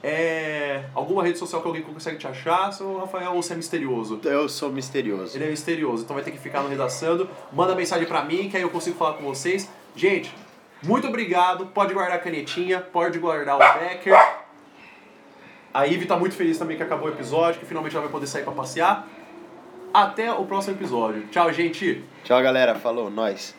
É... 0.00 0.84
Alguma 0.94 1.24
rede 1.24 1.38
social 1.38 1.60
que 1.60 1.66
alguém 1.66 1.82
consegue 1.82 2.18
te 2.18 2.26
achar, 2.28 2.72
seu 2.72 2.98
Rafael, 2.98 3.32
ou 3.34 3.42
você 3.42 3.52
é 3.52 3.56
misterioso? 3.56 4.20
Eu 4.22 4.48
sou 4.48 4.70
misterioso. 4.70 5.36
Ele 5.36 5.44
é 5.44 5.50
misterioso, 5.50 6.04
então 6.04 6.14
vai 6.14 6.24
ter 6.24 6.30
que 6.30 6.38
ficar 6.38 6.62
no 6.62 6.68
Redaçando. 6.68 7.28
Manda 7.52 7.74
mensagem 7.74 8.06
pra 8.06 8.24
mim, 8.24 8.48
que 8.48 8.56
aí 8.56 8.62
eu 8.62 8.70
consigo 8.70 8.96
falar 8.96 9.14
com 9.14 9.24
vocês. 9.24 9.68
Gente, 9.96 10.32
muito 10.84 11.08
obrigado. 11.08 11.66
Pode 11.66 11.92
guardar 11.92 12.16
a 12.16 12.20
canetinha, 12.20 12.80
pode 12.80 13.18
guardar 13.18 13.56
o 13.56 13.80
Becker. 13.80 14.14
A 15.72 15.84
Ivy 15.84 16.06
tá 16.06 16.16
muito 16.16 16.36
feliz 16.36 16.56
também 16.58 16.76
que 16.76 16.82
acabou 16.84 17.08
o 17.08 17.12
episódio, 17.12 17.58
que 17.58 17.66
finalmente 17.66 17.96
ela 17.96 18.02
vai 18.02 18.12
poder 18.12 18.28
sair 18.28 18.44
pra 18.44 18.52
passear. 18.52 19.08
Até 19.94 20.32
o 20.32 20.44
próximo 20.44 20.76
episódio. 20.76 21.22
Tchau, 21.28 21.52
gente! 21.52 22.02
Tchau, 22.24 22.42
galera. 22.42 22.74
Falou, 22.74 23.08
nós. 23.08 23.54